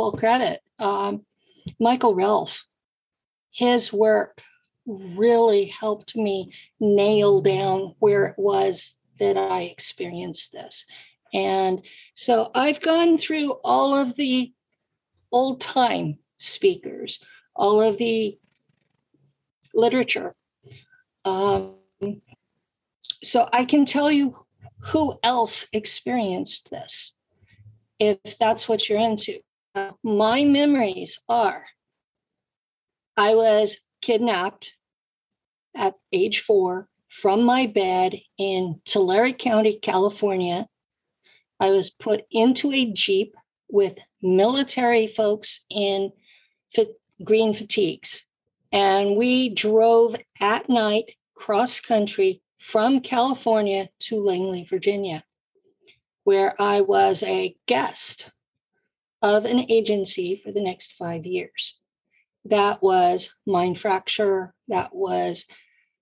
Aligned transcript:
full 0.00 0.12
credit. 0.12 0.60
Um, 0.78 1.26
Michael 1.78 2.14
Relfe, 2.14 2.62
his 3.50 3.92
work 3.92 4.40
really 4.86 5.66
helped 5.66 6.16
me 6.16 6.54
nail 6.80 7.42
down 7.42 7.94
where 7.98 8.24
it 8.24 8.38
was 8.38 8.94
that 9.18 9.36
I 9.36 9.62
experienced 9.64 10.52
this. 10.52 10.86
And 11.34 11.82
so 12.14 12.50
I've 12.54 12.80
gone 12.80 13.18
through 13.18 13.52
all 13.62 13.94
of 13.94 14.16
the 14.16 14.54
old 15.32 15.60
time 15.60 16.18
speakers, 16.38 17.22
all 17.54 17.82
of 17.82 17.98
the 17.98 18.38
literature. 19.74 20.34
Um, 21.26 21.74
so 23.22 23.46
I 23.52 23.66
can 23.66 23.84
tell 23.84 24.10
you 24.10 24.34
who 24.78 25.18
else 25.22 25.66
experienced 25.74 26.70
this, 26.70 27.12
if 27.98 28.38
that's 28.38 28.66
what 28.66 28.88
you're 28.88 28.98
into. 28.98 29.40
My 30.02 30.44
memories 30.44 31.20
are 31.28 31.64
I 33.16 33.36
was 33.36 33.78
kidnapped 34.00 34.74
at 35.76 35.94
age 36.12 36.40
four 36.40 36.88
from 37.06 37.44
my 37.44 37.66
bed 37.66 38.20
in 38.36 38.80
Tulare 38.84 39.32
County, 39.32 39.78
California. 39.78 40.68
I 41.60 41.70
was 41.70 41.88
put 41.88 42.26
into 42.32 42.72
a 42.72 42.86
Jeep 42.86 43.36
with 43.68 43.96
military 44.20 45.06
folks 45.06 45.64
in 45.70 46.12
green 47.22 47.54
fatigues. 47.54 48.24
And 48.72 49.16
we 49.16 49.50
drove 49.50 50.16
at 50.40 50.68
night 50.68 51.14
cross 51.34 51.78
country 51.78 52.42
from 52.58 53.00
California 53.00 53.88
to 54.00 54.24
Langley, 54.24 54.64
Virginia, 54.64 55.24
where 56.24 56.60
I 56.60 56.80
was 56.80 57.22
a 57.22 57.54
guest 57.66 58.30
of 59.22 59.44
an 59.44 59.70
agency 59.70 60.40
for 60.42 60.52
the 60.52 60.62
next 60.62 60.92
five 60.92 61.26
years. 61.26 61.76
That 62.46 62.82
was 62.82 63.34
mind 63.46 63.78
fracture, 63.78 64.54
that 64.68 64.94
was 64.94 65.46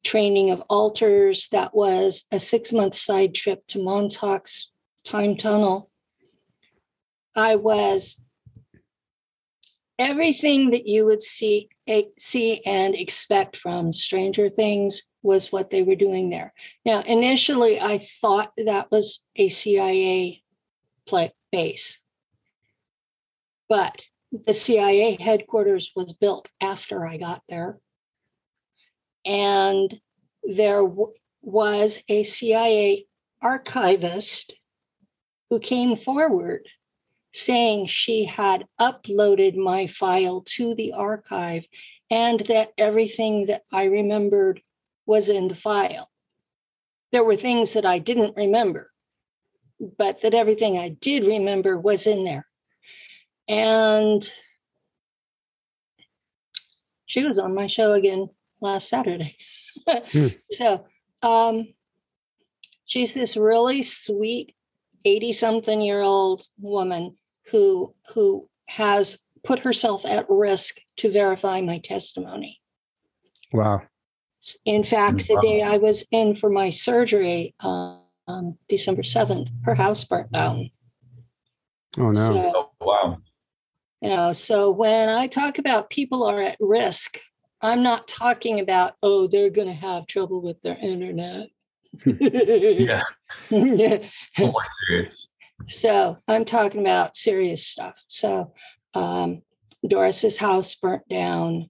training 0.05 0.51
of 0.51 0.63
alters, 0.69 1.49
that 1.49 1.75
was 1.75 2.25
a 2.31 2.39
six 2.39 2.73
month 2.73 2.95
side 2.95 3.35
trip 3.35 3.67
to 3.69 3.83
Montauk's 3.83 4.71
time 5.05 5.37
tunnel. 5.37 5.91
I 7.35 7.57
was 7.57 8.17
everything 9.99 10.71
that 10.71 10.87
you 10.87 11.05
would 11.07 11.23
see 11.23 11.69
eh, 11.87 12.03
see 12.19 12.63
and 12.65 12.95
expect 12.95 13.57
from 13.57 13.93
Stranger 13.93 14.49
Things 14.49 15.03
was 15.23 15.51
what 15.51 15.71
they 15.71 15.83
were 15.83 15.97
doing 15.97 16.31
there. 16.31 16.53
Now, 16.85 17.01
initially, 17.01 17.81
I 17.81 17.99
thought 18.21 18.53
that 18.57 18.91
was 18.91 19.21
a 19.35 19.49
CIA 19.49 20.43
play, 21.07 21.33
base, 21.51 21.99
but 23.69 24.05
the 24.47 24.55
CIA 24.55 25.17
headquarters 25.21 25.93
was 25.95 26.13
built 26.13 26.51
after 26.61 27.07
I 27.07 27.17
got 27.17 27.43
there, 27.49 27.79
and 29.25 30.01
there 30.43 30.83
w- 30.83 31.15
was 31.43 32.03
a 32.09 32.25
CIA 32.25 33.07
archivist 33.41 34.55
who 35.51 35.59
came 35.61 35.97
forward 35.97 36.67
saying 37.33 37.87
she 37.87 38.25
had 38.25 38.67
uploaded 38.81 39.57
my 39.57 39.87
file 39.87 40.43
to 40.47 40.75
the 40.75 40.93
archive 40.93 41.65
and 42.11 42.41
that 42.41 42.73
everything 42.79 43.47
that 43.47 43.63
I 43.73 43.85
remembered 43.85 44.63
was 45.07 45.29
in 45.29 45.49
the 45.49 45.55
file. 45.55 46.11
There 47.13 47.25
were 47.25 47.37
things 47.37 47.75
that 47.75 47.87
I 47.87 47.99
didn't 47.99 48.37
remember, 48.37 48.91
but 49.81 50.23
that 50.23 50.35
everything 50.35 50.79
I 50.79 50.91
did 50.91 51.27
remember 51.27 51.79
was 51.79 52.07
in 52.07 52.25
there. 52.25 52.48
And 53.49 54.31
she 57.07 57.25
was 57.25 57.39
on 57.39 57.55
my 57.55 57.67
show 57.67 57.93
again 57.93 58.29
last 58.61 58.89
Saturday. 58.89 59.37
hmm. 59.87 60.27
So 60.53 60.85
um, 61.23 61.69
she's 62.85 63.15
this 63.15 63.37
really 63.37 63.83
sweet 63.83 64.55
80 65.05 65.33
something 65.33 65.81
year 65.81 66.03
old 66.03 66.43
woman 66.61 67.17
who 67.51 67.95
who 68.13 68.49
has 68.69 69.19
put 69.45 69.61
herself 69.61 70.05
at 70.05 70.27
risk 70.29 70.77
to 70.99 71.11
verify 71.11 71.61
my 71.61 71.79
testimony. 71.79 72.61
Wow. 73.53 73.83
In 74.65 74.85
fact, 74.85 75.27
the 75.27 75.39
day 75.43 75.63
I 75.63 75.79
was 75.79 76.07
in 76.11 76.35
for 76.35 76.51
my 76.51 76.71
surgery, 76.71 77.55
um, 77.61 78.57
December 78.69 79.03
7th, 79.03 79.49
her 79.65 79.75
house 79.75 80.05
burnt 80.05 80.31
down. 80.33 80.71
Oh, 81.97 82.11
no. 82.11 82.13
So, 82.13 82.53
oh, 82.55 82.71
wow. 82.81 83.19
You 84.01 84.11
know, 84.11 84.33
so 84.33 84.71
when 84.71 85.09
I 85.09 85.27
talk 85.27 85.59
about 85.59 85.91
people 85.91 86.25
are 86.25 86.41
at 86.41 86.57
risk, 86.61 87.19
I'm 87.61 87.83
not 87.83 88.07
talking 88.07 88.61
about, 88.61 88.95
oh, 89.03 89.27
they're 89.27 89.51
going 89.51 89.67
to 89.67 89.75
have 89.75 90.07
trouble 90.07 90.41
with 90.41 90.61
their 90.63 90.77
internet. 90.77 91.49
yeah. 92.07 93.03
yeah. 93.51 93.99
More 94.39 94.65
serious. 94.87 95.29
So 95.67 96.17
I'm 96.29 96.45
talking 96.45 96.81
about 96.81 97.17
serious 97.17 97.67
stuff. 97.67 97.95
So 98.07 98.53
um, 98.95 99.43
Doris's 99.87 100.37
house 100.37 100.75
burnt 100.75 101.09
down. 101.09 101.69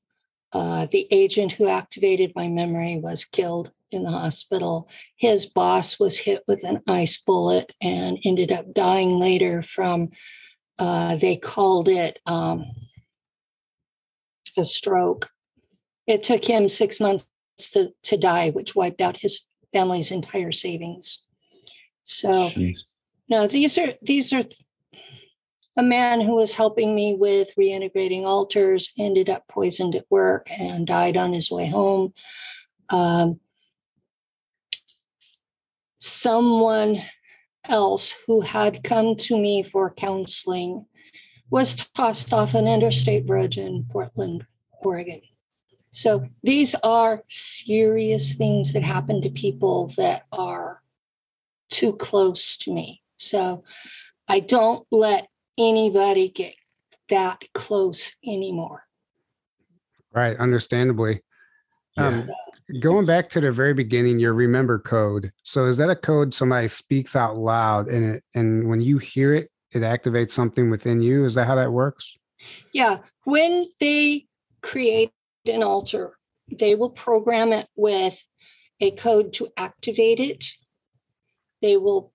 Uh, 0.53 0.87
the 0.91 1.07
agent 1.11 1.53
who 1.53 1.69
activated 1.69 2.33
my 2.35 2.49
memory 2.49 2.99
was 2.99 3.25
killed 3.25 3.71
in 3.91 4.03
the 4.03 4.11
hospital. 4.11 4.89
His 5.17 5.47
boss 5.47 5.99
was 5.99 6.19
hit 6.19 6.43
with 6.47 6.65
an 6.65 6.81
ice 6.87 7.17
bullet 7.19 7.73
and 7.81 8.19
ended 8.25 8.53
up 8.53 8.75
dying 8.75 9.19
later 9.19 9.63
from, 9.63 10.11
uh, 10.79 11.17
they 11.17 11.37
called 11.37 11.89
it 11.89 12.19
um, 12.27 12.67
a 14.57 14.65
stroke. 14.65 15.31
It 16.07 16.23
took 16.23 16.45
him 16.45 16.69
six 16.69 17.01
months 17.01 17.27
to, 17.73 17.93
to 18.05 18.17
die, 18.17 18.51
which 18.51 18.75
wiped 18.75 19.01
out 19.01 19.17
his 19.17 19.45
family's 19.73 20.11
entire 20.11 20.53
savings. 20.53 21.27
So, 22.05 22.49
Jeez. 22.51 22.85
no, 23.29 23.47
these 23.47 23.77
are 23.77 23.93
these 24.01 24.33
are 24.33 24.45
a 25.77 25.83
man 25.83 26.21
who 26.21 26.35
was 26.35 26.55
helping 26.55 26.95
me 26.95 27.15
with 27.15 27.51
reintegrating 27.59 28.27
alters 28.27 28.93
ended 28.99 29.29
up 29.29 29.47
poisoned 29.49 29.95
at 29.95 30.07
work 30.11 30.49
and 30.51 30.87
died 30.87 31.17
on 31.17 31.33
his 31.33 31.51
way 31.51 31.69
home. 31.69 32.13
Um, 32.89 33.39
someone 35.99 37.03
else 37.69 38.15
who 38.27 38.41
had 38.41 38.83
come 38.83 39.17
to 39.17 39.39
me 39.39 39.63
for 39.63 39.91
counseling 39.91 40.87
was 41.51 41.75
tossed 41.75 42.33
off 42.33 42.55
an 42.55 42.67
interstate 42.67 43.27
bridge 43.27 43.59
in 43.59 43.87
Portland, 43.91 44.45
Oregon. 44.81 45.21
So 45.91 46.27
these 46.43 46.75
are 46.85 47.25
serious 47.29 48.35
things 48.35 48.73
that 48.73 48.83
happen 48.83 49.23
to 49.23 49.31
people 49.31 49.93
that 49.97 50.25
are 50.33 50.83
too 51.71 51.95
close 51.95 52.59
to 52.59 52.73
me. 52.73 53.03
So 53.17 53.65
I 54.29 54.41
don't 54.41 54.87
let 54.93 55.29
anybody 55.59 56.29
get 56.29 56.55
that 57.09 57.43
close 57.55 58.15
anymore. 58.25 58.83
Right, 60.13 60.37
understandably. 60.37 61.23
Um, 61.97 62.31
going 62.81 63.07
back 63.07 63.29
to 63.31 63.41
the 63.41 63.51
very 63.51 63.75
beginning, 63.75 64.19
your 64.19 64.35
remember 64.35 64.79
code. 64.79 65.33
So 65.43 65.67
is 65.67 65.77
that 65.79 65.91
a 65.91 65.97
code 65.97 66.35
somebody 66.35 66.69
speaks 66.69 67.17
out 67.17 67.37
loud 67.37 67.89
and 67.89 68.17
it 68.17 68.25
and 68.35 68.69
when 68.69 68.81
you 68.81 68.99
hear 68.99 69.35
it, 69.35 69.51
it 69.73 69.81
activates 69.81 70.31
something 70.31 70.71
within 70.71 71.01
you? 71.01 71.25
Is 71.25 71.35
that 71.35 71.47
how 71.47 71.55
that 71.57 71.73
works? 71.73 72.17
Yeah. 72.73 72.99
When 73.25 73.69
they 73.81 74.27
create 74.63 75.11
an 75.47 75.63
alter, 75.63 76.17
they 76.51 76.75
will 76.75 76.91
program 76.91 77.53
it 77.53 77.69
with 77.77 78.23
a 78.81 78.91
code 78.93 79.33
to 79.35 79.49
activate 79.57 80.21
it. 80.21 80.45
They 81.63 81.77
will 81.77 82.13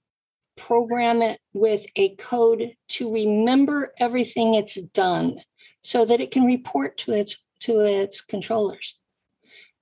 program 0.56 1.22
it 1.22 1.40
with 1.54 1.86
a 1.96 2.16
code 2.16 2.76
to 2.88 3.12
remember 3.12 3.92
everything 4.00 4.54
it's 4.54 4.80
done 4.80 5.42
so 5.82 6.06
that 6.06 6.22
it 6.22 6.32
can 6.32 6.46
report 6.46 6.98
to 7.00 7.12
its 7.12 7.46
to 7.62 7.80
its 7.80 8.22
controllers 8.22 8.98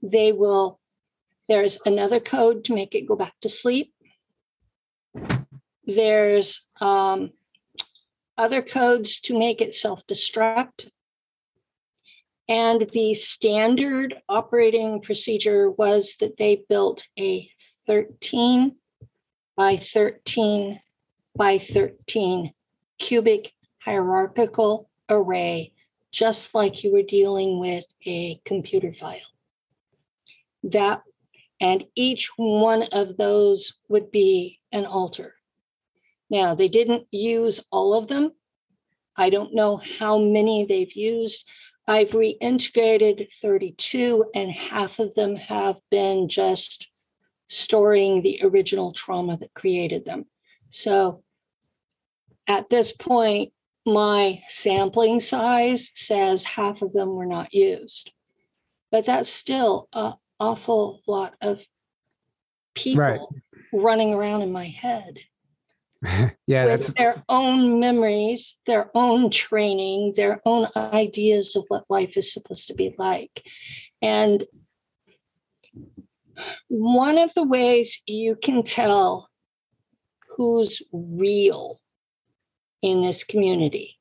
they 0.02 0.32
will 0.32 0.80
there's 1.48 1.80
another 1.86 2.20
code 2.20 2.66
to 2.66 2.74
make 2.74 2.96
it 2.96 3.08
go 3.08 3.16
back 3.16 3.34
to 3.42 3.50
sleep 3.50 3.94
there's 5.86 6.66
um, 6.80 7.32
other 8.38 8.62
codes 8.62 9.20
to 9.20 9.38
make 9.38 9.62
it 9.62 9.74
self-destruct 9.74 10.90
and 12.52 12.90
the 12.92 13.14
standard 13.14 14.22
operating 14.28 15.02
procedure 15.02 15.72
was 15.72 16.18
that 16.20 16.36
they 16.38 16.66
built 16.68 17.08
a 17.18 17.50
13 17.88 18.76
by 19.56 19.78
13 19.78 20.80
by 21.38 21.58
13 21.60 22.52
cubic 23.00 23.54
hierarchical 23.80 24.90
array, 25.10 25.72
just 26.12 26.54
like 26.54 26.84
you 26.84 26.92
were 26.92 27.04
dealing 27.04 27.60
with 27.60 27.86
a 28.06 28.40
computer 28.44 28.94
file. 28.94 29.31
That 30.64 31.04
and 31.60 31.86
each 31.96 32.32
one 32.38 32.84
of 32.92 33.18
those 33.18 33.74
would 33.88 34.12
be 34.12 34.60
an 34.72 34.86
alter. 34.86 35.36
Now, 36.30 36.56
they 36.56 36.68
didn't 36.68 37.08
use 37.12 37.64
all 37.72 37.94
of 37.94 38.08
them. 38.08 38.32
I 39.16 39.30
don't 39.30 39.54
know 39.54 39.78
how 39.78 40.18
many 40.18 40.66
they've 40.66 40.96
used. 40.96 41.48
I've 41.88 42.12
reintegrated 42.12 43.32
32, 43.32 44.26
and 44.34 44.52
half 44.52 45.00
of 45.00 45.14
them 45.14 45.36
have 45.36 45.80
been 45.92 46.30
just 46.30 46.88
storing 47.48 48.22
the 48.22 48.40
original 48.44 48.94
trauma 48.94 49.38
that 49.38 49.54
created 49.54 50.06
them. 50.06 50.26
So 50.70 51.24
at 52.48 52.70
this 52.70 52.92
point, 52.92 53.52
my 53.86 54.42
sampling 54.48 55.20
size 55.20 55.92
says 55.96 56.44
half 56.44 56.82
of 56.82 56.94
them 56.94 57.14
were 57.16 57.26
not 57.26 57.54
used. 57.54 58.12
But 58.90 59.06
that's 59.06 59.30
still 59.30 59.90
an 59.94 60.14
awful 60.42 61.02
lot 61.08 61.36
of 61.42 61.64
people 62.76 63.04
right. 63.04 63.20
running 63.72 64.14
around 64.14 64.42
in 64.42 64.52
my 64.52 64.66
head. 64.66 65.20
yeah, 66.48 66.66
with 66.66 66.82
that's... 66.82 66.94
their 66.94 67.24
own 67.30 67.80
memories, 67.80 68.58
their 68.66 68.90
own 68.96 69.30
training, 69.30 70.14
their 70.16 70.42
own 70.46 70.68
ideas 70.76 71.56
of 71.56 71.64
what 71.68 71.86
life 71.90 72.18
is 72.18 72.34
supposed 72.34 72.68
to 72.68 72.74
be 72.74 72.96
like. 72.98 73.44
And 74.02 74.46
one 76.70 77.20
of 77.20 77.32
the 77.36 77.46
ways 77.46 78.02
you 78.08 78.36
can 78.36 78.64
tell 78.64 79.30
who's 80.28 80.82
real 80.92 81.80
in 82.82 83.04
this 83.04 83.24
community, 83.24 84.00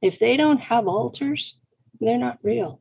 if 0.00 0.18
they 0.18 0.38
don't 0.38 0.60
have 0.60 0.86
alters, 0.86 1.58
they're 2.00 2.16
not 2.16 2.38
real. 2.42 2.80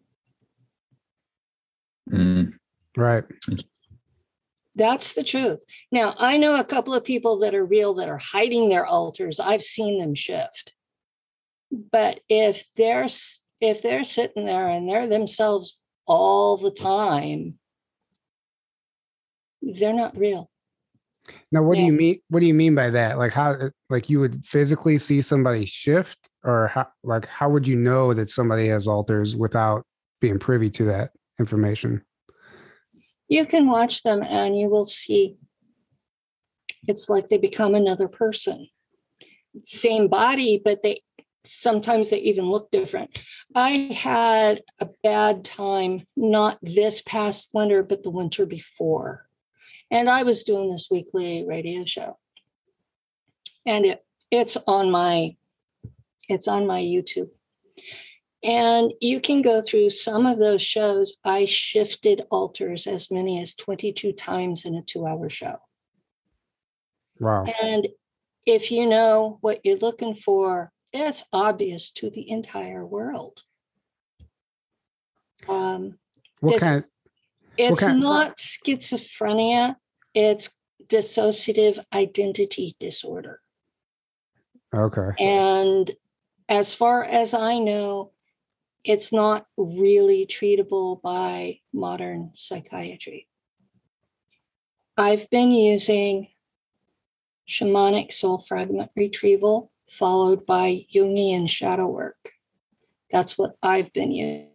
Mm. 2.09 2.53
Right. 2.95 3.23
That's 4.75 5.13
the 5.13 5.23
truth. 5.23 5.59
Now, 5.91 6.15
I 6.17 6.37
know 6.37 6.59
a 6.59 6.63
couple 6.63 6.93
of 6.93 7.03
people 7.03 7.39
that 7.39 7.55
are 7.55 7.65
real 7.65 7.93
that 7.95 8.09
are 8.09 8.17
hiding 8.17 8.69
their 8.69 8.85
alters. 8.85 9.39
I've 9.39 9.63
seen 9.63 9.99
them 9.99 10.15
shift. 10.15 10.73
But 11.91 12.19
if 12.29 12.65
they're 12.73 13.07
if 13.61 13.81
they're 13.81 14.03
sitting 14.03 14.45
there 14.45 14.67
and 14.67 14.89
they're 14.89 15.07
themselves 15.07 15.83
all 16.05 16.57
the 16.57 16.71
time, 16.71 17.57
they're 19.61 19.93
not 19.93 20.17
real. 20.17 20.49
Now, 21.51 21.63
what 21.63 21.77
yeah. 21.77 21.83
do 21.83 21.85
you 21.87 21.93
mean? 21.93 22.19
What 22.29 22.41
do 22.41 22.45
you 22.45 22.53
mean 22.53 22.75
by 22.75 22.89
that? 22.91 23.17
Like 23.17 23.31
how? 23.31 23.55
Like 23.89 24.09
you 24.09 24.19
would 24.19 24.45
physically 24.45 24.97
see 24.97 25.21
somebody 25.21 25.65
shift, 25.65 26.29
or 26.43 26.67
how? 26.67 26.87
Like 27.03 27.25
how 27.27 27.49
would 27.49 27.67
you 27.67 27.75
know 27.75 28.13
that 28.13 28.29
somebody 28.29 28.67
has 28.67 28.87
alters 28.87 29.35
without 29.35 29.83
being 30.21 30.37
privy 30.37 30.69
to 30.71 30.85
that 30.85 31.11
information? 31.39 32.03
You 33.27 33.45
can 33.45 33.67
watch 33.67 34.03
them 34.03 34.23
and 34.23 34.57
you 34.57 34.69
will 34.69 34.85
see 34.85 35.37
it's 36.87 37.09
like 37.09 37.29
they 37.29 37.37
become 37.37 37.73
another 37.73 38.07
person. 38.07 38.67
Same 39.63 40.07
body 40.07 40.61
but 40.63 40.83
they 40.83 41.01
sometimes 41.43 42.09
they 42.09 42.19
even 42.19 42.45
look 42.45 42.71
different. 42.71 43.19
I 43.55 43.69
had 43.69 44.63
a 44.79 44.89
bad 45.03 45.45
time 45.45 46.05
not 46.15 46.57
this 46.61 47.01
past 47.01 47.49
winter 47.53 47.83
but 47.83 48.03
the 48.03 48.11
winter 48.11 48.45
before. 48.45 49.27
And 49.91 50.09
i 50.09 50.23
was 50.23 50.43
doing 50.43 50.69
this 50.69 50.87
weekly 50.91 51.45
radio 51.45 51.85
show. 51.85 52.17
And 53.65 53.85
it 53.85 54.05
it's 54.31 54.57
on 54.67 54.91
my 54.91 55.35
it's 56.27 56.47
on 56.47 56.65
my 56.65 56.81
youtube 56.81 57.29
and 58.45 58.93
you 59.01 59.19
can 59.19 59.41
go 59.41 59.61
through 59.61 59.89
some 59.89 60.27
of 60.27 60.37
those 60.37 60.61
shows. 60.61 61.17
I 61.25 61.45
shifted 61.45 62.25
alters 62.29 62.85
as 62.85 63.09
many 63.09 63.41
as 63.41 63.55
22 63.55 64.13
times 64.13 64.65
in 64.65 64.75
a 64.75 64.83
two 64.83 65.07
hour 65.07 65.29
show. 65.29 65.57
Wow. 67.19 67.45
And 67.61 67.87
if 68.45 68.71
you 68.71 68.85
know 68.85 69.39
what 69.41 69.61
you're 69.63 69.77
looking 69.77 70.13
for, 70.13 70.71
it's 70.93 71.23
obvious 71.33 71.89
to 71.93 72.11
the 72.11 72.29
entire 72.29 72.85
world. 72.85 73.41
Um, 75.49 75.97
what 76.39 76.59
kind 76.59 76.77
of, 76.77 76.85
it's 77.57 77.81
kind 77.81 77.99
not 77.99 78.29
of, 78.29 78.35
schizophrenia, 78.35 79.75
it's 80.13 80.55
dissociative 80.87 81.83
identity 81.93 82.75
disorder. 82.79 83.41
Okay. 84.73 85.09
And 85.17 85.91
as 86.47 86.75
far 86.75 87.03
as 87.03 87.33
I 87.33 87.57
know, 87.57 88.11
it's 88.85 89.11
not 89.11 89.47
really 89.57 90.27
treatable 90.27 91.01
by 91.01 91.59
modern 91.73 92.29
psychiatry. 92.35 93.27
I've 94.95 95.27
been 95.31 95.51
using 95.51 96.27
shamanic 97.49 98.13
soul 98.13 98.45
fragment 98.47 98.91
retrieval 98.95 99.71
followed 99.89 100.45
by 100.45 100.85
Jungian 100.93 101.49
shadow 101.49 101.87
work. 101.87 102.31
That's 103.11 103.37
what 103.37 103.55
I've 103.61 103.91
been 103.91 104.11
using. 104.11 104.49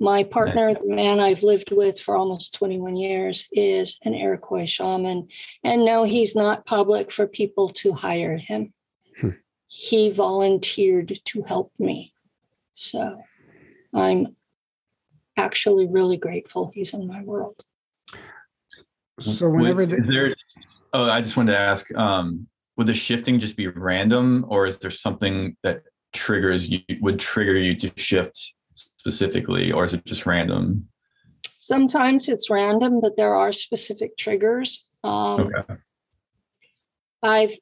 My 0.00 0.22
partner, 0.22 0.74
the 0.74 0.94
man 0.94 1.18
I've 1.18 1.42
lived 1.42 1.72
with 1.72 2.00
for 2.00 2.16
almost 2.16 2.54
21 2.54 2.96
years, 2.96 3.48
is 3.52 3.98
an 4.04 4.14
Iroquois 4.14 4.66
shaman. 4.66 5.28
And 5.64 5.84
no, 5.84 6.04
he's 6.04 6.36
not 6.36 6.66
public 6.66 7.10
for 7.10 7.26
people 7.26 7.68
to 7.70 7.92
hire 7.92 8.36
him. 8.36 8.72
Hmm. 9.20 9.30
He 9.66 10.10
volunteered 10.10 11.20
to 11.24 11.42
help 11.42 11.72
me. 11.80 12.12
So 12.74 13.20
I'm 13.94 14.36
actually 15.36 15.86
really 15.86 16.16
grateful 16.16 16.70
he's 16.74 16.94
in 16.94 17.06
my 17.06 17.22
world. 17.22 17.56
So 19.20 19.48
whenever 19.48 19.86
would, 19.86 19.90
the- 19.90 20.36
oh, 20.92 21.08
I 21.10 21.20
just 21.20 21.36
wanted 21.36 21.52
to 21.52 21.58
ask, 21.58 21.92
um, 21.94 22.46
would 22.76 22.86
the 22.86 22.94
shifting 22.94 23.40
just 23.40 23.56
be 23.56 23.66
random, 23.66 24.44
or 24.48 24.66
is 24.66 24.78
there 24.78 24.90
something 24.90 25.56
that 25.62 25.82
triggers 26.12 26.68
you 26.68 26.80
would 27.00 27.18
trigger 27.18 27.58
you 27.58 27.74
to 27.76 27.92
shift 27.96 28.54
specifically, 28.74 29.72
or 29.72 29.84
is 29.84 29.94
it 29.94 30.04
just 30.04 30.26
random? 30.26 30.88
Sometimes 31.58 32.28
it's 32.28 32.50
random, 32.50 33.00
but 33.00 33.16
there 33.16 33.34
are 33.34 33.52
specific 33.52 34.16
triggers. 34.16 34.88
Um, 35.02 35.40
okay. 35.40 35.74
I've 37.22 37.52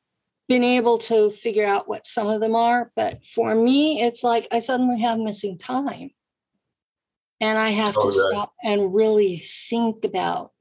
been 0.48 0.62
able 0.62 0.98
to 0.98 1.30
figure 1.30 1.64
out 1.64 1.88
what 1.88 2.06
some 2.06 2.28
of 2.28 2.40
them 2.40 2.54
are, 2.54 2.92
but 2.94 3.24
for 3.24 3.54
me, 3.54 4.02
it's 4.02 4.22
like 4.22 4.46
I 4.52 4.60
suddenly 4.60 5.00
have 5.00 5.18
missing 5.18 5.58
time 5.58 6.10
and 7.40 7.58
I 7.58 7.70
have 7.70 7.96
oh, 7.96 8.10
to 8.10 8.18
right. 8.18 8.32
stop 8.32 8.52
and 8.62 8.94
really 8.94 9.38
think 9.38 10.04
about 10.04 10.52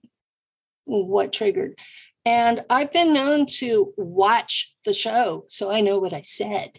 what 0.86 1.34
triggered. 1.34 1.78
And 2.26 2.66
I've 2.70 2.92
been 2.92 3.14
known 3.14 3.46
to 3.58 3.94
watch 3.98 4.74
the 4.84 4.94
show 4.94 5.46
so 5.48 5.72
I 5.72 5.82
know 5.82 6.00
what 6.00 6.14
I 6.14 6.22
said 6.22 6.72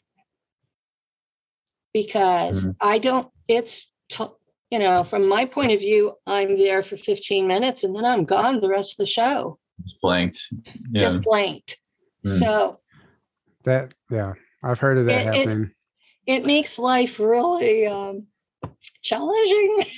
because 1.95 2.65
mm-hmm. 2.65 2.73
I 2.81 2.99
don't, 2.99 3.29
it's, 3.47 3.91
t- 4.09 4.27
you 4.71 4.81
know, 4.81 5.05
from 5.05 5.29
my 5.29 5.45
point 5.45 5.73
of 5.73 5.79
view, 5.79 6.15
I'm 6.27 6.59
there 6.59 6.83
for 6.83 6.97
15 6.97 7.47
minutes 7.47 7.85
and 7.85 7.95
then 7.95 8.05
I'm 8.05 8.25
gone 8.25 8.61
the 8.61 8.69
rest 8.69 8.95
of 8.95 9.05
the 9.05 9.11
show. 9.11 9.59
Just 9.83 10.01
blanked. 10.03 10.49
Yeah. 10.91 11.01
Just 11.01 11.23
blanked. 11.23 11.79
Mm. 12.27 12.39
So 12.39 12.81
that, 13.65 13.95
yeah, 14.11 14.33
I've 14.65 14.81
heard 14.81 14.99
of 14.99 15.07
that 15.07 15.21
it, 15.21 15.25
happening. 15.25 15.71
It, 16.27 16.43
it 16.43 16.47
makes 16.47 16.79
life 16.79 17.21
really, 17.21 17.87
um, 17.87 18.27
challenging. 19.03 19.85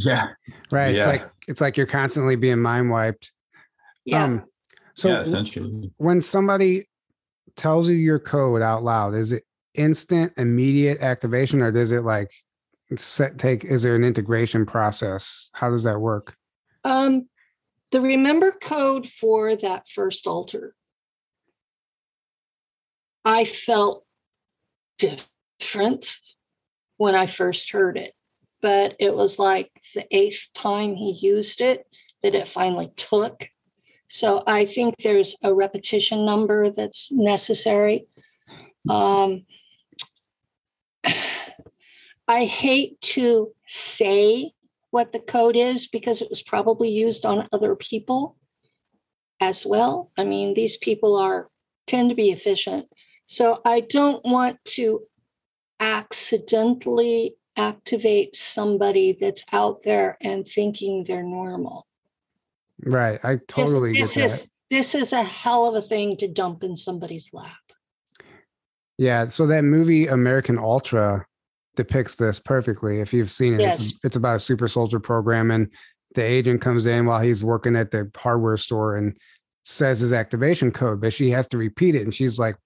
Yeah. 0.00 0.28
Right. 0.70 0.94
Yeah. 0.94 0.98
It's 0.98 1.06
like 1.06 1.30
it's 1.48 1.60
like 1.60 1.76
you're 1.76 1.84
constantly 1.84 2.36
being 2.36 2.60
mind 2.60 2.88
wiped. 2.88 3.32
Yeah. 4.04 4.22
Um, 4.22 4.44
so 4.94 5.08
yeah, 5.08 5.18
essentially. 5.18 5.90
when 5.96 6.22
somebody 6.22 6.88
tells 7.56 7.88
you 7.88 7.96
your 7.96 8.20
code 8.20 8.62
out 8.62 8.84
loud, 8.84 9.16
is 9.16 9.32
it 9.32 9.42
instant, 9.74 10.32
immediate 10.36 11.00
activation, 11.00 11.62
or 11.62 11.72
does 11.72 11.90
it 11.90 12.04
like 12.04 12.30
set 12.96 13.38
take? 13.38 13.64
Is 13.64 13.82
there 13.82 13.96
an 13.96 14.04
integration 14.04 14.64
process? 14.64 15.50
How 15.52 15.68
does 15.68 15.82
that 15.82 16.00
work? 16.00 16.36
Um, 16.84 17.28
the 17.90 18.00
remember 18.00 18.52
code 18.52 19.08
for 19.08 19.56
that 19.56 19.88
first 19.88 20.26
alter, 20.26 20.74
I 23.24 23.44
felt 23.44 24.04
different 24.98 26.16
when 26.96 27.14
I 27.14 27.26
first 27.26 27.70
heard 27.70 27.96
it, 27.96 28.12
but 28.60 28.96
it 28.98 29.14
was 29.14 29.38
like 29.38 29.70
the 29.94 30.06
eighth 30.10 30.48
time 30.54 30.94
he 30.94 31.12
used 31.12 31.60
it 31.60 31.86
that 32.22 32.34
it 32.34 32.48
finally 32.48 32.90
took. 32.96 33.48
So 34.08 34.42
I 34.46 34.64
think 34.64 34.96
there's 34.98 35.36
a 35.42 35.54
repetition 35.54 36.24
number 36.24 36.70
that's 36.70 37.12
necessary. 37.12 38.06
Um, 38.88 39.44
I 42.28 42.44
hate 42.44 43.00
to 43.00 43.52
say 43.66 44.52
what 44.90 45.12
the 45.12 45.20
code 45.20 45.56
is 45.56 45.86
because 45.86 46.22
it 46.22 46.30
was 46.30 46.42
probably 46.42 46.90
used 46.90 47.24
on 47.24 47.48
other 47.52 47.76
people 47.76 48.36
as 49.40 49.64
well. 49.64 50.10
I 50.18 50.24
mean, 50.24 50.54
these 50.54 50.76
people 50.76 51.16
are 51.16 51.48
tend 51.86 52.10
to 52.10 52.14
be 52.14 52.30
efficient. 52.30 52.86
So 53.26 53.60
I 53.64 53.80
don't 53.80 54.24
want 54.24 54.58
to 54.76 55.02
accidentally 55.80 57.34
activate 57.58 58.36
somebody 58.36 59.18
that's 59.20 59.44
out 59.52 59.82
there 59.82 60.16
and 60.22 60.46
thinking 60.46 61.04
they're 61.04 61.22
normal. 61.22 61.86
Right. 62.84 63.18
I 63.24 63.40
totally 63.48 63.92
this, 63.92 64.14
this 64.14 64.32
is, 64.32 64.48
This 64.70 64.94
is 64.94 65.12
a 65.12 65.22
hell 65.22 65.66
of 65.66 65.74
a 65.74 65.82
thing 65.82 66.16
to 66.18 66.28
dump 66.28 66.62
in 66.62 66.76
somebody's 66.76 67.30
lap. 67.32 67.52
Yeah. 68.96 69.28
So 69.28 69.46
that 69.48 69.64
movie 69.64 70.06
American 70.06 70.58
Ultra 70.58 71.26
depicts 71.74 72.14
this 72.14 72.40
perfectly. 72.40 73.00
If 73.00 73.12
you've 73.12 73.30
seen 73.30 73.54
it, 73.54 73.60
Yes. 73.60 73.76
it's, 73.90 73.98
it's 74.04 74.16
about 74.16 74.36
a 74.36 74.40
super 74.40 74.68
soldier 74.68 75.00
program, 75.00 75.50
and 75.50 75.70
the 76.14 76.22
agent 76.22 76.60
comes 76.60 76.86
in 76.86 77.06
while 77.06 77.20
he's 77.20 77.44
working 77.44 77.76
at 77.76 77.90
the 77.90 78.10
hardware 78.16 78.56
store 78.56 78.96
and 78.96 79.16
says 79.64 80.00
his 80.00 80.12
activation 80.12 80.72
code, 80.72 81.00
but 81.00 81.12
she 81.12 81.30
has 81.30 81.46
to 81.48 81.58
repeat 81.58 81.94
it, 81.94 82.02
and 82.02 82.14
she's 82.14 82.38
like, 82.38 82.56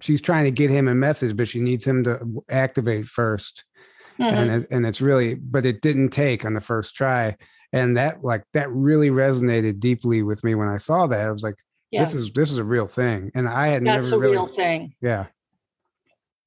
she's 0.00 0.20
trying 0.20 0.44
to 0.44 0.50
get 0.50 0.70
him 0.70 0.88
a 0.88 0.94
message, 0.94 1.36
but 1.36 1.46
she 1.46 1.60
needs 1.60 1.84
him 1.84 2.02
to 2.04 2.42
activate 2.48 3.04
1st 3.04 3.62
Mhm. 4.20 4.32
and 4.32 4.50
it, 4.50 4.70
and 4.70 4.86
it's 4.86 5.00
really, 5.00 5.34
but 5.34 5.64
it 5.66 5.80
didn't 5.80 6.10
take 6.10 6.44
on 6.44 6.54
the 6.54 6.60
first 6.60 6.94
try, 6.94 7.36
and 7.72 7.96
that 7.96 8.24
like 8.24 8.44
that 8.54 8.70
really 8.70 9.10
resonated 9.10 9.80
deeply 9.80 10.22
with 10.22 10.42
me 10.42 10.54
when 10.54 10.68
I 10.68 10.78
saw 10.78 11.06
that. 11.06 11.26
I 11.26 11.30
was 11.30 11.42
like, 11.42 11.56
yeah, 11.90 12.04
this 12.04 12.14
is 12.14 12.30
this 12.32 12.50
is 12.50 12.58
a 12.58 12.64
real 12.64 12.88
thing, 12.88 13.30
and 13.34 13.48
I 13.48 13.68
had 13.68 13.84
that's 13.84 14.10
never 14.10 14.16
a 14.16 14.18
really, 14.18 14.32
real 14.32 14.46
thing. 14.48 14.94
yeah, 15.00 15.26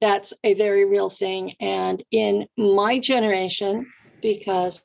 That's 0.02 0.34
a 0.44 0.54
very 0.56 0.86
real 0.86 1.10
thing. 1.10 1.56
And 1.60 2.04
in 2.12 2.48
my 2.58 3.00
generation, 3.00 3.86
because 4.22 4.84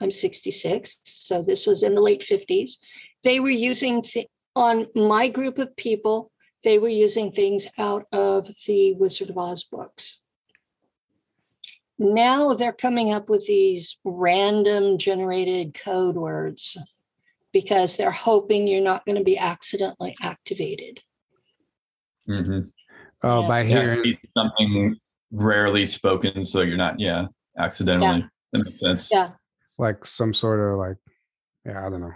I'm 0.00 0.10
66, 0.10 1.00
so 1.04 1.42
this 1.42 1.66
was 1.66 1.82
in 1.82 1.94
the 1.94 2.02
late 2.02 2.22
50s, 2.22 2.78
they 3.24 3.40
were 3.40 3.50
using 3.50 4.02
th- 4.02 4.28
on 4.54 4.86
my 4.94 5.28
group 5.28 5.58
of 5.58 5.74
people, 5.76 6.30
they 6.64 6.78
were 6.78 6.88
using 6.88 7.32
things 7.32 7.66
out 7.78 8.06
of 8.12 8.48
the 8.66 8.94
Wizard 8.94 9.30
of 9.30 9.38
Oz 9.38 9.64
books. 9.64 10.20
Now 11.98 12.52
they're 12.52 12.72
coming 12.72 13.12
up 13.12 13.28
with 13.28 13.46
these 13.46 13.98
random 14.04 14.98
generated 14.98 15.74
code 15.74 16.16
words 16.16 16.76
because 17.52 17.96
they're 17.96 18.10
hoping 18.10 18.66
you're 18.66 18.82
not 18.82 19.04
going 19.06 19.16
to 19.16 19.24
be 19.24 19.38
accidentally 19.38 20.14
activated. 20.22 21.00
Mhm. 22.28 22.70
oh, 23.22 23.42
Yeah. 23.42 23.48
by 23.48 23.60
Yeah, 23.62 23.82
hearing, 23.82 24.00
speak 24.00 24.18
something 24.36 24.96
rarely 25.30 25.86
spoken, 25.86 26.44
so 26.44 26.60
you're 26.60 26.76
not, 26.76 27.00
yeah, 27.00 27.26
accidentally. 27.58 28.24
That 28.52 28.64
makes 28.64 28.80
sense. 28.80 29.10
Yeah. 29.12 29.32
like 29.78 30.06
some 30.06 30.32
sort 30.32 30.58
of 30.60 30.78
like, 30.78 30.96
yeah, 31.66 31.86
I 31.86 31.90
don't 31.90 32.00
know. 32.00 32.12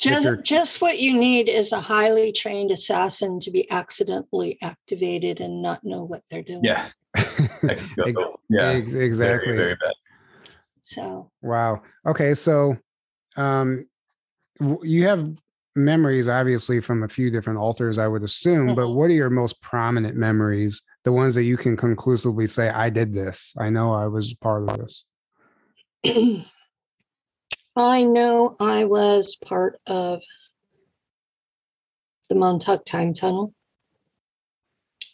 Just, 0.00 0.42
just 0.44 0.80
what 0.80 0.98
you 0.98 1.12
need 1.16 1.48
is 1.48 1.72
a 1.72 1.80
highly 1.80 2.32
trained 2.32 2.70
assassin 2.70 3.38
to 3.40 3.50
be 3.50 3.70
accidentally 3.70 4.58
activated 4.62 5.40
and 5.40 5.62
not 5.62 5.84
know 5.84 6.02
what 6.04 6.22
they're 6.30 6.42
doing. 6.42 6.64
Yeah. 6.64 6.88
That 7.14 7.78
could 8.04 8.14
go- 8.14 8.40
yeah. 8.50 8.70
Ex- 8.70 8.92
Very, 8.92 9.06
exactly. 9.06 9.56
very 9.56 9.74
bad. 9.74 9.94
So 10.80 11.30
Wow. 11.42 11.82
Okay, 12.06 12.34
so 12.34 12.76
um 13.36 13.86
you 14.82 15.06
have 15.06 15.26
memories 15.76 16.28
obviously 16.28 16.80
from 16.80 17.02
a 17.02 17.08
few 17.08 17.30
different 17.30 17.58
alters 17.58 17.96
I 17.96 18.08
would 18.08 18.22
assume, 18.22 18.74
but 18.74 18.86
Mhm. 18.86 18.94
what 18.94 19.04
are 19.10 19.14
your 19.14 19.30
most 19.30 19.60
prominent 19.62 20.16
memories? 20.16 20.82
The 21.04 21.12
ones 21.12 21.34
that 21.36 21.44
you 21.44 21.56
can 21.56 21.76
conclusively 21.76 22.46
say 22.46 22.68
I 22.68 22.90
did 22.90 23.14
this. 23.14 23.54
I 23.58 23.70
know 23.70 23.92
I 23.94 24.06
was 24.08 24.34
part 24.34 24.68
of 24.68 24.78
this. 24.78 25.04
I 27.76 28.02
know 28.02 28.56
I 28.60 28.84
was 28.84 29.36
part 29.44 29.80
of 29.86 30.20
the 32.28 32.34
Montauk 32.34 32.84
Time 32.84 33.14
Tunnel 33.14 33.54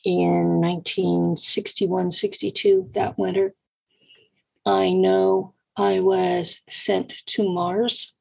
in 0.07 0.61
1961 0.61 2.13
62, 2.13 2.91
that 2.95 3.19
winter. 3.19 3.53
I 4.65 4.93
know 4.93 5.55
I 5.77 5.99
was 5.99 6.61
sent 6.69 7.13
to 7.27 7.49
Mars 7.49 8.17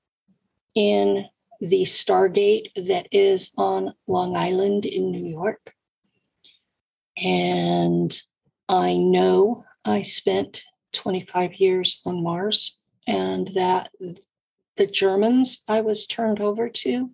in 0.73 1.25
the 1.61 1.83
Stargate 1.83 2.71
that 2.87 3.07
is 3.11 3.51
on 3.57 3.93
Long 4.07 4.35
Island 4.35 4.85
in 4.85 5.11
New 5.11 5.27
York. 5.27 5.73
And 7.17 8.19
I 8.67 8.97
know 8.97 9.63
I 9.85 10.01
spent 10.01 10.63
25 10.93 11.53
years 11.55 12.01
on 12.03 12.23
Mars 12.23 12.79
and 13.07 13.47
that 13.49 13.91
the 14.75 14.87
Germans 14.87 15.63
I 15.69 15.81
was 15.81 16.07
turned 16.07 16.41
over 16.41 16.67
to 16.67 17.11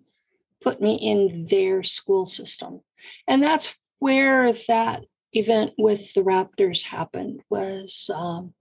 put 0.62 0.80
me 0.80 0.94
in 0.94 1.46
their 1.46 1.82
school 1.82 2.24
system. 2.24 2.80
And 3.28 3.42
that's 3.42 3.76
where 4.02 4.52
that 4.66 5.04
event 5.32 5.72
with 5.78 6.12
the 6.14 6.22
Raptors 6.22 6.82
happened 6.82 7.40
was 7.48 8.10
um, 8.12 8.52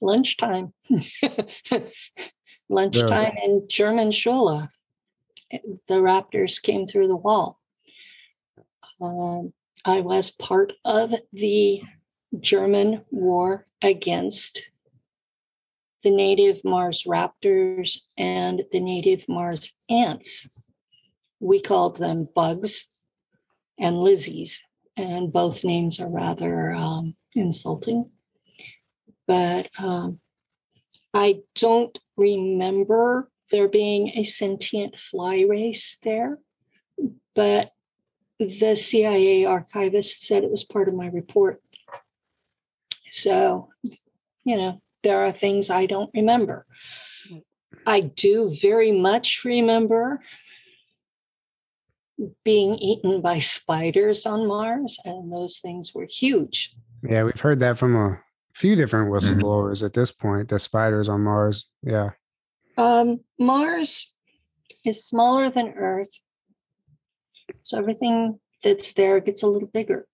lunchtime. 0.00 0.72
lunchtime 2.68 3.32
in 3.42 3.66
German 3.68 4.12
Schule. 4.12 4.68
The 5.50 5.94
Raptors 5.94 6.62
came 6.62 6.86
through 6.86 7.08
the 7.08 7.16
wall. 7.16 7.58
Um, 9.00 9.52
I 9.84 10.00
was 10.00 10.30
part 10.30 10.74
of 10.84 11.12
the 11.32 11.82
German 12.38 13.04
war 13.10 13.66
against 13.82 14.70
the 16.04 16.12
native 16.12 16.64
Mars 16.64 17.02
raptors 17.02 17.98
and 18.16 18.62
the 18.70 18.78
native 18.78 19.24
Mars 19.28 19.74
ants. 19.90 20.56
We 21.40 21.60
called 21.60 21.96
them 21.96 22.28
bugs 22.32 22.86
and 23.82 23.96
lizzies, 23.96 24.60
and 24.96 25.32
both 25.32 25.64
names 25.64 25.98
are 26.00 26.08
rather 26.08 26.72
um, 26.72 27.16
insulting. 27.34 28.08
But 29.26 29.68
um, 29.78 30.20
I 31.12 31.40
don't 31.56 31.98
remember 32.16 33.28
there 33.50 33.68
being 33.68 34.12
a 34.14 34.22
sentient 34.22 34.98
fly 34.98 35.40
race 35.40 35.98
there, 36.02 36.38
but 37.34 37.72
the 38.38 38.76
CIA 38.76 39.44
archivist 39.44 40.22
said 40.22 40.44
it 40.44 40.50
was 40.50 40.64
part 40.64 40.88
of 40.88 40.94
my 40.94 41.08
report. 41.08 41.60
So, 43.10 43.68
you 43.82 44.56
know, 44.56 44.80
there 45.02 45.24
are 45.24 45.32
things 45.32 45.70
I 45.70 45.86
don't 45.86 46.10
remember. 46.14 46.66
I 47.84 48.00
do 48.00 48.54
very 48.60 48.92
much 48.92 49.44
remember 49.44 50.20
being 52.44 52.76
eaten 52.76 53.20
by 53.20 53.38
spiders 53.38 54.26
on 54.26 54.46
Mars, 54.46 54.98
and 55.04 55.32
those 55.32 55.58
things 55.58 55.94
were 55.94 56.06
huge. 56.08 56.74
Yeah, 57.08 57.24
we've 57.24 57.40
heard 57.40 57.60
that 57.60 57.78
from 57.78 57.96
a 57.96 58.20
few 58.54 58.76
different 58.76 59.10
Mhm. 59.10 59.40
whistleblowers 59.40 59.82
at 59.82 59.92
this 59.92 60.12
point. 60.12 60.48
The 60.48 60.58
spiders 60.58 61.08
on 61.08 61.22
Mars. 61.22 61.68
Yeah. 61.82 62.10
Um, 62.76 63.20
Mars 63.38 64.14
is 64.84 65.04
smaller 65.04 65.50
than 65.50 65.68
Earth, 65.68 66.20
so 67.62 67.78
everything 67.78 68.40
that's 68.62 68.92
there 68.92 69.20
gets 69.20 69.42
a 69.42 69.48
little 69.48 69.68
bigger. 69.68 70.06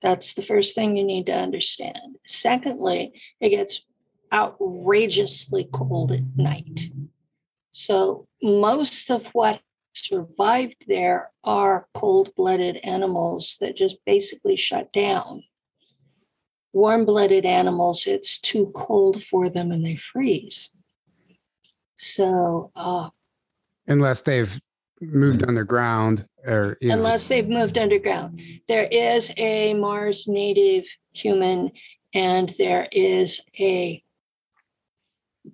That's 0.00 0.34
the 0.34 0.42
first 0.42 0.74
thing 0.74 0.96
you 0.96 1.04
need 1.04 1.26
to 1.26 1.34
understand. 1.34 2.16
Secondly, 2.26 3.12
it 3.40 3.50
gets 3.50 3.84
outrageously 4.32 5.68
cold 5.72 6.12
at 6.12 6.22
night. 6.36 6.90
So, 7.72 8.26
most 8.42 9.10
of 9.10 9.26
what 9.28 9.60
survived 9.92 10.84
there 10.86 11.30
are 11.44 11.88
cold 11.94 12.30
blooded 12.36 12.76
animals 12.78 13.56
that 13.60 13.76
just 13.76 13.98
basically 14.04 14.56
shut 14.56 14.92
down. 14.92 15.42
Warm 16.72 17.04
blooded 17.04 17.44
animals, 17.44 18.06
it's 18.06 18.38
too 18.38 18.70
cold 18.74 19.24
for 19.24 19.48
them 19.48 19.72
and 19.72 19.84
they 19.84 19.96
freeze. 19.96 20.70
So, 21.96 22.70
uh, 22.76 23.10
Unless 23.88 24.22
they've 24.22 24.60
moved 25.00 25.42
underground 25.46 26.26
or 26.46 26.76
you 26.80 26.88
know, 26.88 26.94
unless 26.94 27.26
they've 27.26 27.48
moved 27.48 27.78
underground. 27.78 28.40
There 28.68 28.88
is 28.90 29.32
a 29.36 29.74
Mars 29.74 30.26
native 30.28 30.86
human, 31.12 31.70
and 32.14 32.54
there 32.58 32.88
is 32.92 33.40
a 33.58 34.02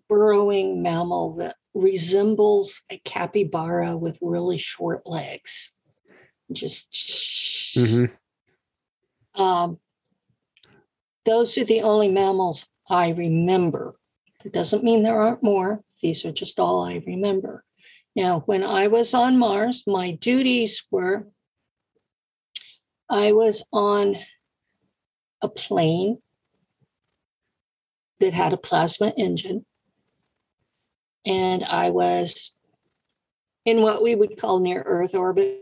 burrowing 0.09 0.83
mammal 0.83 1.37
that 1.37 1.57
resembles 1.77 2.83
a 2.91 2.99
capybara 2.99 3.97
with 3.97 4.19
really 4.23 4.59
short 4.59 5.07
legs. 5.07 5.75
Just 6.51 6.91
Mhm. 7.77 8.17
um, 9.35 9.79
those 11.25 11.59
are 11.59 11.65
the 11.65 11.83
only 11.83 12.09
mammals 12.09 12.69
I 12.89 13.11
remember. 13.11 13.99
It 14.45 14.53
doesn't 14.53 14.85
mean 14.85 15.03
there 15.03 15.21
aren't 15.21 15.43
more. 15.43 15.85
These 16.01 16.25
are 16.25 16.33
just 16.33 16.59
all 16.59 16.83
I 16.85 17.03
remember. 17.07 17.65
Now, 18.15 18.41
when 18.41 18.63
I 18.63 18.87
was 18.87 19.13
on 19.13 19.39
Mars, 19.39 19.87
my 19.87 20.13
duties 20.13 20.87
were 20.91 21.27
I 23.09 23.33
was 23.33 23.63
on 23.73 24.17
a 25.43 25.49
plane 25.49 26.23
that 28.21 28.33
had 28.33 28.53
a 28.53 28.57
plasma 28.57 29.13
engine, 29.17 29.67
and 31.27 31.65
I 31.65 31.91
was 31.91 32.53
in 33.65 33.83
what 33.83 34.03
we 34.03 34.15
would 34.15 34.41
call 34.41 34.61
near 34.61 34.83
Earth 34.87 35.15
orbit 35.15 35.61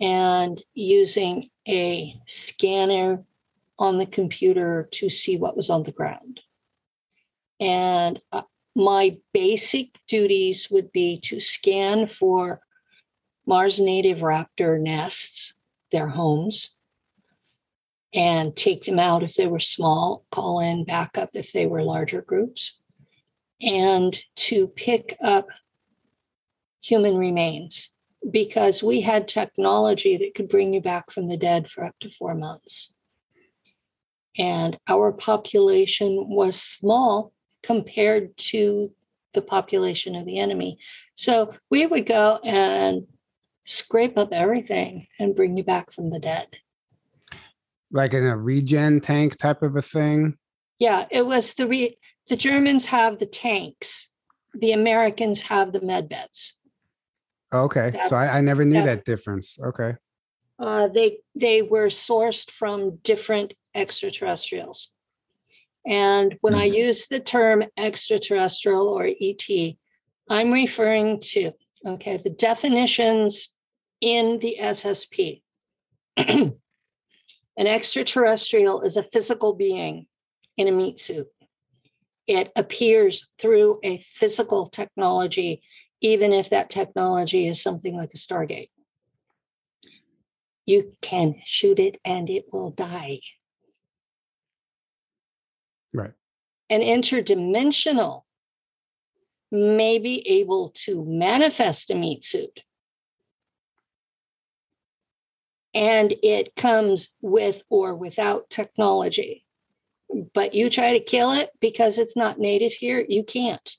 and 0.00 0.60
using 0.74 1.48
a 1.68 2.20
scanner 2.26 3.22
on 3.78 3.98
the 3.98 4.06
computer 4.06 4.88
to 4.92 5.08
see 5.08 5.36
what 5.36 5.56
was 5.56 5.70
on 5.70 5.84
the 5.84 5.92
ground. 5.92 6.40
And 7.60 8.20
uh, 8.32 8.42
my 8.74 9.16
basic 9.32 9.90
duties 10.08 10.68
would 10.70 10.90
be 10.90 11.20
to 11.24 11.38
scan 11.38 12.08
for 12.08 12.60
Mars 13.46 13.80
native 13.80 14.18
raptor 14.18 14.80
nests 14.80 15.54
their 15.92 16.08
homes 16.08 16.74
and 18.14 18.54
take 18.56 18.84
them 18.84 18.98
out 18.98 19.22
if 19.22 19.34
they 19.36 19.46
were 19.46 19.60
small, 19.60 20.24
call 20.32 20.60
in 20.60 20.84
backup 20.84 21.30
if 21.34 21.52
they 21.52 21.66
were 21.66 21.82
larger 21.82 22.22
groups, 22.22 22.78
and 23.62 24.18
to 24.34 24.66
pick 24.66 25.16
up 25.22 25.46
human 26.80 27.16
remains 27.16 27.90
because 28.30 28.82
we 28.82 29.00
had 29.00 29.28
technology 29.28 30.16
that 30.16 30.34
could 30.34 30.48
bring 30.48 30.74
you 30.74 30.80
back 30.80 31.10
from 31.10 31.28
the 31.28 31.36
dead 31.36 31.70
for 31.70 31.84
up 31.84 31.94
to 32.00 32.10
four 32.10 32.34
months. 32.34 32.92
And 34.38 34.78
our 34.88 35.12
population 35.12 36.28
was 36.28 36.60
small 36.60 37.32
compared 37.62 38.36
to 38.36 38.92
the 39.34 39.42
population 39.42 40.14
of 40.14 40.26
the 40.26 40.38
enemy. 40.38 40.78
So 41.14 41.54
we 41.70 41.86
would 41.86 42.06
go 42.06 42.38
and 42.44 43.06
scrape 43.64 44.18
up 44.18 44.32
everything 44.32 45.06
and 45.18 45.36
bring 45.36 45.56
you 45.56 45.64
back 45.64 45.92
from 45.92 46.10
the 46.10 46.18
dead. 46.18 46.48
Like 47.90 48.14
in 48.14 48.26
a 48.26 48.36
regen 48.36 49.00
tank 49.00 49.36
type 49.36 49.62
of 49.62 49.76
a 49.76 49.82
thing? 49.82 50.38
Yeah, 50.78 51.06
it 51.10 51.26
was 51.26 51.54
the 51.54 51.68
re- 51.68 51.98
the 52.28 52.36
Germans 52.36 52.86
have 52.86 53.18
the 53.18 53.26
tanks, 53.26 54.10
the 54.54 54.72
Americans 54.72 55.40
have 55.40 55.72
the 55.72 55.80
med 55.80 56.08
beds. 56.08 56.54
Okay, 57.52 57.90
That- 57.90 58.08
so 58.08 58.16
I, 58.16 58.38
I 58.38 58.40
never 58.40 58.64
knew 58.64 58.76
that- 58.82 58.84
that 58.86 59.04
difference. 59.04 59.58
Okay, 59.60 59.94
Uh, 60.58 60.88
they 60.88 61.18
they 61.34 61.62
were 61.62 61.88
sourced 61.88 62.50
from 62.50 62.96
different 63.02 63.54
extraterrestrials. 63.74 64.90
And 65.84 66.38
when 66.42 66.54
I 66.54 66.64
use 66.64 67.08
the 67.08 67.18
term 67.20 67.64
extraterrestrial 67.76 68.88
or 68.88 69.04
ET, 69.20 69.76
I'm 70.30 70.52
referring 70.52 71.18
to 71.32 71.52
okay 71.84 72.16
the 72.18 72.30
definitions 72.30 73.52
in 74.00 74.38
the 74.38 74.58
SSP. 74.60 75.42
An 76.16 77.66
extraterrestrial 77.66 78.82
is 78.82 78.96
a 78.96 79.02
physical 79.02 79.52
being 79.54 80.06
in 80.56 80.68
a 80.68 80.72
meat 80.72 81.00
suit. 81.00 81.28
It 82.26 82.52
appears 82.56 83.26
through 83.38 83.80
a 83.82 83.98
physical 83.98 84.66
technology, 84.66 85.62
even 86.00 86.32
if 86.32 86.50
that 86.50 86.70
technology 86.70 87.48
is 87.48 87.62
something 87.62 87.96
like 87.96 88.14
a 88.14 88.16
Stargate 88.16 88.70
you 90.66 90.92
can 91.00 91.34
shoot 91.44 91.78
it 91.78 91.98
and 92.04 92.30
it 92.30 92.46
will 92.52 92.70
die. 92.70 93.20
Right. 95.92 96.12
An 96.70 96.80
interdimensional 96.80 98.22
may 99.50 99.98
be 99.98 100.26
able 100.40 100.70
to 100.70 101.04
manifest 101.04 101.90
a 101.90 101.94
meat 101.94 102.24
suit. 102.24 102.62
And 105.74 106.14
it 106.22 106.54
comes 106.54 107.14
with 107.20 107.62
or 107.68 107.94
without 107.94 108.48
technology. 108.48 109.44
But 110.34 110.54
you 110.54 110.70
try 110.70 110.92
to 110.92 111.04
kill 111.04 111.32
it 111.32 111.50
because 111.60 111.98
it's 111.98 112.16
not 112.16 112.38
native 112.38 112.72
here, 112.72 113.04
you 113.06 113.24
can't. 113.24 113.76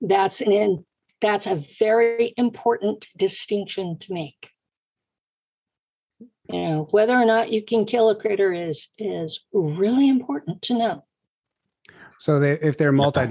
That's 0.00 0.40
an 0.40 0.52
in, 0.52 0.84
that's 1.20 1.46
a 1.46 1.62
very 1.78 2.34
important 2.36 3.06
distinction 3.16 3.98
to 4.00 4.12
make. 4.12 4.50
You 6.52 6.60
know, 6.60 6.88
whether 6.90 7.14
or 7.14 7.24
not 7.24 7.50
you 7.50 7.64
can 7.64 7.86
kill 7.86 8.10
a 8.10 8.16
critter 8.16 8.52
is 8.52 8.88
is 8.98 9.44
really 9.54 10.10
important 10.10 10.60
to 10.62 10.74
know. 10.74 11.04
so 12.18 12.38
they 12.38 12.52
if 12.52 12.76
they're 12.76 12.92
multi 12.92 13.22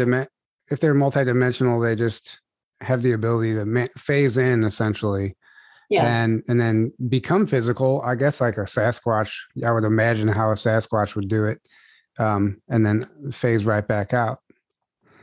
if 0.70 0.80
they're 0.80 0.96
multidimensional, 0.96 1.84
they 1.84 1.96
just 1.96 2.40
have 2.82 3.04
the 3.04 3.12
ability 3.12 3.54
to 3.54 3.66
ma- 3.66 3.88
phase 3.98 4.38
in 4.38 4.64
essentially, 4.64 5.36
Yeah. 5.90 6.06
and 6.24 6.44
and 6.48 6.60
then 6.60 6.92
become 7.10 7.46
physical. 7.48 8.02
I 8.02 8.16
guess 8.16 8.42
like 8.42 8.58
a 8.58 8.62
Sasquatch. 8.62 9.34
I 9.66 9.72
would 9.72 9.84
imagine 9.84 10.28
how 10.28 10.52
a 10.52 10.56
Sasquatch 10.56 11.16
would 11.16 11.28
do 11.28 11.46
it, 11.46 11.60
um, 12.20 12.62
and 12.70 12.86
then 12.86 13.32
phase 13.32 13.66
right 13.66 13.88
back 13.88 14.14
out. 14.14 14.40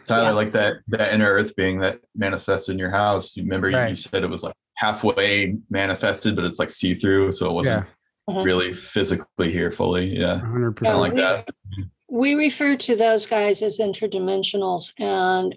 Tyler, 0.06 0.24
Yeah. 0.24 0.30
like 0.32 0.52
that 0.52 0.74
that 0.88 1.12
inner 1.14 1.30
earth 1.30 1.54
being 1.56 1.80
that 1.80 2.00
manifested 2.14 2.72
in 2.74 2.78
your 2.78 2.90
house. 2.90 3.36
You 3.36 3.42
remember 3.44 3.70
you- 3.70 3.78
you 3.88 3.94
said 3.94 4.22
it 4.24 4.30
was 4.30 4.42
like 4.42 4.54
halfway 4.74 5.56
manifested, 5.70 6.36
but 6.36 6.44
it's 6.44 6.58
like 6.58 6.70
see 6.70 6.94
through, 6.94 7.32
so 7.32 7.46
it 7.48 7.52
wasn't 7.52 7.86
Yeah, 8.28 8.34
Mhm. 8.34 8.44
really 8.44 8.72
physically 8.74 9.50
here 9.52 9.70
fully. 9.70 10.16
Yeah, 10.18 10.38
hundred 10.40 10.76
kind 10.76 10.76
percent. 10.76 10.98
like 11.00 11.12
we- 11.14 11.20
that. 11.20 11.48
We 12.12 12.34
refer 12.34 12.76
to 12.76 12.96
those 12.96 13.24
guys 13.26 13.62
as 13.62 13.78
interdimensionals, 13.78 14.92
and 14.98 15.56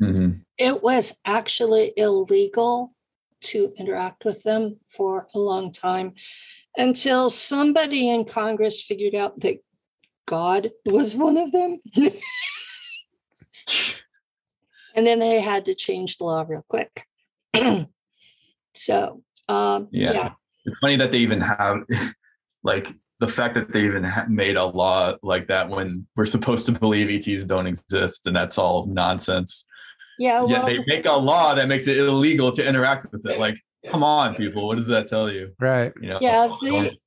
hmm 0.00 0.30
it 0.58 0.82
was 0.82 1.12
actually 1.26 1.92
illegal 1.96 2.92
to 3.40 3.72
interact 3.76 4.24
with 4.24 4.42
them 4.42 4.78
for 4.88 5.26
a 5.34 5.38
long 5.38 5.72
time 5.72 6.14
until 6.76 7.30
somebody 7.30 8.10
in 8.10 8.24
Congress 8.24 8.82
figured 8.82 9.14
out 9.14 9.38
that 9.40 9.58
God 10.26 10.70
was 10.86 11.16
one 11.16 11.36
of 11.36 11.52
them. 11.52 11.80
and 14.94 15.06
then 15.06 15.18
they 15.18 15.40
had 15.40 15.64
to 15.64 15.74
change 15.74 16.18
the 16.18 16.24
law 16.24 16.44
real 16.46 16.64
quick. 16.68 17.04
so, 18.74 19.22
um, 19.48 19.88
Yeah. 19.90 20.12
yeah. 20.12 20.30
It's 20.66 20.78
funny 20.78 20.96
that 20.96 21.10
they 21.10 21.18
even 21.18 21.40
have 21.40 21.84
like 22.62 22.88
the 23.20 23.28
fact 23.28 23.54
that 23.54 23.72
they 23.72 23.84
even 23.84 24.10
made 24.28 24.56
a 24.56 24.64
law 24.64 25.14
like 25.22 25.46
that 25.48 25.68
when 25.68 26.06
we're 26.16 26.26
supposed 26.26 26.66
to 26.66 26.72
believe 26.72 27.10
ETs 27.10 27.44
don't 27.44 27.66
exist, 27.66 28.26
and 28.26 28.34
that's 28.34 28.56
all 28.56 28.86
nonsense. 28.86 29.66
Yeah, 30.20 30.42
Yet 30.46 30.50
well, 30.50 30.66
they 30.66 30.78
make 30.86 31.06
a 31.06 31.12
law 31.12 31.54
that 31.54 31.66
makes 31.66 31.88
it 31.88 31.96
illegal 31.96 32.52
to 32.52 32.62
interact 32.68 33.06
with 33.10 33.24
it. 33.24 33.38
Like, 33.38 33.56
come 33.86 34.04
on, 34.04 34.34
people, 34.34 34.66
what 34.66 34.76
does 34.76 34.86
that 34.88 35.08
tell 35.08 35.32
you? 35.32 35.54
Right. 35.58 35.94
You 35.98 36.10
know, 36.10 36.18
Yeah, 36.20 36.46
don't- 36.46 36.60
the- 36.60 36.98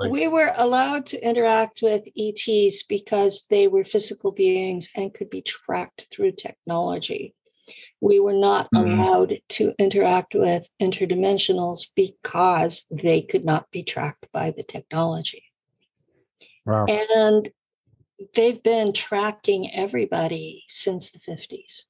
like- 0.00 0.10
we 0.10 0.26
were 0.26 0.52
allowed 0.56 1.06
to 1.06 1.24
interact 1.24 1.80
with 1.80 2.02
ETs 2.16 2.82
because 2.82 3.46
they 3.50 3.68
were 3.68 3.84
physical 3.84 4.32
beings 4.32 4.88
and 4.96 5.14
could 5.14 5.30
be 5.30 5.42
tracked 5.42 6.08
through 6.10 6.32
technology. 6.32 7.34
We 8.00 8.18
were 8.18 8.32
not 8.32 8.68
Mhm. 8.74 8.98
allowed 8.98 9.38
to 9.50 9.72
interact 9.78 10.34
with 10.34 10.68
interdimensionals 10.82 11.86
because 11.94 12.84
they 12.90 13.22
could 13.22 13.44
not 13.44 13.70
be 13.70 13.84
tracked 13.84 14.26
by 14.32 14.50
the 14.50 14.64
technology. 14.64 15.44
Wow. 16.66 16.86
And 16.86 17.48
they've 18.34 18.60
been 18.60 18.92
tracking 18.92 19.72
everybody 19.72 20.64
since 20.66 21.12
the 21.12 21.20
50s. 21.20 21.86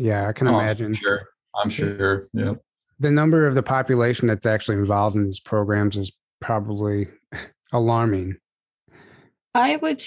Yeah, 0.00 0.26
I 0.28 0.32
can 0.32 0.48
Oh, 0.48 0.58
imagine. 0.58 0.94
Sure, 0.94 1.28
I'm 1.54 1.68
sure. 1.68 2.28
Yeah. 2.32 2.54
the 3.00 3.10
number 3.10 3.46
of 3.46 3.54
the 3.54 3.62
population 3.62 4.28
that's 4.28 4.46
actually 4.46 4.78
involved 4.78 5.14
in 5.14 5.24
these 5.24 5.40
programs 5.40 5.96
is 5.98 6.10
probably 6.40 7.06
alarming. 7.72 8.36
I 9.54 9.76
would, 9.76 10.02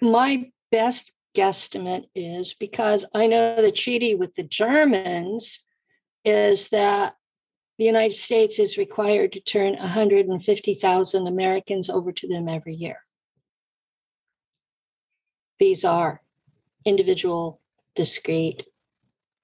my 0.00 0.50
best 0.70 1.12
guesstimate 1.36 2.06
is 2.14 2.54
because 2.54 3.04
I 3.12 3.26
know 3.26 3.60
the 3.60 3.72
treaty 3.72 4.14
with 4.14 4.34
the 4.36 4.44
Germans 4.44 5.64
is 6.24 6.68
that 6.68 7.16
the 7.78 7.84
United 7.84 8.14
States 8.14 8.58
is 8.60 8.78
required 8.78 9.32
to 9.32 9.40
turn 9.40 9.74
150,000 9.74 11.26
Americans 11.26 11.90
over 11.90 12.12
to 12.12 12.28
them 12.28 12.48
every 12.48 12.74
year. 12.74 12.98
These 15.58 15.84
are 15.84 16.20
individual, 16.84 17.60
discrete, 17.96 18.64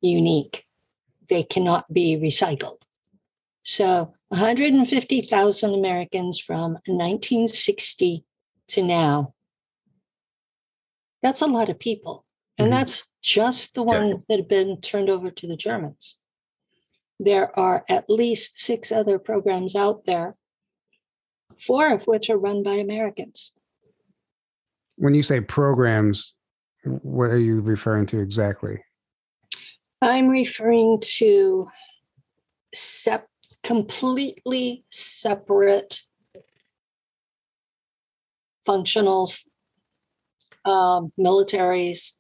unique. 0.09 0.65
They 1.29 1.43
cannot 1.43 1.93
be 1.93 2.17
recycled. 2.17 2.81
So 3.63 4.13
150,000 4.29 5.75
Americans 5.75 6.39
from 6.39 6.73
1960 6.87 8.25
to 8.69 8.83
now. 8.83 9.35
That's 11.23 11.41
a 11.41 11.47
lot 11.47 11.71
of 11.71 11.79
people. 11.79 12.27
And 12.59 12.69
Mhm. 12.69 12.73
that's 12.73 13.09
just 13.23 13.75
the 13.75 13.85
Yeah. 13.85 14.01
ones 14.01 14.27
that 14.27 14.39
have 14.39 14.49
been 14.49 14.81
turned 14.81 15.09
over 15.09 15.31
to 15.31 15.47
the 15.47 15.57
Germans. 15.57 16.19
There 17.19 17.59
are 17.59 17.85
at 17.89 18.11
least 18.11 18.59
six 18.59 18.93
other 18.93 19.19
programs 19.19 19.75
out 19.75 20.05
there, 20.05 20.37
four 21.57 21.91
of 21.93 22.07
which 22.07 22.29
are 22.29 22.37
run 22.37 22.63
by 22.63 22.75
Americans. 22.75 23.53
When 24.97 25.15
you 25.15 25.23
say 25.23 25.41
programs, 25.41 26.35
what 26.85 27.31
are 27.31 27.41
you 27.41 27.63
referring 27.63 28.07
to 28.07 28.21
exactly? 28.21 28.85
I'm 30.03 30.29
referring 30.29 31.01
to 31.19 31.69
sep- 32.75 33.29
completely 33.63 34.85
separate 34.91 36.03
functionals, 38.67 39.49
um, 40.65 41.13
militaries. 41.19 42.13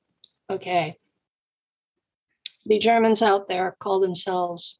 Okay. 0.50 0.96
The 2.66 2.78
Germans 2.78 3.22
out 3.22 3.48
there 3.48 3.76
call 3.78 4.00
themselves 4.00 4.78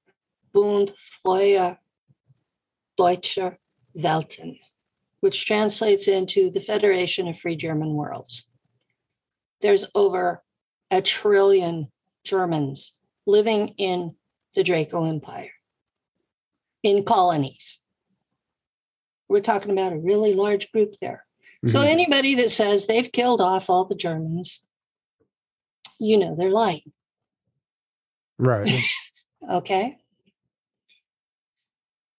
Bund 0.52 0.94
Freie 0.96 1.78
Deutsche 2.96 3.38
Welten, 3.96 4.58
which 5.20 5.46
translates 5.46 6.08
into 6.08 6.50
the 6.50 6.62
Federation 6.62 7.28
of 7.28 7.38
Free 7.38 7.56
German 7.56 7.94
Worlds. 7.94 8.44
There's 9.60 9.86
over 9.94 10.42
a 10.90 11.02
trillion 11.02 11.90
Germans 12.24 12.92
living 13.26 13.74
in 13.78 14.14
the 14.54 14.64
Draco 14.64 15.04
Empire. 15.04 15.50
in 16.82 17.02
colonies. 17.04 17.78
We're 19.28 19.40
talking 19.40 19.70
about 19.70 19.94
a 19.94 19.98
really 19.98 20.34
large 20.34 20.70
group 20.70 20.96
there. 21.00 21.24
Mm-hmm. 21.64 21.68
So 21.68 21.80
anybody 21.80 22.34
that 22.36 22.50
says 22.50 22.86
they've 22.86 23.10
killed 23.10 23.40
off 23.40 23.70
all 23.70 23.86
the 23.86 23.94
Germans, 23.94 24.62
you 25.98 26.18
know 26.18 26.36
they're 26.36 26.50
lying. 26.50 26.92
Right. 28.38 28.82
okay. 29.50 29.96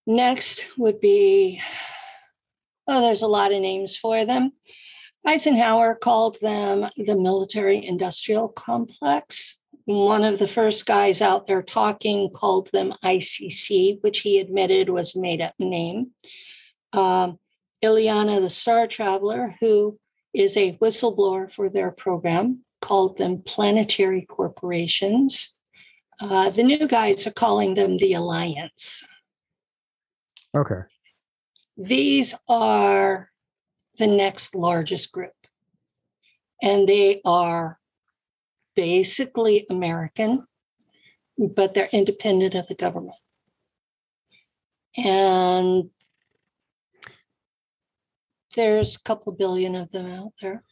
Next 0.07 0.65
would 0.77 0.99
be, 0.99 1.61
oh, 2.87 3.01
there's 3.01 3.23
a 3.23 3.27
lot 3.27 3.53
of 3.53 3.61
names 3.61 3.95
for 3.95 4.25
them. 4.25 4.51
Eisenhower 5.25 5.95
called 5.95 6.37
them 6.41 6.87
the 6.97 7.15
military 7.15 7.85
industrial 7.85 8.47
complex. 8.49 9.59
One 9.86 10.24
of 10.24 10.39
the 10.39 10.48
first 10.48 10.88
guys 10.88 11.21
out 11.21 11.45
there 11.45 11.62
talking 11.62 12.32
called 12.32 12.71
them 12.71 12.93
ICC, 13.04 14.02
which 14.02 14.21
he 14.21 14.39
admitted 14.39 14.89
was 14.89 15.15
made 15.15 15.41
up 15.41 15.54
name. 15.60 16.12
Um, 16.91 17.38
Ileana, 17.84 18.41
the 18.41 18.50
Star 18.50 18.88
Traveler, 18.88 19.56
who 19.60 20.00
is 20.34 20.58
a 20.58 20.74
whistleblower 20.78 21.52
for 21.52 21.69
their 21.69 21.91
program, 21.91 22.63
called 22.82 23.17
them 23.17 23.43
planetary 23.43 24.26
corporations. 24.26 25.56
Uh, 26.19 26.50
the 26.50 26.63
new 26.63 26.88
guys 26.88 27.28
are 27.28 27.32
calling 27.32 27.76
them 27.76 27.98
the 27.98 28.13
Alliance. 28.13 29.06
Okay. 30.56 30.82
These 31.78 32.34
are 32.48 33.30
the 33.98 34.08
next 34.08 34.56
largest 34.56 35.12
group. 35.12 35.34
And 36.62 36.88
they 36.88 37.21
are 37.26 37.78
basically 38.75 39.65
American, 39.69 40.45
but 41.38 41.73
they're 41.73 41.89
independent 41.91 42.55
of 42.55 42.67
the 42.67 42.75
government. 42.75 43.17
And 44.97 45.89
there's 48.55 48.95
a 48.95 49.03
couple 49.03 49.33
billion 49.33 49.75
of 49.75 49.91
them 49.91 50.11
out 50.11 50.33
there. 50.41 50.63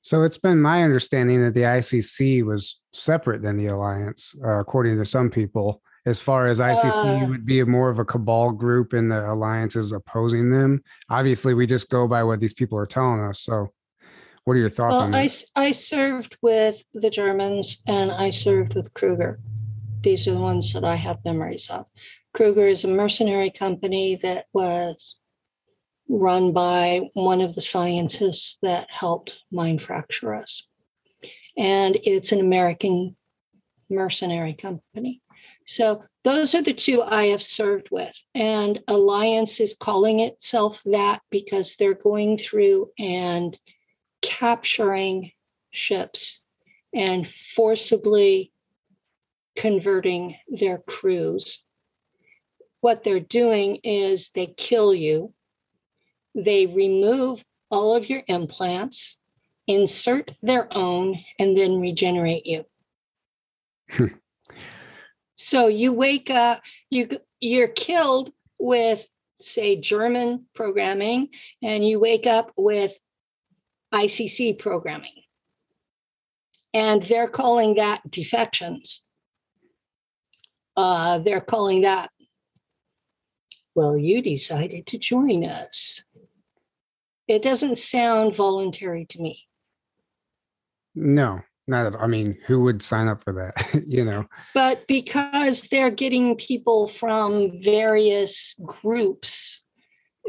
So 0.00 0.22
it's 0.22 0.38
been 0.38 0.62
my 0.62 0.84
understanding 0.84 1.42
that 1.42 1.54
the 1.54 1.62
ICC 1.62 2.44
was 2.44 2.80
separate 2.94 3.42
than 3.42 3.56
the 3.56 3.66
alliance, 3.66 4.34
uh, 4.44 4.60
according 4.60 4.96
to 4.98 5.04
some 5.04 5.30
people 5.30 5.82
as 6.06 6.20
far 6.20 6.46
as 6.46 6.60
ICC 6.60 7.24
uh, 7.24 7.28
would 7.28 7.44
be 7.44 7.62
more 7.64 7.90
of 7.90 7.98
a 7.98 8.04
cabal 8.04 8.52
group 8.52 8.92
and 8.92 9.10
the 9.10 9.30
alliances 9.30 9.92
opposing 9.92 10.50
them. 10.50 10.82
Obviously, 11.10 11.52
we 11.52 11.66
just 11.66 11.90
go 11.90 12.06
by 12.06 12.22
what 12.22 12.38
these 12.38 12.54
people 12.54 12.78
are 12.78 12.86
telling 12.86 13.20
us. 13.20 13.40
So, 13.40 13.72
what 14.46 14.56
are 14.56 14.60
your 14.60 14.70
thoughts 14.70 14.92
well, 14.92 15.00
on 15.02 15.10
that? 15.10 15.44
I, 15.56 15.66
I 15.66 15.72
served 15.72 16.36
with 16.40 16.80
the 16.94 17.10
Germans 17.10 17.82
and 17.88 18.12
I 18.12 18.30
served 18.30 18.74
with 18.74 18.94
Kruger. 18.94 19.40
These 20.02 20.28
are 20.28 20.34
the 20.34 20.38
ones 20.38 20.72
that 20.72 20.84
I 20.84 20.94
have 20.94 21.24
memories 21.24 21.68
of. 21.68 21.84
Kruger 22.32 22.68
is 22.68 22.84
a 22.84 22.88
mercenary 22.88 23.50
company 23.50 24.14
that 24.22 24.44
was 24.52 25.16
run 26.08 26.52
by 26.52 27.10
one 27.14 27.40
of 27.40 27.56
the 27.56 27.60
scientists 27.60 28.58
that 28.62 28.86
helped 28.88 29.36
mind 29.50 29.82
fracture 29.82 30.32
us. 30.32 30.68
And 31.58 31.98
it's 32.04 32.30
an 32.30 32.38
American 32.38 33.16
mercenary 33.90 34.54
company. 34.54 35.22
So 35.66 36.04
those 36.22 36.54
are 36.54 36.62
the 36.62 36.72
two 36.72 37.02
I 37.02 37.24
have 37.26 37.42
served 37.42 37.88
with. 37.90 38.14
And 38.36 38.80
Alliance 38.86 39.58
is 39.58 39.74
calling 39.74 40.20
itself 40.20 40.82
that 40.84 41.20
because 41.30 41.74
they're 41.74 41.94
going 41.94 42.38
through 42.38 42.92
and 42.96 43.58
capturing 44.26 45.30
ships 45.70 46.40
and 46.92 47.28
forcibly 47.28 48.52
converting 49.54 50.36
their 50.48 50.78
crews. 50.78 51.62
What 52.80 53.04
they're 53.04 53.20
doing 53.20 53.76
is 53.84 54.30
they 54.30 54.48
kill 54.48 54.92
you, 54.92 55.32
they 56.34 56.66
remove 56.66 57.44
all 57.70 57.94
of 57.94 58.08
your 58.10 58.22
implants, 58.26 59.16
insert 59.68 60.32
their 60.42 60.68
own, 60.76 61.16
and 61.38 61.56
then 61.56 61.80
regenerate 61.80 62.46
you. 62.46 62.64
Hmm. 63.90 64.06
So 65.36 65.68
you 65.68 65.92
wake 65.92 66.30
up, 66.30 66.62
you 66.90 67.08
you're 67.38 67.68
killed 67.68 68.32
with 68.58 69.06
say 69.40 69.76
German 69.76 70.46
programming, 70.54 71.28
and 71.62 71.86
you 71.86 72.00
wake 72.00 72.26
up 72.26 72.52
with 72.56 72.96
ICC 74.04 74.58
programming. 74.58 75.22
And 76.74 77.02
they're 77.02 77.28
calling 77.28 77.76
that 77.76 78.02
defections. 78.10 79.02
Uh, 80.76 81.18
they're 81.18 81.40
calling 81.40 81.82
that, 81.82 82.10
well, 83.74 83.96
you 83.96 84.20
decided 84.20 84.86
to 84.88 84.98
join 84.98 85.44
us. 85.44 86.04
It 87.28 87.42
doesn't 87.42 87.78
sound 87.78 88.36
voluntary 88.36 89.06
to 89.06 89.20
me. 89.20 89.46
No, 90.94 91.40
not 91.66 91.86
at 91.86 91.94
all. 91.94 92.02
i 92.02 92.06
mean 92.06 92.38
who 92.46 92.62
would 92.62 92.82
sign 92.82 93.08
up 93.08 93.22
for 93.22 93.32
that 93.32 93.84
you 93.86 94.04
know 94.04 94.24
but 94.54 94.86
because 94.86 95.62
they're 95.62 95.90
getting 95.90 96.36
people 96.36 96.86
from 96.88 97.60
various 97.60 98.54
groups 98.64 99.60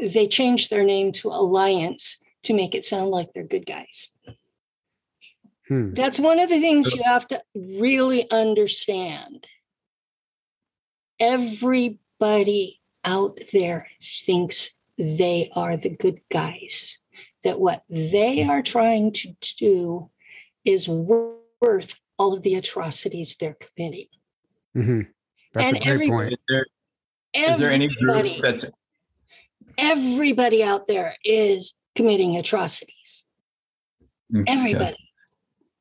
they 0.00 0.26
changed 0.26 0.70
their 0.70 0.84
name 0.84 1.12
to 1.12 1.28
alliance 1.28 2.18
to 2.48 2.54
make 2.54 2.74
it 2.74 2.84
sound 2.84 3.10
like 3.10 3.32
they're 3.32 3.44
good 3.44 3.66
guys 3.66 4.08
hmm. 5.68 5.94
that's 5.94 6.18
one 6.18 6.40
of 6.40 6.48
the 6.48 6.60
things 6.60 6.92
you 6.92 7.02
have 7.04 7.28
to 7.28 7.40
really 7.78 8.28
understand 8.30 9.46
everybody 11.20 12.80
out 13.04 13.38
there 13.52 13.86
thinks 14.02 14.78
they 14.98 15.50
are 15.54 15.76
the 15.76 15.90
good 15.90 16.20
guys 16.30 16.98
that 17.44 17.58
what 17.58 17.84
they 17.88 18.42
are 18.42 18.62
trying 18.62 19.12
to 19.12 19.34
do 19.58 20.10
is 20.64 20.88
worth 20.88 22.00
all 22.18 22.34
of 22.34 22.42
the 22.42 22.56
atrocities 22.56 23.36
they're 23.36 23.56
committing. 23.60 24.06
Mm-hmm. 24.76 25.00
That's 25.54 25.66
and 25.66 25.76
a 25.76 25.80
great 25.80 25.92
every, 25.92 26.08
point. 26.08 26.32
Is 26.32 26.38
there, 26.48 26.66
is 27.34 27.58
there 27.58 27.70
any 27.70 27.88
group 27.88 28.42
that's 28.42 28.64
everybody 29.78 30.64
out 30.64 30.88
there 30.88 31.14
is 31.24 31.74
committing 31.98 32.36
atrocities? 32.36 33.24
Okay. 34.34 34.44
Everybody. 34.46 34.96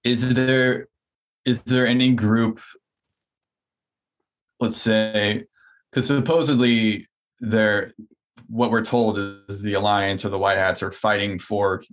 Is 0.03 0.33
there 0.33 0.87
is 1.45 1.63
there 1.63 1.85
any 1.85 2.13
group 2.13 2.59
let's 4.59 4.77
say 4.77 5.45
because 5.91 6.07
supposedly 6.07 7.07
they're 7.39 7.93
what 8.47 8.71
we're 8.71 8.83
told 8.83 9.19
is 9.47 9.61
the 9.61 9.73
alliance 9.73 10.25
or 10.25 10.29
the 10.29 10.39
white 10.39 10.57
hats 10.57 10.81
are 10.81 10.91
fighting 10.91 11.37
for 11.37 11.83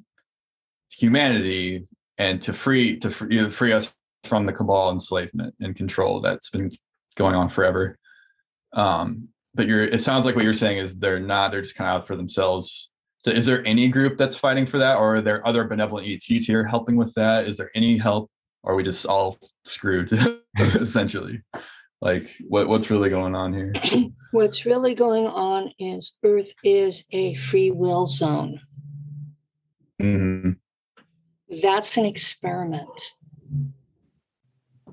humanity 0.90 1.86
and 2.16 2.40
to 2.40 2.52
free 2.52 2.96
to 3.00 3.10
free, 3.10 3.36
you 3.36 3.42
know, 3.42 3.50
free 3.50 3.72
us 3.72 3.92
from 4.22 4.46
the 4.46 4.52
cabal 4.52 4.90
enslavement 4.90 5.54
and 5.60 5.76
control 5.76 6.20
that's 6.20 6.48
been 6.48 6.70
going 7.16 7.34
on 7.34 7.48
forever. 7.48 7.98
Um, 8.72 9.28
but 9.54 9.66
you're 9.66 9.84
it 9.84 10.02
sounds 10.02 10.24
like 10.24 10.34
what 10.34 10.44
you're 10.44 10.52
saying 10.52 10.78
is 10.78 10.96
they're 10.96 11.20
not 11.20 11.50
they're 11.50 11.62
just 11.62 11.74
kind 11.74 11.90
of 11.90 12.02
out 12.02 12.06
for 12.06 12.16
themselves. 12.16 12.88
So 13.24 13.30
is 13.30 13.46
there 13.46 13.66
any 13.66 13.88
group 13.88 14.18
that's 14.18 14.36
fighting 14.36 14.66
for 14.66 14.76
that, 14.76 14.98
or 14.98 15.16
are 15.16 15.22
there 15.22 15.46
other 15.46 15.64
benevolent 15.64 16.06
ETs 16.06 16.44
here 16.44 16.62
helping 16.62 16.96
with 16.96 17.14
that? 17.14 17.46
Is 17.46 17.56
there 17.56 17.70
any 17.74 17.96
help, 17.96 18.30
or 18.62 18.72
are 18.72 18.76
we 18.76 18.82
just 18.82 19.06
all 19.06 19.38
screwed 19.64 20.12
essentially? 20.58 21.40
Like 22.02 22.28
what 22.46 22.68
what's 22.68 22.90
really 22.90 23.08
going 23.08 23.34
on 23.34 23.54
here? 23.54 23.72
What's 24.32 24.66
really 24.66 24.94
going 24.94 25.26
on 25.28 25.70
is 25.78 26.12
Earth 26.24 26.52
is 26.64 27.04
a 27.12 27.36
free 27.36 27.70
will 27.70 28.04
zone. 28.04 28.60
Mm-hmm. 30.02 30.50
That's 31.62 31.96
an 31.96 32.04
experiment. 32.04 33.00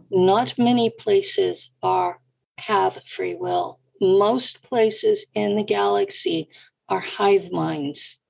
Not 0.09 0.57
many 0.57 0.91
places 0.91 1.73
are 1.83 2.21
have 2.59 2.99
free 3.09 3.35
will. 3.35 3.79
Most 3.99 4.63
places 4.63 5.25
in 5.33 5.57
the 5.57 5.63
galaxy 5.63 6.47
are 6.87 6.99
hive 6.99 7.51
minds, 7.51 8.20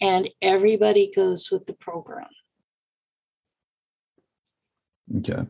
and 0.00 0.28
everybody 0.42 1.10
goes 1.14 1.50
with 1.50 1.66
the 1.66 1.72
program. 1.74 2.28
Okay. 5.18 5.46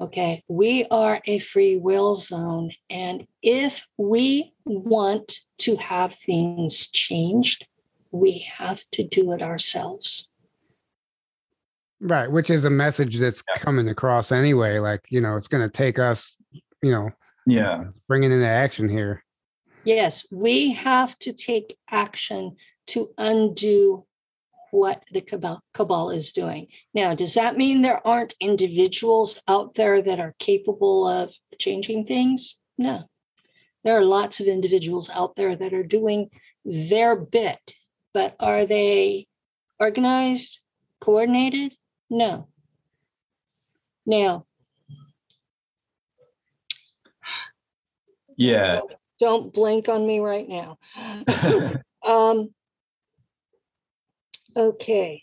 Okay, 0.00 0.42
we 0.48 0.84
are 0.90 1.22
a 1.26 1.38
free 1.38 1.76
will 1.76 2.16
zone. 2.16 2.72
And 2.90 3.24
if 3.40 3.86
we 3.98 4.52
want 4.64 5.38
to 5.58 5.76
have 5.76 6.14
things 6.14 6.88
changed, 6.88 7.64
we 8.10 8.44
have 8.56 8.82
to 8.92 9.06
do 9.06 9.32
it 9.32 9.42
ourselves. 9.42 10.32
Right, 12.00 12.30
which 12.30 12.50
is 12.50 12.64
a 12.64 12.70
message 12.70 13.18
that's 13.18 13.44
yeah. 13.48 13.62
coming 13.62 13.88
across 13.88 14.32
anyway. 14.32 14.80
Like, 14.80 15.02
you 15.08 15.20
know, 15.20 15.36
it's 15.36 15.46
going 15.46 15.62
to 15.62 15.70
take 15.70 16.00
us, 16.00 16.36
you 16.82 16.90
know, 16.90 17.10
yeah, 17.46 17.84
bringing 18.08 18.32
into 18.32 18.48
action 18.48 18.88
here. 18.88 19.22
Yes, 19.84 20.26
we 20.32 20.72
have 20.72 21.16
to 21.20 21.32
take 21.32 21.78
action 21.90 22.56
to 22.92 23.08
undo 23.16 24.04
what 24.70 25.02
the 25.12 25.20
cabal, 25.20 25.62
cabal 25.72 26.10
is 26.10 26.32
doing. 26.32 26.66
Now, 26.94 27.14
does 27.14 27.34
that 27.34 27.56
mean 27.56 27.80
there 27.80 28.06
aren't 28.06 28.34
individuals 28.40 29.40
out 29.48 29.74
there 29.74 30.02
that 30.02 30.20
are 30.20 30.34
capable 30.38 31.06
of 31.06 31.32
changing 31.58 32.06
things? 32.06 32.58
No. 32.76 33.04
There 33.84 33.98
are 33.98 34.04
lots 34.04 34.40
of 34.40 34.46
individuals 34.46 35.10
out 35.10 35.36
there 35.36 35.56
that 35.56 35.72
are 35.72 35.82
doing 35.82 36.30
their 36.64 37.16
bit, 37.16 37.60
but 38.12 38.36
are 38.40 38.66
they 38.66 39.26
organized, 39.80 40.60
coordinated? 41.00 41.74
No. 42.10 42.48
Now, 44.04 44.46
Yeah. 48.36 48.80
don't 49.18 49.52
blink 49.52 49.88
on 49.88 50.06
me 50.06 50.20
right 50.20 50.48
now. 50.48 50.78
um, 52.02 52.54
okay. 54.56 55.22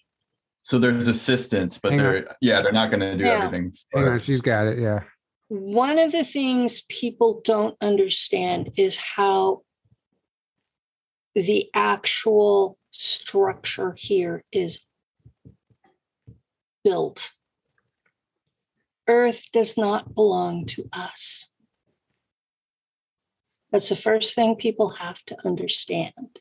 So 0.62 0.78
there's 0.78 1.08
assistance, 1.08 1.78
but 1.78 1.94
Hang 1.94 2.02
they're 2.02 2.36
yeah, 2.42 2.62
they're 2.62 2.72
not 2.72 2.92
going 2.92 3.00
to 3.00 3.18
do 3.18 3.26
Yeah. 3.26 3.46
everything. 3.46 3.74
Hang 3.94 4.04
for 4.04 4.10
on, 4.10 4.15
us. 4.15 4.24
she's 4.24 4.42
got 4.42 4.68
it. 4.68 4.80
Yeah. 4.80 5.02
One 5.48 5.98
of 5.98 6.12
the 6.12 6.24
things 6.24 6.82
people 6.89 7.42
don't 7.44 7.76
understand 7.82 8.72
is 8.78 8.98
how 8.98 9.62
the 11.34 11.70
actual 11.74 12.78
structure 12.92 13.94
here 13.98 14.44
is 14.52 14.82
built. 16.84 17.32
Earth 19.08 19.44
does 19.52 19.76
not 19.76 20.13
belong 20.13 20.65
to 20.68 20.88
us. 20.94 21.48
That's 23.72 23.89
the 23.89 23.96
first 23.96 24.36
thing 24.36 24.56
people 24.56 24.89
have 24.89 25.24
to 25.26 25.38
understand. 25.46 26.39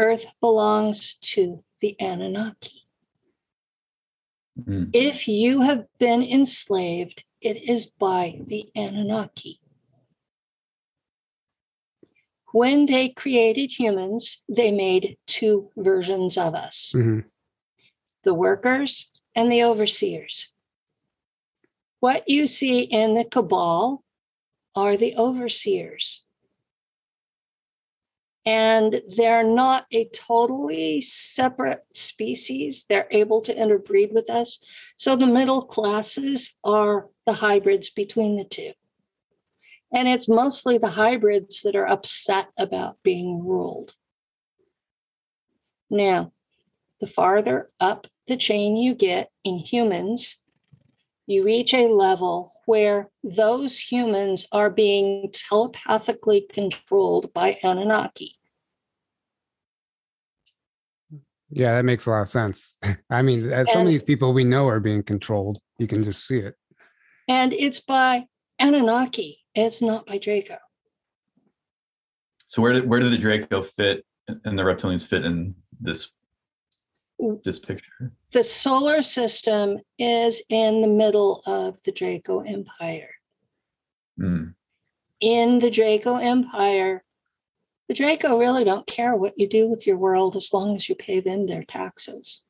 Earth 0.00 0.24
belongs 0.40 1.16
to 1.34 1.62
the 1.80 1.94
Anunnaki. 2.00 2.82
Mm. 4.58 4.88
If 4.94 5.28
you 5.28 5.60
have 5.60 5.86
been 5.98 6.22
enslaved, 6.22 7.22
it 7.42 7.68
is 7.68 7.84
by 7.84 8.40
the 8.46 8.70
Anunnaki. 8.74 9.60
When 12.52 12.86
they 12.86 13.10
created 13.10 13.70
humans, 13.70 14.42
they 14.48 14.72
made 14.72 15.18
two 15.26 15.70
versions 15.76 16.38
of 16.38 16.54
us 16.54 16.92
hmm 16.92 17.20
the 18.22 18.34
workers 18.34 19.08
and 19.34 19.50
the 19.50 19.64
overseers. 19.64 20.48
What 22.00 22.28
you 22.28 22.46
see 22.46 22.82
in 22.82 23.14
the 23.14 23.24
cabal 23.24 24.04
are 24.74 24.96
the 24.98 25.16
overseers. 25.16 26.22
And 28.46 29.02
they're 29.16 29.44
not 29.44 29.86
a 29.92 30.06
totally 30.06 31.02
separate 31.02 31.84
species. 31.92 32.86
They're 32.88 33.08
able 33.10 33.42
to 33.42 33.56
interbreed 33.56 34.12
with 34.12 34.30
us. 34.30 34.58
So 34.96 35.14
the 35.14 35.26
middle 35.26 35.62
classes 35.62 36.56
are 36.64 37.08
the 37.26 37.34
hybrids 37.34 37.90
between 37.90 38.36
the 38.36 38.44
two. 38.44 38.72
And 39.92 40.08
it's 40.08 40.28
mostly 40.28 40.78
the 40.78 40.88
hybrids 40.88 41.62
that 41.62 41.76
are 41.76 41.88
upset 41.88 42.48
about 42.56 42.96
being 43.02 43.44
ruled. 43.44 43.94
Now, 45.90 46.32
the 47.00 47.06
farther 47.06 47.70
up 47.80 48.06
the 48.26 48.36
chain 48.36 48.76
you 48.76 48.94
get 48.94 49.30
in 49.42 49.58
humans, 49.58 50.38
you 51.26 51.42
reach 51.44 51.74
a 51.74 51.88
level 51.88 52.52
where 52.70 53.10
those 53.24 53.76
humans 53.76 54.46
are 54.52 54.70
being 54.70 55.28
telepathically 55.32 56.42
controlled 56.42 57.32
by 57.34 57.58
Anunnaki. 57.64 58.36
Yeah, 61.50 61.74
that 61.74 61.84
makes 61.84 62.06
a 62.06 62.10
lot 62.10 62.22
of 62.22 62.28
sense. 62.28 62.78
I 63.10 63.22
mean, 63.22 63.52
uh, 63.52 63.64
some 63.64 63.82
of 63.82 63.88
these 63.88 64.04
people 64.04 64.32
we 64.32 64.44
know 64.44 64.68
are 64.68 64.78
being 64.78 65.02
controlled. 65.02 65.58
You 65.80 65.88
can 65.88 66.04
just 66.04 66.28
see 66.28 66.38
it. 66.38 66.54
And 67.26 67.52
it's 67.52 67.80
by 67.80 68.26
Anunnaki, 68.60 69.40
it's 69.56 69.82
not 69.82 70.06
by 70.06 70.18
Draco. 70.18 70.58
So 72.46 72.62
where 72.62 72.72
did 72.72 72.88
where 72.88 73.00
did 73.00 73.10
the 73.10 73.18
Draco 73.18 73.64
fit 73.64 74.06
and 74.28 74.56
the 74.56 74.62
reptilians 74.62 75.04
fit 75.04 75.24
in 75.24 75.56
this 75.80 76.12
this 77.44 77.58
picture? 77.58 78.12
The 78.32 78.42
solar 78.42 79.02
system 79.02 79.78
is 79.98 80.42
in 80.48 80.80
the 80.80 80.88
middle 80.88 81.42
of 81.46 81.82
the 81.84 81.92
Draco 81.92 82.40
Empire. 82.40 83.10
Mm. 84.18 84.54
in 85.20 85.58
the 85.60 85.70
Draco 85.70 86.16
Empire, 86.16 87.02
the 87.88 87.94
Draco 87.94 88.38
really 88.38 88.64
don't 88.64 88.86
care 88.86 89.16
what 89.16 89.38
you 89.38 89.48
do 89.48 89.66
with 89.66 89.86
your 89.86 89.96
world 89.96 90.36
as 90.36 90.52
long 90.52 90.76
as 90.76 90.88
you 90.88 90.94
pay 90.94 91.20
them 91.20 91.46
their 91.46 91.64
taxes. 91.64 92.44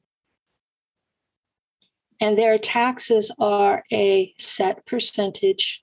And 2.21 2.37
their 2.37 2.59
taxes 2.59 3.31
are 3.41 3.85
a 3.93 4.35
set 4.39 4.85
percentage 4.85 5.83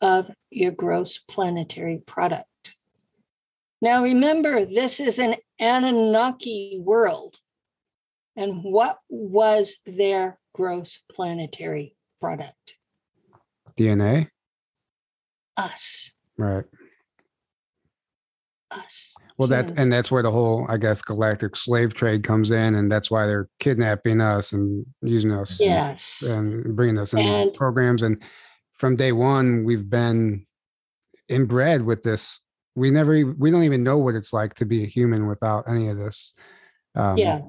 of 0.00 0.30
your 0.50 0.72
gross 0.72 1.18
planetary 1.18 1.98
product. 2.06 2.76
Now, 3.82 4.02
remember, 4.02 4.64
this 4.64 5.00
is 5.00 5.18
an 5.18 5.36
Anunnaki 5.60 6.78
world. 6.80 7.38
And 8.36 8.62
what 8.62 8.98
was 9.08 9.76
their 9.86 10.38
gross 10.54 10.98
planetary 11.12 11.94
product? 12.20 12.76
DNA. 13.78 14.28
Us. 15.56 16.12
Right. 16.36 16.64
Us. 18.70 19.14
Well, 19.38 19.48
that 19.48 19.78
and 19.78 19.92
that's 19.92 20.10
where 20.10 20.22
the 20.22 20.30
whole, 20.30 20.66
I 20.68 20.76
guess, 20.76 21.00
galactic 21.00 21.56
slave 21.56 21.94
trade 21.94 22.24
comes 22.24 22.50
in, 22.50 22.74
and 22.74 22.90
that's 22.90 23.10
why 23.10 23.26
they're 23.26 23.48
kidnapping 23.60 24.20
us 24.20 24.52
and 24.52 24.84
using 25.02 25.30
us, 25.30 25.60
and- 25.60 25.68
Yes. 25.70 26.22
and 26.28 26.74
bringing 26.76 26.98
us 26.98 27.12
into 27.12 27.24
And- 27.28 27.54
programs. 27.54 28.02
And 28.02 28.22
from 28.72 28.96
day 28.96 29.12
one, 29.12 29.64
we've 29.64 29.88
been 29.88 30.46
inbred 31.28 31.82
with 31.82 32.02
this. 32.02 32.40
We 32.74 32.90
never, 32.90 33.12
we 33.38 33.50
don't 33.50 33.62
even 33.64 33.82
know 33.82 33.98
what 33.98 34.14
it's 34.14 34.32
like 34.32 34.54
to 34.54 34.66
be 34.66 34.82
a 34.82 34.86
human 34.86 35.26
without 35.26 35.68
any 35.68 35.88
of 35.88 35.96
this. 35.96 36.34
Um, 36.94 37.16
Yeah. 37.16 37.40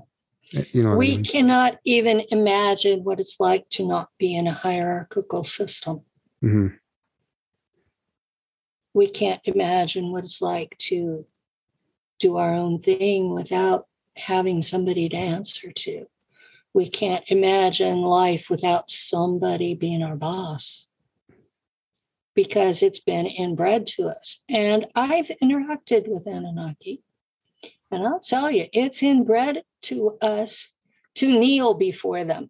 You 0.51 0.83
know, 0.83 0.89
what 0.89 0.95
I 0.95 0.97
We 0.97 1.07
mean? 1.15 1.23
cannot 1.23 1.79
even 1.83 2.23
imagine 2.29 3.03
what 3.03 3.19
it's 3.19 3.39
like 3.39 3.67
to 3.69 3.85
not 3.85 4.09
be 4.17 4.35
in 4.35 4.47
a 4.47 4.53
hierarchical 4.53 5.43
system. 5.43 6.01
Mhm. 6.43 6.77
We 8.93 9.07
can't 9.07 9.41
imagine 9.45 10.11
what 10.11 10.23
it's 10.23 10.41
like 10.41 10.75
to 10.89 11.25
do 12.19 12.37
our 12.37 12.53
own 12.53 12.79
thing 12.81 13.33
without 13.33 13.87
having 14.15 14.61
somebody 14.63 15.07
to 15.09 15.15
answer 15.15 15.71
to. 15.71 16.07
We 16.73 16.89
can't 16.89 17.23
imagine 17.27 18.01
life 18.01 18.49
without 18.49 18.89
somebody 18.89 19.75
being 19.75 20.01
our 20.03 20.15
boss 20.15 20.87
because 22.33 22.81
it's 22.83 22.99
been 22.99 23.25
inbred 23.25 23.87
to 23.87 24.07
us. 24.07 24.43
And 24.49 24.87
I've 24.95 25.27
interacted 25.41 26.07
with 26.07 26.27
Anunnaki, 26.27 27.03
and 27.91 28.05
I'll 28.05 28.19
tell 28.19 28.51
you, 28.51 28.65
it's 28.73 29.03
inbred 29.03 29.63
to 29.83 30.17
us 30.21 30.73
to 31.15 31.27
kneel 31.27 31.73
before 31.73 32.23
them 32.23 32.49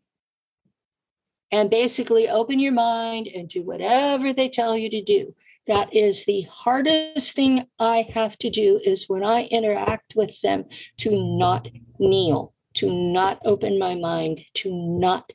and 1.51 1.69
basically 1.69 2.27
open 2.27 2.59
your 2.59 2.73
mind 2.73 3.27
and 3.27 3.47
do 3.47 3.61
whatever 3.61 4.33
they 4.33 4.49
tell 4.49 4.77
you 4.77 4.89
to 4.89 5.01
do. 5.01 5.33
That 5.67 5.93
is 5.93 6.25
the 6.25 6.41
hardest 6.43 7.35
thing 7.35 7.67
I 7.79 8.07
have 8.13 8.37
to 8.39 8.49
do 8.49 8.79
is 8.83 9.09
when 9.09 9.23
I 9.23 9.43
interact 9.45 10.15
with 10.15 10.39
them 10.41 10.65
to 10.99 11.37
not 11.37 11.67
kneel, 11.99 12.53
to 12.75 12.91
not 12.91 13.39
open 13.45 13.77
my 13.77 13.95
mind, 13.95 14.41
to 14.55 14.73
not 14.73 15.29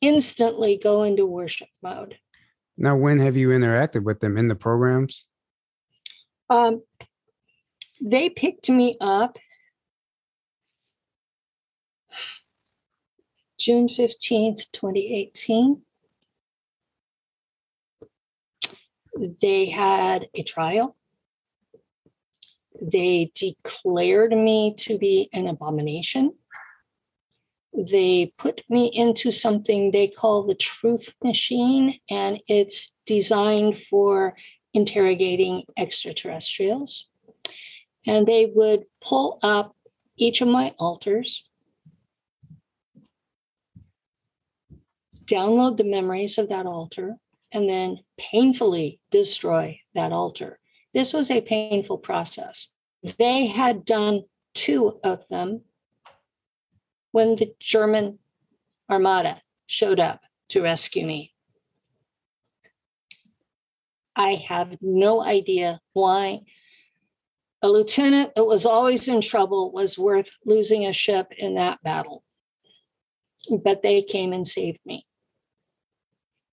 instantly 0.00 0.76
go 0.76 1.02
into 1.02 1.26
worship 1.26 1.68
mode. 1.82 2.16
Now, 2.76 2.96
when 2.96 3.18
have 3.20 3.36
you 3.36 3.50
interacted 3.50 4.02
with 4.02 4.20
them 4.20 4.36
in 4.36 4.48
the 4.48 4.54
programs? 4.54 5.26
Um, 6.48 6.82
they 8.04 8.28
picked 8.28 8.68
me 8.68 8.96
up 9.00 9.38
June 13.58 13.86
15th, 13.86 14.66
2018. 14.72 15.80
They 19.40 19.66
had 19.66 20.26
a 20.34 20.42
trial. 20.42 20.96
They 22.80 23.30
declared 23.36 24.32
me 24.32 24.74
to 24.78 24.98
be 24.98 25.28
an 25.32 25.46
abomination. 25.46 26.34
They 27.72 28.32
put 28.36 28.62
me 28.68 28.90
into 28.92 29.30
something 29.30 29.92
they 29.92 30.08
call 30.08 30.42
the 30.42 30.56
truth 30.56 31.14
machine, 31.22 32.00
and 32.10 32.40
it's 32.48 32.96
designed 33.06 33.78
for 33.78 34.36
interrogating 34.74 35.64
extraterrestrials. 35.76 37.08
And 38.06 38.26
they 38.26 38.46
would 38.46 38.84
pull 39.00 39.38
up 39.42 39.76
each 40.16 40.40
of 40.40 40.48
my 40.48 40.74
alters, 40.78 41.44
download 45.24 45.76
the 45.76 45.84
memories 45.84 46.38
of 46.38 46.48
that 46.48 46.66
alter, 46.66 47.16
and 47.52 47.68
then 47.68 47.98
painfully 48.18 49.00
destroy 49.10 49.78
that 49.94 50.12
alter. 50.12 50.58
This 50.94 51.12
was 51.12 51.30
a 51.30 51.40
painful 51.40 51.98
process. 51.98 52.68
They 53.18 53.46
had 53.46 53.84
done 53.84 54.22
two 54.54 54.98
of 55.04 55.26
them 55.28 55.62
when 57.12 57.36
the 57.36 57.54
German 57.60 58.18
armada 58.90 59.40
showed 59.66 60.00
up 60.00 60.20
to 60.50 60.62
rescue 60.62 61.06
me. 61.06 61.32
I 64.14 64.34
have 64.48 64.76
no 64.80 65.22
idea 65.22 65.80
why. 65.94 66.42
A 67.62 67.68
lieutenant 67.68 68.34
that 68.34 68.44
was 68.44 68.66
always 68.66 69.06
in 69.06 69.20
trouble 69.20 69.70
was 69.70 69.96
worth 69.96 70.30
losing 70.44 70.86
a 70.86 70.92
ship 70.92 71.32
in 71.36 71.54
that 71.54 71.80
battle. 71.82 72.24
But 73.62 73.82
they 73.82 74.02
came 74.02 74.32
and 74.32 74.46
saved 74.46 74.80
me. 74.84 75.06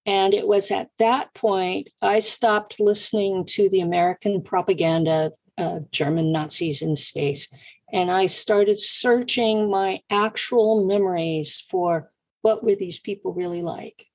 And 0.05 0.33
it 0.33 0.47
was 0.47 0.71
at 0.71 0.89
that 0.97 1.33
point 1.33 1.89
I 2.01 2.19
stopped 2.19 2.79
listening 2.79 3.45
to 3.49 3.69
the 3.69 3.81
American 3.81 4.41
propaganda, 4.41 5.31
uh, 5.57 5.79
German 5.91 6.31
Nazis 6.31 6.81
in 6.81 6.95
space, 6.95 7.47
and 7.91 8.11
I 8.11 8.27
started 8.27 8.79
searching 8.79 9.69
my 9.69 10.01
actual 10.09 10.85
memories 10.85 11.63
for 11.69 12.11
what 12.41 12.63
were 12.63 12.75
these 12.75 12.99
people 12.99 13.33
really 13.33 13.61
like. 13.61 14.05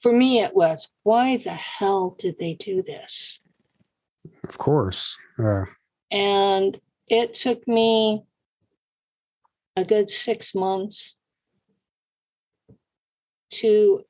For 0.00 0.12
me, 0.12 0.40
it 0.40 0.54
was 0.54 0.88
why 1.02 1.38
the 1.38 1.54
hell 1.54 2.16
did 2.18 2.38
they 2.38 2.54
do 2.54 2.82
this? 2.82 3.40
Of 4.48 4.58
course. 4.58 5.16
Uh. 5.38 5.64
And 6.10 6.80
it 7.08 7.34
took 7.34 7.66
me 7.66 8.24
a 9.76 9.84
good 9.84 10.08
six 10.08 10.54
months 10.54 11.14
to 13.50 14.04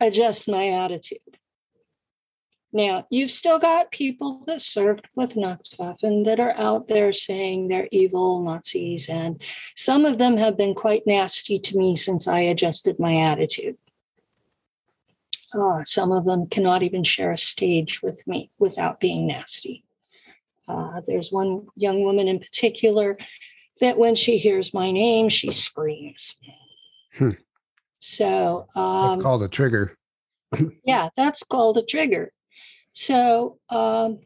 adjust 0.00 0.48
my 0.48 0.70
attitude. 0.70 1.18
Now, 2.74 3.06
you've 3.10 3.30
still 3.30 3.58
got 3.58 3.90
people 3.90 4.42
that 4.46 4.62
served 4.62 5.06
with 5.14 5.34
Nachtwaffen 5.34 6.24
that 6.24 6.40
are 6.40 6.56
out 6.56 6.88
there 6.88 7.12
saying 7.12 7.68
they're 7.68 7.88
evil 7.92 8.42
Nazis, 8.42 9.10
and 9.10 9.42
some 9.76 10.06
of 10.06 10.16
them 10.16 10.38
have 10.38 10.56
been 10.56 10.74
quite 10.74 11.06
nasty 11.06 11.58
to 11.58 11.76
me 11.76 11.96
since 11.96 12.26
I 12.26 12.40
adjusted 12.40 12.98
my 12.98 13.16
attitude. 13.18 13.76
Uh, 15.54 15.84
some 15.84 16.12
of 16.12 16.24
them 16.24 16.46
cannot 16.46 16.82
even 16.82 17.04
share 17.04 17.32
a 17.32 17.38
stage 17.38 18.02
with 18.02 18.26
me 18.26 18.50
without 18.58 19.00
being 19.00 19.26
nasty. 19.26 19.84
Uh, 20.68 21.00
there's 21.06 21.30
one 21.30 21.66
young 21.76 22.04
woman 22.04 22.28
in 22.28 22.38
particular 22.38 23.18
that 23.80 23.98
when 23.98 24.14
she 24.14 24.38
hears 24.38 24.72
my 24.72 24.90
name, 24.90 25.28
she 25.28 25.50
screams. 25.50 26.36
Hmm. 27.18 27.30
So 28.00 28.66
um, 28.74 29.10
that's 29.10 29.22
called 29.22 29.42
a 29.42 29.48
trigger. 29.48 29.96
yeah, 30.84 31.08
that's 31.16 31.42
called 31.42 31.78
a 31.78 31.84
trigger. 31.84 32.32
So 32.92 33.58
um, 33.68 34.20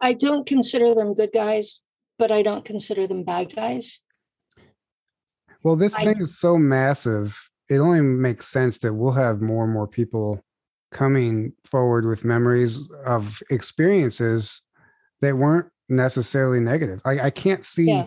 I 0.00 0.12
don't 0.12 0.46
consider 0.46 0.94
them 0.94 1.14
good 1.14 1.30
guys, 1.32 1.80
but 2.18 2.30
I 2.30 2.42
don't 2.42 2.64
consider 2.64 3.06
them 3.06 3.24
bad 3.24 3.54
guys. 3.54 4.00
Well, 5.62 5.76
this 5.76 5.94
I, 5.94 6.04
thing 6.04 6.20
is 6.20 6.38
so 6.38 6.56
massive. 6.56 7.49
It 7.70 7.78
only 7.78 8.02
makes 8.02 8.48
sense 8.48 8.78
that 8.78 8.92
we'll 8.92 9.12
have 9.12 9.40
more 9.40 9.64
and 9.64 9.72
more 9.72 9.86
people 9.86 10.44
coming 10.92 11.52
forward 11.64 12.04
with 12.04 12.24
memories 12.24 12.80
of 13.06 13.40
experiences 13.48 14.60
that 15.20 15.36
weren't 15.36 15.68
necessarily 15.88 16.60
negative. 16.60 17.00
I, 17.04 17.20
I 17.20 17.30
can't 17.30 17.64
see 17.64 17.86
yeah. 17.86 18.06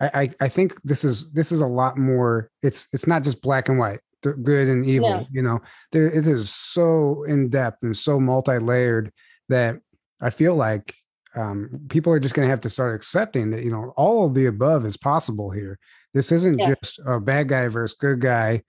I, 0.00 0.30
I 0.40 0.48
think 0.48 0.74
this 0.84 1.04
is 1.04 1.30
this 1.32 1.50
is 1.50 1.60
a 1.60 1.66
lot 1.66 1.96
more. 1.96 2.50
It's 2.62 2.86
it's 2.92 3.06
not 3.06 3.22
just 3.22 3.40
black 3.40 3.68
and 3.68 3.78
white, 3.78 4.00
good 4.20 4.68
and 4.68 4.84
evil. 4.84 5.08
Yeah. 5.08 5.24
You 5.32 5.42
know, 5.42 5.60
there, 5.92 6.10
it 6.10 6.26
is 6.26 6.54
so 6.54 7.24
in 7.24 7.48
depth 7.48 7.82
and 7.82 7.96
so 7.96 8.20
multi 8.20 8.58
layered 8.58 9.10
that 9.48 9.80
I 10.20 10.30
feel 10.30 10.54
like 10.54 10.94
um, 11.34 11.80
people 11.88 12.12
are 12.12 12.20
just 12.20 12.34
going 12.34 12.46
to 12.46 12.50
have 12.50 12.60
to 12.62 12.70
start 12.70 12.94
accepting 12.94 13.50
that 13.50 13.62
you 13.62 13.70
know 13.70 13.94
all 13.96 14.26
of 14.26 14.34
the 14.34 14.46
above 14.46 14.84
is 14.84 14.98
possible 14.98 15.50
here. 15.50 15.78
This 16.12 16.30
isn't 16.30 16.58
yeah. 16.58 16.74
just 16.74 17.00
a 17.06 17.18
bad 17.18 17.48
guy 17.48 17.68
versus 17.68 17.96
good 17.98 18.20
guy. 18.20 18.62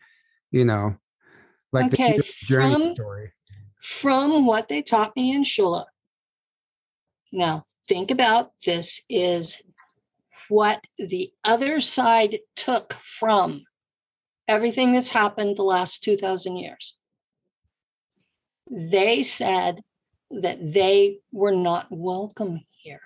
You 0.58 0.66
know, 0.66 0.98
like 1.72 1.94
okay. 1.94 2.18
the 2.18 2.24
journey 2.46 2.74
from, 2.74 2.96
story. 2.96 3.32
From 3.80 4.48
what 4.48 4.68
they 4.68 4.82
taught 4.82 5.16
me 5.16 5.36
in 5.36 5.44
Shula. 5.44 5.86
Now 7.32 7.64
think 7.88 8.10
about 8.10 8.54
this 8.66 9.04
is 9.08 9.62
what 10.50 10.84
the 10.98 11.32
other 11.44 11.80
side 11.80 12.40
took 12.56 12.94
from 12.94 13.66
everything 14.48 14.94
that's 14.94 15.12
happened 15.12 15.58
the 15.58 15.62
last 15.62 16.04
2,000 16.04 16.58
years. 16.58 16.96
They 18.72 19.22
said 19.22 19.82
that 20.32 20.74
they 20.74 21.20
were 21.32 21.56
not 21.56 21.86
welcome 21.92 22.62
here. 22.72 23.02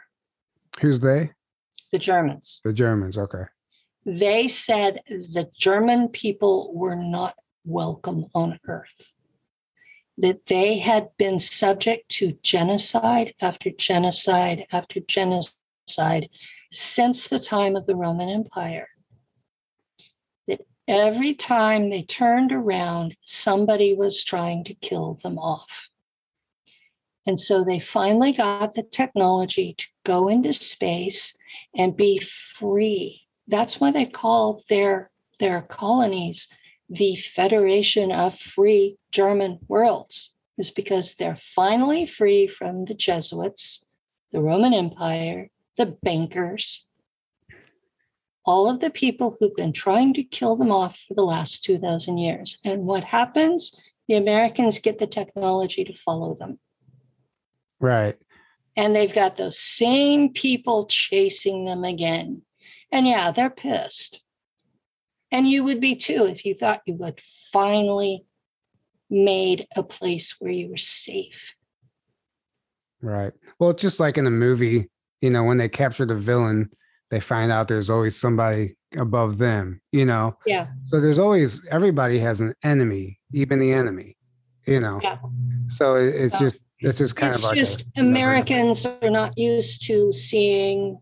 Who's 0.80 1.02
they? 1.02 1.32
The 1.92 2.00
Germans. 2.00 2.62
The 2.64 2.72
Germans, 2.72 3.18
okay. 3.18 3.44
They 4.06 4.48
said 4.48 5.02
the 5.08 5.50
German 5.54 6.10
people 6.10 6.74
were 6.74 6.96
not 6.96 7.36
welcome 7.66 8.26
on 8.34 8.60
earth. 8.66 9.14
That 10.18 10.48
they 10.48 10.80
had 10.80 11.16
been 11.18 11.40
subject 11.40 12.10
to 12.18 12.38
genocide 12.42 13.36
after 13.42 13.70
genocide 13.70 14.66
after 14.72 15.00
genocide 15.02 16.30
since 16.72 17.28
the 17.28 17.40
time 17.40 17.76
of 17.76 17.86
the 17.86 17.96
Roman 17.96 18.30
Empire. 18.30 18.88
That 20.48 20.62
every 20.88 21.36
time 21.36 21.90
they 21.90 22.02
turned 22.02 22.52
around, 22.52 23.16
somebody 23.24 23.94
was 23.94 24.24
trying 24.24 24.64
to 24.66 24.74
kill 24.74 25.16
them 25.16 25.38
off. 25.38 25.90
And 27.28 27.40
so 27.40 27.64
they 27.64 27.80
finally 27.80 28.32
got 28.32 28.74
the 28.74 28.84
technology 28.84 29.76
to 29.76 29.88
go 30.04 30.28
into 30.28 30.54
space 30.54 31.38
and 31.76 31.96
be 31.96 32.18
free. 32.18 33.28
That's 33.52 33.80
why 33.80 33.92
they 33.92 34.06
call 34.06 34.64
their, 34.70 35.12
their 35.40 35.62
colonies 35.62 36.48
the 36.90 37.16
Federation 37.16 38.12
of 38.12 38.38
Free 38.38 38.98
German 39.12 39.60
Worlds, 39.68 40.34
is 40.58 40.70
because 40.70 41.14
they're 41.14 41.36
finally 41.36 42.06
free 42.06 42.48
from 42.48 42.86
the 42.86 42.94
Jesuits, 42.94 43.86
the 44.32 44.42
Roman 44.42 44.74
Empire, 44.74 45.50
the 45.78 45.98
bankers, 46.02 46.86
all 48.46 48.70
of 48.70 48.80
the 48.80 48.90
people 48.90 49.38
who've 49.40 49.56
been 49.56 49.74
trying 49.74 50.14
to 50.14 50.24
kill 50.24 50.56
them 50.56 50.72
off 50.72 50.98
for 51.08 51.14
the 51.14 51.24
last 51.24 51.64
2,000 51.64 52.18
years. 52.18 52.58
And 52.66 52.86
what 52.86 53.04
happens? 53.04 53.80
The 54.08 54.16
Americans 54.16 54.80
get 54.80 54.98
the 54.98 55.08
technology 55.08 55.84
to 55.84 55.94
follow 55.94 56.36
them. 56.36 56.58
Right. 57.80 58.16
And 58.76 58.96
they've 58.96 59.14
got 59.14 59.38
those 59.38 59.60
same 59.60 60.30
people 60.30 60.86
chasing 60.86 61.66
them 61.66 61.84
again. 61.84 62.42
And 62.92 63.08
yeah, 63.08 63.32
they're 63.32 63.50
pissed. 63.50 64.22
And 65.32 65.48
you 65.48 65.64
would 65.64 65.80
be 65.80 65.96
too 65.96 66.26
if 66.26 66.46
you 66.46 66.54
thought 66.54 66.82
you 66.86 66.98
had 67.04 67.22
finally 67.54 68.26
made 69.10 69.68
a 69.76 69.84
place 69.84 70.36
where 70.40 70.52
you 70.52 70.70
were 70.70 70.78
safe. 70.78 71.56
Right. 73.02 73.34
Well, 73.60 73.74
just 73.74 74.00
like 74.00 74.18
in 74.18 74.28
a 74.28 74.32
movie 74.32 74.90
you 75.22 75.30
know, 75.30 75.44
when 75.44 75.58
they 75.58 75.70
capture 75.70 76.06
the 76.06 76.16
villain, 76.16 76.70
they 77.10 77.20
find 77.20 77.52
out 77.52 77.68
there's 77.68 77.90
always 77.90 78.18
somebody 78.18 78.76
above 78.98 79.38
them, 79.38 79.82
you 79.92 80.06
know? 80.06 80.38
Yeah. 80.46 80.68
So 80.84 81.00
there's 81.00 81.20
always, 81.20 81.66
everybody 81.70 82.20
has 82.20 82.42
an 82.42 82.54
enemy, 82.64 83.20
even 83.32 83.60
the 83.60 83.72
enemy, 83.72 84.18
you 84.66 84.80
know? 84.80 85.00
Yeah. 85.02 85.18
So 85.70 85.96
it's 85.96 86.38
just, 86.40 86.60
it's 86.80 86.98
just 86.98 87.16
kind 87.16 87.36
it's 87.36 87.44
of 87.44 87.50
like 87.50 87.58
just 87.58 87.86
a, 87.98 88.02
Americans 88.02 88.86
are 88.86 89.10
not 89.10 89.38
used 89.38 89.86
to 89.88 90.12
seeing 90.12 91.00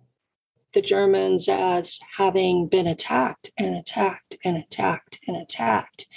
the 0.73 0.81
Germans 0.81 1.47
as 1.49 1.99
having 2.15 2.67
been 2.67 2.87
attacked 2.87 3.51
and 3.57 3.75
attacked 3.75 4.37
and 4.43 4.57
attacked 4.57 5.19
and 5.27 5.37
attacked. 5.37 6.07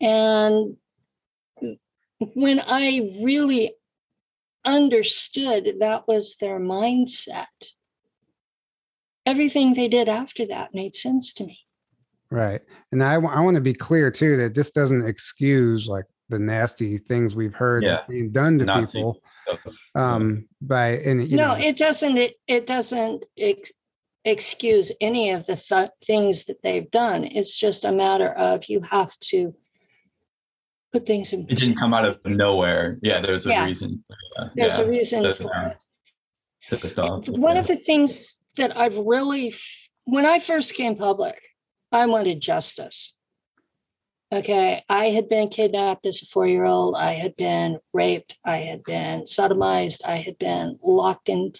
And 0.00 0.76
when 2.34 2.60
I 2.66 3.12
really 3.22 3.72
understood 4.64 5.76
that 5.80 6.06
was 6.06 6.36
their 6.40 6.58
mindset, 6.60 7.44
everything 9.26 9.74
they 9.74 9.88
did 9.88 10.08
after 10.08 10.46
that 10.46 10.74
made 10.74 10.94
sense 10.94 11.32
to 11.34 11.44
me. 11.44 11.58
Right. 12.30 12.60
And 12.92 13.02
I, 13.02 13.14
I 13.14 13.40
want 13.40 13.54
to 13.56 13.60
be 13.60 13.74
clear 13.74 14.10
too 14.10 14.36
that 14.38 14.54
this 14.54 14.70
doesn't 14.70 15.06
excuse 15.06 15.86
like 15.86 16.06
the 16.28 16.38
nasty 16.38 16.98
things 16.98 17.36
we've 17.36 17.54
heard 17.54 17.84
yeah. 17.84 18.00
being 18.08 18.30
done 18.32 18.58
to 18.58 18.64
Nazi 18.64 18.98
people 18.98 19.20
stuff. 19.30 19.60
um 19.94 20.48
by 20.62 20.96
and 20.96 21.28
you 21.28 21.36
no 21.36 21.48
know. 21.48 21.62
it 21.62 21.76
doesn't 21.76 22.16
it, 22.16 22.34
it 22.48 22.66
doesn't 22.66 23.24
ex- 23.36 23.72
excuse 24.24 24.90
any 25.00 25.30
of 25.30 25.46
the 25.46 25.56
th- 25.56 25.90
things 26.06 26.46
that 26.46 26.62
they've 26.62 26.90
done 26.90 27.24
it's 27.24 27.58
just 27.58 27.84
a 27.84 27.92
matter 27.92 28.32
of 28.32 28.68
you 28.68 28.80
have 28.80 29.16
to 29.18 29.54
put 30.94 31.06
things 31.06 31.32
in. 31.32 31.40
It 31.48 31.58
didn't 31.58 31.76
come 31.76 31.92
out 31.92 32.04
of 32.04 32.24
nowhere. 32.24 32.98
Yeah, 33.02 33.20
there's 33.20 33.46
a 33.46 33.50
yeah. 33.50 33.64
reason. 33.64 34.04
Yeah. 34.08 34.48
There's 34.54 34.78
yeah. 34.78 34.84
a 34.84 34.88
reason 34.88 35.34
for 35.34 35.76
it. 36.70 37.28
One 37.28 37.56
of 37.58 37.66
the 37.66 37.76
things 37.76 38.38
that 38.56 38.76
I've 38.76 38.96
really, 38.96 39.54
when 40.04 40.24
I 40.24 40.38
first 40.38 40.74
came 40.74 40.96
public, 40.96 41.38
I 41.92 42.06
wanted 42.06 42.40
justice. 42.40 43.12
Okay, 44.32 44.82
I 44.88 45.06
had 45.06 45.28
been 45.28 45.48
kidnapped 45.48 46.06
as 46.06 46.22
a 46.22 46.26
four 46.26 46.46
year 46.46 46.64
old. 46.64 46.96
I 46.96 47.12
had 47.12 47.36
been 47.36 47.78
raped. 47.92 48.38
I 48.44 48.58
had 48.58 48.82
been 48.84 49.24
sodomized. 49.24 50.00
I 50.04 50.16
had 50.16 50.38
been 50.38 50.78
locked 50.82 51.28
in, 51.28 51.52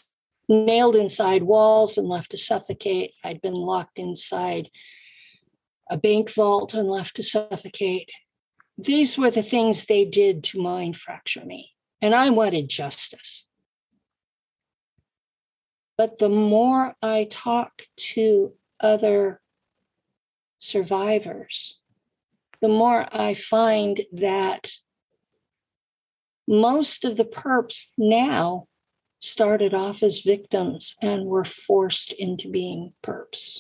nailed 0.49 0.97
inside 0.97 1.43
walls 1.43 1.99
and 1.99 2.09
left 2.09 2.31
to 2.31 2.37
suffocate. 2.37 3.13
I'd 3.23 3.41
been 3.41 3.55
locked 3.55 3.99
inside 3.99 4.71
a 5.91 5.97
bank 5.97 6.33
vault 6.33 6.75
and 6.75 6.89
left 6.89 7.17
to 7.17 7.23
suffocate. 7.23 8.11
these 8.77 9.17
were 9.17 9.31
the 9.31 9.43
things 9.43 9.85
they 9.85 10.05
did 10.05 10.43
to 10.45 10.61
mind 10.61 10.97
fracture 10.97 11.45
me. 11.45 11.71
And 12.03 12.15
I 12.15 12.31
wanted 12.31 12.69
justice. 12.69 13.47
But 15.97 16.19
the 16.19 16.29
more 16.29 16.95
I 17.01 17.29
talk 17.31 17.83
to 18.15 18.53
other 18.81 19.41
survivors, 20.59 21.79
the 22.61 22.69
more 22.69 23.07
I 23.13 23.35
find 23.35 24.03
that 24.13 24.71
most 26.49 27.05
of 27.05 27.17
the 27.17 27.25
perps 27.25 27.85
now 27.97 28.67
started 29.25 29.75
off 29.75 30.03
as 30.03 30.21
victims 30.21 30.95
and 31.03 31.25
were 31.25 31.45
forced 31.45 32.13
into 32.13 32.51
being 32.51 32.93
perps. 33.03 33.59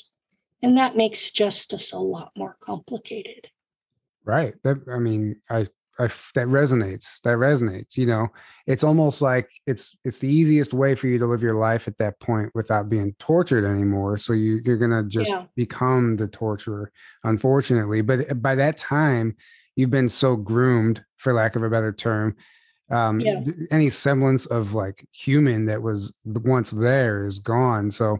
And 0.62 0.78
that 0.78 0.96
makes 0.96 1.30
justice 1.30 1.92
a 1.92 1.98
lot 1.98 2.32
more 2.36 2.56
complicated. 2.60 3.48
Right. 4.24 4.54
That 4.62 4.78
I 4.90 4.98
mean, 4.98 5.36
I 5.50 5.68
I 5.98 6.06
that 6.34 6.48
resonates. 6.48 7.20
That 7.22 7.38
resonates. 7.38 7.96
You 7.96 8.06
know, 8.06 8.28
it's 8.66 8.84
almost 8.84 9.22
like 9.22 9.48
it's 9.66 9.96
it's 10.04 10.18
the 10.18 10.28
easiest 10.28 10.72
way 10.72 10.94
for 10.94 11.06
you 11.06 11.18
to 11.18 11.26
live 11.26 11.42
your 11.42 11.54
life 11.54 11.86
at 11.86 11.98
that 11.98 12.18
point 12.20 12.50
without 12.54 12.88
being 12.88 13.14
tortured 13.18 13.64
anymore. 13.64 14.16
So 14.16 14.32
you 14.32 14.60
you're 14.64 14.78
gonna 14.78 15.04
just 15.04 15.30
yeah. 15.30 15.44
become 15.56 16.16
the 16.16 16.28
torturer, 16.28 16.90
unfortunately. 17.24 18.00
But 18.00 18.30
eh, 18.30 18.34
by 18.34 18.54
that 18.56 18.76
time, 18.76 19.36
you've 19.76 19.90
been 19.90 20.08
so 20.08 20.36
groomed, 20.36 21.04
for 21.16 21.32
lack 21.32 21.56
of 21.56 21.62
a 21.62 21.70
better 21.70 21.92
term. 21.92 22.36
Um, 22.91 23.20
yeah. 23.20 23.41
any 23.70 23.89
semblance 23.89 24.47
of 24.47 24.74
like 24.74 25.07
human 25.11 25.66
that 25.66 25.80
was 25.80 26.12
once 26.24 26.70
there 26.70 27.26
is 27.26 27.39
gone. 27.39 27.91
So 27.91 28.18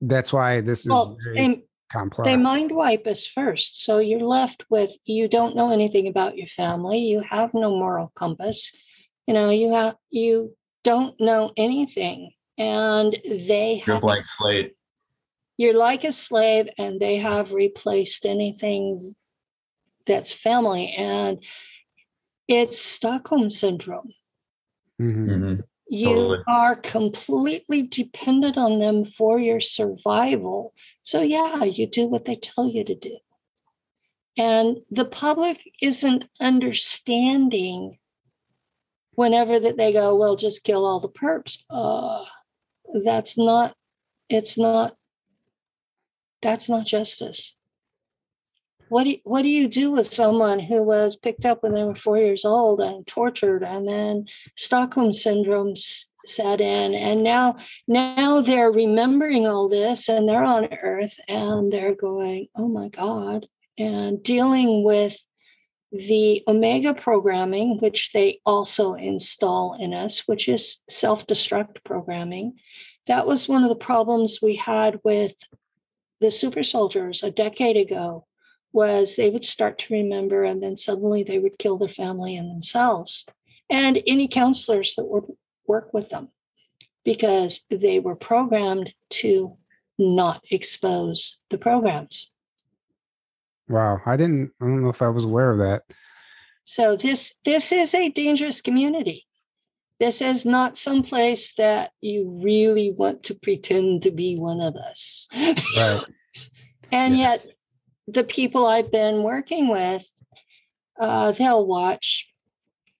that's 0.00 0.32
why 0.32 0.60
this 0.60 0.80
is 0.80 0.88
well, 0.88 1.18
very 1.22 1.64
complex. 1.90 2.28
They 2.28 2.36
mind 2.36 2.70
wipe 2.72 3.06
us 3.06 3.26
first. 3.26 3.84
So 3.84 3.98
you're 3.98 4.20
left 4.20 4.64
with 4.70 4.94
you 5.04 5.28
don't 5.28 5.56
know 5.56 5.70
anything 5.70 6.08
about 6.08 6.36
your 6.36 6.46
family. 6.46 6.98
You 6.98 7.20
have 7.28 7.52
no 7.54 7.70
moral 7.70 8.12
compass. 8.14 8.72
You 9.26 9.34
know, 9.34 9.50
you 9.50 9.72
have 9.74 9.96
you 10.10 10.56
don't 10.84 11.18
know 11.20 11.52
anything. 11.56 12.30
And 12.56 13.16
they 13.24 13.82
You're 13.86 13.96
have, 13.96 14.02
blank 14.02 14.26
slate. 14.26 14.72
You're 15.58 15.78
like 15.78 16.04
a 16.04 16.12
slave, 16.12 16.68
and 16.78 16.98
they 16.98 17.16
have 17.16 17.52
replaced 17.52 18.26
anything 18.26 19.14
that's 20.06 20.32
family. 20.32 20.92
And 20.96 21.38
it's 22.48 22.80
Stockholm 22.80 23.50
syndrome. 23.50 24.12
Mm-hmm. 25.00 25.30
Mm-hmm. 25.30 25.60
You 25.90 26.14
totally. 26.14 26.38
are 26.48 26.76
completely 26.76 27.82
dependent 27.82 28.58
on 28.58 28.78
them 28.78 29.04
for 29.04 29.38
your 29.38 29.60
survival. 29.60 30.74
So, 31.02 31.22
yeah, 31.22 31.64
you 31.64 31.86
do 31.86 32.06
what 32.06 32.24
they 32.24 32.36
tell 32.36 32.66
you 32.66 32.84
to 32.84 32.94
do. 32.94 33.16
And 34.36 34.78
the 34.90 35.04
public 35.04 35.70
isn't 35.80 36.28
understanding 36.40 37.98
whenever 39.14 39.58
that 39.58 39.76
they 39.76 39.92
go, 39.92 40.14
well, 40.14 40.36
just 40.36 40.62
kill 40.62 40.84
all 40.84 41.00
the 41.00 41.08
perps. 41.08 41.64
Uh, 41.70 42.24
that's 43.04 43.36
not, 43.36 43.74
it's 44.28 44.56
not, 44.58 44.94
that's 46.42 46.68
not 46.68 46.86
justice. 46.86 47.56
What 48.88 49.04
do, 49.04 49.10
you, 49.10 49.18
what 49.24 49.42
do 49.42 49.48
you 49.48 49.68
do 49.68 49.90
with 49.90 50.06
someone 50.06 50.58
who 50.60 50.82
was 50.82 51.16
picked 51.16 51.44
up 51.44 51.62
when 51.62 51.72
they 51.72 51.84
were 51.84 51.94
four 51.94 52.18
years 52.18 52.44
old 52.44 52.80
and 52.80 53.06
tortured? 53.06 53.62
And 53.62 53.86
then 53.86 54.26
Stockholm 54.56 55.12
syndrome 55.12 55.74
set 56.26 56.60
in 56.60 56.94
and 56.94 57.22
now 57.22 57.56
now 57.86 58.40
they're 58.40 58.70
remembering 58.70 59.46
all 59.46 59.68
this 59.68 60.08
and 60.08 60.28
they're 60.28 60.44
on 60.44 60.68
earth 60.82 61.18
and 61.28 61.72
they're 61.72 61.94
going 61.94 62.48
oh 62.54 62.68
my 62.68 62.88
god 62.88 63.46
and 63.78 64.22
dealing 64.22 64.84
with 64.84 65.16
the 65.90 66.42
omega 66.46 66.92
programming 66.92 67.78
which 67.78 68.10
they 68.12 68.40
also 68.44 68.94
install 68.94 69.76
in 69.80 69.94
us 69.94 70.24
which 70.26 70.48
is 70.48 70.82
self-destruct 70.90 71.82
programming. 71.84 72.54
That 73.06 73.26
was 73.26 73.48
one 73.48 73.62
of 73.62 73.70
the 73.70 73.76
problems 73.76 74.40
we 74.42 74.56
had 74.56 75.00
with 75.02 75.32
the 76.20 76.30
super 76.30 76.62
soldiers 76.62 77.22
a 77.22 77.30
decade 77.30 77.78
ago 77.78 78.26
was 78.72 79.16
they 79.16 79.30
would 79.30 79.44
start 79.44 79.78
to 79.78 79.94
remember 79.94 80.44
and 80.44 80.62
then 80.62 80.76
suddenly 80.76 81.22
they 81.22 81.38
would 81.38 81.58
kill 81.58 81.78
their 81.78 81.88
family 81.88 82.36
and 82.36 82.50
themselves. 82.50 83.24
And 83.70 84.02
any 84.06 84.28
counselors 84.28 84.94
that 84.96 85.04
would 85.04 85.24
work 85.66 85.92
with 85.92 86.10
them 86.10 86.28
because 87.04 87.60
they 87.70 88.00
were 88.00 88.16
programmed 88.16 88.92
to 89.10 89.56
not 89.98 90.44
expose 90.50 91.38
the 91.50 91.58
programs. 91.58 92.34
Wow 93.68 94.00
i 94.06 94.16
didn't 94.16 94.52
i 94.60 94.64
don't 94.64 94.82
know 94.82 94.88
if 94.88 95.02
i 95.02 95.08
was 95.08 95.24
aware 95.24 95.52
of 95.52 95.58
that. 95.58 95.82
So 96.64 96.96
this 96.96 97.34
this 97.44 97.72
is 97.72 97.94
a 97.94 98.10
dangerous 98.10 98.60
community. 98.60 99.26
This 100.00 100.22
is 100.22 100.46
not 100.46 100.76
some 100.76 101.02
place 101.02 101.54
that 101.54 101.90
you 102.00 102.40
really 102.44 102.92
want 102.92 103.24
to 103.24 103.34
pretend 103.34 104.02
to 104.04 104.10
be 104.10 104.36
one 104.36 104.60
of 104.60 104.76
us. 104.76 105.26
Right. 105.76 106.04
And 106.90 107.18
yes. 107.18 107.44
yet 107.44 107.54
the 108.08 108.24
people 108.24 108.66
I've 108.66 108.90
been 108.90 109.22
working 109.22 109.68
with, 109.68 110.10
uh, 110.98 111.32
they'll 111.32 111.66
watch 111.66 112.28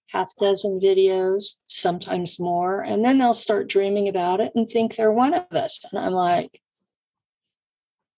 half 0.09 0.29
dozen 0.41 0.81
videos, 0.81 1.55
sometimes 1.67 2.39
more, 2.39 2.83
and 2.83 3.05
then 3.05 3.19
they'll 3.19 3.35
start 3.35 3.69
dreaming 3.69 4.09
about 4.09 4.41
it 4.41 4.53
and 4.55 4.69
think 4.69 4.97
they're 4.97 5.13
one 5.13 5.35
of 5.35 5.47
us. 5.53 5.85
And 5.91 6.05
I'm 6.05 6.13
like, 6.13 6.61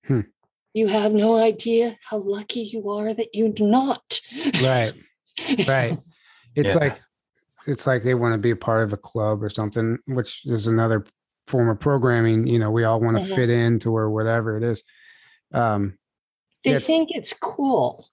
hmm. 0.06 0.20
you 0.72 0.88
have 0.88 1.12
no 1.12 1.36
idea 1.36 1.96
how 2.02 2.18
lucky 2.18 2.60
you 2.60 2.90
are 2.90 3.12
that 3.12 3.34
you're 3.34 3.52
not. 3.58 4.20
Right. 4.62 4.94
Right. 5.66 5.98
It's 6.56 6.74
yeah. 6.74 6.80
like 6.80 7.00
it's 7.68 7.86
like 7.86 8.02
they 8.02 8.14
want 8.14 8.34
to 8.34 8.38
be 8.38 8.50
a 8.50 8.56
part 8.56 8.82
of 8.82 8.92
a 8.92 8.96
club 8.96 9.40
or 9.40 9.48
something, 9.48 9.98
which 10.06 10.44
is 10.46 10.66
another 10.66 11.06
form 11.46 11.68
of 11.68 11.78
programming. 11.78 12.48
You 12.48 12.58
know, 12.58 12.72
we 12.72 12.82
all 12.82 13.00
want 13.00 13.18
to 13.18 13.22
mm-hmm. 13.22 13.34
fit 13.36 13.50
into 13.50 13.96
or 13.96 14.10
whatever 14.10 14.56
it 14.56 14.64
is. 14.64 14.82
Um, 15.54 15.96
they 16.64 16.78
think 16.78 17.10
it's 17.12 17.32
cool, 17.32 18.08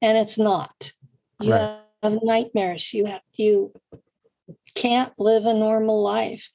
and 0.00 0.18
it's 0.18 0.38
not. 0.38 0.92
You 1.40 1.52
right. 1.52 1.78
have 2.02 2.18
nightmares. 2.22 2.92
You 2.92 3.06
have 3.06 3.22
you 3.34 3.72
can't 4.74 5.12
live 5.18 5.46
a 5.46 5.54
normal 5.54 6.02
life. 6.02 6.48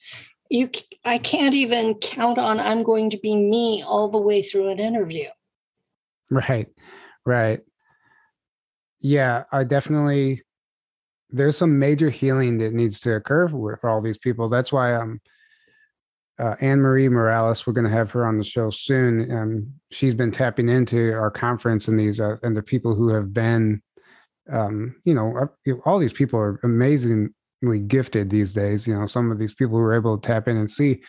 You, 0.50 0.70
I 1.04 1.18
can't 1.18 1.54
even 1.54 1.96
count 1.96 2.38
on 2.38 2.60
I'm 2.60 2.84
going 2.84 3.10
to 3.12 3.20
be 3.20 3.36
me 3.36 3.84
all 3.86 4.10
the 4.10 4.18
way 4.18 4.42
through 4.42 4.70
an 4.70 4.80
interview. 4.80 5.28
Right, 6.30 6.68
right. 7.26 7.60
Yeah, 9.00 9.44
I 9.52 9.64
definitely. 9.64 10.42
There's 11.30 11.58
some 11.58 11.78
major 11.78 12.10
healing 12.10 12.58
that 12.60 12.74
needs 12.74 13.02
to 13.02 13.16
occur 13.16 13.48
with 13.48 13.84
all 13.84 14.02
these 14.02 14.18
people. 14.18 14.48
That's 14.48 14.72
why 14.72 14.96
I'm 14.96 15.20
uh, 16.40 16.56
Anne 16.62 16.80
Marie 16.80 17.10
Morales. 17.10 17.66
We're 17.66 17.74
going 17.74 17.86
to 17.88 17.92
have 17.92 18.12
her 18.12 18.26
on 18.26 18.38
the 18.38 18.44
show 18.44 18.70
soon. 18.70 19.32
Um, 19.32 19.74
she's 19.92 20.14
been 20.14 20.32
tapping 20.32 20.70
into 20.70 21.14
our 21.14 21.32
conference 21.32 21.88
and 21.88 22.00
these 22.00 22.20
uh, 22.20 22.38
and 22.44 22.56
the 22.56 22.64
people 22.64 22.94
who 22.94 23.10
have 23.10 23.34
been, 23.34 23.82
um, 24.52 24.96
you 25.04 25.14
know, 25.14 25.36
uh, 25.38 25.74
all 25.86 26.00
these 26.00 26.14
people 26.14 26.40
are 26.40 26.60
amazingly 26.64 27.80
gifted 27.88 28.30
these 28.30 28.54
days. 28.54 28.88
You 28.88 29.00
know, 29.00 29.06
some 29.06 29.32
of 29.32 29.40
these 29.40 29.54
people 29.54 29.78
who 29.78 29.84
are 29.84 29.94
able 29.94 30.18
to 30.18 30.28
tap 30.28 30.48
in 30.48 30.58
and 30.58 30.70
see, 30.70 31.02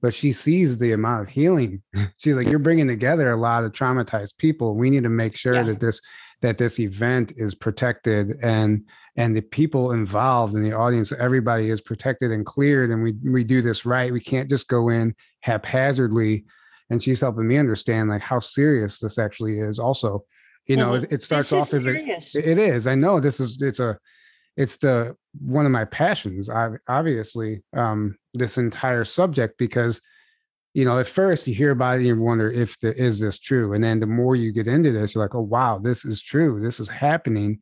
but 0.00 0.14
she 0.14 0.32
sees 0.32 0.78
the 0.78 0.92
amount 0.92 1.22
of 1.22 1.28
healing. 1.28 1.82
She's 2.18 2.34
like, 2.34 2.46
you're 2.46 2.58
bringing 2.58 2.88
together 2.88 3.30
a 3.30 3.36
lot 3.36 3.64
of 3.64 3.72
traumatized 3.72 4.38
people. 4.38 4.76
We 4.76 4.90
need 4.90 5.02
to 5.02 5.08
make 5.08 5.36
sure 5.36 5.54
yeah. 5.54 5.64
that 5.64 5.80
this 5.80 6.00
that 6.42 6.58
this 6.58 6.78
event 6.78 7.32
is 7.36 7.54
protected 7.54 8.36
and 8.42 8.82
and 9.16 9.34
the 9.34 9.40
people 9.40 9.92
involved 9.92 10.54
in 10.54 10.62
the 10.62 10.72
audience 10.72 11.12
everybody 11.12 11.70
is 11.70 11.80
protected 11.80 12.30
and 12.30 12.44
cleared 12.44 12.90
and 12.90 13.02
we 13.02 13.14
we 13.30 13.44
do 13.44 13.62
this 13.62 13.86
right 13.86 14.12
we 14.12 14.20
can't 14.20 14.50
just 14.50 14.68
go 14.68 14.88
in 14.88 15.14
haphazardly 15.40 16.44
and 16.90 17.02
she's 17.02 17.20
helping 17.20 17.46
me 17.48 17.56
understand 17.56 18.08
like 18.08 18.22
how 18.22 18.38
serious 18.38 18.98
this 18.98 19.18
actually 19.18 19.58
is 19.58 19.78
also 19.78 20.24
you 20.66 20.76
know 20.76 20.92
mm-hmm. 20.92 21.04
it, 21.04 21.12
it, 21.12 21.22
starts 21.22 21.52
off 21.52 21.72
as 21.72 21.84
serious. 21.84 22.34
a 22.34 22.50
it 22.50 22.58
is 22.58 22.86
i 22.86 22.94
know 22.94 23.20
this 23.20 23.40
is 23.40 23.60
it's 23.60 23.80
a 23.80 23.98
it's 24.56 24.76
the 24.78 25.14
one 25.40 25.66
of 25.66 25.72
my 25.72 25.84
passions 25.84 26.48
obviously 26.88 27.62
um 27.74 28.16
this 28.34 28.58
entire 28.58 29.04
subject 29.04 29.56
because 29.58 30.00
you 30.76 30.84
know 30.84 30.98
at 30.98 31.08
first 31.08 31.48
you 31.48 31.54
hear 31.54 31.70
about 31.70 31.94
it 31.94 31.96
and 32.00 32.06
you 32.06 32.20
wonder 32.20 32.50
if 32.50 32.78
the 32.80 32.94
is 33.02 33.18
this 33.18 33.38
true? 33.38 33.72
And 33.72 33.82
then 33.82 33.98
the 33.98 34.06
more 34.06 34.36
you 34.36 34.52
get 34.52 34.66
into 34.66 34.92
this 34.92 35.14
you're 35.14 35.24
like 35.24 35.34
oh 35.34 35.40
wow 35.40 35.78
this 35.78 36.04
is 36.04 36.20
true. 36.20 36.60
This 36.60 36.78
is 36.80 36.88
happening. 36.90 37.60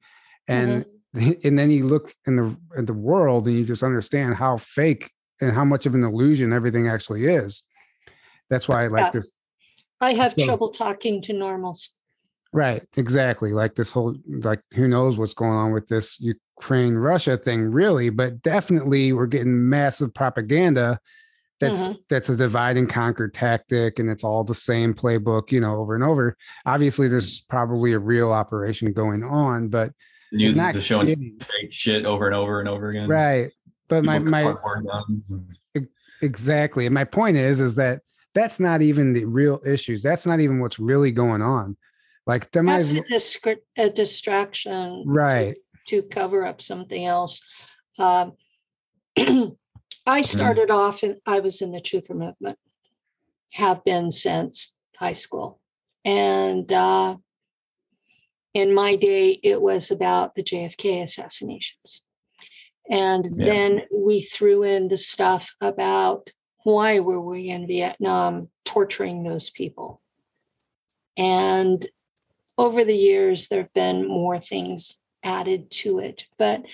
And 0.49 0.85
mm-hmm. 1.15 1.31
and 1.45 1.57
then 1.57 1.71
you 1.71 1.87
look 1.87 2.13
in 2.27 2.35
the 2.35 2.57
in 2.77 2.87
the 2.87 2.93
world 2.93 3.47
and 3.47 3.57
you 3.57 3.65
just 3.65 3.85
understand 3.85 4.35
how 4.35 4.57
fake 4.57 5.13
and 5.41 5.53
how 5.53 5.65
much 5.65 5.87
of 5.87 5.95
an 5.95 6.03
illusion 6.03 6.53
everything 6.53 6.89
actually 6.89 7.27
is. 7.27 7.63
That's 8.51 8.67
why 8.67 8.85
i 8.85 8.89
like 8.89 9.05
yeah. 9.05 9.11
this 9.11 9.31
i 10.01 10.13
have 10.13 10.35
so, 10.37 10.45
trouble 10.45 10.71
talking 10.71 11.23
to 11.23 11.33
normals. 11.33 11.91
Right 12.53 12.83
exactly 12.97 13.53
like 13.53 13.77
this 13.77 13.93
whole 13.93 14.17
like 14.27 14.61
who 14.75 14.89
knows 14.89 15.17
what's 15.17 15.35
going 15.35 15.57
on 15.57 15.73
with 15.73 15.87
this 15.87 16.19
ukraine 16.21 16.95
russia 16.95 17.37
thing 17.37 17.71
really 17.71 18.11
but 18.11 18.43
definitely 18.43 19.13
we're 19.13 19.27
getting 19.27 19.69
massive 19.69 20.13
propaganda 20.15 20.99
that's 21.65 21.89
Mhm. 21.89 21.99
that's 22.09 22.29
a 22.29 22.37
divide 22.37 22.77
and 22.77 22.89
conquer 22.89 23.29
tactic 23.29 23.99
and 23.99 24.09
it's 24.11 24.25
all 24.25 24.45
the 24.45 24.55
same 24.55 24.95
playbook 24.95 25.51
you 25.53 25.61
know 25.61 25.77
over 25.77 25.95
and 25.95 26.05
over 26.05 26.37
obviously 26.67 27.09
there's 27.09 27.41
probably 27.43 27.93
a 27.93 27.99
real 27.99 28.31
operation 28.33 28.93
going 28.93 29.23
on 29.23 29.69
but 29.69 29.93
The 30.33 30.39
news 30.39 30.57
not 30.57 30.77
is 30.77 30.85
showing 30.85 31.07
kidding. 31.09 31.39
fake 31.41 31.73
shit 31.73 32.07
over 32.07 32.27
and 32.27 32.35
over 32.35 32.61
and 32.61 32.69
over 32.69 32.89
again. 32.89 33.09
right 33.09 33.51
but 33.89 34.05
my 34.05 34.19
People 34.19 34.33
with 34.33 34.55
my 34.65 34.81
guns 34.91 35.31
and- 35.31 35.89
exactly 36.23 36.87
and 36.87 36.95
my 36.95 37.05
point 37.05 37.37
is 37.37 37.61
is 37.61 37.75
that 37.75 38.01
that's 38.35 38.59
not 38.59 38.83
even 38.83 39.13
the 39.13 39.25
real 39.25 39.61
issues 39.67 40.03
that's 40.03 40.27
not 40.27 40.41
even 40.41 40.61
what's 40.61 40.79
really 40.79 41.11
going 41.13 41.43
on 41.43 41.77
like 42.27 42.51
there 42.53 42.63
might 42.63 42.79
That's 42.83 42.91
a, 42.93 42.95
well- 42.95 43.05
discre- 43.11 43.61
a 43.77 43.91
distraction. 43.91 45.05
to- 45.05 45.11
right 45.11 45.57
To 45.89 46.01
cover 46.05 46.47
up 46.47 46.63
something 46.63 47.05
else. 47.05 47.43
Um, 47.99 48.33
I 50.07 50.21
started 50.23 50.71
off 50.71 51.03
and 51.03 51.17
I 51.27 51.41
was 51.41 51.63
in 51.63 51.73
the 51.73 51.81
truther 51.81 52.15
movement, 52.15 52.59
have 53.53 53.83
been 53.85 54.11
since 54.11 54.73
high 54.97 55.15
school. 55.15 55.61
And 56.05 56.71
uh, 56.71 57.17
in 58.53 58.75
my 58.75 58.97
day, 58.97 59.31
it 59.43 59.61
was 59.61 59.91
about 59.91 60.35
the 60.35 60.43
JFK 60.43 61.03
assassinations. 61.03 62.03
And 62.91 63.25
Yeah. 63.25 63.47
then 63.47 63.87
we 63.91 64.21
threw 64.21 64.63
in 64.63 64.89
the 64.89 64.99
stuff 64.99 65.51
about 65.61 66.31
why 66.65 67.01
were 67.01 67.21
we 67.21 67.49
in 67.49 67.67
Vietnam 67.67 68.49
torturing 68.65 69.23
those 69.23 69.49
people. 69.51 70.03
And 71.17 71.87
over 72.59 72.85
the 72.85 72.97
years, 72.97 73.49
there 73.49 73.63
have 73.63 73.73
been 73.73 74.07
more 74.07 74.39
things 74.39 74.99
added 75.23 75.71
to 75.71 75.99
it. 75.99 76.25
But 76.39 76.65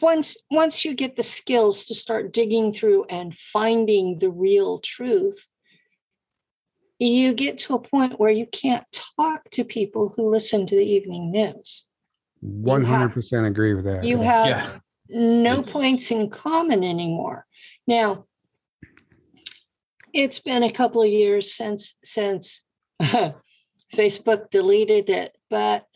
once 0.00 0.36
once 0.50 0.84
you 0.84 0.94
get 0.94 1.16
the 1.16 1.22
skills 1.22 1.86
to 1.86 1.94
start 1.94 2.32
digging 2.32 2.72
through 2.72 3.04
and 3.04 3.34
finding 3.36 4.18
the 4.18 4.30
real 4.30 4.78
truth, 4.78 5.46
you 6.98 7.32
get 7.34 7.58
to 7.58 7.74
a 7.74 7.80
point 7.80 8.18
where 8.20 8.30
you 8.30 8.46
can't 8.46 8.84
talk 9.16 9.48
to 9.50 9.64
people 9.64 10.12
who 10.16 10.30
listen 10.30 10.66
to 10.66 10.76
the 10.76 10.84
evening 10.84 11.30
news. 11.32 11.86
100% 12.44 13.46
agree 13.46 13.74
with 13.74 13.84
that 13.84 14.04
You 14.04 14.18
have 14.20 14.46
Yeah. 14.48 14.78
no 15.08 15.60
It's- 15.60 15.72
points 15.72 16.10
in 16.10 16.28
common 16.30 16.82
anymore. 16.84 17.46
Now, 17.86 18.26
it's 20.12 20.38
been 20.40 20.62
a 20.62 20.72
couple 20.72 21.02
of 21.02 21.08
years 21.08 21.52
since 21.54 21.96
since 22.04 22.62
Facebook 23.94 24.50
deleted 24.50 25.08
it, 25.10 25.36
but 25.50 25.86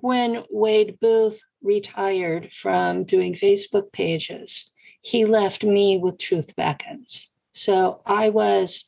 when 0.00 0.44
Wade 0.50 1.00
Booth 1.00 1.42
retired 1.62 2.52
from 2.52 3.02
doing 3.02 3.34
Facebook 3.34 3.90
pages, 3.90 4.70
he 5.02 5.24
left 5.24 5.64
me 5.64 5.98
with 5.98 6.18
Truth 6.18 6.54
Beckons. 6.54 7.28
So 7.52 8.00
I 8.06 8.28
was 8.28 8.84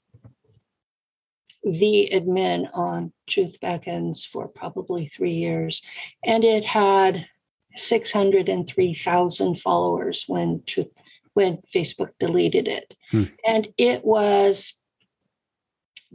the 1.64 2.10
admin 2.12 2.68
on 2.72 3.12
Truth 3.26 3.58
Beckons 3.60 4.24
for 4.24 4.46
probably 4.46 5.08
three 5.08 5.34
years, 5.34 5.82
and 6.24 6.44
it 6.44 6.64
had 6.64 7.26
603,000 7.74 9.56
followers 9.56 10.24
when 10.28 10.62
Truth 10.66 10.88
when 11.34 11.58
Facebook 11.74 12.10
deleted 12.20 12.68
it. 12.68 12.94
Hmm. 13.10 13.24
And 13.44 13.72
it 13.78 14.04
was 14.04 14.74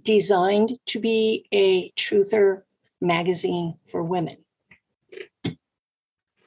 designed 0.02 0.78
to 0.86 1.00
be 1.00 1.48
a 1.52 1.90
truther 1.98 2.62
magazine 3.02 3.80
for 3.90 4.04
women. 4.04 4.38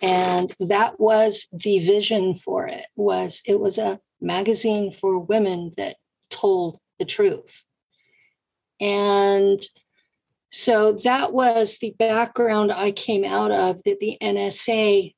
And 0.03 0.55
that 0.61 0.99
was 0.99 1.47
the 1.53 1.79
vision 1.81 2.35
for 2.35 2.67
it 2.67 2.87
was 2.97 3.43
it 3.47 3.61
was 3.61 3.79
a 3.79 4.01
magazine 4.21 4.93
for 4.93 5.19
women 5.19 5.73
that 5.77 5.97
told 6.31 6.79
the 6.99 7.05
truth. 7.05 7.65
And 8.81 9.63
so 10.51 10.93
that 11.05 11.33
was 11.33 11.79
the 11.79 11.95
background 11.99 12.73
I 12.73 12.93
came 12.93 13.25
out 13.25 13.51
of 13.51 13.83
that 13.85 14.01
the 14.01 14.17
NSA 14.21 15.15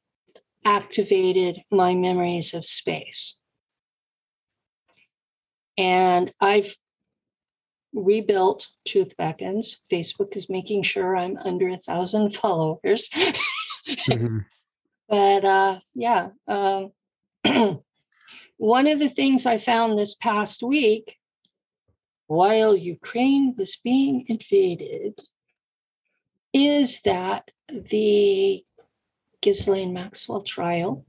activated 0.64 1.62
my 1.70 1.94
memories 1.94 2.54
of 2.54 2.66
space. 2.66 3.38
And 5.78 6.32
I've 6.40 6.74
rebuilt 7.94 8.68
Truth 8.86 9.14
Beckons. 9.16 9.78
Facebook 9.90 10.36
is 10.36 10.50
making 10.50 10.82
sure 10.82 11.16
I'm 11.16 11.36
under 11.44 11.68
a 11.68 11.78
thousand 11.78 12.34
followers. 12.34 13.08
Mhm. 14.08 14.44
But 15.12 15.44
uh, 15.44 15.78
yeah, 15.94 16.30
um, 16.48 16.90
one 18.56 18.86
of 18.86 18.98
the 18.98 19.10
things 19.10 19.44
I 19.44 19.58
found 19.58 19.98
this 19.98 20.14
past 20.14 20.62
week 20.62 21.18
while 22.28 22.74
Ukraine 22.74 23.54
was 23.58 23.76
being 23.84 24.24
invaded 24.28 25.20
is 26.54 27.02
that 27.02 27.50
the 27.68 28.64
Ghislaine 29.42 29.92
Maxwell 29.92 30.44
trial 30.44 31.04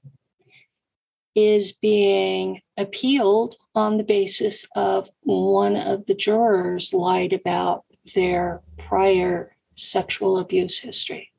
is 1.33 1.71
being 1.71 2.59
appealed 2.75 3.55
on 3.73 3.95
the 3.97 4.03
basis 4.03 4.67
of 4.75 5.09
one 5.21 5.77
of 5.77 6.05
the 6.07 6.13
jurors 6.13 6.93
lied 6.93 7.31
about 7.31 7.85
their 8.13 8.61
prior 8.77 9.55
sexual 9.75 10.39
abuse 10.39 10.77
history. 10.77 11.31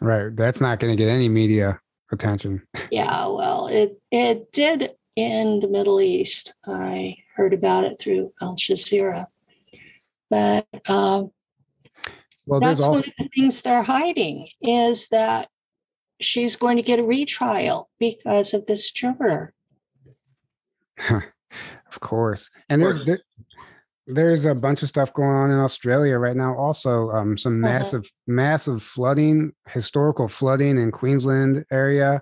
right 0.00 0.36
that's 0.36 0.60
not 0.60 0.78
going 0.78 0.96
to 0.96 1.02
get 1.02 1.10
any 1.10 1.28
media 1.28 1.80
attention 2.12 2.62
Yeah, 2.90 3.26
well, 3.26 3.66
it 3.66 4.00
it 4.10 4.52
did 4.52 4.92
in 5.16 5.60
the 5.60 5.68
Middle 5.68 6.00
East. 6.00 6.54
I 6.66 7.16
heard 7.34 7.54
about 7.54 7.84
it 7.84 7.98
through 7.98 8.32
Al 8.40 8.56
Jazeera, 8.56 9.26
but 10.30 10.66
um, 10.88 11.30
well 12.46 12.60
there's 12.60 12.78
that's 12.78 12.88
one 12.88 12.98
of 12.98 13.04
the 13.18 13.28
things 13.34 13.60
they're 13.60 13.82
hiding 13.82 14.48
is 14.60 15.08
that 15.08 15.48
she's 16.20 16.56
going 16.56 16.76
to 16.76 16.82
get 16.82 16.98
a 16.98 17.04
retrial 17.04 17.90
because 17.98 18.54
of 18.54 18.66
this 18.66 18.90
juror. 18.90 19.52
of 21.10 22.00
course 22.00 22.50
and 22.68 22.80
there's 22.80 23.04
course. 23.04 23.04
there, 23.04 23.20
there's 24.06 24.44
a 24.44 24.54
bunch 24.54 24.82
of 24.82 24.88
stuff 24.88 25.12
going 25.14 25.30
on 25.34 25.50
in 25.50 25.58
australia 25.58 26.16
right 26.18 26.36
now 26.36 26.54
also 26.56 27.10
um, 27.10 27.36
some 27.36 27.64
Uh-huh. 27.64 27.72
massive 27.78 28.04
massive 28.26 28.82
flooding 28.82 29.52
historical 29.68 30.28
flooding 30.28 30.78
in 30.78 30.90
queensland 30.90 31.64
area 31.70 32.20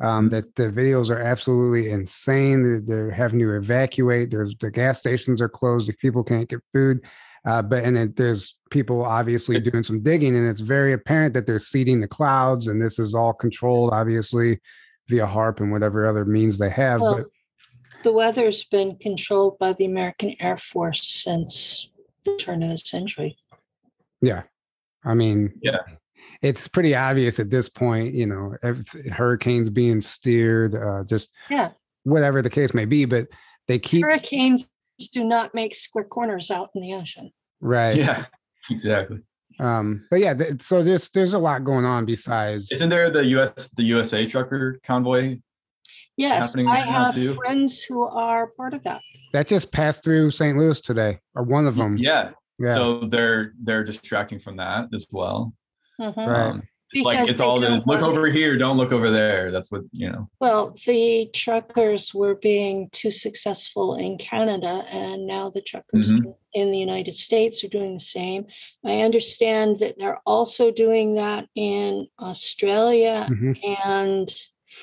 um, 0.00 0.28
that 0.28 0.54
the 0.56 0.64
videos 0.64 1.08
are 1.08 1.20
absolutely 1.20 1.90
insane 1.90 2.62
They- 2.62 2.80
they're 2.84 3.10
having 3.10 3.38
to 3.38 3.56
evacuate 3.56 4.30
there's 4.30 4.54
the 4.60 4.70
gas 4.70 4.98
stations 4.98 5.40
are 5.40 5.48
closed 5.48 5.88
if 5.88 5.96
people 5.98 6.22
can't 6.24 6.48
get 6.48 6.60
food 6.72 7.00
uh, 7.46 7.62
but 7.62 7.84
and 7.84 7.96
it, 7.96 8.16
there's 8.16 8.56
people 8.70 9.04
obviously 9.04 9.60
doing 9.60 9.84
some 9.84 10.02
digging 10.02 10.34
and 10.36 10.48
it's 10.48 10.60
very 10.62 10.92
apparent 10.92 11.32
that 11.34 11.46
they're 11.46 11.58
seeding 11.58 12.00
the 12.00 12.08
clouds 12.08 12.66
and 12.66 12.82
this 12.82 12.98
is 12.98 13.14
all 13.14 13.32
controlled 13.32 13.92
obviously 13.92 14.58
via 15.08 15.26
HAARP 15.26 15.60
and 15.60 15.70
whatever 15.70 16.06
other 16.06 16.24
means 16.24 16.58
they 16.58 16.70
have 16.70 17.00
Well, 17.00 17.16
but 17.18 17.26
the 18.04 18.12
weather's 18.12 18.62
been 18.64 18.96
controlled 18.96 19.58
by 19.58 19.72
the 19.72 19.86
American 19.86 20.36
Air 20.40 20.56
Force 20.58 21.06
since 21.06 21.90
the 22.24 22.36
turn 22.36 22.62
of 22.62 22.70
the 22.70 22.78
century. 22.78 23.36
Yeah. 24.22 24.42
I 25.04 25.14
mean, 25.14 25.52
Yeah. 25.62 25.78
it's 26.42 26.68
pretty 26.68 26.94
obvious 26.94 27.38
at 27.40 27.50
this 27.50 27.68
point, 27.68 28.14
you 28.14 28.26
know, 28.26 28.54
hurricanes 29.12 29.70
being 29.70 30.00
steered, 30.00 30.74
uh, 30.74 31.04
just 31.04 31.30
Yeah. 31.50 31.72
whatever 32.04 32.40
the 32.42 32.50
case 32.50 32.72
may 32.72 32.84
be, 32.84 33.04
but 33.04 33.28
they 33.66 33.78
keep 33.78 34.04
Hurricanes 34.04 34.70
do 35.12 35.24
not 35.24 35.54
make 35.54 35.74
square 35.74 36.04
corners 36.04 36.50
out 36.50 36.70
in 36.74 36.82
the 36.82 36.94
ocean. 36.94 37.32
right. 37.60 37.96
Yeah, 37.96 38.26
exactly. 38.70 39.18
Um, 39.58 40.06
but 40.10 40.20
yeah, 40.20 40.34
th- 40.34 40.62
so 40.62 40.82
there's 40.82 41.10
there's 41.10 41.32
a 41.34 41.38
lot 41.38 41.64
going 41.64 41.84
on 41.84 42.04
besides 42.04 42.70
Isn't 42.72 42.88
there 42.90 43.10
the 43.10 43.24
US 43.38 43.68
the 43.76 43.82
USA 43.84 44.26
trucker 44.26 44.78
convoy? 44.84 45.38
Yes, 46.16 46.48
happening 46.52 46.68
I 46.68 46.76
have 46.76 47.14
too? 47.14 47.34
friends 47.34 47.82
who 47.82 48.06
are 48.06 48.48
part 48.56 48.74
of 48.74 48.82
that. 48.84 49.00
that 49.32 49.48
just 49.48 49.72
passed 49.72 50.04
through 50.04 50.30
St. 50.30 50.56
Louis 50.56 50.80
today, 50.80 51.18
or 51.34 51.42
one 51.42 51.66
of 51.66 51.74
them. 51.76 51.96
Yeah. 51.96 52.30
Yeah. 52.58 52.74
So 52.74 53.00
they're 53.00 53.52
they're 53.62 53.82
distracting 53.82 54.38
from 54.38 54.56
that 54.58 54.86
as 54.94 55.06
well. 55.10 55.52
Mhm. 56.00 56.16
Right. 56.16 56.50
Um, 56.50 56.62
it's 56.92 57.04
like 57.04 57.28
it's 57.28 57.40
all 57.40 57.58
the 57.58 57.70
look 57.70 57.86
want- 57.86 58.02
over 58.04 58.28
here, 58.30 58.56
don't 58.56 58.76
look 58.76 58.92
over 58.92 59.10
there. 59.10 59.50
That's 59.50 59.72
what 59.72 59.82
you 59.90 60.08
know. 60.12 60.28
Well, 60.40 60.76
the 60.86 61.28
truckers 61.34 62.14
were 62.14 62.36
being 62.36 62.88
too 62.92 63.10
successful 63.10 63.96
in 63.96 64.16
Canada, 64.18 64.86
and 64.88 65.26
now 65.26 65.50
the 65.50 65.62
truckers 65.62 66.12
Mhm. 66.12 66.32
in 66.52 66.70
the 66.70 66.78
United 66.78 67.16
States 67.16 67.64
are 67.64 67.68
doing 67.68 67.94
the 67.94 67.98
same. 68.00 68.46
I 68.86 69.00
understand 69.00 69.80
that 69.80 69.98
they're 69.98 70.20
also 70.24 70.70
doing 70.70 71.16
that 71.16 71.48
in 71.56 72.06
Australia 72.20 73.26
Mhm. 73.28 73.58
and 73.84 74.32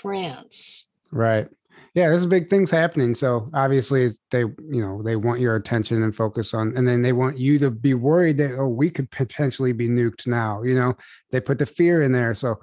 France. 0.01 0.87
Right. 1.11 1.47
Yeah, 1.93 2.07
there's 2.07 2.25
big 2.25 2.49
things 2.49 2.71
happening. 2.71 3.13
So 3.15 3.49
obviously 3.53 4.11
they, 4.31 4.39
you 4.39 4.81
know, 4.81 5.01
they 5.03 5.17
want 5.17 5.41
your 5.41 5.57
attention 5.57 6.03
and 6.03 6.15
focus 6.15 6.53
on, 6.53 6.73
and 6.77 6.87
then 6.87 7.01
they 7.01 7.11
want 7.11 7.37
you 7.37 7.59
to 7.59 7.69
be 7.69 7.93
worried 7.95 8.37
that, 8.37 8.55
oh, 8.57 8.67
we 8.69 8.89
could 8.89 9.11
potentially 9.11 9.73
be 9.73 9.89
nuked 9.89 10.25
now. 10.25 10.63
You 10.63 10.75
know, 10.75 10.93
they 11.31 11.41
put 11.41 11.59
the 11.59 11.65
fear 11.65 12.01
in 12.03 12.13
there. 12.13 12.33
So 12.33 12.61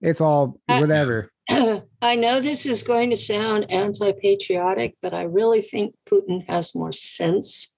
it's 0.00 0.20
all 0.22 0.58
Uh, 0.68 0.78
whatever. 0.78 1.30
I 1.50 2.14
know 2.16 2.40
this 2.40 2.64
is 2.64 2.82
going 2.82 3.10
to 3.10 3.16
sound 3.18 3.70
anti 3.70 4.12
patriotic, 4.12 4.96
but 5.02 5.12
I 5.12 5.24
really 5.24 5.60
think 5.60 5.94
Putin 6.10 6.42
has 6.48 6.74
more 6.74 6.92
sense 6.92 7.76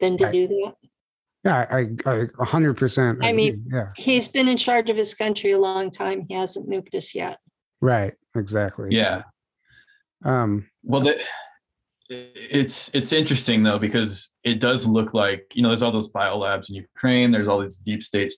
than 0.00 0.18
to 0.18 0.24
Right. 0.24 0.32
do 0.32 0.48
that. 0.48 0.74
Yeah, 1.44 1.66
I, 1.70 1.86
I, 2.10 2.26
a 2.40 2.44
hundred 2.44 2.76
percent. 2.76 3.20
I 3.22 3.32
mean- 3.32 3.64
yeah, 3.72 3.90
He's 3.96 4.26
been 4.26 4.48
in 4.48 4.56
charge 4.56 4.90
of 4.90 4.96
his 4.96 5.14
country 5.14 5.52
a 5.52 5.58
long 5.60 5.92
time. 5.92 6.26
He 6.28 6.34
hasn't 6.34 6.68
nuked 6.68 6.94
us 6.96 7.14
yet. 7.14 7.38
right, 7.80 8.14
exactly. 8.34 8.88
Yeah. 8.90 9.22
Um, 10.24 10.68
Well, 10.82 11.00
the, 11.00 11.20
it's 12.10 12.90
it's 12.92 13.12
interesting 13.12 13.62
though 13.62 13.78
because 13.78 14.30
it 14.42 14.58
does 14.58 14.86
look 14.86 15.14
like 15.14 15.52
you 15.54 15.62
know 15.62 15.68
there's 15.68 15.82
all 15.82 15.92
those 15.92 16.10
biolabs 16.10 16.68
in 16.68 16.74
Ukraine. 16.76 17.30
There's 17.30 17.48
all 17.48 17.60
these 17.60 17.78
deep 17.78 18.02
state. 18.02 18.34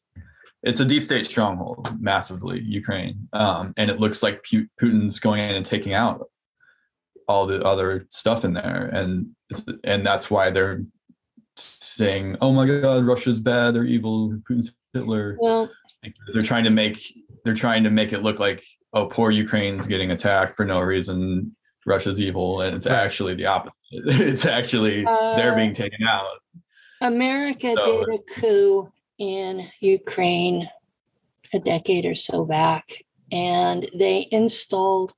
It's 0.63 0.81
a 0.81 0.85
deep 0.85 1.03
state 1.03 1.27
stronghold, 1.27 2.01
massively 2.01 2.61
Ukraine, 2.63 3.29
um, 3.33 3.73
and 3.77 3.91
it 3.91 3.99
looks 3.99 4.23
like 4.23 4.45
Putin's 4.45 5.19
going 5.19 5.41
in 5.41 5.57
and 5.57 5.65
taking 5.65 5.95
out 5.95 6.29
all 7.29 7.47
the 7.47 7.63
other 7.65 8.07
stuff 8.11 8.45
in 8.45 8.53
there, 8.53 8.91
and 8.93 9.29
and 9.85 10.07
that's 10.07 10.31
why 10.31 10.51
they're 10.51 10.83
saying, 11.57 12.37
"Oh 12.41 12.53
my 12.53 12.67
God, 12.67 13.05
Russia's 13.05 13.41
bad. 13.41 13.75
They're 13.75 13.85
evil. 13.85 14.39
Putin's 14.49 14.71
Hitler." 14.93 15.37
Well, 15.41 15.71
they're 16.33 16.43
trying 16.43 16.65
to 16.65 16.71
make 16.71 17.01
they're 17.45 17.55
trying 17.55 17.85
to 17.85 17.91
make 17.91 18.13
it 18.13 18.23
look 18.23 18.39
like 18.39 18.65
oh 18.93 19.07
poor 19.07 19.31
Ukraine's 19.31 19.87
getting 19.87 20.11
attacked 20.11 20.55
for 20.55 20.65
no 20.65 20.81
reason. 20.81 21.57
Russia's 21.87 22.21
evil, 22.21 22.61
and 22.61 22.77
it's 22.77 22.87
Right. 22.87 22.95
actually 22.97 23.35
the 23.35 23.47
opposite. 23.47 23.75
It's 24.31 24.47
actually 24.47 25.05
they're 25.05 25.53
Uh, 25.53 25.57
being 25.57 25.73
taken 25.73 26.03
out. 26.07 26.27
America 27.01 27.75
So- 27.77 28.05
did 28.07 28.15
a 28.15 28.19
coup 28.41 28.93
in 29.19 29.69
Ukraine 29.81 30.69
a 31.53 31.59
decade 31.59 32.07
or 32.07 32.15
so 32.15 32.45
back, 32.45 33.05
and 33.31 33.89
they 33.95 34.27
installed 34.31 35.13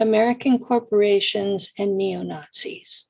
American 0.00 0.58
corporations 0.58 1.72
and 1.78 1.96
neo 1.96 2.22
Nazis. 2.22 3.06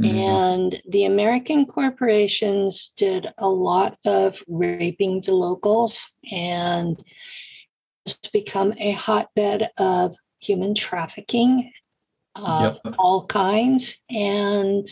Mhm. 0.00 0.14
And 0.14 0.82
the 0.88 1.04
American 1.04 1.66
corporations 1.66 2.90
did 2.96 3.28
a 3.38 3.48
lot 3.48 3.98
of 4.06 4.42
raping 4.48 5.20
the 5.20 5.34
locals, 5.34 6.08
and 6.32 7.00
it's 8.06 8.30
become 8.32 8.72
a 8.78 8.92
hotbed 8.92 9.70
of 9.78 10.16
human 10.40 10.74
trafficking 10.74 11.70
of 12.44 12.80
Yep. 12.84 12.94
all 12.98 13.26
kinds. 13.26 13.96
And 14.10 14.86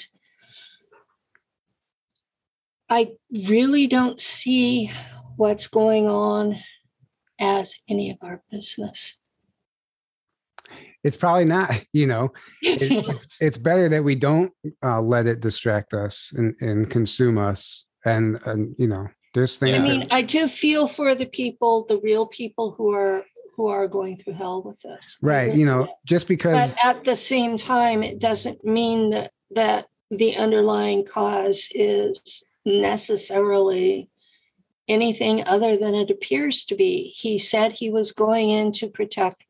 I 2.89 3.13
really 3.49 3.87
don't 3.87 4.21
see 4.21 4.91
what's 5.37 5.67
going 5.67 6.09
on 6.09 6.57
as 7.41 7.75
any 7.89 8.11
of 8.11 8.19
our 8.23 8.43
business. 8.51 9.19
it's 11.05 11.17
probably 11.17 11.45
not. 11.45 11.73
You 11.93 12.07
know, 12.07 12.33
it, 12.63 12.93
it's 13.09 13.27
it's 13.41 13.59
better 13.59 13.89
that 13.89 14.03
we 14.05 14.15
don't 14.15 14.53
uh, 14.83 15.01
let 15.01 15.27
it 15.27 15.41
distract 15.41 15.95
us 15.95 16.33
and, 16.37 16.55
and 16.61 16.91
consume 16.91 17.39
us. 17.39 17.85
And 18.05 18.41
and 18.47 18.75
you 18.79 18.89
know, 18.89 19.07
there's 19.35 19.59
things. 19.59 19.77
I 19.77 19.79
that- 19.81 19.89
mean, 19.89 20.09
I 20.11 20.23
do 20.23 20.49
feel 20.49 20.87
for 20.89 21.15
the 21.15 21.27
people, 21.27 21.85
the 21.89 21.99
real 22.01 22.27
people 22.27 22.73
who 22.77 22.93
are 22.93 23.25
who 23.59 23.67
are 23.67 23.89
going 23.89 24.17
through 24.17 24.35
hell 24.35 24.63
with 24.63 24.81
this. 24.83 25.19
Right. 25.21 25.53
You 25.53 25.67
know, 25.67 25.89
just 26.07 26.29
because. 26.29 26.73
but 26.73 26.85
at 26.85 27.05
the 27.05 27.17
same 27.17 27.57
time, 27.57 28.05
it 28.05 28.21
doesn't 28.21 28.65
mean 28.65 29.11
that 29.11 29.33
that 29.51 29.89
the 30.11 30.37
underlying 30.37 31.05
cause 31.05 31.69
is 31.75 32.45
necessarily 32.65 34.09
anything 34.87 35.47
other 35.47 35.77
than 35.77 35.95
it 35.95 36.09
appears 36.09 36.65
to 36.67 36.77
be. 36.77 37.13
He 37.17 37.37
said 37.37 37.73
he 37.73 37.91
was 37.91 38.13
going 38.13 38.51
in 38.51 38.71
to 38.73 38.89
protect 38.89 39.43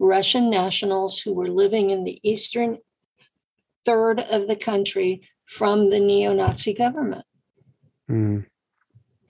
Russian 0.00 0.50
nationals 0.50 1.20
who 1.20 1.32
were 1.32 1.48
living 1.48 1.90
in 1.90 2.02
the 2.02 2.18
eastern 2.28 2.78
third 3.86 4.18
of 4.18 4.48
the 4.48 4.56
country 4.56 5.22
from 5.46 5.90
the 5.90 6.00
neo-Nazi 6.00 6.74
government. 6.74 7.24
Mm, 8.10 8.46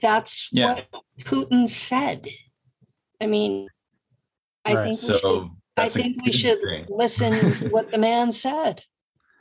That's 0.01 0.49
Yeah. 0.51 0.75
what 0.75 1.05
Putin 1.21 1.69
said. 1.69 2.29
I 3.21 3.27
mean, 3.27 3.69
I 4.67 4.75
Right, 4.75 4.85
think 4.85 4.97
we 5.03 5.07
should, 5.07 5.21
So 5.21 5.51
I 5.77 5.89
think 5.89 6.25
we 6.25 6.33
should 6.33 6.61
thing. 6.61 6.87
listen 6.89 7.33
to 7.39 7.69
what 7.69 7.91
the 7.91 7.99
man 7.99 8.33
said. 8.33 8.83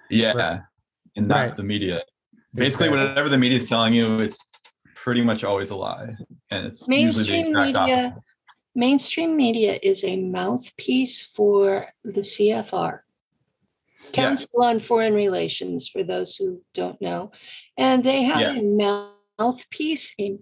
Yeah, 0.10 0.34
Right. 0.34 0.60
and 1.16 1.28
not 1.28 1.36
Right. 1.40 1.58
the 1.58 1.64
media. 1.64 2.04
Basically, 2.54 2.88
exactly. 2.88 3.08
whatever 3.10 3.30
the 3.30 3.38
media 3.38 3.58
is 3.58 3.70
telling 3.70 3.94
you, 3.94 4.20
it's 4.20 4.40
pretty 4.96 5.22
much 5.22 5.44
always 5.44 5.70
a 5.72 5.76
lie, 5.76 6.16
and 6.52 6.68
it's 6.68 6.86
usually 6.88 7.04
Mainstream 7.04 7.54
the 7.54 7.60
exact 7.60 7.66
media, 7.90 8.06
opposite. 8.08 8.24
mainstream 8.76 9.36
media 9.38 9.80
is 9.82 10.04
a 10.04 10.18
mouthpiece 10.18 11.24
for 11.24 11.88
the 12.04 12.22
CFR. 12.22 13.00
Yeah. 14.04 14.12
Council 14.12 14.64
on 14.66 14.80
Foreign 14.80 15.14
Relations, 15.14 15.88
for 15.88 16.04
those 16.04 16.36
who 16.36 16.62
don't 16.74 17.02
know. 17.02 17.32
And 17.78 18.04
they 18.04 18.22
have 18.24 18.42
Yeah. 18.56 18.60
a 18.60 19.08
mouthpiece, 19.40 20.14
a 20.20 20.38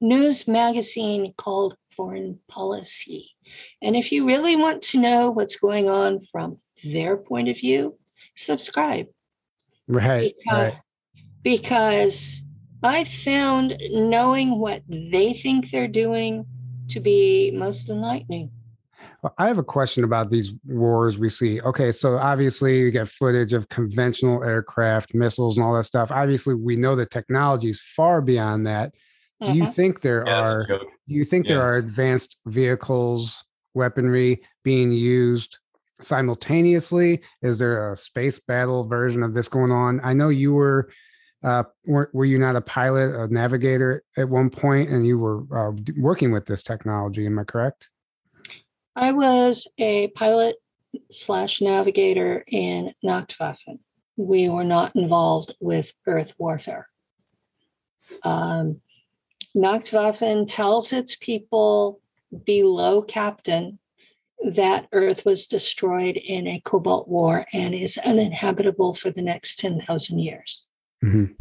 news 0.00 0.48
magazine 0.48 1.32
called 1.36 1.76
Foreign 1.96 2.40
Policy. 2.48 3.30
And 3.82 3.96
if 3.96 4.12
you 4.12 4.26
really 4.26 4.56
want 4.56 4.82
to 4.82 5.00
know 5.00 5.30
what's 5.30 5.56
going 5.56 5.88
on 5.88 6.20
from 6.20 6.58
their 6.84 7.16
point 7.16 7.48
of 7.48 7.58
view, 7.58 7.96
subscribe. 8.36 9.06
Right. 9.88 10.34
because, 10.44 10.72
Right. 10.72 10.82
because 11.42 12.44
I 12.82 13.04
found 13.04 13.76
knowing 13.90 14.58
what 14.58 14.82
they 14.88 15.34
think 15.34 15.70
they're 15.70 15.88
doing 15.88 16.46
to 16.88 17.00
be 17.00 17.50
most 17.54 17.90
enlightening. 17.90 18.50
Well, 19.22 19.34
I 19.36 19.48
have 19.48 19.58
a 19.58 19.64
question 19.64 20.02
about 20.04 20.30
these 20.30 20.54
wars 20.64 21.18
we 21.18 21.28
see. 21.28 21.60
Okay, 21.60 21.92
so 21.92 22.16
obviously 22.16 22.78
you 22.78 22.90
get 22.90 23.08
footage 23.08 23.52
of 23.52 23.68
conventional 23.68 24.42
aircraft, 24.42 25.14
missiles, 25.14 25.56
and 25.56 25.64
all 25.64 25.74
that 25.74 25.84
stuff. 25.84 26.10
Obviously, 26.10 26.54
we 26.54 26.76
know 26.76 26.96
the 26.96 27.04
technology 27.04 27.68
is 27.68 27.80
far 27.80 28.22
beyond 28.22 28.66
that. 28.66 28.94
Do 29.40 29.54
you 29.54 29.70
think 29.70 30.00
there 30.00 30.24
Yeah, 30.26 30.32
are? 30.34 30.58
that's 30.60 30.70
a 30.70 30.84
joke. 30.84 30.92
Do 31.08 31.14
you 31.14 31.24
think 31.24 31.46
there 31.46 31.62
are 31.62 31.76
advanced 31.76 32.36
vehicles, 32.46 33.42
weaponry 33.74 34.42
being 34.64 34.92
used 34.92 35.58
simultaneously? 36.00 37.22
Is 37.42 37.58
there 37.58 37.92
a 37.92 37.96
space 37.96 38.38
battle 38.38 38.84
version 38.84 39.22
of 39.22 39.32
this 39.32 39.48
going 39.48 39.72
on? 39.72 40.00
I 40.04 40.12
know 40.12 40.28
you 40.28 40.52
were. 40.52 40.90
Uh, 41.42 41.64
were, 41.86 42.10
were 42.12 42.26
you 42.26 42.38
not 42.38 42.54
a 42.54 42.60
pilot, 42.60 43.14
a 43.14 43.26
navigator 43.32 44.02
at 44.18 44.28
one 44.28 44.50
point, 44.50 44.90
and 44.90 45.06
you 45.06 45.18
were 45.18 45.40
uh, 45.56 45.72
working 45.96 46.32
with 46.32 46.44
this 46.44 46.62
technology? 46.62 47.24
Am 47.24 47.38
I 47.38 47.44
correct? 47.44 47.88
I 48.94 49.12
was 49.12 49.66
a 49.78 50.08
pilot 50.08 50.56
slash 51.10 51.62
navigator 51.62 52.44
in 52.46 52.92
Nachtwaffen. 53.02 53.78
We 54.18 54.50
were 54.50 54.64
not 54.64 54.94
involved 54.94 55.54
with 55.60 55.90
Earth 56.06 56.34
warfare. 56.36 56.86
Um, 58.22 58.82
Nachtwaffen 59.56 60.46
tells 60.46 60.92
its 60.92 61.16
people 61.16 62.00
below 62.44 63.02
captain 63.02 63.78
that 64.44 64.88
Earth 64.92 65.24
was 65.24 65.46
destroyed 65.46 66.16
in 66.16 66.46
a 66.46 66.60
cobalt 66.60 67.08
war 67.08 67.44
and 67.52 67.74
is 67.74 67.98
uninhabitable 67.98 68.94
for 68.94 69.10
the 69.10 69.22
next 69.22 69.58
10,000 69.58 70.18
years. 70.18 70.64
Mhm. 71.02 71.38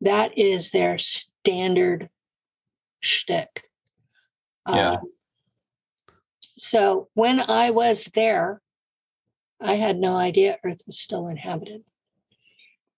That 0.00 0.36
is 0.36 0.70
their 0.70 0.98
standard 0.98 2.10
shtick. 3.00 3.70
Yeah. 4.68 4.92
Um, 4.92 5.12
so 6.58 7.08
when 7.14 7.40
I 7.40 7.70
was 7.70 8.04
there, 8.14 8.60
I 9.60 9.74
had 9.74 9.98
no 9.98 10.16
idea 10.16 10.58
Earth 10.64 10.82
was 10.86 11.00
still 11.00 11.28
inhabited. 11.28 11.84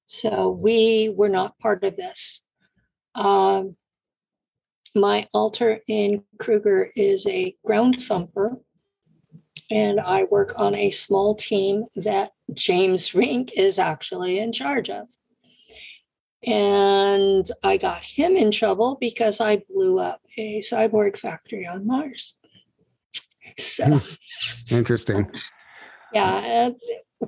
So 0.06 0.50
we 0.50 1.08
were 1.08 1.28
not 1.28 1.58
part 1.58 1.84
of 1.84 1.96
this. 1.96 2.42
Um, 3.14 3.76
my 4.96 5.28
alter 5.34 5.80
in 5.86 6.24
Kruger 6.38 6.90
is 6.96 7.26
a 7.26 7.54
ground 7.64 8.02
thumper, 8.02 8.56
and 9.70 10.00
I 10.00 10.24
work 10.24 10.58
on 10.58 10.74
a 10.74 10.90
small 10.90 11.34
team 11.34 11.84
that 11.96 12.32
James 12.54 13.14
Rink 13.14 13.52
is 13.56 13.78
actually 13.78 14.38
in 14.38 14.52
charge 14.52 14.90
of. 14.90 15.06
And 16.44 17.46
I 17.62 17.76
got 17.76 18.02
him 18.02 18.36
in 18.36 18.50
trouble 18.50 18.96
because 19.00 19.40
I 19.40 19.62
blew 19.68 19.98
up 19.98 20.20
a 20.38 20.60
cyborg 20.60 21.18
factory 21.18 21.66
on 21.66 21.86
Mars. 21.86 22.38
So, 23.58 23.98
hmm. 23.98 24.74
Interesting. 24.74 25.30
yeah, 26.12 26.70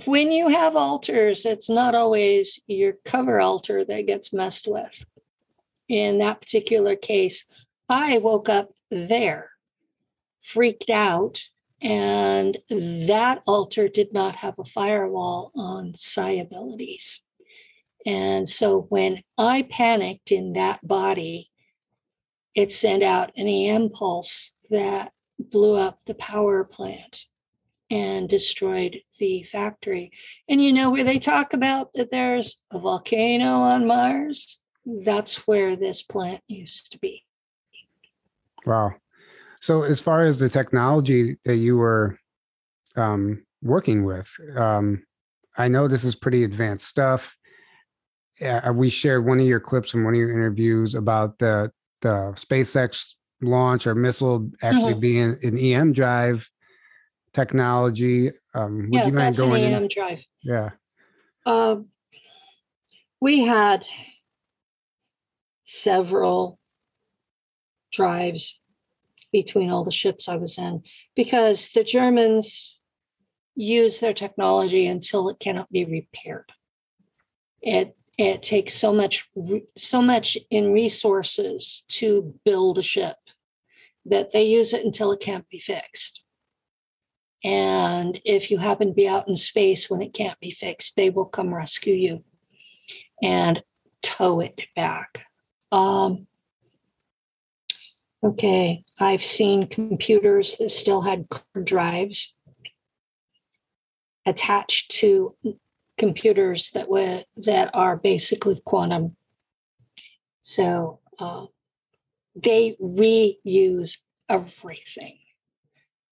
when 0.04 0.30
you 0.30 0.48
have 0.48 0.76
alters, 0.76 1.46
it's 1.46 1.70
not 1.70 1.94
always 1.94 2.60
your 2.66 2.94
cover 3.04 3.40
alter 3.40 3.84
that 3.84 4.06
gets 4.06 4.32
messed 4.32 4.68
with. 4.68 5.04
In 5.88 6.18
that 6.18 6.40
particular 6.40 6.96
case, 6.96 7.44
I 7.88 8.18
woke 8.18 8.48
up 8.48 8.70
there, 8.90 9.50
freaked 10.40 10.90
out, 10.90 11.42
and 11.80 12.58
that 12.68 13.42
alter 13.46 13.88
did 13.88 14.12
not 14.12 14.36
have 14.36 14.58
a 14.58 14.64
firewall 14.64 15.50
on 15.54 15.94
psi 15.94 16.30
abilities. 16.30 17.22
And 18.06 18.48
so 18.48 18.82
when 18.82 19.22
I 19.36 19.62
panicked 19.62 20.32
in 20.32 20.54
that 20.54 20.86
body, 20.86 21.50
it 22.54 22.72
sent 22.72 23.02
out 23.02 23.32
an 23.36 23.46
EM 23.46 23.90
pulse 23.90 24.52
that 24.70 25.12
blew 25.38 25.74
up 25.76 26.00
the 26.06 26.14
power 26.14 26.64
plant. 26.64 27.26
and 27.90 28.28
destroyed 28.28 29.00
the 29.18 29.42
factory. 29.44 30.12
And 30.48 30.62
you 30.62 30.72
know 30.72 30.90
where 30.90 31.04
they 31.04 31.18
talk 31.18 31.54
about 31.54 31.92
that 31.94 32.10
there's 32.10 32.62
a 32.70 32.78
volcano 32.78 33.60
on 33.60 33.86
Mars? 33.86 34.60
That's 34.88 35.46
where 35.46 35.76
this 35.76 36.02
plant 36.02 36.40
used 36.48 36.92
to 36.92 36.98
be. 36.98 37.22
Wow. 38.64 38.94
So, 39.60 39.82
as 39.82 40.00
far 40.00 40.24
as 40.24 40.38
the 40.38 40.48
technology 40.48 41.36
that 41.44 41.56
you 41.56 41.76
were 41.76 42.18
um, 42.96 43.44
working 43.62 44.04
with, 44.04 44.32
um, 44.56 45.04
I 45.56 45.68
know 45.68 45.88
this 45.88 46.04
is 46.04 46.14
pretty 46.14 46.44
advanced 46.44 46.88
stuff. 46.88 47.36
Uh, 48.40 48.72
we 48.74 48.88
shared 48.88 49.26
one 49.26 49.40
of 49.40 49.46
your 49.46 49.60
clips 49.60 49.90
from 49.90 50.04
one 50.04 50.14
of 50.14 50.18
your 50.18 50.30
interviews 50.30 50.94
about 50.94 51.38
the 51.38 51.72
the 52.00 52.32
SpaceX 52.36 53.14
launch 53.42 53.86
or 53.86 53.94
missile 53.94 54.48
actually 54.62 54.92
mm-hmm. 54.92 55.00
being 55.00 55.38
an 55.42 55.58
EM 55.58 55.92
drive 55.92 56.48
technology. 57.34 58.30
Um, 58.54 58.88
yeah, 58.92 59.10
that's 59.10 59.36
going 59.36 59.64
an 59.64 59.72
EM 59.72 59.82
in? 59.82 59.88
drive. 59.92 60.24
Yeah. 60.42 60.70
Um, 61.44 61.88
we 63.20 63.40
had 63.40 63.84
several 65.68 66.58
drives 67.92 68.58
between 69.32 69.70
all 69.70 69.84
the 69.84 69.92
ships 69.92 70.28
I 70.28 70.36
was 70.36 70.58
in 70.58 70.82
because 71.14 71.68
the 71.74 71.84
Germans 71.84 72.76
use 73.54 74.00
their 74.00 74.14
technology 74.14 74.86
until 74.86 75.28
it 75.28 75.38
cannot 75.38 75.70
be 75.70 75.84
repaired. 75.84 76.50
It 77.60 77.94
it 78.16 78.42
takes 78.42 78.74
so 78.74 78.92
much 78.92 79.28
so 79.76 80.00
much 80.00 80.38
in 80.50 80.72
resources 80.72 81.84
to 81.88 82.34
build 82.44 82.78
a 82.78 82.82
ship 82.82 83.16
that 84.06 84.32
they 84.32 84.44
use 84.44 84.72
it 84.72 84.84
until 84.84 85.12
it 85.12 85.20
can't 85.20 85.48
be 85.50 85.60
fixed. 85.60 86.22
And 87.44 88.20
if 88.24 88.50
you 88.50 88.58
happen 88.58 88.88
to 88.88 88.94
be 88.94 89.06
out 89.06 89.28
in 89.28 89.36
space 89.36 89.90
when 89.90 90.02
it 90.02 90.14
can't 90.14 90.38
be 90.40 90.50
fixed, 90.50 90.96
they 90.96 91.10
will 91.10 91.26
come 91.26 91.54
rescue 91.54 91.94
you 91.94 92.24
and 93.22 93.62
tow 94.02 94.40
it 94.40 94.60
back. 94.74 95.27
Um, 95.70 96.26
okay, 98.22 98.84
I've 98.98 99.24
seen 99.24 99.68
computers 99.68 100.56
that 100.56 100.70
still 100.70 101.02
had 101.02 101.26
drives 101.64 102.34
attached 104.26 104.90
to 105.00 105.34
computers 105.96 106.70
that 106.70 106.88
were 106.88 107.24
that 107.36 107.70
are 107.74 107.96
basically 107.96 108.60
quantum. 108.64 109.16
So 110.42 111.00
uh, 111.18 111.46
they 112.34 112.76
reuse 112.80 113.98
everything. 114.28 115.18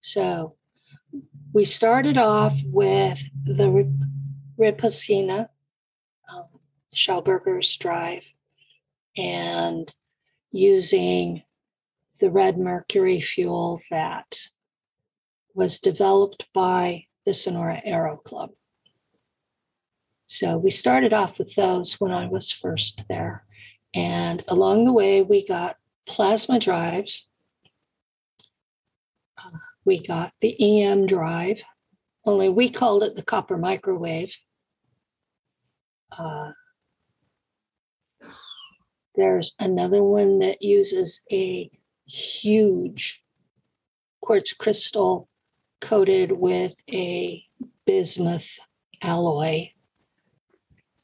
So 0.01 0.55
we 1.53 1.65
started 1.65 2.17
off 2.17 2.59
with 2.65 3.19
the 3.45 3.87
Repulsine, 4.59 5.47
um, 6.29 6.45
Schauberger's 6.93 7.75
drive, 7.77 8.23
and 9.17 9.91
using 10.51 11.43
the 12.19 12.29
red 12.29 12.57
mercury 12.57 13.19
fuel 13.19 13.81
that 13.89 14.37
was 15.53 15.79
developed 15.79 16.45
by 16.53 17.05
the 17.25 17.33
Sonora 17.33 17.81
Aero 17.83 18.17
Club. 18.17 18.51
So 20.27 20.57
we 20.57 20.71
started 20.71 21.13
off 21.13 21.39
with 21.39 21.55
those 21.55 21.93
when 21.99 22.11
I 22.11 22.27
was 22.27 22.51
first 22.51 23.03
there. 23.09 23.45
And 23.93 24.43
along 24.47 24.85
the 24.85 24.93
way, 24.93 25.21
we 25.21 25.45
got 25.45 25.77
plasma 26.05 26.59
drives. 26.59 27.27
Uh, 29.37 29.57
we 29.85 29.99
got 29.99 30.33
the 30.41 30.83
EM 30.83 31.05
drive, 31.05 31.63
only 32.27 32.49
we 32.49 32.69
called 32.69 33.03
it 33.03 33.15
the 33.15 33.23
copper 33.23 33.57
microwave. 33.57 34.35
Uh, 36.17 36.51
there's 39.17 39.55
another 39.59 40.03
one 40.03 40.39
that 40.39 40.61
uses 40.61 41.23
a 41.31 41.69
huge 42.05 43.23
quartz 44.21 44.53
crystal 44.53 45.27
coated 45.81 46.31
with 46.31 46.75
a 46.91 47.43
bismuth 47.85 48.59
alloy. 49.01 49.71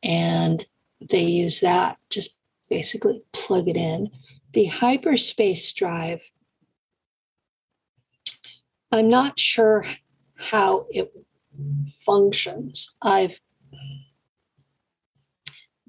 And 0.03 0.65
they 1.09 1.23
use 1.23 1.61
that, 1.61 1.97
just 2.09 2.35
basically 2.69 3.23
plug 3.31 3.67
it 3.67 3.75
in. 3.75 4.09
The 4.53 4.65
hyperspace 4.65 5.73
drive, 5.73 6.21
I'm 8.91 9.09
not 9.09 9.39
sure 9.39 9.85
how 10.35 10.85
it 10.91 11.11
functions. 12.05 12.95
I've 13.01 13.35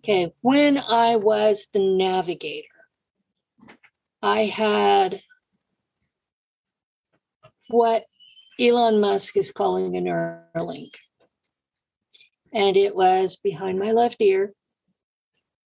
okay, 0.04 0.34
when 0.42 0.76
I 0.76 1.16
was 1.16 1.68
the 1.72 1.78
navigator, 1.78 2.68
I 4.22 4.44
had 4.44 5.22
what 7.70 8.04
Elon 8.60 9.00
Musk 9.00 9.38
is 9.38 9.50
calling 9.50 9.96
a 9.96 10.00
Neuralink. 10.00 10.90
And 12.52 12.76
it 12.76 12.94
was 12.94 13.36
behind 13.36 13.78
my 13.78 13.92
left 13.92 14.18
ear, 14.20 14.52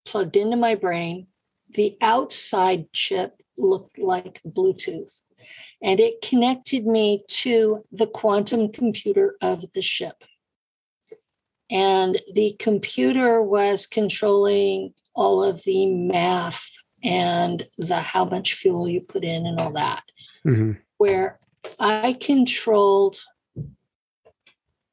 plugged 0.07 0.37
into 0.37 0.57
my 0.57 0.77
brain. 0.77 1.27
The 1.75 1.99
outside 2.01 2.93
chip 2.93 3.43
looked 3.59 3.99
like 3.99 4.41
Bluetooth, 4.47 5.21
and 5.83 5.99
it 5.99 6.23
connected 6.23 6.87
me 6.87 7.25
to 7.29 7.85
the 7.91 8.07
quantum 8.07 8.71
computer 8.71 9.37
of 9.43 9.65
the 9.73 9.83
ship. 9.83 10.23
And 11.71 12.21
the 12.33 12.57
computer 12.59 13.43
was 13.43 13.87
controlling 13.87 14.95
all 15.15 15.43
of 15.43 15.63
the 15.65 15.87
math 15.87 16.71
and 17.03 17.67
the 17.77 18.01
how 18.01 18.25
much 18.25 18.55
fuel 18.55 18.89
you 18.89 19.01
put 19.01 19.25
in 19.25 19.47
and 19.47 19.61
all 19.61 19.73
that. 19.73 20.03
Mm-hmm. 20.47 20.73
Where 20.97 21.39
I 21.79 22.17
controlled 22.21 23.21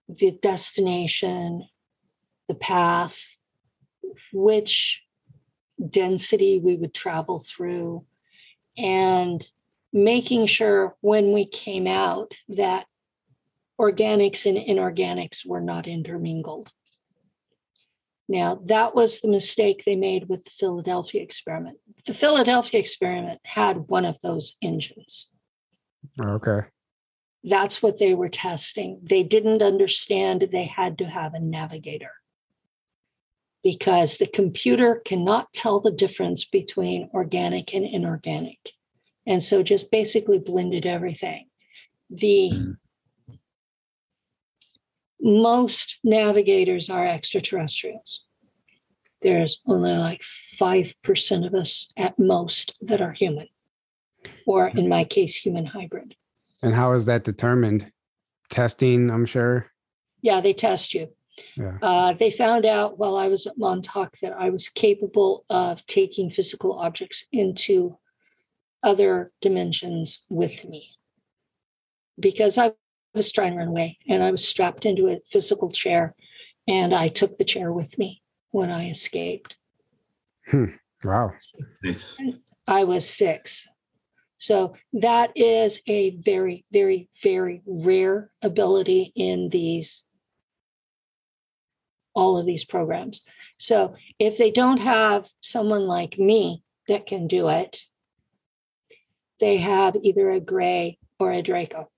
the 0.10 0.32
destination, 0.32 1.68
the 2.48 2.56
path, 2.56 3.20
which 4.34 5.04
density 5.90 6.60
we 6.60 6.76
would 6.76 6.94
travel 6.94 7.40
through, 7.40 8.06
and 8.78 9.48
making 9.92 10.46
sure 10.46 10.96
when 11.02 11.32
we 11.32 11.46
came 11.46 11.88
out 11.88 12.34
that 12.50 12.86
organics 13.80 14.46
and 14.46 14.58
inorganics 14.58 15.46
were 15.46 15.62
not 15.62 15.88
intermingled. 15.88 16.72
Now, 18.28 18.56
that 18.66 18.96
was 18.96 19.20
the 19.20 19.28
mistake 19.28 19.84
they 19.84 19.96
made 19.96 20.28
with 20.28 20.44
the 20.46 20.52
Philadelphia 20.52 21.22
experiment. 21.22 21.78
The 22.08 22.14
Philadelphia 22.14 22.80
experiment 22.80 23.40
had 23.44 23.78
one 23.88 24.06
of 24.06 24.18
those 24.24 24.56
engines. 24.62 25.28
Okay. 26.20 26.62
That's 27.44 27.84
what 27.84 28.00
they 28.00 28.16
were 28.16 28.30
testing. 28.30 29.00
They 29.04 29.22
didn't 29.22 29.62
understand 29.62 30.48
they 30.52 30.66
had 30.66 30.98
to 30.98 31.06
have 31.06 31.36
a 31.36 31.40
navigator 31.40 32.12
because 33.64 34.18
the 34.18 34.28
computer 34.28 35.02
cannot 35.06 35.54
tell 35.54 35.80
the 35.80 35.92
difference 35.92 36.46
between 36.46 37.10
organic 37.14 37.76
and 37.76 37.86
inorganic. 37.86 38.60
And 39.28 39.44
so 39.44 39.62
just 39.62 39.92
basically 39.92 40.40
blended 40.40 40.86
everything. 40.86 41.48
The 42.10 42.52
mm. 42.54 42.78
Most 45.26 45.98
navigators 46.04 46.90
are 46.90 47.08
extraterrestrials. 47.08 48.26
There's 49.24 49.62
only 49.66 49.98
like 49.98 50.22
5% 50.62 51.48
of 51.48 51.56
us 51.56 51.92
at 51.98 52.20
most 52.20 52.76
that 52.82 53.02
are 53.02 53.12
human 53.12 53.48
or 54.46 54.68
in 54.68 54.88
my 54.88 55.04
case, 55.04 55.36
human 55.36 55.66
hybrid. 55.66 56.16
And 56.62 56.76
how 56.76 56.94
is 56.94 57.06
that 57.06 57.24
determined? 57.24 57.92
Testing, 58.52 59.10
I'm 59.10 59.26
sure. 59.26 59.72
Yeah, 60.22 60.42
they 60.42 60.54
test 60.54 60.94
you. 60.94 61.10
Yeah. 61.58 61.78
Uh, 61.82 62.14
they 62.14 62.30
found 62.30 62.66
out 62.68 63.00
while 63.00 63.18
I 63.18 63.28
was 63.28 63.48
at 63.48 63.58
Montauk 63.58 64.16
that 64.22 64.34
I 64.34 64.52
was 64.52 64.70
capable 64.70 65.44
of 65.50 65.86
taking 65.88 66.30
physical 66.30 66.74
objects 66.74 67.26
into 67.32 67.98
other 68.84 69.32
dimensions 69.42 70.24
with 70.30 70.64
me 70.66 70.92
because 72.20 72.60
I 72.60 72.74
was 73.16 73.32
trying 73.32 73.54
to 73.54 73.58
run 73.58 73.70
away 73.70 73.98
and 74.08 74.24
I 74.24 74.32
was 74.32 74.48
strapped 74.48 74.86
into 74.86 75.08
a 75.08 75.20
physical 75.32 75.72
chair 75.72 76.16
and 76.68 76.94
I 76.94 77.08
took 77.08 77.38
the 77.38 77.46
chair 77.46 77.72
with 77.72 77.98
me 77.98 78.22
when 78.52 78.72
I 78.72 78.90
escaped. 78.90 79.56
Hmm. 80.48 80.66
Wow. 81.04 81.32
I 82.68 82.84
was 82.84 83.08
six. 83.08 83.68
So 84.38 84.76
that 84.94 85.32
is 85.36 85.82
a 85.88 86.12
very, 86.18 86.66
very, 86.72 87.10
very 87.24 87.62
rare 87.66 88.32
ability 88.42 89.14
in 89.16 89.50
these 89.50 90.06
all 92.14 92.38
of 92.38 92.46
these 92.46 92.64
programs. 92.64 93.24
So 93.58 93.96
if 94.20 94.38
they 94.38 94.52
don't 94.52 94.78
have 94.78 95.28
someone 95.42 95.86
like 95.86 96.18
me 96.18 96.64
that 96.88 97.06
can 97.06 97.28
do 97.28 97.50
it, 97.50 97.78
they 99.40 99.58
have 99.58 99.98
either 100.02 100.32
a 100.32 100.40
gray 100.40 100.98
or 101.20 101.34
a 101.34 101.42
Draco. 101.42 101.90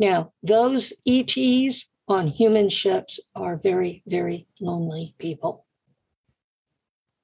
Now, 0.00 0.32
those 0.42 0.92
ETs 1.06 1.88
on 2.08 2.28
human 2.28 2.68
ships 2.68 3.20
are 3.34 3.56
very, 3.56 4.02
very 4.06 4.46
lonely 4.60 5.14
people 5.18 5.66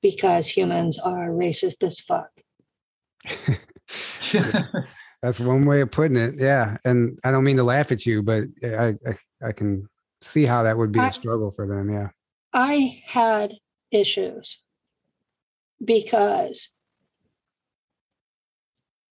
because 0.02 0.46
humans 0.46 0.98
are 0.98 1.28
racist 1.28 1.82
as 1.82 2.00
fuck. 2.00 2.30
That's 5.22 5.40
one 5.40 5.66
way 5.66 5.82
of 5.82 5.90
putting 5.90 6.16
it. 6.16 6.36
Yeah. 6.38 6.78
And 6.84 7.18
I 7.24 7.30
don't 7.30 7.44
mean 7.44 7.58
to 7.58 7.64
laugh 7.64 7.92
at 7.92 8.06
you, 8.06 8.22
but 8.22 8.44
I, 8.64 8.94
I, 9.06 9.48
I 9.48 9.52
can 9.52 9.86
see 10.22 10.44
how 10.46 10.62
that 10.62 10.78
would 10.78 10.92
be 10.92 11.00
I, 11.00 11.08
a 11.08 11.12
struggle 11.12 11.50
for 11.50 11.66
them. 11.66 11.90
Yeah. 11.90 12.08
I 12.52 13.02
had 13.04 13.52
issues 13.90 14.58
because 15.84 16.70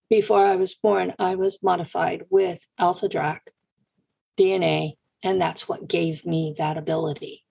before 0.10 0.46
I 0.46 0.56
was 0.56 0.74
born, 0.74 1.14
I 1.20 1.36
was 1.36 1.62
modified 1.62 2.26
with 2.30 2.60
Alpha 2.78 3.08
Drac 3.08 3.52
DNA, 4.38 4.94
and 5.24 5.42
that's 5.42 5.68
what 5.70 5.88
gave 5.88 6.26
me 6.26 6.56
that 6.58 6.78
ability. 6.78 7.44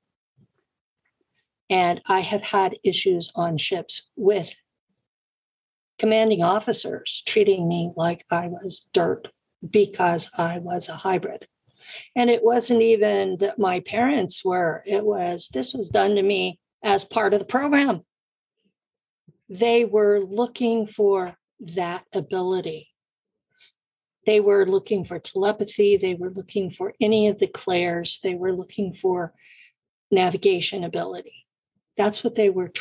And 1.71 2.01
I 2.09 2.21
have 2.21 2.43
had 2.43 2.79
issues 2.83 3.31
on 3.37 3.59
ships 3.59 4.11
with 4.17 4.55
commanding 5.99 6.43
officers 6.43 7.23
treating 7.27 7.69
me 7.69 7.93
like 7.95 8.25
I 8.31 8.49
was 8.49 8.89
dirt 8.93 9.29
because 9.69 10.31
I 10.37 10.59
was 10.59 10.89
a 10.89 10.95
hybrid. 10.95 11.47
And 12.17 12.31
it 12.31 12.43
wasn't 12.43 12.83
even 12.83 13.37
that 13.39 13.59
my 13.59 13.81
parents 13.81 14.45
were, 14.45 14.83
it 14.87 15.05
was 15.05 15.49
this 15.49 15.75
was 15.75 15.89
done 15.89 16.17
to 16.17 16.23
me 16.23 16.59
as 16.83 17.05
part 17.05 17.35
of 17.35 17.41
the 17.41 17.47
program. 17.47 18.03
They 19.49 19.85
were 19.85 20.21
looking 20.21 20.87
for 20.87 21.37
that 21.61 22.05
ability. 22.13 22.89
They 24.27 24.41
were 24.41 24.67
looking 24.67 25.05
for 25.05 25.19
telepathy. 25.19 25.97
They 25.97 26.15
were 26.15 26.31
looking 26.31 26.71
for 26.71 26.95
any 27.01 27.29
of 27.29 27.39
the 27.39 27.47
clairs. 27.47 28.21
They 28.23 28.35
were 28.35 28.53
looking 28.53 28.93
for 28.93 29.33
navigation 30.11 30.85
ability. 30.85 31.47
That's 31.97 32.23
what 32.23 32.35
they 32.35 32.51
were 32.51 32.73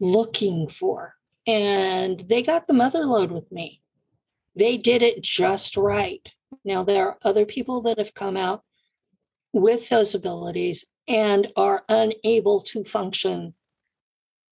looking 0.00 0.68
for. 0.68 1.14
And 1.46 2.20
they 2.20 2.42
got 2.42 2.66
the 2.66 2.74
mother 2.74 3.06
load 3.06 3.30
with 3.30 3.50
me. 3.50 3.80
They 4.56 4.76
did 4.76 5.02
it 5.02 5.22
just 5.22 5.76
right. 5.76 6.26
Now, 6.64 6.82
there 6.82 7.06
are 7.08 7.18
other 7.22 7.46
people 7.46 7.82
that 7.82 7.98
have 7.98 8.14
come 8.14 8.36
out 8.36 8.62
with 9.52 9.88
those 9.88 10.14
abilities 10.14 10.84
and 11.08 11.48
are 11.56 11.84
unable 11.88 12.60
to 12.60 12.84
function 12.84 13.54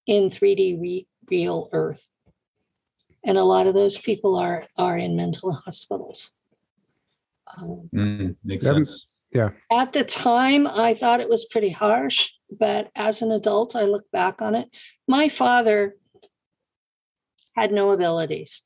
in 0.07 0.31
3D 0.31 0.81
re- 0.81 1.07
real 1.31 1.69
Earth 1.73 2.07
and 3.29 3.37
a 3.37 3.45
lot 3.45 3.67
of 3.67 3.75
those 3.75 3.99
people 3.99 4.37
are 4.37 4.65
are 4.79 4.97
in 4.97 5.15
mental 5.15 5.53
hospitals. 5.53 6.33
Um, 7.59 7.91
mm, 7.95 8.37
makes 8.43 8.65
sense. 8.65 9.07
Yeah. 9.33 9.51
At 9.71 9.93
the 9.93 10.05
time, 10.05 10.67
I 10.67 10.95
thought 10.95 11.21
it 11.21 11.29
was 11.29 11.45
pretty 11.45 11.69
harsh, 11.69 12.31
but 12.51 12.91
as 12.97 13.21
an 13.21 13.31
adult, 13.31 13.77
I 13.77 13.83
look 13.83 14.11
back 14.11 14.41
on 14.41 14.55
it. 14.55 14.71
My 15.07 15.29
father 15.29 15.95
had 17.55 17.71
no 17.71 17.91
abilities. 17.91 18.63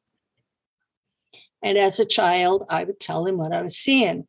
And 1.61 1.77
as 1.77 1.99
a 1.99 2.07
child, 2.07 2.67
I 2.69 2.85
would 2.85 3.01
tell 3.01 3.27
him 3.27 3.39
what 3.39 3.53
I 3.53 3.63
was 3.63 3.77
seeing. 3.77 4.29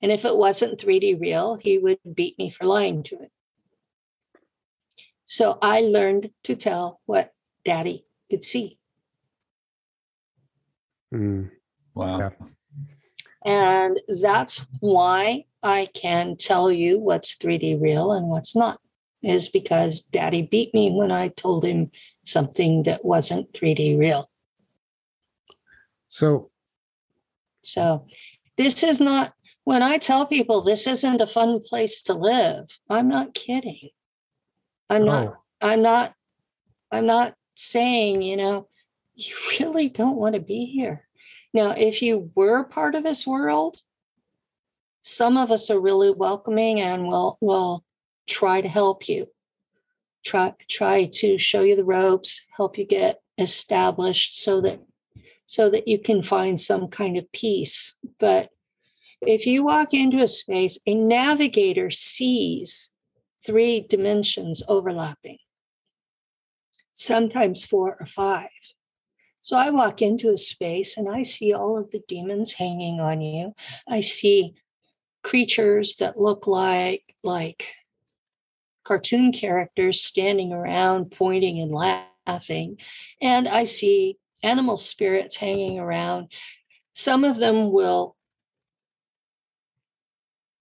And 0.00 0.12
if 0.12 0.24
it 0.24 0.36
wasn't 0.36 0.78
3D 0.78 1.20
real, 1.20 1.56
he 1.56 1.78
would 1.78 1.98
beat 2.14 2.38
me 2.38 2.50
for 2.50 2.66
lying 2.66 3.02
to 3.04 3.16
it. 3.16 3.32
So 5.26 5.58
I 5.60 5.80
learned 5.80 6.30
to 6.44 6.54
tell 6.54 7.00
what 7.06 7.32
daddy 7.64 8.04
could 8.30 8.44
see. 8.44 8.77
Mm. 11.12 11.50
Wow. 11.94 12.18
Yeah. 12.18 12.30
And 13.44 14.00
that's 14.20 14.66
why 14.80 15.44
I 15.62 15.88
can 15.94 16.36
tell 16.36 16.70
you 16.70 16.98
what's 16.98 17.36
3D 17.36 17.80
real 17.80 18.12
and 18.12 18.28
what's 18.28 18.54
not, 18.54 18.80
is 19.22 19.48
because 19.48 20.00
daddy 20.00 20.42
beat 20.42 20.74
me 20.74 20.90
when 20.90 21.10
I 21.10 21.28
told 21.28 21.64
him 21.64 21.90
something 22.24 22.82
that 22.84 23.04
wasn't 23.04 23.52
3D 23.52 23.98
real. 23.98 24.30
So, 26.08 26.50
so 27.62 28.06
this 28.56 28.82
is 28.82 29.00
not, 29.00 29.32
when 29.64 29.82
I 29.82 29.98
tell 29.98 30.26
people 30.26 30.62
this 30.62 30.86
isn't 30.86 31.20
a 31.20 31.26
fun 31.26 31.60
place 31.60 32.02
to 32.02 32.14
live, 32.14 32.68
I'm 32.88 33.08
not 33.08 33.34
kidding. 33.34 33.90
I'm 34.90 35.04
not, 35.04 35.28
oh. 35.28 35.36
I'm 35.60 35.82
not, 35.82 36.14
I'm 36.90 37.06
not 37.06 37.34
saying, 37.54 38.22
you 38.22 38.36
know, 38.36 38.68
you 39.18 39.34
really 39.58 39.88
don't 39.88 40.16
want 40.16 40.36
to 40.36 40.40
be 40.40 40.66
here. 40.66 41.04
Now, 41.52 41.72
if 41.72 42.02
you 42.02 42.30
were 42.36 42.62
part 42.62 42.94
of 42.94 43.02
this 43.02 43.26
world, 43.26 43.80
some 45.02 45.36
of 45.36 45.50
us 45.50 45.70
are 45.70 45.80
really 45.80 46.12
welcoming 46.12 46.80
and 46.80 47.08
will 47.08 47.36
will 47.40 47.84
try 48.28 48.60
to 48.60 48.68
help 48.68 49.08
you. 49.08 49.26
Try 50.24 50.54
try 50.68 51.06
to 51.14 51.36
show 51.36 51.62
you 51.62 51.74
the 51.74 51.84
ropes, 51.84 52.46
help 52.56 52.78
you 52.78 52.84
get 52.84 53.20
established 53.38 54.40
so 54.40 54.60
that 54.60 54.80
so 55.46 55.68
that 55.70 55.88
you 55.88 55.98
can 55.98 56.22
find 56.22 56.60
some 56.60 56.86
kind 56.86 57.16
of 57.16 57.32
peace. 57.32 57.96
But 58.20 58.50
if 59.20 59.46
you 59.46 59.64
walk 59.64 59.94
into 59.94 60.22
a 60.22 60.28
space, 60.28 60.78
a 60.86 60.94
navigator 60.94 61.90
sees 61.90 62.90
three 63.44 63.80
dimensions 63.80 64.62
overlapping, 64.68 65.38
sometimes 66.92 67.64
four 67.64 67.96
or 67.98 68.06
five. 68.06 68.50
So 69.48 69.56
I 69.56 69.70
walk 69.70 70.02
into 70.02 70.28
a 70.28 70.36
space 70.36 70.98
and 70.98 71.08
I 71.08 71.22
see 71.22 71.54
all 71.54 71.78
of 71.78 71.90
the 71.90 72.00
demons 72.06 72.52
hanging 72.52 73.00
on 73.00 73.22
you. 73.22 73.54
I 73.88 74.02
see 74.02 74.52
creatures 75.22 75.96
that 76.00 76.20
look 76.20 76.46
like 76.46 77.14
like 77.24 77.66
cartoon 78.84 79.32
characters 79.32 80.02
standing 80.02 80.52
around 80.52 81.12
pointing 81.12 81.62
and 81.62 81.72
laughing 81.72 82.76
and 83.22 83.48
I 83.48 83.64
see 83.64 84.18
animal 84.42 84.76
spirits 84.76 85.36
hanging 85.36 85.78
around. 85.78 86.30
Some 86.92 87.24
of 87.24 87.38
them 87.38 87.72
will 87.72 88.16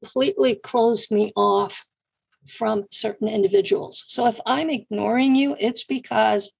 completely 0.01 0.55
close 0.55 1.11
me 1.11 1.33
off 1.35 1.85
from 2.47 2.85
certain 2.89 3.27
individuals. 3.27 4.05
So 4.07 4.27
if 4.27 4.39
I'm 4.45 4.69
ignoring 4.69 5.35
you, 5.35 5.57
it's 5.59 5.83
because 5.83 6.55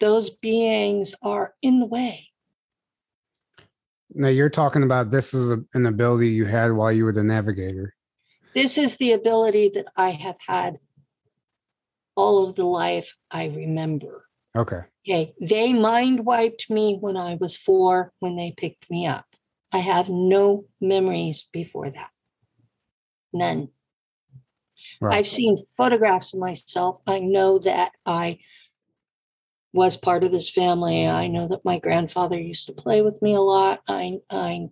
those 0.00 0.30
beings 0.30 1.14
are 1.22 1.54
in 1.62 1.80
the 1.80 1.86
way. 1.86 2.28
Now 4.14 4.28
you're 4.28 4.50
talking 4.50 4.84
about 4.84 5.10
this 5.10 5.34
is 5.34 5.50
a, 5.50 5.62
an 5.74 5.86
ability 5.86 6.28
you 6.28 6.44
had 6.44 6.72
while 6.72 6.92
you 6.92 7.04
were 7.04 7.12
the 7.12 7.24
navigator. 7.24 7.94
This 8.54 8.78
is 8.78 8.96
the 8.96 9.12
ability 9.12 9.72
that 9.74 9.86
I 9.96 10.10
have 10.10 10.36
had 10.46 10.78
all 12.14 12.48
of 12.48 12.54
the 12.54 12.64
life 12.64 13.12
I 13.30 13.46
remember. 13.46 14.26
Okay. 14.56 14.82
Okay. 15.06 15.34
They 15.40 15.72
mind 15.72 16.24
wiped 16.24 16.70
me 16.70 16.96
when 17.00 17.16
I 17.16 17.36
was 17.40 17.56
four 17.56 18.12
when 18.20 18.36
they 18.36 18.54
picked 18.56 18.88
me 18.90 19.06
up. 19.06 19.26
I 19.72 19.78
have 19.78 20.08
no 20.08 20.66
memories 20.80 21.48
before 21.52 21.90
that. 21.90 22.10
None. 23.32 23.68
Right. 25.00 25.18
I've 25.18 25.28
seen 25.28 25.56
photographs 25.76 26.32
of 26.32 26.40
myself. 26.40 27.00
I 27.06 27.18
know 27.18 27.58
that 27.58 27.92
I 28.06 28.38
was 29.74 29.96
part 29.96 30.22
of 30.22 30.30
this 30.30 30.48
family. 30.48 31.04
I 31.04 31.26
know 31.26 31.48
that 31.48 31.64
my 31.64 31.80
grandfather 31.80 32.38
used 32.38 32.66
to 32.66 32.72
play 32.72 33.02
with 33.02 33.20
me 33.20 33.34
a 33.34 33.40
lot. 33.40 33.80
I, 33.88 34.20
I, 34.30 34.68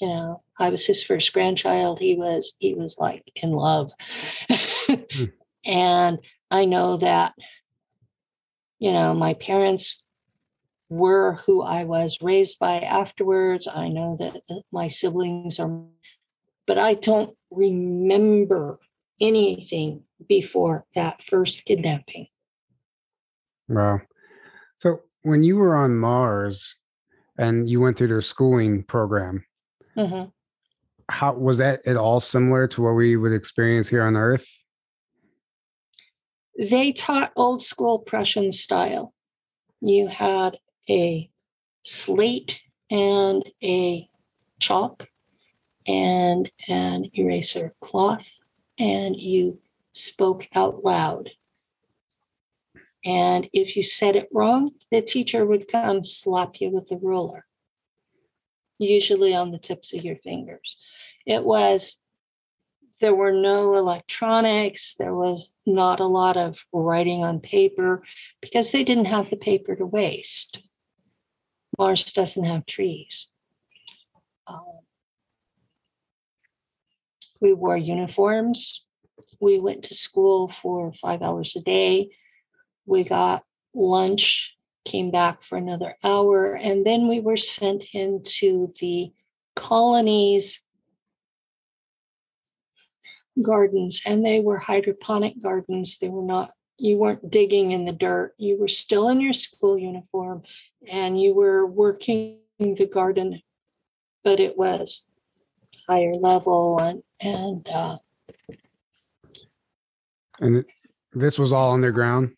you 0.00 0.06
know, 0.06 0.42
I 0.58 0.68
was 0.68 0.86
his 0.86 1.02
first 1.02 1.32
grandchild. 1.32 1.98
He 1.98 2.14
was, 2.14 2.54
he 2.58 2.74
was 2.74 2.98
like 2.98 3.24
in 3.34 3.50
love. 3.52 3.90
mm. 4.50 5.32
And 5.64 6.18
I 6.50 6.64
know 6.64 6.96
that, 6.98 7.34
you 8.78 8.92
know, 8.92 9.12
my 9.12 9.34
parents 9.34 10.00
were 10.88 11.34
who 11.46 11.62
I 11.62 11.84
was 11.84 12.22
raised 12.22 12.58
by 12.58 12.80
afterwards. 12.80 13.66
I 13.66 13.88
know 13.88 14.16
that, 14.18 14.34
that 14.48 14.62
my 14.72 14.88
siblings 14.88 15.58
are, 15.58 15.82
but 16.66 16.78
I 16.78 16.94
don't 16.94 17.36
remember 17.50 18.78
anything 19.20 20.04
before 20.26 20.86
that 20.94 21.22
first 21.22 21.64
kidnapping. 21.64 22.28
Wow. 23.68 24.00
So 24.78 25.00
when 25.22 25.42
you 25.42 25.56
were 25.56 25.76
on 25.76 25.96
Mars 25.96 26.76
and 27.36 27.68
you 27.68 27.80
went 27.80 27.98
through 27.98 28.08
their 28.08 28.22
schooling 28.22 28.84
program, 28.84 29.44
mm-hmm. 29.96 30.30
how 31.08 31.34
was 31.34 31.58
that 31.58 31.86
at 31.86 31.96
all 31.96 32.20
similar 32.20 32.68
to 32.68 32.82
what 32.82 32.92
we 32.92 33.16
would 33.16 33.32
experience 33.32 33.88
here 33.88 34.04
on 34.04 34.16
Earth? 34.16 34.64
They 36.58 36.92
taught 36.92 37.32
old 37.36 37.62
school 37.62 38.00
Prussian 38.00 38.50
style. 38.52 39.12
You 39.80 40.08
had 40.08 40.58
a 40.88 41.30
slate 41.82 42.62
and 42.90 43.44
a 43.62 44.08
chalk 44.60 45.06
and 45.86 46.50
an 46.68 47.10
eraser 47.14 47.74
cloth, 47.80 48.28
and 48.78 49.16
you 49.16 49.60
spoke 49.92 50.48
out 50.54 50.84
loud 50.84 51.30
and 53.08 53.48
if 53.54 53.74
you 53.74 53.82
said 53.82 54.16
it 54.16 54.28
wrong, 54.34 54.72
the 54.90 55.00
teacher 55.00 55.46
would 55.46 55.66
come 55.66 56.04
slap 56.04 56.60
you 56.60 56.68
with 56.68 56.92
a 56.92 56.96
ruler. 56.98 57.46
usually 58.78 59.34
on 59.34 59.50
the 59.50 59.58
tips 59.58 59.94
of 59.94 60.04
your 60.04 60.16
fingers. 60.16 60.76
It 61.24 61.42
was, 61.42 61.96
there 63.00 63.14
were 63.14 63.32
no 63.32 63.74
electronics, 63.76 64.94
there 64.96 65.14
was 65.14 65.50
not 65.64 66.00
a 66.00 66.06
lot 66.06 66.36
of 66.36 66.58
writing 66.70 67.24
on 67.24 67.40
paper 67.40 68.02
because 68.42 68.70
they 68.72 68.84
didn't 68.84 69.06
have 69.06 69.30
the 69.30 69.36
paper 69.36 69.74
to 69.74 69.86
waste. 69.86 70.60
Mars 71.78 72.12
doesn't 72.12 72.44
have 72.44 72.66
trees. 72.66 73.28
Um, 74.46 74.80
we 77.40 77.54
wore 77.54 77.76
uniforms. 77.76 78.84
We 79.40 79.58
went 79.58 79.84
to 79.84 79.94
school 79.94 80.48
for 80.48 80.92
five 80.92 81.22
hours 81.22 81.56
a 81.56 81.60
day. 81.60 82.10
We 82.88 83.04
got 83.04 83.44
lunch, 83.74 84.56
came 84.84 85.10
back 85.10 85.42
for 85.42 85.58
another 85.58 85.94
hour, 86.02 86.54
and 86.54 86.84
then 86.84 87.08
we 87.08 87.20
were 87.20 87.36
sent 87.36 87.82
into 87.92 88.68
the 88.80 89.12
colonies 89.54 90.62
gardens 93.42 94.02
and 94.04 94.24
they 94.24 94.40
were 94.40 94.58
hydroponic 94.58 95.40
gardens. 95.40 95.98
They 95.98 96.08
were 96.08 96.22
not 96.24 96.52
you 96.80 96.96
weren't 96.96 97.30
digging 97.30 97.72
in 97.72 97.84
the 97.84 97.92
dirt. 97.92 98.34
You 98.38 98.58
were 98.58 98.68
still 98.68 99.08
in 99.08 99.20
your 99.20 99.32
school 99.32 99.76
uniform 99.76 100.42
and 100.88 101.20
you 101.20 101.34
were 101.34 101.66
working 101.66 102.38
the 102.58 102.88
garden 102.90 103.40
but 104.24 104.40
it 104.40 104.56
was 104.56 105.08
higher 105.88 106.14
level 106.14 106.78
and 106.78 107.02
and 107.20 107.68
uh, 107.68 107.98
and 110.40 110.64
this 111.12 111.38
was 111.38 111.52
all 111.52 111.72
underground 111.72 112.32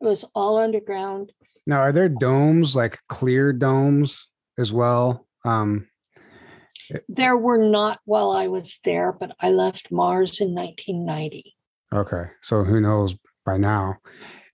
it 0.00 0.04
was 0.04 0.24
all 0.34 0.58
underground. 0.58 1.32
Now 1.66 1.80
are 1.80 1.92
there 1.92 2.08
domes 2.08 2.76
like 2.76 2.98
clear 3.08 3.52
domes 3.52 4.28
as 4.58 4.72
well? 4.72 5.26
Um 5.44 5.88
there 7.08 7.36
were 7.36 7.58
not 7.58 7.98
while 8.04 8.30
i 8.30 8.46
was 8.46 8.78
there 8.84 9.10
but 9.10 9.32
i 9.40 9.50
left 9.50 9.90
mars 9.90 10.40
in 10.40 10.54
1990 10.54 11.52
okay 11.92 12.30
so 12.42 12.62
who 12.62 12.80
knows 12.80 13.16
by 13.46 13.56
now. 13.56 13.96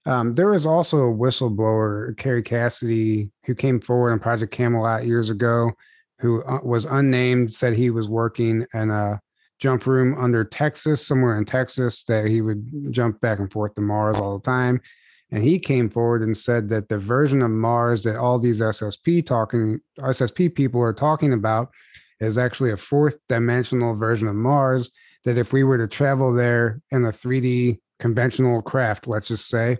Um, 0.04 0.34
there 0.36 0.50
was 0.50 0.66
also 0.66 0.98
a 0.98 1.14
whistleblower, 1.14 2.16
Kerry 2.16 2.42
Cassidy, 2.42 3.30
who 3.44 3.54
came 3.56 3.80
forward 3.80 4.12
in 4.12 4.20
Project 4.20 4.52
Camelot 4.52 5.06
years 5.06 5.30
ago, 5.30 5.72
who 6.20 6.44
uh, 6.44 6.60
was 6.62 6.84
unnamed, 6.84 7.52
said 7.52 7.72
he 7.72 7.90
was 7.90 8.08
working 8.08 8.64
in 8.74 8.90
a 8.90 9.20
jump 9.58 9.86
room 9.86 10.16
under 10.22 10.44
Texas, 10.44 11.04
somewhere 11.04 11.38
in 11.38 11.44
Texas, 11.44 12.04
that 12.04 12.26
he 12.26 12.42
would 12.42 12.92
jump 12.92 13.20
back 13.20 13.38
and 13.38 13.50
forth 13.50 13.74
to 13.74 13.80
Mars 13.80 14.16
all 14.16 14.38
the 14.38 14.44
time. 14.44 14.80
And 15.32 15.42
he 15.42 15.58
came 15.58 15.88
forward 15.88 16.22
and 16.22 16.36
said 16.36 16.68
that 16.68 16.90
the 16.90 16.98
version 16.98 17.40
of 17.40 17.50
Mars 17.50 18.02
that 18.02 18.18
all 18.18 18.38
these 18.38 18.60
SSP 18.60 19.26
talking 19.26 19.80
SSP 19.98 20.54
people 20.54 20.80
are 20.82 20.92
talking 20.92 21.32
about 21.32 21.70
is 22.20 22.36
actually 22.36 22.70
a 22.70 22.76
fourth 22.76 23.16
dimensional 23.30 23.96
version 23.96 24.28
of 24.28 24.34
Mars. 24.34 24.90
That 25.24 25.38
if 25.38 25.52
we 25.52 25.64
were 25.64 25.78
to 25.78 25.88
travel 25.88 26.34
there 26.34 26.82
in 26.90 27.04
a 27.06 27.12
3D 27.12 27.80
conventional 27.98 28.60
craft, 28.60 29.06
let's 29.06 29.28
just 29.28 29.48
say, 29.48 29.78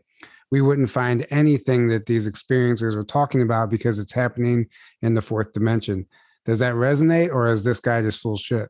we 0.51 0.63
wouldn't 0.63 0.91
find 0.91 1.27
anything 1.31 1.89
that 1.89 2.07
these 2.07 2.29
experiencers 2.29 2.95
are 2.95 3.05
talking 3.05 3.43
about 3.43 3.69
because 3.69 3.99
it's 3.99 4.13
happening 4.13 4.67
in 5.03 5.15
the 5.15 5.23
fourth 5.23 5.53
dimension. 5.53 6.07
Does 6.45 6.61
that 6.61 6.75
resonate, 6.75 7.33
or 7.33 7.47
is 7.49 7.65
this 7.65 7.81
guy 7.81 8.03
just 8.03 8.21
full 8.21 8.37
shit? 8.39 8.69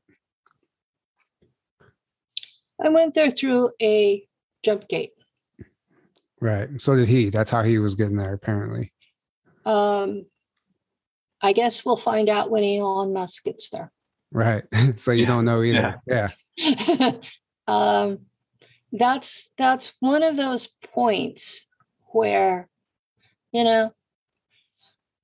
I 2.82 2.88
went 2.88 3.14
there 3.14 3.30
through 3.30 3.70
a 3.80 4.26
jump 4.64 4.88
gate. 4.88 5.12
Right. 6.43 6.68
So 6.82 6.97
did 6.97 7.07
he. 7.07 7.30
That's 7.30 7.51
how 7.51 7.62
he 7.62 7.78
was 7.78 7.95
getting 7.95 8.16
there, 8.16 8.34
apparently. 8.34 8.93
Um, 9.64 10.26
I 11.40 11.53
guess 11.53 11.84
we'll 11.84 11.97
find 11.97 12.28
out 12.28 12.51
when 12.51 12.64
Elon 12.64 13.12
Musk 13.12 13.45
gets 13.45 13.70
there. 13.70 13.93
Right. 14.32 14.64
so 14.97 15.12
you 15.12 15.22
yeah. 15.22 15.28
don't 15.28 15.45
know 15.45 15.62
either. 15.62 16.03
Yeah. 16.05 16.30
yeah. 16.57 17.12
um, 17.68 18.18
that's 18.90 19.53
that's 19.57 19.93
one 20.01 20.24
of 20.24 20.36
those 20.36 20.68
points 20.93 21.64
where, 22.11 22.68
you 23.53 23.62
know, 23.62 23.93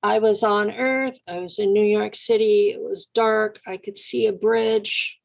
I 0.01 0.19
was 0.19 0.41
on 0.43 0.71
Earth, 0.71 1.19
I 1.27 1.39
was 1.39 1.59
in 1.59 1.73
New 1.73 1.83
York 1.83 2.15
City, 2.15 2.69
it 2.69 2.81
was 2.81 3.07
dark, 3.07 3.59
I 3.67 3.75
could 3.75 3.97
see 3.97 4.27
a 4.27 4.31
bridge. 4.31 5.19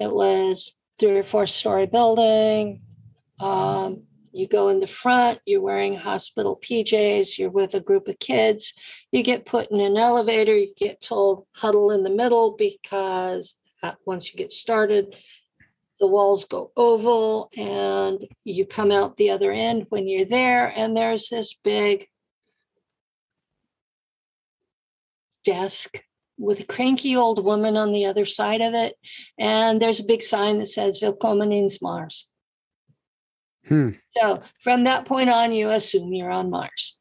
It 0.00 0.10
was 0.10 0.72
three 0.98 1.18
or 1.18 1.22
four 1.22 1.46
story 1.46 1.86
building. 1.86 2.82
Um, 3.38 4.07
you 4.32 4.46
go 4.46 4.68
in 4.68 4.80
the 4.80 4.86
front, 4.86 5.40
you're 5.46 5.60
wearing 5.60 5.96
hospital 5.96 6.60
PJs, 6.62 7.38
you're 7.38 7.50
with 7.50 7.74
a 7.74 7.80
group 7.80 8.08
of 8.08 8.18
kids, 8.18 8.74
you 9.12 9.22
get 9.22 9.46
put 9.46 9.70
in 9.70 9.80
an 9.80 9.96
elevator, 9.96 10.56
you 10.56 10.72
get 10.76 11.00
told 11.00 11.46
huddle 11.54 11.90
in 11.90 12.02
the 12.02 12.10
middle 12.10 12.56
because 12.56 13.54
uh, 13.82 13.92
once 14.06 14.30
you 14.30 14.36
get 14.36 14.52
started, 14.52 15.14
the 16.00 16.06
walls 16.06 16.44
go 16.44 16.70
oval 16.76 17.50
and 17.56 18.26
you 18.44 18.64
come 18.64 18.92
out 18.92 19.16
the 19.16 19.30
other 19.30 19.50
end 19.52 19.86
when 19.88 20.06
you're 20.06 20.24
there 20.24 20.72
and 20.76 20.96
there's 20.96 21.28
this 21.28 21.54
big 21.64 22.06
desk 25.44 25.98
with 26.38 26.60
a 26.60 26.64
cranky 26.64 27.16
old 27.16 27.44
woman 27.44 27.76
on 27.76 27.92
the 27.92 28.06
other 28.06 28.24
side 28.24 28.60
of 28.60 28.74
it 28.74 28.94
and 29.38 29.82
there's 29.82 30.00
a 30.00 30.04
big 30.04 30.22
sign 30.22 30.58
that 30.58 30.66
says 30.66 31.00
Willkommen 31.02 31.52
ins 31.52 31.82
Mars. 31.82 32.30
Hmm. 33.68 33.90
So 34.16 34.42
from 34.62 34.84
that 34.84 35.04
point 35.04 35.30
on, 35.30 35.52
you 35.52 35.68
assume 35.68 36.12
you're 36.12 36.30
on 36.30 36.50
Mars. 36.50 36.98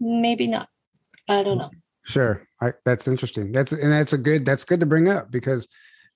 Maybe 0.00 0.46
not. 0.46 0.68
I 1.28 1.42
don't 1.42 1.58
know. 1.58 1.70
Sure, 2.04 2.46
I, 2.60 2.72
that's 2.84 3.06
interesting. 3.06 3.52
That's 3.52 3.72
and 3.72 3.92
that's 3.92 4.12
a 4.12 4.18
good. 4.18 4.44
That's 4.44 4.64
good 4.64 4.80
to 4.80 4.86
bring 4.86 5.08
up 5.08 5.30
because 5.30 5.68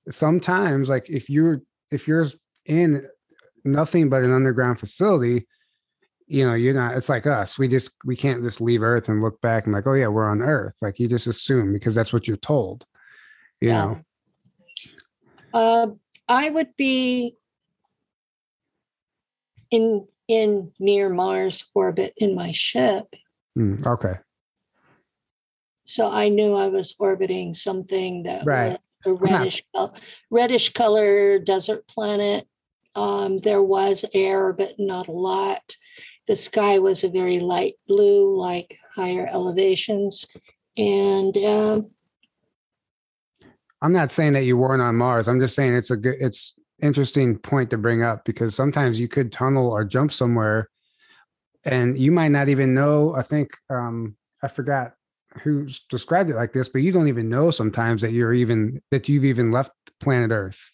sometimes, 0.09 0.89
like 0.89 1.09
if 1.09 1.31
you're 1.31 1.63
if 1.91 2.09
you're 2.09 2.27
in 2.67 3.07
nothing 3.65 4.09
but 4.09 4.23
an 4.23 4.33
underground 4.33 4.81
facility, 4.81 5.47
you 6.27 6.47
know, 6.47 6.55
you're 6.55 6.75
not, 6.75 6.97
it's 6.97 7.09
like 7.09 7.27
us. 7.27 7.59
We 7.59 7.69
just, 7.69 7.91
we 8.05 8.17
can't 8.17 8.43
just 8.43 8.61
leave 8.61 8.83
Earth 8.83 9.09
and 9.09 9.23
look 9.23 9.41
back 9.41 9.65
and 9.65 9.75
like, 9.75 9.87
oh, 9.87 9.95
yeah, 9.95 10.09
we're 10.09 10.29
on 10.29 10.43
Earth. 10.43 10.75
Like 10.81 10.99
you 10.99 11.09
just 11.09 11.27
assume 11.27 11.73
because 11.73 11.95
that's 11.95 12.13
what 12.13 12.27
you're 12.27 12.37
told, 12.37 12.85
you 13.61 13.69
yeah. 13.69 13.85
know. 13.85 14.01
Uh, 15.55 15.87
I 16.29 16.51
would 16.51 16.75
be 16.77 17.37
in 19.71 20.07
in 20.29 20.73
near 20.79 21.09
Mars 21.09 21.65
orbit 21.75 22.15
in 22.17 22.35
my 22.35 22.53
ship. 22.53 23.07
Mm, 23.57 23.87
okay. 23.87 24.15
So 25.85 26.11
I 26.11 26.29
knew 26.29 26.55
I 26.55 26.67
was 26.67 26.95
orbiting 26.99 27.55
something 27.55 28.25
that 28.25 28.45
right 28.45 28.79
a 29.05 29.13
reddish 29.13 29.63
reddish 30.31 30.73
color 30.73 31.39
desert 31.39 31.87
planet. 31.87 32.47
Um, 32.97 33.39
there 33.39 33.63
was 33.63 34.05
air, 34.15 34.53
but 34.53 34.75
not 34.79 35.09
a 35.09 35.13
lot. 35.13 35.77
The 36.27 36.35
sky 36.35 36.79
was 36.79 37.05
a 37.05 37.09
very 37.09 37.39
light 37.39 37.75
blue, 37.87 38.37
like 38.37 38.79
higher 38.95 39.29
elevations, 39.31 40.27
and 40.77 41.37
um, 41.37 41.91
I'm 43.83 43.93
not 43.93 44.11
saying 44.11 44.33
that 44.33 44.45
you 44.45 44.57
weren't 44.57 44.83
on 44.83 44.97
Mars. 44.97 45.29
I'm 45.29 45.41
just 45.41 45.55
saying 45.55 45.75
it's 45.75 45.91
a 45.91 45.97
good, 45.97 46.17
it's 46.19 46.55
interesting 46.83 47.39
point 47.39 47.71
to 47.71 47.79
bring 47.79 48.03
up 48.03 48.25
because 48.25 48.55
sometimes 48.55 48.99
you 48.99 49.09
could 49.09 49.33
tunnel 49.33 49.71
or 49.71 49.85
jump 49.85 50.13
somewhere, 50.13 50.69
and 51.65 51.97
you 51.99 52.13
might 52.13 52.29
not 52.29 52.49
even 52.49 52.75
know. 52.75 53.15
I 53.15 53.23
think 53.23 53.51
um, 53.71 54.17
I 54.43 54.49
forgot 54.49 54.93
who 55.43 55.69
described 55.91 56.31
it 56.31 56.37
like 56.37 56.53
this, 56.53 56.69
but 56.69 56.83
you 56.83 56.93
don't 56.93 57.09
even 57.09 57.29
know 57.29 57.51
sometimes 57.51 58.03
that 58.03 58.13
you're 58.13 58.35
even 58.35 58.81
that 58.91 59.09
you've 59.09 59.25
even 59.25 59.51
left 59.51 59.73
planet 60.01 60.31
Earth. 60.31 60.73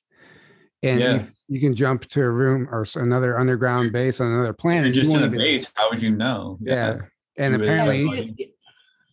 And 0.84 1.00
yeah. 1.00 1.14
you, 1.14 1.28
you, 1.46 1.60
can 1.60 1.76
jump 1.76 2.08
to 2.08 2.22
a 2.22 2.30
room 2.30 2.68
or 2.68 2.84
another 2.96 3.38
underground 3.38 3.92
base 3.92 4.20
on 4.20 4.32
another 4.32 4.52
planet. 4.52 4.92
You're 4.92 5.04
just 5.04 5.12
you 5.12 5.18
in 5.18 5.22
a 5.22 5.26
even, 5.26 5.38
base. 5.38 5.68
How 5.74 5.88
would 5.90 6.02
you 6.02 6.10
know? 6.10 6.58
Yeah. 6.60 6.74
yeah. 6.74 6.98
And 7.38 7.54
you 7.54 7.60
apparently, 7.60 8.52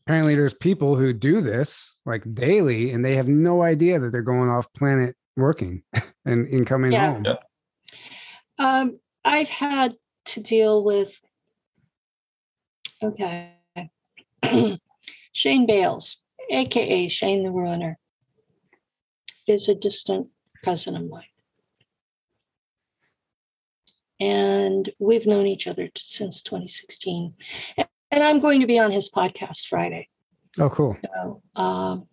apparently 0.04 0.34
there's 0.34 0.56
people 0.56 0.96
who 0.96 1.14
do 1.14 1.42
this 1.42 1.96
like 2.08 2.24
daily 2.34 2.90
and 2.90 3.06
they 3.06 3.16
have 3.16 3.28
no 3.28 3.62
idea 3.62 4.00
that 4.00 4.12
they're 4.12 4.24
going 4.24 4.50
off 4.50 4.66
planet 4.74 5.16
working 5.40 5.84
and, 6.26 6.48
in 6.48 6.66
coming 6.66 6.92
yeah. 6.92 7.14
home. 7.14 7.26
Um, 8.58 9.00
I've 9.24 9.50
had 9.50 9.96
to 10.26 10.42
deal 10.42 10.84
with, 10.84 11.20
okay. 13.02 13.54
Shane 15.32 15.66
Bales, 15.66 16.18
aka 16.50 17.08
Shane 17.08 17.44
the 17.44 17.52
Ruiner, 17.52 17.98
is 19.48 19.70
a 19.70 19.76
distant 19.76 20.28
cousin 20.64 20.96
of 20.96 21.08
mine. 21.08 21.24
And 24.20 24.90
we've 25.00 25.26
known 25.26 25.48
each 25.48 25.68
other 25.68 25.90
since 25.96 26.42
2016. 26.42 27.34
And 27.78 28.24
I'm 28.24 28.40
going 28.40 28.62
to 28.62 28.68
be 28.68 28.80
on 28.80 28.92
his 28.92 29.10
podcast 29.10 29.68
Friday. 29.68 30.10
Oh, 30.58 30.70
cool. 30.70 30.98
So 31.16 31.42
um, 31.56 32.08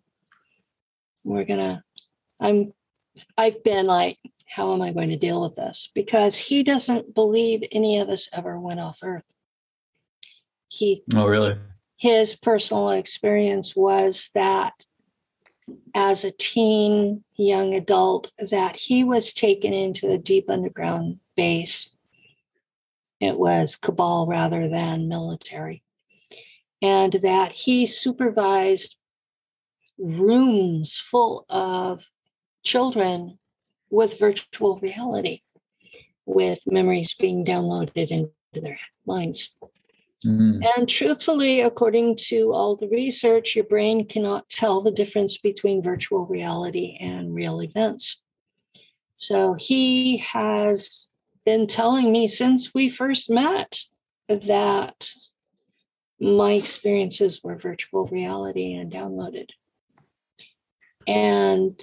we're 1.24 1.44
gonna 1.44 1.82
I'm 2.38 2.72
I've 3.36 3.62
been 3.62 3.86
like, 3.86 4.18
how 4.46 4.72
am 4.72 4.82
I 4.82 4.92
going 4.92 5.10
to 5.10 5.16
deal 5.16 5.42
with 5.42 5.56
this? 5.56 5.90
Because 5.94 6.36
he 6.36 6.62
doesn't 6.62 7.14
believe 7.14 7.62
any 7.72 7.98
of 7.98 8.08
us 8.08 8.28
ever 8.32 8.58
went 8.58 8.80
off 8.80 8.98
Earth. 9.02 9.24
He 10.68 11.02
Oh 11.14 11.26
really? 11.26 11.56
his 11.96 12.34
personal 12.34 12.90
experience 12.90 13.74
was 13.74 14.30
that 14.34 14.72
as 15.94 16.24
a 16.24 16.30
teen, 16.30 17.24
young 17.36 17.74
adult, 17.74 18.30
that 18.50 18.76
he 18.76 19.02
was 19.02 19.32
taken 19.32 19.72
into 19.72 20.08
a 20.08 20.18
deep 20.18 20.48
underground 20.48 21.18
base. 21.36 21.92
It 23.20 23.36
was 23.36 23.76
cabal 23.76 24.26
rather 24.26 24.68
than 24.68 25.08
military. 25.08 25.82
And 26.82 27.14
that 27.22 27.52
he 27.52 27.86
supervised 27.86 28.96
rooms 29.98 30.98
full 30.98 31.46
of 31.48 32.06
children 32.66 33.38
with 33.88 34.18
virtual 34.18 34.78
reality, 34.80 35.40
with 36.26 36.58
memories 36.66 37.14
being 37.14 37.44
downloaded 37.44 38.08
into 38.10 38.32
their 38.52 38.78
minds. 39.06 39.54
Mm. 40.24 40.60
And 40.76 40.88
truthfully, 40.88 41.60
according 41.60 42.16
to 42.28 42.52
all 42.52 42.74
the 42.74 42.88
research, 42.88 43.54
your 43.54 43.64
brain 43.64 44.06
cannot 44.06 44.48
tell 44.48 44.80
the 44.80 44.90
difference 44.90 45.38
between 45.38 45.82
virtual 45.82 46.26
reality 46.26 46.98
and 47.00 47.34
real 47.34 47.62
events. 47.62 48.22
So 49.14 49.54
he 49.54 50.18
has 50.18 51.06
been 51.44 51.66
telling 51.66 52.10
me 52.10 52.28
since 52.28 52.74
we 52.74 52.90
first 52.90 53.30
met 53.30 53.78
that 54.28 55.08
my 56.18 56.52
experiences 56.52 57.42
were 57.42 57.56
virtual 57.56 58.06
reality 58.06 58.74
and 58.74 58.92
downloaded. 58.92 59.50
And 61.06 61.82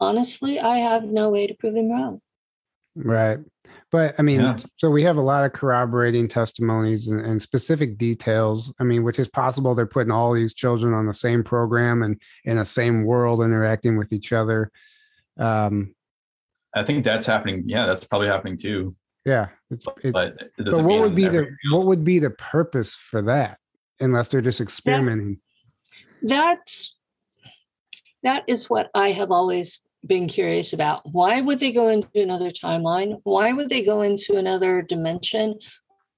honestly, 0.00 0.60
I 0.60 0.78
have 0.78 1.04
no 1.04 1.30
way 1.30 1.46
to 1.46 1.54
prove 1.54 1.76
him 1.76 1.90
wrong. 1.90 2.20
Right. 2.94 3.38
But 3.90 4.14
I 4.18 4.22
mean, 4.22 4.40
yeah. 4.40 4.58
so 4.76 4.90
we 4.90 5.02
have 5.04 5.16
a 5.16 5.22
lot 5.22 5.44
of 5.44 5.52
corroborating 5.52 6.28
testimonies 6.28 7.08
and, 7.08 7.20
and, 7.20 7.40
specific 7.40 7.96
details. 7.96 8.74
I 8.80 8.84
mean, 8.84 9.02
which 9.02 9.18
is 9.18 9.28
possible 9.28 9.74
they're 9.74 9.86
putting 9.86 10.10
all 10.10 10.34
these 10.34 10.52
children 10.52 10.92
on 10.92 11.06
the 11.06 11.14
same 11.14 11.42
program 11.42 12.02
and 12.02 12.20
in 12.44 12.58
the 12.58 12.64
same 12.64 13.04
world 13.04 13.40
interacting 13.40 13.96
with 13.96 14.12
each 14.12 14.32
other. 14.32 14.70
Um, 15.38 15.94
I 16.74 16.82
think 16.82 17.04
that's 17.04 17.24
happening. 17.24 17.62
Yeah, 17.66 17.86
that's 17.86 18.04
probably 18.04 18.28
happening 18.28 18.58
too. 18.58 18.94
Yeah, 19.24 19.48
it's, 19.70 19.84
it, 20.02 20.12
but, 20.12 20.50
it 20.58 20.64
but 20.64 20.84
what 20.84 21.00
would 21.00 21.14
be 21.14 21.28
the 21.28 21.48
what 21.70 21.86
would 21.86 22.04
be 22.04 22.18
the 22.18 22.30
purpose 22.30 22.94
for 22.94 23.22
that 23.22 23.58
unless 24.00 24.28
they're 24.28 24.40
just 24.40 24.60
experimenting? 24.60 25.38
That's 26.22 26.96
that 28.22 28.44
is 28.46 28.68
what 28.68 28.90
I 28.94 29.12
have 29.12 29.30
always 29.30 29.80
been 30.06 30.28
curious 30.28 30.72
about. 30.72 31.02
Why 31.10 31.40
would 31.40 31.60
they 31.60 31.72
go 31.72 31.88
into 31.88 32.08
another 32.14 32.50
timeline? 32.50 33.20
Why 33.24 33.52
would 33.52 33.68
they 33.68 33.82
go 33.82 34.02
into 34.02 34.36
another 34.36 34.82
dimension? 34.82 35.58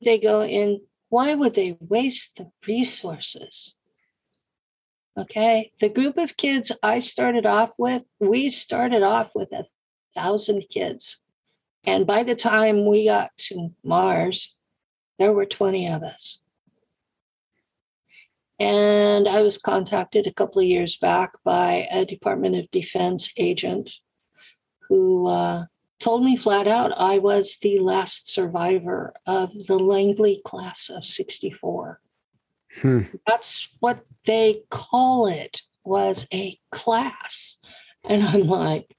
They 0.02 0.18
go 0.18 0.42
in, 0.42 0.80
why 1.08 1.34
would 1.34 1.54
they 1.54 1.76
waste 1.80 2.36
the 2.36 2.50
resources? 2.66 3.74
Okay. 5.18 5.72
The 5.80 5.88
group 5.88 6.18
of 6.18 6.36
kids 6.36 6.72
I 6.82 7.00
started 7.00 7.46
off 7.46 7.72
with, 7.78 8.02
we 8.20 8.48
started 8.48 9.02
off 9.02 9.30
with 9.34 9.52
a 9.52 9.66
thousand 10.14 10.64
kids. 10.70 11.20
And 11.84 12.06
by 12.06 12.22
the 12.22 12.36
time 12.36 12.86
we 12.86 13.06
got 13.06 13.30
to 13.48 13.74
Mars, 13.82 14.56
there 15.18 15.32
were 15.32 15.46
20 15.46 15.88
of 15.88 16.02
us. 16.02 16.38
And 18.60 19.26
I 19.26 19.40
was 19.40 19.56
contacted 19.56 20.26
a 20.26 20.34
couple 20.34 20.60
of 20.60 20.68
years 20.68 20.98
back 20.98 21.32
by 21.44 21.88
a 21.90 22.04
Department 22.04 22.56
of 22.56 22.70
Defense 22.70 23.32
agent 23.38 23.90
who 24.86 25.28
uh, 25.28 25.64
told 25.98 26.22
me 26.22 26.36
flat 26.36 26.68
out 26.68 26.92
I 26.94 27.18
was 27.18 27.56
the 27.62 27.78
last 27.78 28.30
survivor 28.30 29.14
of 29.26 29.50
the 29.66 29.78
Langley 29.78 30.42
class 30.44 30.90
of 30.90 31.06
64. 31.06 32.00
Hmm. 32.82 33.00
That's 33.26 33.68
what 33.80 34.04
they 34.26 34.62
call 34.68 35.26
it, 35.26 35.62
was 35.82 36.26
a 36.30 36.58
class. 36.70 37.56
And 38.04 38.22
I'm 38.22 38.42
like, 38.42 38.94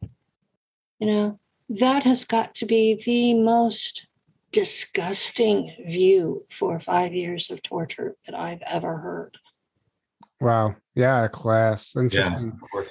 you 0.99 1.07
know, 1.07 1.39
that 1.69 2.01
has 2.03 2.25
got 2.25 2.55
to 2.55 2.65
be 2.65 2.99
the 3.05 3.35
most 3.35 4.07
disgusting 4.51 5.73
view 5.87 6.45
for 6.49 6.79
five 6.79 7.13
years 7.13 7.51
of 7.51 7.61
torture 7.61 8.15
that 8.25 8.37
I've 8.37 8.61
ever 8.63 8.97
heard. 8.97 9.37
Wow. 10.41 10.75
Yeah, 10.95 11.27
class. 11.27 11.95
Interesting. 11.95 12.59
Yeah, 12.73 12.83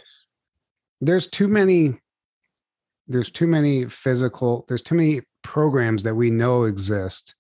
there's 1.01 1.27
too 1.27 1.49
many 1.49 1.99
there's 3.09 3.31
too 3.31 3.47
many 3.47 3.87
physical 3.87 4.65
there's 4.69 4.83
too 4.83 4.95
many 4.95 5.23
programs 5.43 6.03
that 6.05 6.15
we 6.15 6.31
know 6.31 6.65
exist 6.65 7.35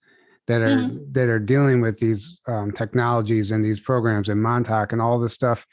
that 0.46 0.62
are 0.62 0.68
mm-hmm. 0.68 1.12
that 1.12 1.28
are 1.28 1.38
dealing 1.38 1.80
with 1.80 1.98
these 2.00 2.40
um, 2.48 2.72
technologies 2.72 3.52
and 3.52 3.64
these 3.64 3.78
programs 3.78 4.28
and 4.28 4.42
Montauk 4.42 4.92
and 4.92 5.00
all 5.00 5.18
this 5.18 5.34
stuff. 5.34 5.64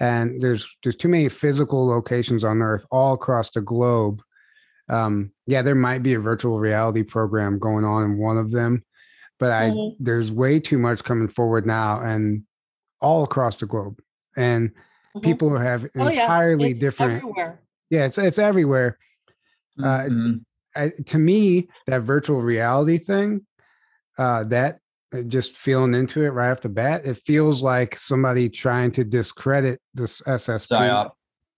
And 0.00 0.40
there's 0.40 0.66
there's 0.82 0.96
too 0.96 1.08
many 1.08 1.28
physical 1.28 1.86
locations 1.86 2.42
on 2.42 2.62
Earth 2.62 2.86
all 2.90 3.14
across 3.14 3.50
the 3.50 3.60
globe. 3.60 4.22
Um, 4.88 5.32
yeah, 5.46 5.62
there 5.62 5.74
might 5.74 6.02
be 6.02 6.14
a 6.14 6.20
virtual 6.20 6.58
reality 6.58 7.02
program 7.02 7.58
going 7.58 7.84
on 7.84 8.02
in 8.04 8.18
one 8.18 8.38
of 8.38 8.50
them, 8.50 8.82
but 9.38 9.52
I 9.52 9.70
mm-hmm. 9.70 10.02
there's 10.02 10.32
way 10.32 10.58
too 10.58 10.78
much 10.78 11.04
coming 11.04 11.28
forward 11.28 11.66
now, 11.66 12.00
and 12.00 12.44
all 13.04 13.22
across 13.22 13.56
the 13.56 13.66
globe, 13.66 14.00
and 14.36 14.70
mm-hmm. 14.70 15.20
people 15.20 15.56
have 15.56 15.86
oh, 15.96 16.08
entirely 16.08 16.72
yeah. 16.72 16.80
different. 16.80 17.16
Everywhere. 17.18 17.60
Yeah, 17.90 18.06
it's 18.06 18.18
it's 18.18 18.38
everywhere. 18.38 18.98
Uh, 19.78 19.82
mm-hmm. 19.82 20.32
I, 20.76 20.88
to 21.06 21.18
me, 21.18 21.68
that 21.86 22.02
virtual 22.02 22.42
reality 22.42 22.98
thing, 22.98 23.46
uh, 24.18 24.44
that 24.44 24.78
uh, 25.12 25.22
just 25.22 25.56
feeling 25.56 25.94
into 25.94 26.24
it 26.24 26.30
right 26.30 26.50
off 26.50 26.62
the 26.62 26.68
bat, 26.68 27.04
it 27.04 27.18
feels 27.18 27.62
like 27.62 27.98
somebody 27.98 28.48
trying 28.48 28.90
to 28.92 29.04
discredit 29.04 29.80
this 29.92 30.20
SSP. 30.22 30.68
Psyop. 30.68 31.10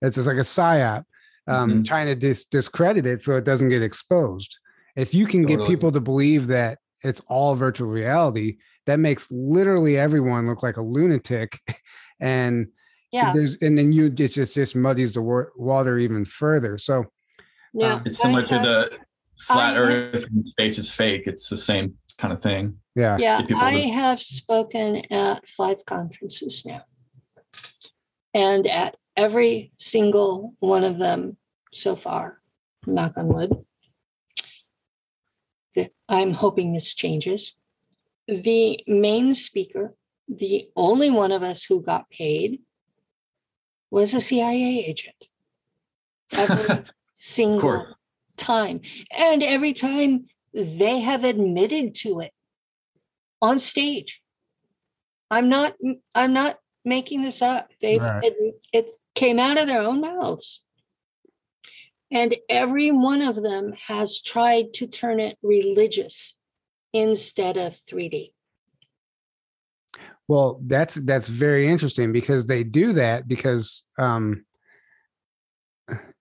It's 0.02 0.16
just 0.16 0.26
like 0.26 0.36
a 0.36 0.40
psyop, 0.40 1.04
um, 1.46 1.70
mm-hmm. 1.70 1.82
trying 1.82 2.06
to 2.06 2.14
dis- 2.14 2.44
discredit 2.44 3.06
it 3.06 3.22
so 3.22 3.36
it 3.36 3.44
doesn't 3.44 3.70
get 3.70 3.82
exposed. 3.82 4.58
If 4.94 5.14
you 5.14 5.26
can 5.26 5.42
totally. 5.42 5.58
get 5.58 5.68
people 5.68 5.92
to 5.92 6.00
believe 6.00 6.48
that 6.48 6.78
it's 7.02 7.20
all 7.28 7.54
virtual 7.54 7.88
reality, 7.88 8.58
that 8.86 8.98
makes 8.98 9.28
literally 9.30 9.98
everyone 9.98 10.46
look 10.46 10.62
like 10.62 10.76
a 10.76 10.82
lunatic. 10.82 11.58
And 12.18 12.68
yeah. 13.12 13.34
and 13.60 13.76
then 13.76 13.92
you 13.92 14.06
it 14.06 14.28
just 14.28 14.54
just 14.54 14.74
muddies 14.74 15.12
the 15.12 15.50
water 15.54 15.98
even 15.98 16.24
further. 16.24 16.78
So 16.78 17.04
yeah. 17.74 17.96
um, 17.96 18.02
it's 18.06 18.16
similar 18.16 18.46
to 18.46 18.54
the 18.54 18.98
flat 19.38 19.76
I 19.76 19.80
earth 19.80 20.12
have, 20.14 20.24
space 20.46 20.78
is 20.78 20.90
fake. 20.90 21.26
It's 21.26 21.50
the 21.50 21.58
same 21.58 21.92
kind 22.16 22.32
of 22.32 22.40
thing. 22.40 22.78
Yeah. 22.94 23.18
Yeah 23.18 23.42
i 23.56 23.74
to, 23.74 23.88
have 23.88 24.22
spoken 24.22 25.02
at 25.12 25.46
five 25.46 25.84
conferences 25.84 26.64
now. 26.64 26.84
And 28.32 28.66
at 28.66 28.96
every 29.14 29.72
single 29.78 30.54
one 30.60 30.84
of 30.84 30.96
them 30.96 31.36
so 31.72 31.96
far 31.96 32.40
knock 32.86 33.12
on 33.16 33.28
wood 33.28 33.52
i'm 36.08 36.32
hoping 36.32 36.72
this 36.72 36.94
changes 36.94 37.56
the 38.28 38.82
main 38.86 39.32
speaker, 39.34 39.94
the 40.28 40.68
only 40.74 41.10
one 41.10 41.32
of 41.32 41.42
us 41.42 41.62
who 41.62 41.82
got 41.82 42.10
paid, 42.10 42.60
was 43.90 44.14
a 44.14 44.20
CIA 44.20 44.84
agent. 44.84 45.16
Every 46.32 46.84
single 47.12 47.86
time. 48.36 48.80
And 49.16 49.42
every 49.42 49.72
time 49.72 50.26
they 50.52 51.00
have 51.00 51.24
admitted 51.24 51.94
to 51.96 52.20
it 52.20 52.32
on 53.42 53.58
stage. 53.58 54.22
I'm 55.30 55.48
not 55.48 55.74
I'm 56.14 56.32
not 56.32 56.58
making 56.84 57.22
this 57.22 57.42
up. 57.42 57.70
They 57.80 57.98
right. 57.98 58.22
it, 58.24 58.60
it 58.72 58.92
came 59.14 59.38
out 59.38 59.58
of 59.58 59.66
their 59.66 59.82
own 59.82 60.00
mouths. 60.00 60.62
And 62.10 62.36
every 62.48 62.92
one 62.92 63.22
of 63.22 63.34
them 63.34 63.74
has 63.86 64.22
tried 64.22 64.74
to 64.74 64.86
turn 64.86 65.18
it 65.18 65.36
religious 65.42 66.36
instead 66.92 67.56
of 67.56 67.74
3D. 67.74 68.32
Well, 70.28 70.60
that's 70.64 70.96
that's 70.96 71.28
very 71.28 71.68
interesting 71.68 72.12
because 72.12 72.46
they 72.46 72.64
do 72.64 72.94
that 72.94 73.28
because 73.28 73.84
um, 73.96 74.44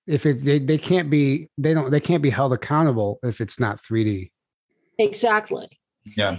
if 0.05 0.25
it 0.25 0.45
they, 0.45 0.59
they 0.59 0.77
can't 0.77 1.09
be 1.09 1.49
they 1.57 1.73
don't 1.73 1.89
they 1.89 1.99
can't 1.99 2.21
be 2.21 2.29
held 2.29 2.53
accountable 2.53 3.19
if 3.23 3.41
it's 3.41 3.59
not 3.59 3.81
3D. 3.81 4.31
Exactly. 4.99 5.67
Yeah. 6.15 6.37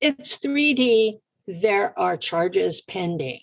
It's 0.00 0.38
3D, 0.38 1.20
there 1.46 1.98
are 1.98 2.16
charges 2.16 2.80
pending. 2.80 3.40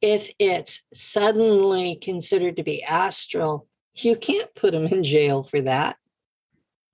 If 0.00 0.30
it's 0.38 0.82
suddenly 0.92 1.96
considered 1.96 2.56
to 2.56 2.64
be 2.64 2.82
astral, 2.82 3.68
you 3.94 4.16
can't 4.16 4.52
put 4.54 4.72
them 4.72 4.86
in 4.86 5.04
jail 5.04 5.42
for 5.42 5.60
that. 5.62 5.96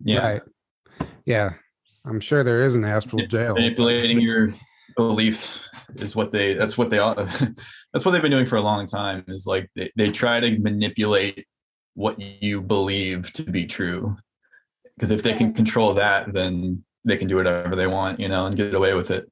Yeah. 0.05 0.19
Right. 0.19 0.43
Yeah. 1.25 1.55
I'm 2.05 2.21
sure 2.21 2.43
there 2.43 2.63
is 2.63 2.75
an 2.75 2.85
astral 2.85 3.27
jail. 3.27 3.55
Manipulating 3.55 4.21
your 4.21 4.55
beliefs 4.97 5.61
is 5.97 6.17
what 6.17 6.33
they 6.33 6.55
that's 6.55 6.77
what 6.77 6.91
they 6.91 6.99
are 6.99 7.15
that's 7.93 8.05
what 8.05 8.11
they've 8.11 8.23
been 8.23 8.33
doing 8.33 8.47
for 8.47 8.57
a 8.57 8.63
long 8.63 8.85
time 8.85 9.25
is 9.29 9.47
like 9.47 9.71
they, 9.77 9.91
they 9.97 10.11
try 10.11 10.41
to 10.41 10.59
manipulate 10.59 11.47
what 11.95 12.19
you 12.21 12.61
believe 12.61 13.33
to 13.33 13.45
be 13.45 13.65
true 13.65 14.17
because 14.97 15.13
if 15.13 15.23
they 15.23 15.35
can 15.35 15.53
control 15.53 15.95
that 15.95 16.33
then 16.33 16.83
they 17.05 17.17
can 17.17 17.29
do 17.29 17.37
whatever 17.37 17.77
they 17.77 17.87
want 17.87 18.19
you 18.19 18.29
know 18.29 18.47
and 18.47 18.57
get 18.57 18.75
away 18.75 18.93
with 18.93 19.13
it 19.13 19.31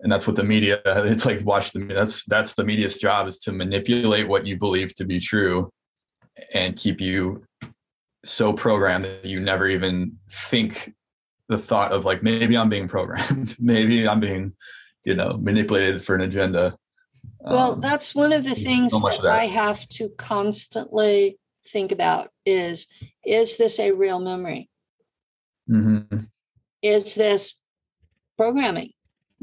and 0.00 0.10
that's 0.10 0.26
what 0.26 0.36
the 0.36 0.44
media 0.44 0.80
it's 0.86 1.26
like 1.26 1.44
watch 1.44 1.72
the 1.72 1.80
that's 1.86 2.24
that's 2.26 2.54
the 2.54 2.64
media's 2.64 2.96
job 2.96 3.26
is 3.26 3.38
to 3.38 3.50
manipulate 3.50 4.28
what 4.28 4.46
you 4.46 4.56
believe 4.56 4.94
to 4.94 5.04
be 5.04 5.18
true 5.18 5.68
and 6.54 6.76
keep 6.76 7.00
you 7.00 7.42
so 8.24 8.52
programmed 8.52 9.02
that 9.02 9.24
you 9.24 9.40
never 9.40 9.66
even 9.66 10.16
think 10.48 10.92
the 11.48 11.58
thought 11.58 11.92
of 11.92 12.04
like 12.04 12.22
maybe 12.22 12.56
i'm 12.56 12.68
being 12.68 12.88
programmed 12.88 13.54
maybe 13.60 14.08
i'm 14.08 14.20
being 14.20 14.52
you 15.04 15.14
know 15.14 15.32
manipulated 15.40 16.04
for 16.04 16.14
an 16.14 16.22
agenda 16.22 16.76
well 17.40 17.72
um, 17.72 17.80
that's 17.80 18.14
one 18.14 18.32
of 18.32 18.44
the 18.44 18.54
things 18.54 18.92
so 18.92 19.00
that, 19.00 19.22
that 19.22 19.32
i 19.32 19.44
have 19.46 19.86
to 19.88 20.08
constantly 20.10 21.38
think 21.66 21.92
about 21.92 22.28
is 22.46 22.86
is 23.24 23.56
this 23.56 23.78
a 23.78 23.92
real 23.92 24.20
memory 24.20 24.68
mm-hmm. 25.68 26.18
is 26.82 27.14
this 27.14 27.54
programming 28.36 28.92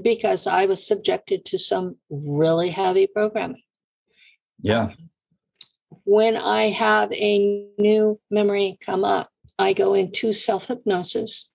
because 0.01 0.47
I 0.47 0.65
was 0.65 0.85
subjected 0.85 1.45
to 1.45 1.59
some 1.59 1.97
really 2.09 2.69
heavy 2.69 3.07
programming. 3.07 3.63
Yeah. 4.61 4.89
When 6.05 6.37
I 6.37 6.69
have 6.69 7.11
a 7.13 7.65
new 7.77 8.19
memory 8.29 8.77
come 8.83 9.03
up, 9.03 9.29
I 9.57 9.73
go 9.73 9.93
into 9.93 10.33
self 10.33 10.67
hypnosis 10.67 11.48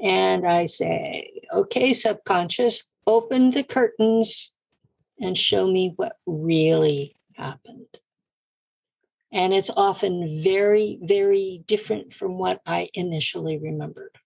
and 0.00 0.46
I 0.46 0.66
say, 0.66 1.42
okay, 1.52 1.94
subconscious, 1.94 2.82
open 3.06 3.50
the 3.50 3.62
curtains 3.62 4.52
and 5.20 5.36
show 5.36 5.66
me 5.66 5.92
what 5.96 6.16
really 6.26 7.16
happened. 7.34 7.86
And 9.32 9.54
it's 9.54 9.70
often 9.70 10.42
very, 10.42 10.98
very 11.02 11.62
different 11.66 12.12
from 12.12 12.38
what 12.38 12.60
I 12.66 12.90
initially 12.92 13.58
remembered. 13.58 14.16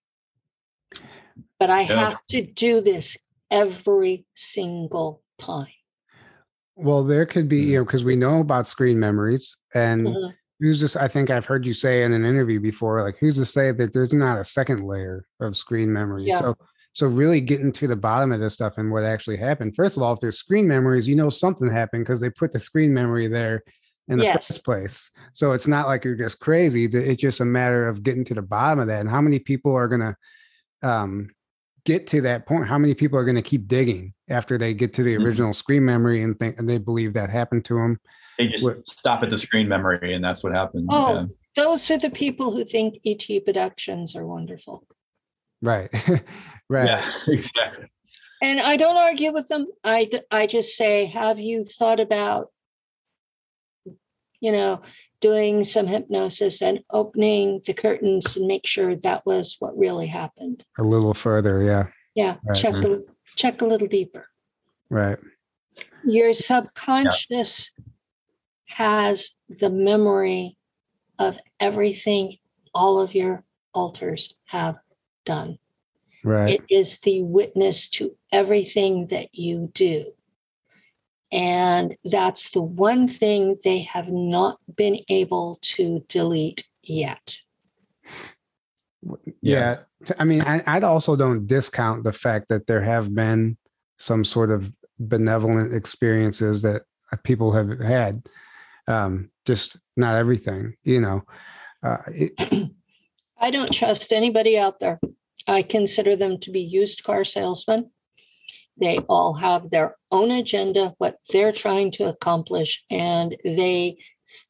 But 1.61 1.71
I 1.71 1.83
yeah. 1.83 2.11
have 2.11 2.27
to 2.31 2.43
do 2.43 2.81
this 2.81 3.17
every 3.51 4.27
single 4.35 5.23
time. 5.39 5.69
Well, 6.75 7.05
there 7.05 7.25
could 7.25 7.49
be, 7.49 7.59
you 7.59 7.79
know, 7.79 7.85
because 7.85 8.05
we 8.05 8.17
know 8.17 8.41
about 8.41 8.67
screen 8.67 8.99
memories 8.99 9.57
and 9.75 10.09
mm-hmm. 10.09 10.31
Who's 10.61 10.81
this? 10.81 10.97
I 10.97 11.09
think 11.09 11.31
I've 11.31 11.47
heard 11.47 11.67
you 11.67 11.75
say 11.75 12.03
in 12.03 12.13
an 12.13 12.25
interview 12.25 12.61
before, 12.61 13.03
like 13.03 13.17
who's 13.19 13.37
to 13.37 13.47
say 13.47 13.73
that 13.73 13.93
there's 13.93 14.13
not 14.13 14.39
a 14.39 14.45
second 14.45 14.87
layer 14.87 15.27
of 15.41 15.57
screen 15.57 15.93
memory? 15.93 16.25
Yeah. 16.25 16.39
So 16.39 16.57
so 16.93 17.07
really 17.07 17.43
getting 17.43 17.73
to 17.73 17.87
the 17.87 17.97
bottom 17.97 18.33
of 18.33 18.41
this 18.41 18.55
stuff 18.55 18.79
and 18.79 18.91
what 18.91 19.05
actually 19.05 19.37
happened. 19.37 19.77
First 19.77 19.97
of 19.99 20.03
all, 20.03 20.15
if 20.15 20.21
there's 20.21 20.39
screen 20.39 20.67
memories, 20.67 21.07
you 21.07 21.15
know 21.15 21.29
something 21.29 21.69
happened 21.69 22.05
because 22.05 22.21
they 22.21 22.31
put 22.31 22.53
the 22.53 22.59
screen 22.59 22.95
memory 22.95 23.29
there 23.29 23.63
in 24.09 24.19
the 24.19 24.25
yes. 24.25 24.49
first 24.49 24.65
place. 24.65 25.11
So 25.35 25.53
it's 25.53 25.69
not 25.69 25.89
like 25.89 26.05
you're 26.05 26.15
just 26.15 26.41
crazy. 26.41 26.87
It's 26.87 27.21
just 27.21 27.41
a 27.41 27.45
matter 27.45 27.87
of 27.87 28.03
getting 28.03 28.25
to 28.25 28.35
the 28.35 28.43
bottom 28.43 28.79
of 28.79 28.87
that. 28.87 29.01
And 29.01 29.11
how 29.11 29.21
many 29.21 29.39
people 29.39 29.75
are 29.75 29.89
gonna 29.89 30.17
um, 30.83 31.29
get 31.87 32.07
to 32.09 32.21
that 32.21 32.47
point, 32.47 32.67
how 32.67 32.77
many 32.77 32.93
people 32.93 33.19
are 33.19 33.25
going 33.25 33.37
to 33.37 33.43
keep 33.43 33.69
digging 33.69 34.13
after 34.29 34.59
they 34.59 34.75
get 34.75 34.93
to 34.95 35.03
the 35.03 35.15
mm-hmm. 35.15 35.25
original 35.25 35.51
mm-hmm. 35.51 35.57
screen 35.57 35.85
memory 35.85 36.23
and 36.23 36.39
think 36.39 36.59
and 36.59 36.69
they 36.69 36.79
believe 36.79 37.15
that 37.15 37.31
happened 37.31 37.65
to 37.65 37.75
them? 37.75 37.99
They 38.39 38.49
just 38.49 38.65
what, 38.65 38.89
stop 38.89 39.23
at 39.23 39.31
the 39.31 39.39
screen 39.39 39.69
memory, 39.69 40.15
and 40.15 40.25
that's 40.25 40.43
what 40.43 40.53
happened. 40.53 40.89
Oh, 40.91 41.15
yeah. 41.15 41.27
those 41.55 41.91
are 41.91 41.99
the 41.99 42.11
people 42.11 42.55
who 42.55 42.65
think 42.65 43.01
ET 43.05 43.45
productions 43.45 44.15
are 44.15 44.27
wonderful. 44.27 44.87
Right, 45.63 45.91
right. 46.69 46.87
Yeah, 46.87 47.13
exactly. 47.29 47.87
And 48.43 48.61
I 48.61 48.77
don't 48.77 48.99
argue 48.99 49.33
with 49.33 49.49
them. 49.49 49.67
I 49.83 50.11
I 50.31 50.47
just 50.47 50.77
say, 50.77 51.07
have 51.07 51.39
you 51.39 51.65
thought 51.65 52.01
about, 52.01 52.51
you 54.41 54.53
know, 54.53 54.83
doing 55.21 55.65
some 55.65 55.87
hypnosis 55.87 56.63
and 56.63 56.81
opening 56.91 57.63
the 57.67 57.75
curtains 57.75 58.37
and 58.37 58.47
make 58.47 58.67
sure 58.67 58.97
that 58.97 59.25
was 59.25 59.57
what 59.59 59.77
really 59.77 60.07
happened. 60.07 60.63
A 60.79 60.83
little 60.83 61.15
further, 61.15 61.63
yeah. 61.63 61.87
Yeah, 62.15 62.37
right. 62.47 62.57
check 62.57 62.75
a, 62.75 63.01
check 63.35 63.63
a 63.63 63.67
little 63.67 63.89
deeper. 63.89 64.29
Right. 64.91 65.19
Your 66.05 66.35
subconscious 66.35 67.73
yeah. 67.77 67.85
Has 68.77 69.31
the 69.49 69.71
memory 69.71 70.55
of 71.19 71.39
everything 71.61 72.37
all 72.75 73.01
of 73.01 73.15
your 73.15 73.43
alters 73.73 74.35
have 74.45 74.77
done. 75.25 75.59
Right. 76.23 76.61
It 76.61 76.65
is 76.69 76.99
the 76.99 77.23
witness 77.23 77.89
to 77.91 78.15
everything 78.31 79.07
that 79.07 79.35
you 79.35 79.71
do. 79.73 80.05
And 81.33 81.97
that's 82.05 82.51
the 82.51 82.61
one 82.61 83.09
thing 83.09 83.57
they 83.65 83.81
have 83.81 84.11
not 84.11 84.59
been 84.77 85.01
able 85.09 85.59
to 85.77 86.05
delete 86.09 86.69
yet. 86.83 87.35
Yeah. 89.41 89.85
I 90.19 90.25
mean, 90.25 90.43
I, 90.43 90.63
I 90.67 90.81
also 90.81 91.17
don't 91.17 91.47
discount 91.47 92.05
the 92.05 92.13
fact 92.13 92.51
that 92.51 92.67
there 92.67 92.83
have 92.83 93.15
been 93.15 93.57
some 93.97 94.23
sort 94.23 94.51
of 94.51 94.71
benevolent 94.99 95.73
experiences 95.73 96.61
that 96.61 96.83
people 97.23 97.53
have 97.53 97.81
had. 97.81 98.29
Um, 98.89 99.31
just 99.45 99.77
not 99.97 100.17
everything, 100.17 100.75
you 100.85 101.01
know. 101.01 101.23
Uh, 101.83 101.99
it, 102.09 102.71
I 103.39 103.51
don't 103.51 103.73
trust 103.73 104.13
anybody 104.13 104.59
out 104.59 104.81
there. 104.81 105.01
I 105.47 105.63
consider 105.63 106.17
them 106.17 106.39
to 106.41 106.51
be 106.51 106.61
used 106.61 107.05
car 107.05 107.25
salesmen. 107.25 107.91
They 108.79 108.99
all 109.09 109.35
have 109.35 109.71
their 109.71 109.97
own 110.11 110.31
agenda, 110.31 110.95
what 110.99 111.17
they're 111.31 111.53
trying 111.53 111.93
to 111.93 112.05
accomplish, 112.05 112.85
and 112.91 113.37
they 113.45 113.99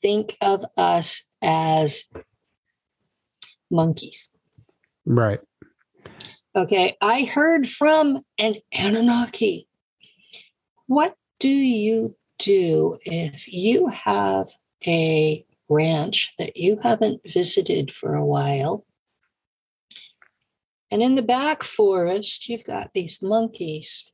think 0.03 0.37
of 0.41 0.65
us 0.77 1.23
as 1.43 2.05
monkeys. 3.71 4.35
Right. 5.05 5.41
Okay. 6.57 6.97
I 7.01 7.25
heard 7.25 7.69
from 7.69 8.21
an 8.39 8.57
Anunnaki. 8.73 9.69
What 10.87 11.15
do 11.39 11.49
you 11.49 12.17
do 12.39 12.99
if 13.05 13.49
you 13.49 13.89
have 13.89 14.49
a 14.87 15.45
ranch 15.69 16.35
that 16.39 16.57
you 16.57 16.79
haven't 16.83 17.23
visited 17.25 17.93
for 17.93 18.15
a 18.15 18.25
while? 18.25 18.85
And 20.91 21.03
in 21.03 21.15
the 21.15 21.23
back 21.23 21.63
forest, 21.63 22.49
you've 22.49 22.65
got 22.65 22.93
these 22.95 23.21
monkeys 23.21 24.11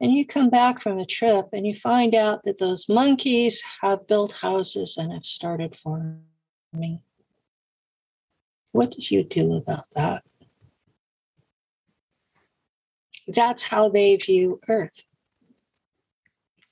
and 0.00 0.12
you 0.12 0.26
come 0.26 0.48
back 0.48 0.80
from 0.80 0.98
a 0.98 1.06
trip 1.06 1.48
and 1.52 1.66
you 1.66 1.74
find 1.74 2.14
out 2.14 2.42
that 2.44 2.58
those 2.58 2.88
monkeys 2.88 3.62
have 3.82 4.06
built 4.06 4.32
houses 4.32 4.96
and 4.96 5.12
have 5.12 5.26
started 5.26 5.76
farming. 5.76 7.00
What 8.72 8.92
did 8.92 9.10
you 9.10 9.24
do 9.24 9.56
about 9.56 9.90
that? 9.90 10.22
That's 13.28 13.62
how 13.62 13.90
they 13.90 14.16
view 14.16 14.60
Earth. 14.68 15.04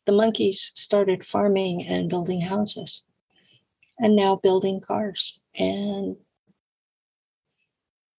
The 0.09 0.13
monkeys 0.13 0.73
started 0.75 1.25
farming 1.25 1.87
and 1.87 2.09
building 2.09 2.41
houses 2.41 3.03
and 3.99 4.17
now 4.17 4.37
building 4.37 4.81
cars 4.81 5.41
and 5.55 6.17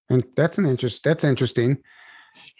and 0.09 0.23
that's 0.35 0.57
an 0.57 0.65
interest 0.65 1.03
that's 1.03 1.23
interesting 1.23 1.77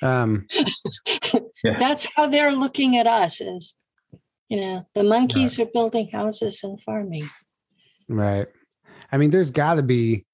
um, 0.02 0.48
yeah. 1.64 1.78
That's 1.78 2.08
how 2.16 2.26
they're 2.26 2.52
looking 2.52 2.98
at 2.98 3.06
us 3.06 3.40
is 3.40 3.76
you 4.50 4.60
know, 4.60 4.86
the 4.96 5.04
monkeys 5.04 5.58
right. 5.58 5.68
are 5.68 5.72
building 5.72 6.10
houses 6.12 6.62
and 6.64 6.82
farming. 6.82 7.24
Right. 8.08 8.48
I 9.12 9.18
mean, 9.18 9.30
there's 9.30 9.52
got 9.52 9.76
to 9.76 9.84
be, 9.84 10.26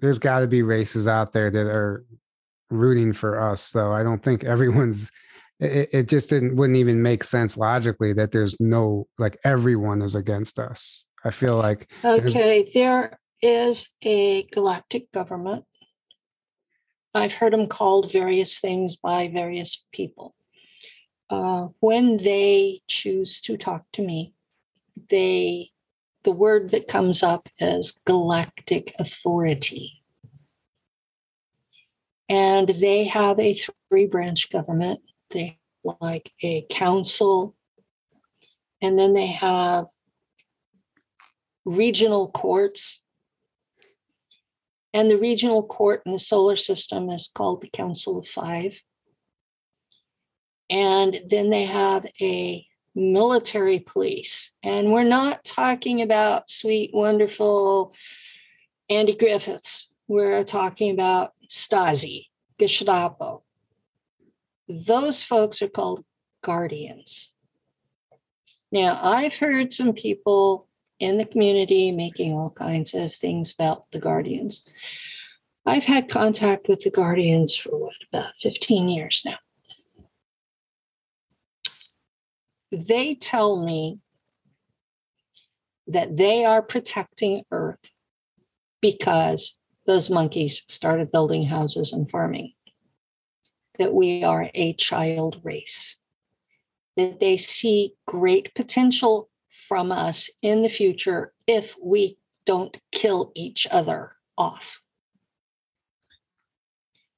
there's 0.00 0.18
got 0.18 0.40
to 0.40 0.48
be 0.48 0.62
races 0.62 1.06
out 1.06 1.32
there 1.32 1.50
that 1.50 1.66
are 1.66 2.04
rooting 2.70 3.12
for 3.12 3.40
us. 3.40 3.62
So 3.62 3.92
I 3.92 4.02
don't 4.02 4.22
think 4.22 4.44
everyone's. 4.44 5.10
It, 5.60 5.88
it 5.92 6.08
just 6.08 6.30
didn't 6.30 6.56
wouldn't 6.56 6.78
even 6.78 7.02
make 7.02 7.24
sense 7.24 7.56
logically 7.56 8.12
that 8.14 8.32
there's 8.32 8.56
no 8.60 9.06
like 9.18 9.38
everyone 9.44 10.02
is 10.02 10.14
against 10.14 10.58
us. 10.58 11.04
I 11.24 11.30
feel 11.30 11.56
like 11.56 11.90
okay, 12.04 12.66
there 12.74 13.18
is 13.40 13.88
a 14.02 14.42
galactic 14.44 15.10
government 15.12 15.64
I've 17.14 17.32
heard 17.32 17.52
them 17.52 17.68
called 17.68 18.10
various 18.10 18.58
things 18.58 18.96
by 18.96 19.28
various 19.28 19.84
people. 19.92 20.34
Uh, 21.30 21.68
when 21.80 22.16
they 22.16 22.82
choose 22.88 23.40
to 23.42 23.56
talk 23.56 23.84
to 23.92 24.02
me, 24.02 24.34
they 25.10 25.70
the 26.24 26.32
word 26.32 26.70
that 26.70 26.88
comes 26.88 27.22
up 27.22 27.48
is 27.58 28.00
galactic 28.06 28.94
authority. 28.98 30.02
And 32.30 32.68
they 32.68 33.04
have 33.04 33.38
a 33.38 33.54
three 33.90 34.06
branch 34.06 34.48
government. 34.48 35.00
They 35.34 35.58
like 36.00 36.32
a 36.42 36.64
council, 36.70 37.54
and 38.80 38.98
then 38.98 39.12
they 39.12 39.26
have 39.26 39.86
regional 41.66 42.30
courts 42.30 43.04
and 44.94 45.10
the 45.10 45.18
regional 45.18 45.66
court 45.66 46.02
in 46.06 46.12
the 46.12 46.20
solar 46.20 46.56
system 46.56 47.10
is 47.10 47.26
called 47.26 47.60
the 47.60 47.68
Council 47.68 48.16
of 48.16 48.28
Five. 48.28 48.80
And 50.70 51.20
then 51.28 51.50
they 51.50 51.64
have 51.64 52.06
a 52.20 52.64
military 52.94 53.80
police. 53.80 54.52
And 54.62 54.92
we're 54.92 55.02
not 55.02 55.44
talking 55.44 56.00
about 56.00 56.48
sweet, 56.48 56.92
wonderful 56.94 57.92
Andy 58.88 59.16
Griffiths. 59.16 59.90
We're 60.06 60.44
talking 60.44 60.92
about 60.92 61.32
Stasi, 61.50 62.26
Gestapo. 62.60 63.42
Those 64.68 65.22
folks 65.22 65.62
are 65.62 65.68
called 65.68 66.04
guardians. 66.42 67.32
Now, 68.72 68.98
I've 69.02 69.34
heard 69.34 69.72
some 69.72 69.92
people 69.92 70.68
in 71.00 71.18
the 71.18 71.24
community 71.24 71.92
making 71.92 72.32
all 72.32 72.50
kinds 72.50 72.94
of 72.94 73.14
things 73.14 73.52
about 73.52 73.84
the 73.92 73.98
guardians. 73.98 74.64
I've 75.66 75.84
had 75.84 76.08
contact 76.08 76.68
with 76.68 76.80
the 76.80 76.90
guardians 76.90 77.54
for 77.54 77.78
what, 77.78 77.94
about 78.12 78.32
15 78.40 78.88
years 78.88 79.22
now. 79.24 79.38
They 82.70 83.14
tell 83.14 83.64
me 83.64 84.00
that 85.86 86.16
they 86.16 86.44
are 86.44 86.62
protecting 86.62 87.44
Earth 87.50 87.90
because 88.80 89.56
those 89.86 90.10
monkeys 90.10 90.62
started 90.68 91.12
building 91.12 91.44
houses 91.44 91.92
and 91.92 92.10
farming, 92.10 92.52
that 93.78 93.92
we 93.92 94.24
are 94.24 94.50
a 94.54 94.74
child 94.74 95.40
race, 95.42 95.96
that 96.96 97.20
they 97.20 97.36
see 97.36 97.94
great 98.06 98.54
potential 98.54 99.28
from 99.68 99.92
us 99.92 100.30
in 100.42 100.62
the 100.62 100.68
future 100.68 101.32
if 101.46 101.74
we 101.82 102.18
don't 102.46 102.78
kill 102.92 103.32
each 103.34 103.66
other 103.70 104.12
off. 104.36 104.80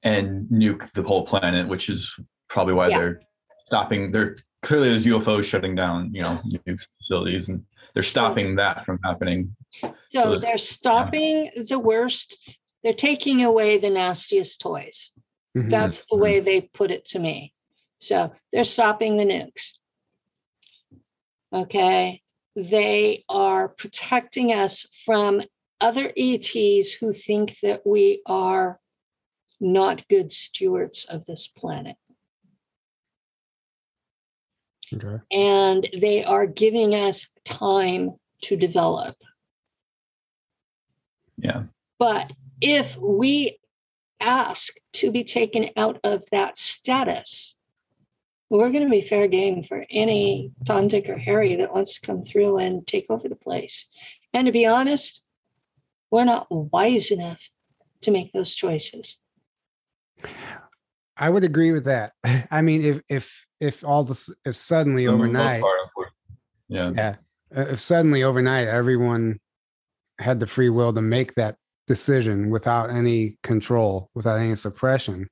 And 0.03 0.47
nuke 0.47 0.91
the 0.93 1.03
whole 1.03 1.25
planet, 1.25 1.67
which 1.67 1.89
is 1.89 2.15
probably 2.47 2.73
why 2.73 2.89
yeah. 2.89 2.99
they're 2.99 3.21
stopping. 3.57 4.11
They're 4.11 4.35
clearly 4.61 4.89
there's 4.89 5.05
UFOs 5.05 5.43
shutting 5.43 5.75
down, 5.75 6.13
you 6.13 6.21
know, 6.21 6.39
nukes 6.67 6.87
facilities, 6.97 7.49
and 7.49 7.63
they're 7.93 8.03
stopping 8.03 8.55
that 8.55 8.85
from 8.85 8.99
happening. 9.03 9.55
So, 9.81 9.93
so 10.11 10.39
they're 10.39 10.57
stopping 10.57 11.51
the 11.67 11.79
worst. 11.79 12.57
They're 12.83 12.93
taking 12.93 13.43
away 13.43 13.79
the 13.79 13.89
nastiest 13.89 14.61
toys. 14.61 15.11
Mm-hmm. 15.57 15.69
That's 15.69 16.05
the 16.09 16.17
way 16.17 16.39
they 16.39 16.61
put 16.61 16.91
it 16.91 17.05
to 17.07 17.19
me. 17.19 17.53
So 17.97 18.31
they're 18.53 18.63
stopping 18.63 19.17
the 19.17 19.25
nukes. 19.25 19.73
Okay. 21.51 22.21
They 22.55 23.23
are 23.27 23.69
protecting 23.69 24.53
us 24.53 24.85
from 25.03 25.41
other 25.81 26.11
ETs 26.15 26.91
who 26.91 27.13
think 27.13 27.59
that 27.61 27.81
we 27.85 28.21
are 28.27 28.79
not 29.59 30.07
good 30.07 30.31
stewards 30.31 31.05
of 31.05 31.25
this 31.25 31.47
planet. 31.47 31.95
Okay. 34.93 35.17
And 35.31 35.89
they 35.99 36.23
are 36.23 36.45
giving 36.45 36.93
us 36.93 37.27
time 37.45 38.11
to 38.43 38.55
develop. 38.55 39.15
Yeah. 41.37 41.63
But 41.97 42.31
if 42.61 42.95
we 42.97 43.57
ask 44.19 44.73
to 44.93 45.11
be 45.11 45.23
taken 45.23 45.69
out 45.77 45.99
of 46.03 46.23
that 46.31 46.57
status, 46.57 47.57
we're 48.49 48.71
going 48.71 48.83
to 48.83 48.89
be 48.89 49.01
fair 49.01 49.27
game 49.27 49.63
for 49.63 49.85
any 49.89 50.51
Tom, 50.65 50.87
Dick, 50.87 51.09
or 51.09 51.17
Harry 51.17 51.55
that 51.55 51.73
wants 51.73 51.95
to 51.95 52.05
come 52.05 52.23
through 52.23 52.57
and 52.57 52.87
take 52.87 53.05
over 53.09 53.27
the 53.27 53.35
place. 53.35 53.87
And 54.33 54.45
to 54.45 54.51
be 54.51 54.65
honest, 54.65 55.21
we're 56.11 56.25
not 56.25 56.47
wise 56.49 57.11
enough 57.11 57.41
to 58.01 58.11
make 58.11 58.31
those 58.31 58.55
choices. 58.55 59.17
I 61.17 61.29
would 61.29 61.43
agree 61.43 61.71
with 61.71 61.85
that. 61.85 62.13
I 62.51 62.61
mean, 62.61 62.83
if 62.83 63.01
if 63.09 63.45
if 63.59 63.83
all 63.83 64.03
this 64.03 64.33
if 64.45 64.55
suddenly 64.55 65.07
overnight, 65.07 65.63
yeah, 66.69 66.91
yeah, 66.95 67.15
uh, 67.55 67.61
if 67.61 67.81
suddenly 67.81 68.23
overnight 68.23 68.67
everyone 68.67 69.39
had 70.19 70.39
the 70.39 70.47
free 70.47 70.69
will 70.69 70.93
to 70.93 71.01
make 71.01 71.35
that 71.35 71.57
decision 71.87 72.49
without 72.49 72.89
any 72.89 73.37
control, 73.43 74.09
without 74.13 74.39
any 74.39 74.55
suppression, 74.55 75.27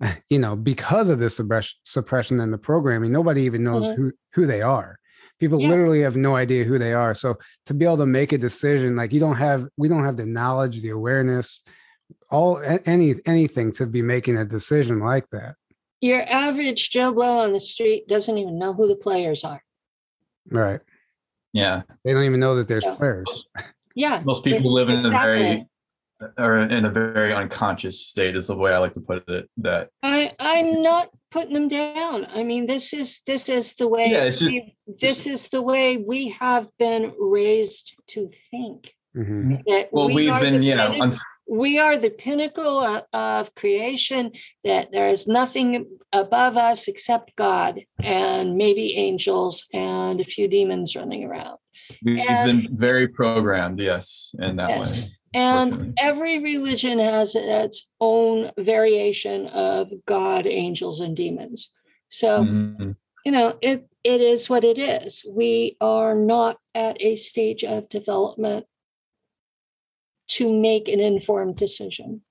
you 0.28 0.38
know, 0.38 0.56
because 0.56 1.08
of 1.08 1.18
the 1.18 1.30
suppression 1.30 1.78
suppression 1.84 2.40
and 2.40 2.52
the 2.52 2.58
programming, 2.58 3.12
nobody 3.12 3.42
even 3.42 3.64
knows 3.64 3.84
mm-hmm. 3.84 4.02
who 4.02 4.12
who 4.34 4.46
they 4.46 4.62
are. 4.62 4.98
People 5.38 5.60
yeah. 5.60 5.68
literally 5.68 6.00
have 6.00 6.16
no 6.16 6.34
idea 6.34 6.64
who 6.64 6.78
they 6.78 6.94
are. 6.94 7.14
So 7.14 7.36
to 7.66 7.74
be 7.74 7.84
able 7.84 7.98
to 7.98 8.06
make 8.06 8.32
a 8.32 8.38
decision, 8.38 8.96
like 8.96 9.12
you 9.12 9.20
don't 9.20 9.36
have, 9.36 9.68
we 9.76 9.86
don't 9.86 10.04
have 10.04 10.16
the 10.16 10.24
knowledge, 10.24 10.80
the 10.80 10.90
awareness, 10.90 11.62
all 12.30 12.62
any 12.86 13.14
anything 13.26 13.72
to 13.72 13.86
be 13.86 14.02
making 14.02 14.38
a 14.38 14.44
decision 14.44 15.00
like 15.00 15.28
that. 15.30 15.56
Your 16.00 16.22
average 16.22 16.90
Joe 16.90 17.12
Blow 17.12 17.42
on 17.42 17.52
the 17.52 17.60
street 17.60 18.08
doesn't 18.08 18.36
even 18.36 18.58
know 18.58 18.72
who 18.72 18.88
the 18.88 18.96
players 18.96 19.44
are. 19.44 19.62
Right. 20.50 20.80
Yeah. 21.52 21.82
They 22.04 22.12
don't 22.12 22.24
even 22.24 22.40
know 22.40 22.56
that 22.56 22.68
there's 22.68 22.84
players. 22.84 23.46
Yeah. 23.98 24.20
Most 24.26 24.44
people 24.44 24.74
live 24.74 24.90
in 24.90 24.96
exactly. 24.96 25.18
a 25.18 25.22
very 25.22 25.66
or 26.38 26.58
in 26.58 26.84
a 26.84 26.90
very 26.90 27.32
unconscious 27.32 28.00
state 28.00 28.36
is 28.36 28.46
the 28.46 28.56
way 28.56 28.72
I 28.72 28.78
like 28.78 28.94
to 28.94 29.00
put 29.00 29.28
it. 29.28 29.48
That 29.58 29.90
I 30.02 30.32
I'm 30.38 30.82
not 30.82 31.10
putting 31.30 31.54
them 31.54 31.68
down. 31.68 32.26
I 32.32 32.42
mean, 32.42 32.66
this 32.66 32.92
is 32.92 33.20
this 33.26 33.48
is 33.48 33.74
the 33.74 33.88
way 33.88 34.10
yeah, 34.10 34.30
just, 34.30 34.42
we, 34.42 34.76
this 34.86 35.26
is 35.26 35.48
the 35.48 35.62
way 35.62 35.96
we 35.98 36.28
have 36.40 36.68
been 36.78 37.12
raised 37.18 37.94
to 38.08 38.30
think. 38.50 38.94
Mm-hmm. 39.16 39.56
well, 39.92 40.12
we 40.12 40.26
have 40.26 40.42
been, 40.42 40.62
you 40.62 40.74
know, 40.74 41.16
we 41.48 41.78
are 41.78 41.96
the 41.96 42.10
pinnacle 42.10 42.80
of, 42.80 43.02
of, 43.14 43.54
creation. 43.54 44.32
That 44.64 44.92
there 44.92 45.08
is 45.08 45.26
nothing 45.26 45.86
above 46.12 46.56
us 46.56 46.86
except 46.88 47.34
God 47.36 47.80
and 48.02 48.56
maybe 48.56 48.94
angels 48.96 49.66
and 49.72 50.20
a 50.20 50.24
few 50.24 50.48
demons 50.48 50.94
running 50.96 51.24
around. 51.24 51.56
We've 52.02 52.20
and, 52.20 52.62
been 52.62 52.76
very 52.76 53.08
programmed, 53.08 53.80
yes, 53.80 54.34
in 54.38 54.56
that 54.56 54.70
yes. 54.70 55.04
way. 55.04 55.12
And 55.36 55.92
every 55.98 56.38
religion 56.38 56.98
has 56.98 57.34
its 57.34 57.90
own 58.00 58.52
variation 58.56 59.48
of 59.48 59.92
God, 60.06 60.46
angels, 60.46 61.00
and 61.00 61.14
demons. 61.14 61.70
So, 62.08 62.42
mm-hmm. 62.42 62.92
you 63.26 63.32
know, 63.32 63.58
it 63.60 63.86
it 64.02 64.22
is 64.22 64.48
what 64.48 64.64
it 64.64 64.78
is. 64.78 65.26
We 65.28 65.76
are 65.78 66.14
not 66.14 66.56
at 66.74 66.96
a 67.02 67.16
stage 67.16 67.64
of 67.64 67.90
development 67.90 68.64
to 70.28 70.58
make 70.58 70.88
an 70.88 71.00
informed 71.00 71.56
decision. 71.56 72.22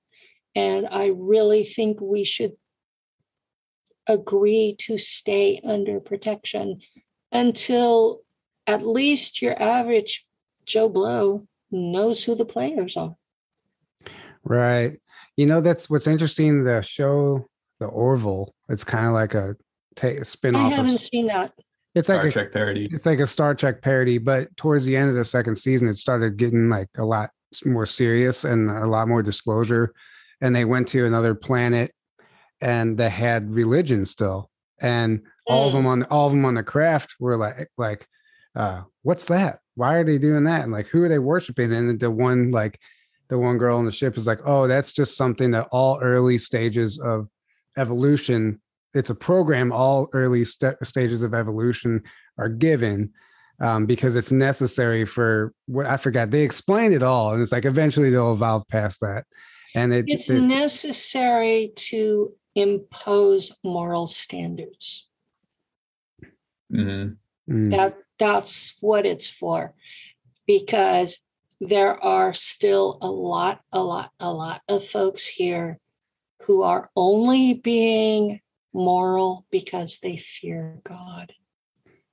And 0.56 0.88
I 0.90 1.12
really 1.14 1.64
think 1.64 2.00
we 2.00 2.24
should 2.24 2.56
agree 4.08 4.74
to 4.80 4.98
stay 4.98 5.60
under 5.62 6.00
protection 6.00 6.80
until 7.30 8.22
at 8.66 8.84
least 8.84 9.42
your 9.42 9.60
average 9.62 10.26
Joe 10.64 10.88
Blow 10.88 11.46
knows 11.70 12.22
who 12.22 12.34
the 12.34 12.44
players 12.44 12.96
are. 12.96 13.14
Right. 14.44 14.98
You 15.36 15.46
know, 15.46 15.60
that's 15.60 15.90
what's 15.90 16.06
interesting. 16.06 16.64
The 16.64 16.82
show, 16.82 17.46
The 17.80 17.86
Orville, 17.86 18.54
it's 18.68 18.84
kind 18.84 19.06
of 19.06 19.12
like 19.12 19.34
a 19.34 19.56
t- 19.96 20.22
spin 20.24 20.56
off. 20.56 20.72
I 20.72 20.76
haven't 20.76 20.94
of, 20.94 21.00
seen 21.00 21.26
that. 21.26 21.52
It's 21.94 22.08
like 22.08 22.18
Star 22.18 22.28
a 22.28 22.32
Trek 22.32 22.52
parody. 22.52 22.88
It's 22.92 23.06
like 23.06 23.20
a 23.20 23.26
Star 23.26 23.54
Trek 23.54 23.82
parody, 23.82 24.18
but 24.18 24.54
towards 24.56 24.84
the 24.84 24.96
end 24.96 25.08
of 25.08 25.16
the 25.16 25.24
second 25.24 25.56
season, 25.56 25.88
it 25.88 25.96
started 25.96 26.36
getting 26.36 26.68
like 26.68 26.88
a 26.98 27.04
lot 27.04 27.30
more 27.64 27.86
serious 27.86 28.44
and 28.44 28.70
a 28.70 28.86
lot 28.86 29.08
more 29.08 29.22
disclosure. 29.22 29.92
And 30.42 30.54
they 30.54 30.66
went 30.66 30.88
to 30.88 31.06
another 31.06 31.34
planet, 31.34 31.94
and 32.60 32.98
they 32.98 33.08
had 33.08 33.54
religion 33.54 34.04
still, 34.04 34.50
and 34.80 35.22
all 35.46 35.64
mm. 35.64 35.66
of 35.68 35.72
them 35.72 35.86
on 35.86 36.02
all 36.04 36.26
of 36.26 36.32
them 36.32 36.44
on 36.44 36.54
the 36.54 36.62
craft 36.62 37.14
were 37.18 37.36
like 37.36 37.70
like, 37.78 38.06
uh, 38.54 38.82
what's 39.02 39.24
that? 39.26 39.60
Why 39.76 39.94
are 39.94 40.04
they 40.04 40.18
doing 40.18 40.44
that? 40.44 40.62
And 40.62 40.72
like, 40.72 40.88
who 40.88 41.04
are 41.04 41.08
they 41.08 41.20
worshiping? 41.20 41.72
And 41.72 42.00
the 42.00 42.10
one, 42.10 42.50
like, 42.50 42.80
the 43.28 43.38
one 43.38 43.58
girl 43.58 43.78
on 43.78 43.84
the 43.84 43.92
ship 43.92 44.16
is 44.16 44.26
like, 44.26 44.40
oh, 44.44 44.66
that's 44.66 44.92
just 44.92 45.16
something 45.16 45.50
that 45.52 45.68
all 45.70 46.00
early 46.00 46.38
stages 46.38 46.98
of 46.98 47.28
evolution, 47.76 48.60
it's 48.94 49.10
a 49.10 49.14
program, 49.14 49.72
all 49.72 50.08
early 50.12 50.44
st- 50.44 50.76
stages 50.84 51.22
of 51.22 51.34
evolution 51.34 52.02
are 52.38 52.48
given 52.48 53.12
um, 53.60 53.84
because 53.84 54.16
it's 54.16 54.32
necessary 54.32 55.04
for 55.04 55.52
what 55.66 55.86
I 55.86 55.96
forgot. 55.96 56.30
They 56.30 56.42
explained 56.42 56.94
it 56.94 57.02
all. 57.02 57.32
And 57.32 57.42
it's 57.42 57.52
like, 57.52 57.64
eventually 57.64 58.10
they'll 58.10 58.32
evolve 58.32 58.66
past 58.68 59.00
that. 59.00 59.26
And 59.74 59.92
it, 59.92 60.04
it's 60.08 60.30
necessary 60.30 61.72
to 61.76 62.32
impose 62.54 63.54
moral 63.62 64.06
standards. 64.06 65.08
Mm-hmm. 66.72 67.52
Mm. 67.52 67.76
That 67.76 67.98
that's 68.18 68.74
what 68.80 69.06
it's 69.06 69.28
for. 69.28 69.74
Because 70.46 71.18
there 71.60 72.02
are 72.04 72.34
still 72.34 72.98
a 73.02 73.10
lot, 73.10 73.60
a 73.72 73.82
lot, 73.82 74.10
a 74.20 74.30
lot 74.30 74.60
of 74.68 74.84
folks 74.84 75.26
here 75.26 75.78
who 76.42 76.62
are 76.62 76.90
only 76.96 77.54
being 77.54 78.40
moral 78.72 79.46
because 79.50 79.98
they 80.02 80.18
fear 80.18 80.78
God. 80.84 81.32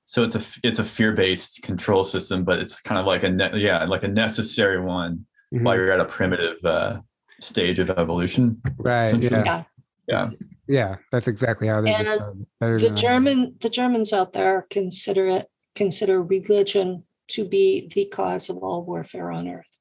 So 0.04 0.22
it's 0.22 0.34
a 0.34 0.42
it's 0.62 0.78
a 0.78 0.84
fear 0.84 1.12
based 1.12 1.62
control 1.62 2.04
system, 2.04 2.44
but 2.44 2.58
it's 2.60 2.80
kind 2.80 2.98
of 2.98 3.06
like 3.06 3.22
a 3.22 3.30
ne- 3.30 3.58
yeah 3.58 3.84
like 3.84 4.04
a 4.04 4.08
necessary 4.08 4.80
one 4.80 5.26
mm-hmm. 5.52 5.64
while 5.64 5.74
you're 5.74 5.92
at 5.92 6.00
a 6.00 6.04
primitive 6.04 6.64
uh, 6.64 7.00
stage 7.40 7.78
of 7.78 7.90
evolution. 7.90 8.60
Right. 8.76 9.14
Yeah. 9.20 9.64
yeah. 10.08 10.30
Yeah. 10.66 10.96
That's 11.10 11.28
exactly 11.28 11.68
how 11.68 11.80
they. 11.80 11.94
And 11.94 12.46
the 12.60 12.90
German 12.90 13.56
the 13.60 13.70
Germans 13.70 14.12
out 14.12 14.32
there 14.32 14.66
consider 14.70 15.26
it 15.26 15.48
consider 15.74 16.22
religion 16.22 17.04
to 17.28 17.44
be 17.44 17.90
the 17.94 18.06
cause 18.06 18.48
of 18.48 18.58
all 18.58 18.84
warfare 18.84 19.30
on 19.30 19.48
earth. 19.48 19.78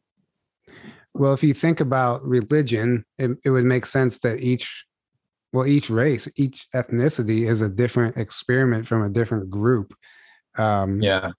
Well, 1.13 1.33
if 1.33 1.43
you 1.43 1.53
think 1.53 1.79
about 1.79 2.23
religion, 2.23 3.05
it, 3.17 3.31
it 3.45 3.49
would 3.49 3.65
make 3.65 3.85
sense 3.85 4.19
that 4.19 4.39
each 4.39 4.85
well 5.51 5.67
each 5.67 5.89
race 5.89 6.27
each 6.35 6.67
ethnicity 6.73 7.47
is 7.47 7.61
a 7.61 7.69
different 7.69 8.17
experiment 8.17 8.87
from 8.87 9.03
a 9.03 9.09
different 9.09 9.49
group. 9.49 9.93
Um 10.57 11.01
yeah. 11.01 11.31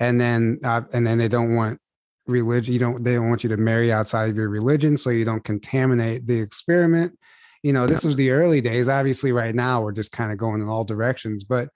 and 0.00 0.20
then 0.20 0.58
uh, 0.62 0.82
and 0.92 1.06
then 1.06 1.18
they 1.18 1.28
don't 1.28 1.54
want 1.54 1.78
religion 2.26 2.72
you 2.74 2.78
don't 2.78 3.02
they 3.02 3.14
don't 3.14 3.28
want 3.28 3.42
you 3.42 3.48
to 3.48 3.56
marry 3.56 3.90
outside 3.90 4.28
of 4.28 4.36
your 4.36 4.50
religion 4.50 4.98
so 4.98 5.10
you 5.10 5.24
don't 5.24 5.44
contaminate 5.44 6.26
the 6.26 6.38
experiment. 6.38 7.18
You 7.62 7.72
know 7.72 7.86
this 7.86 8.04
was 8.04 8.16
the 8.16 8.30
early 8.30 8.60
days. 8.60 8.88
Obviously 8.88 9.32
right 9.32 9.54
now 9.54 9.80
we're 9.80 9.92
just 9.92 10.12
kind 10.12 10.32
of 10.32 10.36
going 10.36 10.60
in 10.60 10.68
all 10.68 10.84
directions 10.84 11.44
but 11.44 11.68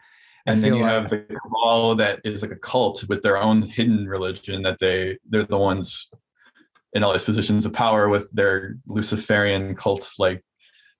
and 0.46 0.62
then 0.62 0.74
you 0.74 0.82
like, 0.82 0.90
have 0.90 1.10
the 1.10 1.18
cabal 1.42 1.94
that 1.96 2.20
is 2.24 2.42
like 2.42 2.52
a 2.52 2.56
cult 2.56 3.04
with 3.08 3.22
their 3.22 3.36
own 3.36 3.62
hidden 3.62 4.08
religion 4.08 4.62
that 4.62 4.78
they 4.78 5.18
they're 5.28 5.44
the 5.44 5.58
ones 5.58 6.08
in 6.92 7.02
all 7.02 7.12
these 7.12 7.24
positions 7.24 7.66
of 7.66 7.72
power 7.72 8.08
with 8.08 8.30
their 8.32 8.76
luciferian 8.86 9.74
cults 9.74 10.18
like 10.18 10.42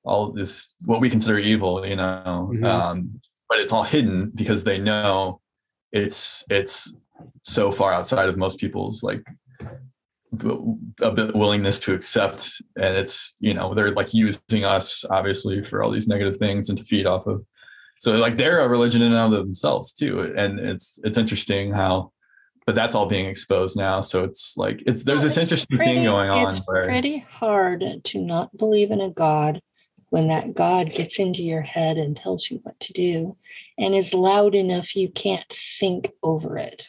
all 0.04 0.32
this 0.32 0.74
what 0.84 1.00
we 1.00 1.10
consider 1.10 1.38
evil 1.38 1.86
you 1.86 1.96
know 1.96 2.50
mm-hmm. 2.52 2.64
um, 2.64 3.20
but 3.48 3.58
it's 3.58 3.72
all 3.72 3.82
hidden 3.82 4.30
because 4.34 4.64
they 4.64 4.78
know 4.78 5.40
it's 5.92 6.44
it's 6.50 6.92
so 7.44 7.72
far 7.72 7.92
outside 7.92 8.28
of 8.28 8.36
most 8.36 8.58
people's 8.58 9.02
like 9.02 9.24
a 11.00 11.10
bit 11.10 11.34
willingness 11.34 11.78
to 11.78 11.94
accept 11.94 12.60
and 12.76 12.96
it's 12.96 13.34
you 13.40 13.54
know 13.54 13.72
they're 13.72 13.92
like 13.92 14.12
using 14.12 14.64
us 14.64 15.04
obviously 15.08 15.62
for 15.62 15.82
all 15.82 15.90
these 15.90 16.08
negative 16.08 16.36
things 16.36 16.68
and 16.68 16.76
to 16.76 16.84
feed 16.84 17.06
off 17.06 17.26
of 17.26 17.44
so 17.98 18.12
like 18.12 18.36
they're 18.36 18.60
a 18.60 18.68
religion 18.68 19.02
in 19.02 19.12
and 19.12 19.34
of 19.34 19.38
themselves 19.44 19.92
too 19.92 20.32
and 20.36 20.58
it's 20.58 20.98
it's 21.04 21.18
interesting 21.18 21.72
how 21.72 22.10
but 22.66 22.74
that's 22.74 22.94
all 22.94 23.06
being 23.06 23.26
exposed 23.26 23.76
now 23.76 24.00
so 24.00 24.24
it's 24.24 24.56
like 24.56 24.82
it's 24.86 25.02
there's 25.02 25.22
this 25.22 25.36
interesting 25.36 25.76
pretty, 25.76 25.94
thing 25.94 26.04
going 26.04 26.30
on 26.30 26.46
it's 26.46 26.60
where, 26.66 26.84
pretty 26.84 27.18
hard 27.18 27.84
to 28.04 28.18
not 28.18 28.54
believe 28.56 28.90
in 28.90 29.00
a 29.00 29.10
god 29.10 29.60
when 30.10 30.28
that 30.28 30.54
god 30.54 30.90
gets 30.90 31.18
into 31.18 31.42
your 31.42 31.62
head 31.62 31.96
and 31.96 32.16
tells 32.16 32.50
you 32.50 32.60
what 32.62 32.78
to 32.80 32.92
do 32.92 33.36
and 33.78 33.94
is 33.94 34.14
loud 34.14 34.54
enough 34.54 34.94
you 34.94 35.08
can't 35.08 35.52
think 35.78 36.12
over 36.22 36.58
it 36.58 36.88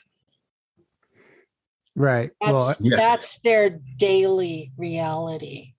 Right. 1.97 2.29
That's, 2.39 2.53
well, 2.53 2.75
yeah. 2.79 2.95
that's 2.95 3.39
their 3.43 3.79
daily 3.97 4.71
reality. 4.77 5.73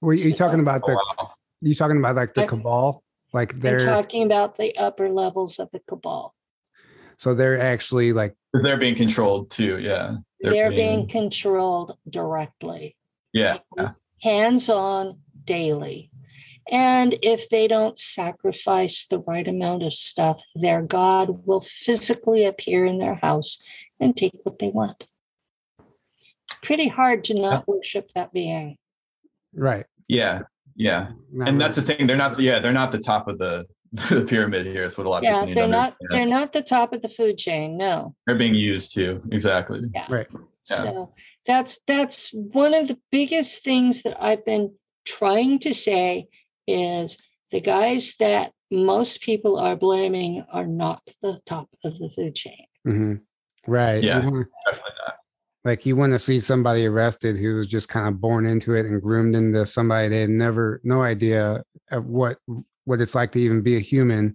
Were 0.00 0.14
you 0.14 0.32
so, 0.32 0.36
talking 0.36 0.58
about 0.58 0.84
the? 0.84 0.92
Oh, 0.92 1.14
wow. 1.16 1.30
You 1.60 1.76
talking 1.76 1.96
about 1.96 2.16
like 2.16 2.34
the 2.34 2.44
cabal? 2.44 3.04
Like 3.32 3.58
they're 3.60 3.80
I'm 3.80 3.86
talking 3.86 4.24
about 4.24 4.56
the 4.56 4.76
upper 4.76 5.08
levels 5.08 5.58
of 5.58 5.70
the 5.72 5.80
cabal. 5.88 6.34
So 7.18 7.34
they're 7.34 7.60
actually 7.60 8.12
like 8.12 8.34
they're 8.52 8.76
being 8.76 8.94
controlled 8.94 9.50
too. 9.50 9.78
Yeah, 9.78 10.16
they're, 10.40 10.52
they're 10.52 10.70
being, 10.70 11.06
being, 11.06 11.08
controlled 11.08 11.96
directly. 12.08 12.96
Yeah, 13.32 13.58
hands 14.20 14.68
on 14.68 15.18
daily. 15.44 16.10
And 16.70 17.18
if 17.22 17.48
they 17.48 17.66
don't 17.66 17.98
sacrifice 17.98 19.06
the 19.06 19.18
right 19.18 19.48
amount 19.48 19.82
of 19.82 19.92
stuff, 19.92 20.40
their 20.54 20.82
God 20.82 21.44
will 21.44 21.60
physically 21.60 22.44
appear 22.44 22.86
in 22.86 22.98
their 22.98 23.16
house 23.16 23.60
and 23.98 24.16
take 24.16 24.38
what 24.44 24.60
they 24.60 24.68
want 24.68 25.06
pretty 26.62 26.88
hard 26.88 27.24
to 27.24 27.34
not 27.34 27.66
worship 27.68 28.10
that 28.14 28.32
being. 28.32 28.76
Right. 29.54 29.86
Yeah. 30.08 30.42
Yeah. 30.76 31.10
Not 31.32 31.48
and 31.48 31.60
that's 31.60 31.76
the 31.76 31.82
thing. 31.82 32.06
They're 32.06 32.16
not, 32.16 32.38
yeah, 32.40 32.58
they're 32.58 32.72
not 32.72 32.92
the 32.92 32.98
top 32.98 33.28
of 33.28 33.38
the, 33.38 33.66
the 33.92 34.24
pyramid 34.24 34.66
here. 34.66 34.84
Is 34.84 34.96
what 34.96 35.06
a 35.06 35.10
lot 35.10 35.18
of 35.18 35.24
yeah, 35.24 35.44
they're 35.54 35.68
not, 35.68 35.96
they're 36.10 36.26
not 36.26 36.52
the 36.52 36.62
top 36.62 36.92
of 36.92 37.02
the 37.02 37.08
food 37.08 37.38
chain. 37.38 37.76
No. 37.76 38.14
They're 38.26 38.38
being 38.38 38.54
used 38.54 38.94
too. 38.94 39.22
Exactly. 39.30 39.82
Yeah. 39.94 40.06
Right. 40.08 40.26
Yeah. 40.70 40.76
So 40.76 41.12
that's, 41.46 41.78
that's 41.86 42.30
one 42.32 42.74
of 42.74 42.88
the 42.88 42.98
biggest 43.10 43.62
things 43.64 44.02
that 44.02 44.22
I've 44.22 44.44
been 44.44 44.74
trying 45.04 45.58
to 45.60 45.74
say 45.74 46.28
is 46.66 47.18
the 47.50 47.60
guys 47.60 48.14
that 48.18 48.52
most 48.70 49.20
people 49.20 49.58
are 49.58 49.76
blaming 49.76 50.44
are 50.50 50.66
not 50.66 51.02
the 51.20 51.40
top 51.44 51.68
of 51.84 51.98
the 51.98 52.08
food 52.16 52.34
chain. 52.34 52.64
Mm-hmm. 52.86 53.14
Right. 53.70 54.02
Yeah. 54.02 54.14
Definitely 54.14 54.44
not. 55.06 55.16
Like 55.64 55.86
you 55.86 55.94
want 55.94 56.12
to 56.12 56.18
see 56.18 56.40
somebody 56.40 56.86
arrested 56.86 57.36
who 57.36 57.56
was 57.56 57.66
just 57.66 57.88
kind 57.88 58.08
of 58.08 58.20
born 58.20 58.46
into 58.46 58.74
it 58.74 58.86
and 58.86 59.00
groomed 59.00 59.36
into 59.36 59.64
somebody 59.66 60.08
they 60.08 60.22
had 60.22 60.30
never 60.30 60.80
no 60.82 61.02
idea 61.02 61.62
of 61.90 62.06
what 62.06 62.38
what 62.84 63.00
it's 63.00 63.14
like 63.14 63.30
to 63.32 63.40
even 63.40 63.62
be 63.62 63.76
a 63.76 63.80
human 63.80 64.34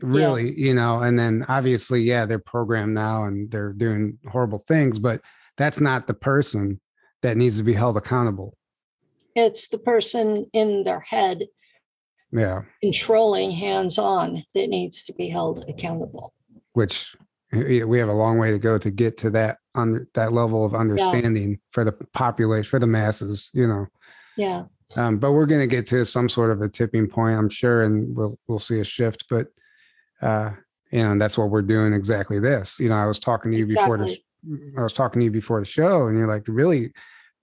really 0.00 0.50
yeah. 0.50 0.68
you 0.68 0.74
know? 0.74 1.00
And 1.00 1.18
then 1.18 1.44
obviously 1.48 2.00
yeah 2.00 2.24
they're 2.24 2.38
programmed 2.38 2.94
now 2.94 3.24
and 3.24 3.50
they're 3.50 3.74
doing 3.74 4.18
horrible 4.26 4.64
things 4.66 4.98
but 4.98 5.20
that's 5.56 5.80
not 5.80 6.06
the 6.06 6.14
person 6.14 6.80
that 7.22 7.36
needs 7.36 7.56
to 7.58 7.62
be 7.62 7.72
held 7.72 7.96
accountable. 7.96 8.56
It's 9.34 9.68
the 9.68 9.78
person 9.78 10.46
in 10.52 10.84
their 10.84 11.00
head 11.00 11.44
yeah. 12.32 12.62
controlling 12.82 13.50
hands 13.50 13.98
on 13.98 14.44
that 14.54 14.68
needs 14.68 15.04
to 15.04 15.12
be 15.12 15.28
held 15.28 15.64
accountable. 15.68 16.34
Which 16.72 17.14
we 17.52 17.98
have 17.98 18.08
a 18.08 18.14
long 18.14 18.38
way 18.38 18.50
to 18.50 18.58
go 18.58 18.78
to 18.78 18.90
get 18.90 19.16
to 19.18 19.30
that 19.30 19.58
on 19.74 20.06
that 20.14 20.32
level 20.32 20.64
of 20.64 20.74
understanding 20.74 21.50
yeah. 21.50 21.56
for 21.72 21.84
the 21.84 21.92
population 22.12 22.68
for 22.68 22.78
the 22.78 22.86
masses 22.86 23.50
you 23.52 23.66
know 23.66 23.86
yeah 24.36 24.64
um, 24.96 25.18
but 25.18 25.32
we're 25.32 25.46
going 25.46 25.60
to 25.60 25.66
get 25.66 25.86
to 25.86 26.04
some 26.04 26.28
sort 26.28 26.50
of 26.50 26.60
a 26.62 26.68
tipping 26.68 27.06
point 27.06 27.36
i'm 27.36 27.48
sure 27.48 27.82
and 27.82 28.14
we'll 28.16 28.38
we'll 28.48 28.58
see 28.58 28.80
a 28.80 28.84
shift 28.84 29.24
but 29.28 29.48
uh 30.22 30.50
you 30.90 31.02
know 31.02 31.12
and 31.12 31.20
that's 31.20 31.36
what 31.36 31.50
we're 31.50 31.62
doing 31.62 31.92
exactly 31.92 32.38
this 32.38 32.78
you 32.78 32.88
know 32.88 32.96
i 32.96 33.06
was 33.06 33.18
talking 33.18 33.50
to 33.50 33.58
you 33.58 33.64
exactly. 33.64 33.98
before 33.98 34.06
the 34.06 34.78
i 34.78 34.82
was 34.82 34.92
talking 34.92 35.20
to 35.20 35.24
you 35.24 35.30
before 35.30 35.60
the 35.60 35.66
show 35.66 36.06
and 36.06 36.18
you're 36.18 36.28
like 36.28 36.44
really 36.46 36.92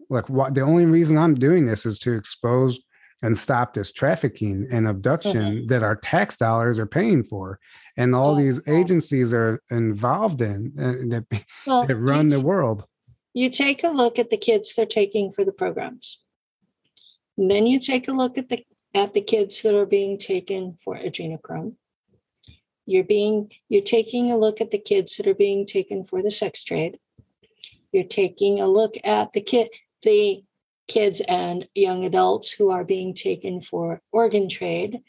like 0.09 0.29
what 0.29 0.53
the 0.53 0.61
only 0.61 0.85
reason 0.85 1.17
i'm 1.17 1.35
doing 1.35 1.65
this 1.65 1.85
is 1.85 1.99
to 1.99 2.13
expose 2.13 2.79
and 3.21 3.37
stop 3.37 3.73
this 3.73 3.91
trafficking 3.91 4.67
and 4.71 4.87
abduction 4.87 5.41
mm-hmm. 5.41 5.67
that 5.67 5.83
our 5.83 5.95
tax 5.95 6.37
dollars 6.37 6.79
are 6.79 6.87
paying 6.87 7.23
for. 7.23 7.59
And 7.97 8.15
all 8.15 8.35
oh, 8.35 8.37
these 8.37 8.59
agencies 8.67 9.33
are 9.33 9.61
involved 9.69 10.41
in 10.41 10.73
uh, 10.79 11.15
that, 11.15 11.45
well, 11.67 11.85
that 11.85 11.95
run 11.95 12.29
the 12.29 12.41
world. 12.41 12.85
you 13.33 13.49
take 13.49 13.83
a 13.83 13.89
look 13.89 14.17
at 14.17 14.29
the 14.29 14.37
kids 14.37 14.73
they're 14.73 14.85
taking 14.85 15.31
for 15.31 15.45
the 15.45 15.51
programs. 15.51 16.19
And 17.37 17.49
then 17.49 17.67
you 17.67 17.79
take 17.79 18.07
a 18.07 18.13
look 18.13 18.37
at 18.37 18.49
the 18.49 18.65
at 18.93 19.13
the 19.13 19.21
kids 19.21 19.61
that 19.61 19.73
are 19.73 19.85
being 19.85 20.17
taken 20.17 20.77
for 20.83 20.95
adrenochrome. 20.97 21.75
You're 22.85 23.05
being 23.05 23.51
you're 23.69 23.83
taking 23.83 24.31
a 24.31 24.37
look 24.37 24.61
at 24.61 24.71
the 24.71 24.79
kids 24.79 25.17
that 25.17 25.27
are 25.27 25.35
being 25.35 25.65
taken 25.65 26.03
for 26.03 26.21
the 26.21 26.31
sex 26.31 26.63
trade. 26.63 26.99
You're 27.91 28.03
taking 28.03 28.61
a 28.61 28.67
look 28.67 28.95
at 29.03 29.33
the 29.33 29.41
kid 29.41 29.69
the 30.01 30.43
kids 30.91 31.21
and 31.21 31.67
young 31.73 32.03
adults 32.03 32.51
who 32.51 32.69
are 32.69 32.83
being 32.83 33.13
taken 33.13 33.61
for 33.61 34.01
organ 34.11 34.49
trade. 34.49 34.99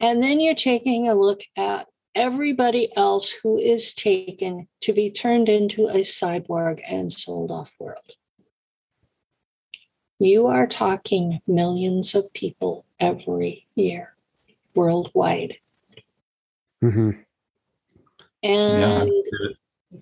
And 0.00 0.22
then 0.22 0.40
you're 0.40 0.54
taking 0.54 1.08
a 1.08 1.14
look 1.14 1.42
at 1.56 1.86
everybody 2.14 2.94
else 2.96 3.30
who 3.30 3.58
is 3.58 3.92
taken 3.92 4.68
to 4.80 4.94
be 4.94 5.10
turned 5.10 5.50
into 5.50 5.86
a 5.86 6.00
cyborg 6.00 6.80
and 6.86 7.12
sold 7.12 7.50
off 7.50 7.70
world. 7.78 8.12
You 10.18 10.46
are 10.46 10.66
talking 10.66 11.40
millions 11.46 12.14
of 12.14 12.32
people 12.32 12.86
every 12.98 13.66
year 13.74 14.14
worldwide. 14.74 15.56
Mm-hmm. 16.82 17.10
And 18.42 19.12
yeah 19.12 19.48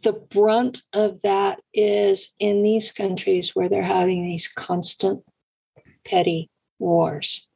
the 0.03 0.13
brunt 0.13 0.83
of 0.93 1.21
that 1.23 1.61
is 1.75 2.33
in 2.39 2.63
these 2.63 2.93
countries 2.93 3.55
where 3.57 3.69
they're 3.69 3.83
having 3.83 4.25
these 4.25 4.47
constant 4.47 5.25
petty 6.05 6.49
wars. 6.79 7.49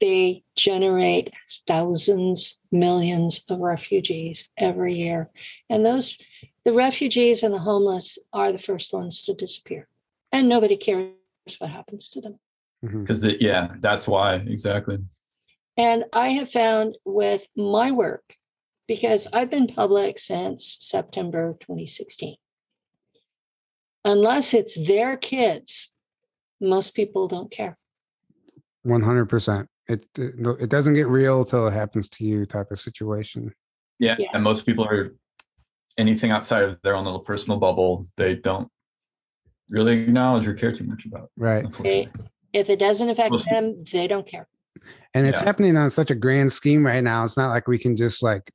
They 0.00 0.42
generate 0.56 1.32
thousands, 1.66 2.58
millions 2.70 3.40
of 3.48 3.60
refugees 3.60 4.48
every 4.58 4.94
year. 4.94 5.30
And 5.70 5.86
those, 5.86 6.18
the 6.64 6.72
refugees 6.72 7.42
and 7.42 7.54
the 7.54 7.58
homeless 7.58 8.18
are 8.32 8.52
the 8.52 8.58
first 8.58 8.92
ones 8.92 9.22
to 9.22 9.34
disappear. 9.34 9.88
And 10.32 10.48
nobody 10.48 10.76
cares 10.76 11.12
what 11.58 11.70
happens 11.70 12.10
to 12.10 12.20
them. 12.20 12.38
Because, 12.82 13.20
mm-hmm. 13.20 13.42
yeah, 13.42 13.74
that's 13.78 14.06
why, 14.06 14.34
exactly. 14.34 14.98
And 15.78 16.04
I 16.12 16.28
have 16.28 16.50
found 16.50 16.98
with 17.04 17.46
my 17.56 17.90
work 17.90 18.36
because 18.86 19.26
I've 19.32 19.50
been 19.50 19.66
public 19.66 20.18
since 20.18 20.78
September 20.80 21.56
2016. 21.60 22.36
Unless 24.04 24.54
it's 24.54 24.86
their 24.86 25.16
kids, 25.16 25.90
most 26.60 26.94
people 26.94 27.28
don't 27.28 27.50
care. 27.50 27.76
100%. 28.86 29.66
It, 29.88 30.04
it, 30.16 30.34
it 30.60 30.68
doesn't 30.70 30.94
get 30.94 31.08
real 31.08 31.44
till 31.44 31.66
it 31.66 31.72
happens 31.72 32.08
to 32.10 32.24
you 32.24 32.46
type 32.46 32.70
of 32.70 32.80
situation. 32.80 33.52
Yeah, 33.98 34.16
yeah. 34.18 34.28
And 34.32 34.44
most 34.44 34.66
people 34.66 34.84
are 34.84 35.14
anything 35.98 36.30
outside 36.30 36.62
of 36.62 36.80
their 36.82 36.94
own 36.94 37.04
little 37.04 37.20
personal 37.20 37.58
bubble, 37.58 38.06
they 38.16 38.34
don't 38.34 38.68
really 39.70 40.02
acknowledge 40.02 40.46
or 40.46 40.54
care 40.54 40.72
too 40.72 40.84
much 40.84 41.04
about. 41.06 41.30
Right. 41.36 41.64
if 42.52 42.70
it 42.70 42.78
doesn't 42.78 43.08
affect 43.08 43.34
them, 43.48 43.82
they 43.92 44.06
don't 44.06 44.26
care. 44.26 44.48
And 45.14 45.26
it's 45.26 45.38
yeah. 45.38 45.44
happening 45.44 45.76
on 45.76 45.90
such 45.90 46.10
a 46.10 46.14
grand 46.14 46.52
scheme 46.52 46.84
right 46.84 47.02
now. 47.02 47.24
It's 47.24 47.36
not 47.36 47.50
like 47.50 47.66
we 47.66 47.78
can 47.78 47.96
just 47.96 48.22
like 48.22 48.52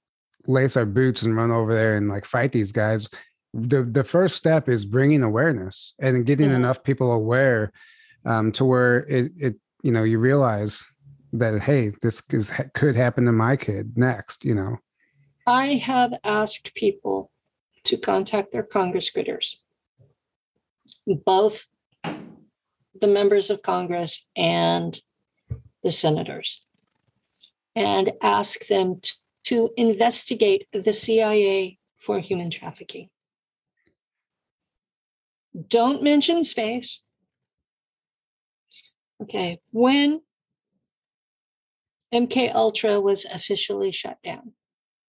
lace 0.47 0.77
our 0.77 0.85
boots 0.85 1.21
and 1.21 1.35
run 1.35 1.51
over 1.51 1.73
there 1.73 1.95
and 1.95 2.09
like 2.09 2.25
fight 2.25 2.51
these 2.51 2.71
guys 2.71 3.07
the 3.53 3.83
the 3.83 4.03
first 4.03 4.35
step 4.35 4.69
is 4.69 4.85
bringing 4.85 5.23
awareness 5.23 5.93
and 5.99 6.25
getting 6.25 6.51
enough 6.51 6.83
people 6.83 7.11
aware 7.11 7.71
um, 8.25 8.51
to 8.51 8.63
where 8.63 8.99
it, 9.07 9.31
it 9.37 9.55
you 9.83 9.91
know 9.91 10.03
you 10.03 10.19
realize 10.19 10.83
that 11.33 11.61
hey 11.61 11.91
this 12.01 12.21
is 12.29 12.51
could 12.73 12.95
happen 12.95 13.25
to 13.25 13.31
my 13.31 13.55
kid 13.55 13.97
next 13.97 14.45
you 14.45 14.55
know? 14.55 14.77
I 15.47 15.75
have 15.75 16.13
asked 16.23 16.73
people 16.75 17.31
to 17.85 17.97
contact 17.97 18.51
their 18.51 18.63
congress 18.63 19.09
critters. 19.09 19.59
Both 21.25 21.65
the 22.03 23.07
members 23.07 23.49
of 23.49 23.63
congress 23.63 24.27
and 24.37 24.99
the 25.83 25.91
senators 25.91 26.61
and 27.75 28.11
ask 28.21 28.67
them 28.67 29.01
to, 29.45 29.69
investigate 29.77 30.67
the 30.71 30.93
cia 30.93 31.77
for 31.99 32.19
human 32.19 32.49
trafficking 32.49 33.09
don't 35.67 36.01
mention 36.01 36.43
space 36.43 37.03
okay 39.21 39.59
when 39.71 40.21
MK 42.13 42.53
Ultra 42.53 42.99
was 42.99 43.25
officially 43.25 43.91
shut 43.91 44.17
down. 44.23 44.51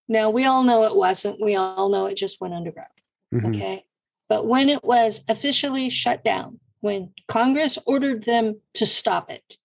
Now 0.09 0.30
we 0.30 0.46
all 0.46 0.62
know 0.62 0.84
it 0.84 0.94
wasn't. 0.94 1.40
We 1.40 1.56
all 1.56 1.88
know 1.88 2.06
it 2.06 2.16
just 2.16 2.40
went 2.40 2.54
underground. 2.54 2.90
Mm-hmm. 3.34 3.46
Okay. 3.46 3.84
But 4.28 4.46
when 4.46 4.68
it 4.68 4.84
was 4.84 5.24
officially 5.28 5.90
shut 5.90 6.24
down, 6.24 6.60
when 6.80 7.12
Congress 7.28 7.78
ordered 7.86 8.24
them 8.24 8.60
to 8.74 8.86
stop 8.86 9.30
it, 9.30 9.56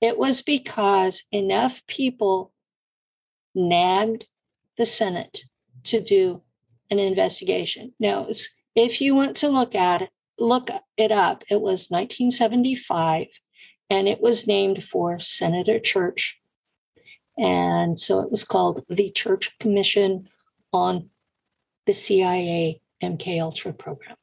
it 0.00 0.16
was 0.18 0.42
because 0.42 1.24
enough 1.32 1.84
people 1.86 2.51
nagged 3.54 4.26
the 4.78 4.86
Senate 4.86 5.44
to 5.84 6.02
do 6.02 6.42
an 6.90 6.98
investigation. 6.98 7.92
Now, 7.98 8.28
if 8.74 9.00
you 9.00 9.14
want 9.14 9.36
to 9.38 9.48
look 9.48 9.74
at 9.74 10.02
it, 10.02 10.10
look 10.38 10.70
it 10.96 11.12
up, 11.12 11.44
it 11.50 11.60
was 11.60 11.90
1975 11.90 13.26
and 13.90 14.08
it 14.08 14.20
was 14.20 14.46
named 14.46 14.82
for 14.84 15.20
Senator 15.20 15.78
Church 15.78 16.40
and 17.36 17.98
so 17.98 18.20
it 18.20 18.30
was 18.30 18.44
called 18.44 18.84
the 18.88 19.10
Church 19.10 19.56
Commission 19.58 20.28
on 20.72 21.10
the 21.86 21.92
CIA 21.92 22.80
MK 23.02 23.40
Ultra 23.40 23.72
program. 23.72 24.16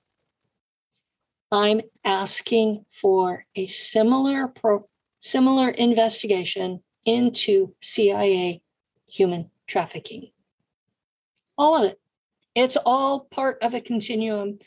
I'm 1.52 1.82
asking 2.04 2.86
for 2.90 3.46
a 3.56 3.66
similar 3.68 4.48
pro, 4.48 4.88
similar 5.18 5.70
investigation 5.70 6.84
into 7.06 7.74
CIA 7.82 8.62
human 9.11 9.49
trafficking. 9.68 10.31
All 11.57 11.77
of 11.77 11.91
it. 11.91 11.99
It's 12.56 12.77
all 12.77 13.26
part 13.26 13.64
of 13.64 13.73
a 13.73 13.81
continuum. 13.81 14.60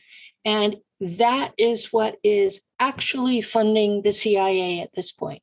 And 0.45 0.77
that 1.01 1.53
is 1.59 1.93
what 1.93 2.17
is 2.23 2.61
actually 2.79 3.43
funding 3.43 4.03
the 4.03 4.13
CIA 4.13 4.81
at 4.81 4.95
this 4.95 5.13
point 5.13 5.43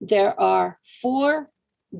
there 0.00 0.38
are 0.38 0.78
four 1.02 1.50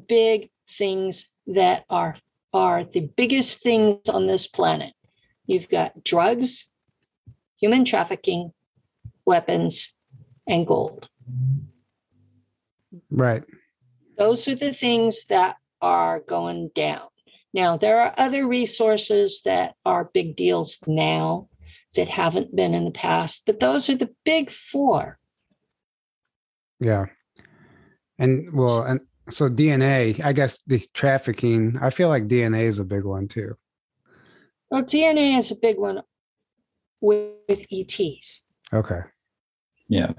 big 0.09 0.51
things 0.79 1.31
that 1.47 1.85
are 1.91 2.17
are 2.53 2.85
the 2.85 3.01
biggest 3.01 3.61
things 3.63 4.09
on 4.09 4.27
this 4.27 4.47
planet. 4.47 4.93
You've 5.47 5.69
got 5.69 6.03
drugs, 6.03 6.67
human 7.61 7.85
trafficking, 7.85 8.53
weapons, 9.25 9.93
and 10.49 10.67
gold. 10.67 11.09
Right. 13.09 13.45
Those 14.21 14.49
are 14.49 14.55
the 14.55 14.75
things 14.75 15.25
that 15.31 15.57
are 15.81 16.21
going 16.21 16.71
down. 16.75 17.09
Now, 17.55 17.79
there 17.79 18.03
are 18.03 18.15
other 18.19 18.47
resources 18.47 19.41
that 19.47 19.77
are 19.87 20.11
big 20.13 20.37
deals 20.37 20.79
now 20.87 21.49
that 21.95 22.07
haven't 22.07 22.55
been 22.55 22.75
in 22.75 22.85
the 22.85 22.91
past, 22.91 23.45
but 23.47 23.61
those 23.61 23.89
are 23.89 23.97
the 23.97 24.11
big 24.27 24.51
four. 24.51 25.19
Yeah. 26.81 27.07
And 28.19 28.53
well, 28.53 28.83
and 28.83 29.01
so 29.31 29.49
DNA, 29.49 30.23
I 30.23 30.35
guess 30.35 30.59
the 30.67 30.87
trafficking, 30.93 31.79
I 31.81 31.89
feel 31.89 32.09
like 32.11 32.29
DNA 32.29 32.65
is 32.65 32.79
a 32.79 32.85
big 32.85 33.05
one 33.05 33.27
too. 33.27 33.57
Well, 34.71 34.85
DNA 34.85 35.39
is 35.39 35.51
a 35.51 35.57
big 35.57 35.79
one 35.79 36.03
with, 37.01 37.37
with 37.49 37.65
ETs. 37.73 38.43
Okay. 38.71 39.01
Yeah. 39.89 40.13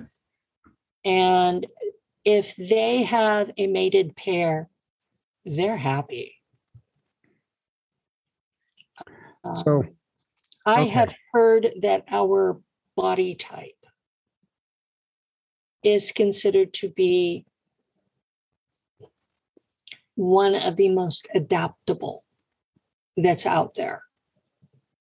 And 1.06 1.68
if 2.24 2.56
they 2.56 3.04
have 3.04 3.52
a 3.58 3.68
mated 3.68 4.16
pair, 4.16 4.70
they're 5.46 5.78
happy. 5.78 6.36
So 9.54 9.80
um, 9.80 9.90
I 10.66 10.82
have 10.84 11.14
heard 11.34 11.72
that 11.82 12.06
our 12.10 12.62
body 12.96 13.36
type 13.36 13.74
is 15.84 16.12
considered 16.12 16.74
to 16.74 16.90
be 16.90 17.46
one 20.16 20.54
of 20.54 20.76
the 20.76 20.90
most 20.90 21.28
adaptable 21.34 22.24
that's 23.18 23.48
out 23.48 23.74
there. 23.76 24.04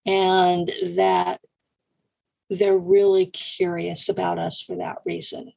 And 0.07 0.73
that 0.97 1.41
they're 2.49 2.79
really 2.79 3.27
curious 3.27 4.09
about 4.09 4.39
us 4.39 4.63
for 4.63 4.77
that 4.77 4.99
reason. 5.05 5.53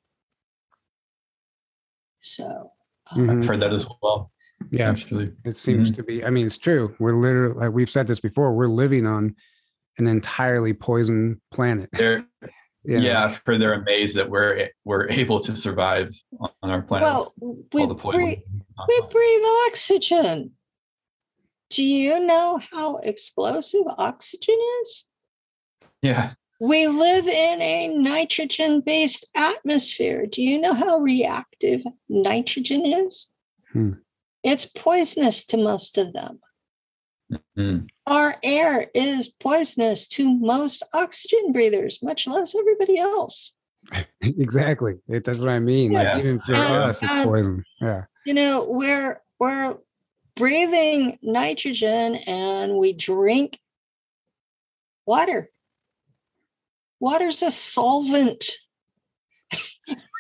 So 2.24 2.72
um, 3.12 3.28
mm-hmm. 3.28 3.30
I've 3.30 3.46
heard 3.46 3.60
that 3.60 3.74
as 3.74 3.86
well. 4.02 4.32
Yeah, 4.72 4.90
actually, 4.90 5.34
it 5.44 5.58
seems 5.58 5.90
mm-hmm. 5.90 5.96
to 5.98 6.04
be. 6.04 6.24
I 6.24 6.30
mean, 6.30 6.48
it's 6.48 6.58
true. 6.58 6.96
We're 7.00 7.16
literally, 7.16 7.56
like 7.56 7.72
we've 7.72 7.92
said 7.92 8.08
this 8.08 8.20
before, 8.20 8.54
we're 8.54 8.68
living 8.68 9.06
on 9.06 9.36
an 9.98 10.08
entirely 10.08 10.74
poisoned 10.74 11.38
planet. 11.52 11.90
They're, 11.92 12.26
yeah. 12.86 13.00
yeah, 13.00 13.26
I've 13.26 13.42
heard 13.46 13.60
they're 13.60 13.74
amazed 13.74 14.16
that 14.16 14.30
we're 14.30 14.70
we're 14.86 15.10
able 15.10 15.40
to 15.42 15.56
survive 15.56 16.12
on 16.40 16.70
our 16.70 16.82
planet. 16.82 17.06
Well, 17.06 17.34
we 17.74 17.86
breathe, 17.88 18.40
we 18.88 19.02
breathe 19.12 19.44
oxygen. 19.68 20.52
Do 21.70 21.84
you 21.84 22.20
know 22.20 22.60
how 22.72 22.98
explosive 22.98 23.86
oxygen 23.98 24.58
is? 24.84 25.06
Yeah. 26.02 26.34
We 26.60 26.88
live 26.88 27.28
in 27.28 27.62
a 27.62 27.88
nitrogen 27.90 28.82
based 28.82 29.26
atmosphere. 29.36 30.26
Do 30.26 30.42
you 30.42 30.60
know 30.60 30.74
how 30.74 31.00
reactive 31.00 31.82
nitrogen 32.08 32.86
is? 32.86 33.28
Hmm. 33.72 33.94
It's 34.44 34.66
poisonous 34.66 35.46
to 35.46 35.58
most 35.58 35.98
of 35.98 36.14
them. 36.14 36.40
Mm-hmm. 37.32 37.86
Our 38.06 38.36
air 38.44 38.90
is 38.94 39.28
poisonous 39.28 40.08
to 40.10 40.30
most 40.30 40.84
oxygen 40.94 41.52
breathers, 41.52 42.00
much 42.04 42.28
less 42.28 42.56
everybody 42.56 43.00
else. 43.00 43.54
exactly. 44.22 45.00
It, 45.08 45.24
that's 45.24 45.40
what 45.40 45.50
I 45.50 45.60
mean. 45.60 45.94
Yeah. 45.94 46.14
Like 46.14 46.20
even 46.20 46.40
for 46.40 46.54
and, 46.54 46.76
us, 46.76 47.02
it's 47.02 47.12
and, 47.12 47.26
poison. 47.26 47.64
Yeah. 47.82 48.04
You 48.26 48.34
know, 48.34 48.66
we're 48.70 49.22
we're 49.40 49.78
breathing 50.36 51.18
nitrogen 51.22 52.16
and 52.16 52.74
we 52.76 52.94
drink 52.94 53.60
water. 55.06 55.50
Water's 57.04 57.44
a 57.44 57.52
solvent. 57.52 58.46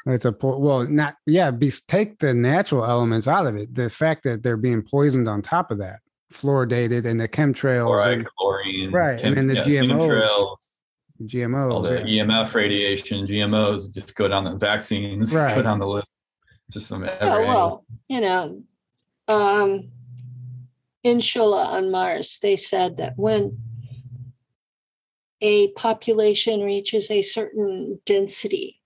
It's 0.06 0.26
a 0.26 0.36
well, 0.42 0.84
not 0.84 1.16
yeah. 1.26 1.50
Be, 1.50 1.72
take 1.88 2.20
the 2.20 2.34
natural 2.34 2.84
elements 2.84 3.26
out 3.26 3.46
of 3.48 3.56
it. 3.56 3.74
The 3.74 3.90
fact 3.90 4.26
that 4.26 4.44
they're 4.44 4.58
being 4.58 4.82
poisoned 4.82 5.30
on 5.30 5.42
top 5.42 5.72
of 5.72 5.78
that 5.78 6.02
fluoridated 6.34 7.06
and 7.06 7.22
the 7.22 7.30
chemtrails 7.30 7.88
Fluoride, 7.88 8.14
and, 8.14 8.28
chlorine, 8.38 8.92
right 8.92 9.18
chem, 9.18 9.30
and 9.30 9.38
then 9.38 9.48
the 9.48 9.54
yeah, 9.72 9.82
GMOs, 9.82 10.28
chemtrails, 10.28 10.76
GMOs, 11.22 11.72
all 11.72 11.82
the 11.82 12.04
yeah. 12.06 12.26
EMF 12.26 12.54
radiation, 12.54 13.26
GMOs, 13.26 13.90
just 13.90 14.14
go 14.16 14.28
down 14.28 14.44
the 14.44 14.56
vaccines, 14.56 15.34
right. 15.36 15.56
go 15.56 15.62
down 15.62 15.80
the 15.80 15.88
list. 15.88 16.10
Just 16.70 16.88
some 16.88 17.06
every 17.06 17.18
oh, 17.22 17.46
well, 17.46 17.86
you 18.10 18.20
know, 18.20 18.62
um, 19.30 19.90
in 21.06 21.20
Shula 21.20 21.66
on 21.66 21.92
Mars, 21.92 22.40
they 22.42 22.58
said 22.58 22.98
that 22.98 23.14
when 23.16 23.58
a 25.44 25.68
population 25.74 26.62
reaches 26.62 27.12
a 27.12 27.22
certain 27.22 28.00
density, 28.06 28.80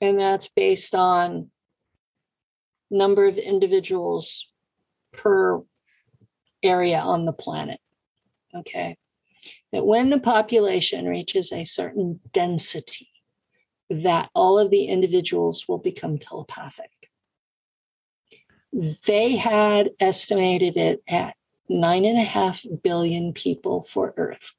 and 0.00 0.16
that's 0.16 0.46
based 0.46 0.94
on 0.94 1.50
number 2.88 3.26
of 3.26 3.36
individuals 3.36 4.48
per 5.12 5.60
area 6.62 6.98
on 6.98 7.24
the 7.24 7.32
planet. 7.32 7.80
Okay. 8.54 8.96
That 9.72 9.84
when 9.84 10.10
the 10.10 10.20
population 10.20 11.04
reaches 11.06 11.52
a 11.52 11.64
certain 11.64 12.20
density, 12.32 13.08
that 13.90 14.30
all 14.36 14.60
of 14.60 14.70
the 14.70 14.84
individuals 14.84 15.66
will 15.66 15.78
become 15.78 16.18
telepathic. 16.18 16.92
They 18.72 19.34
had 19.36 19.90
estimated 19.98 20.76
it 20.76 21.02
at 21.08 21.34
nine 21.68 22.04
and 22.04 22.18
a 22.18 22.22
half 22.22 22.64
billion 22.84 23.32
people 23.32 23.82
for 23.82 24.14
Earth. 24.16 24.54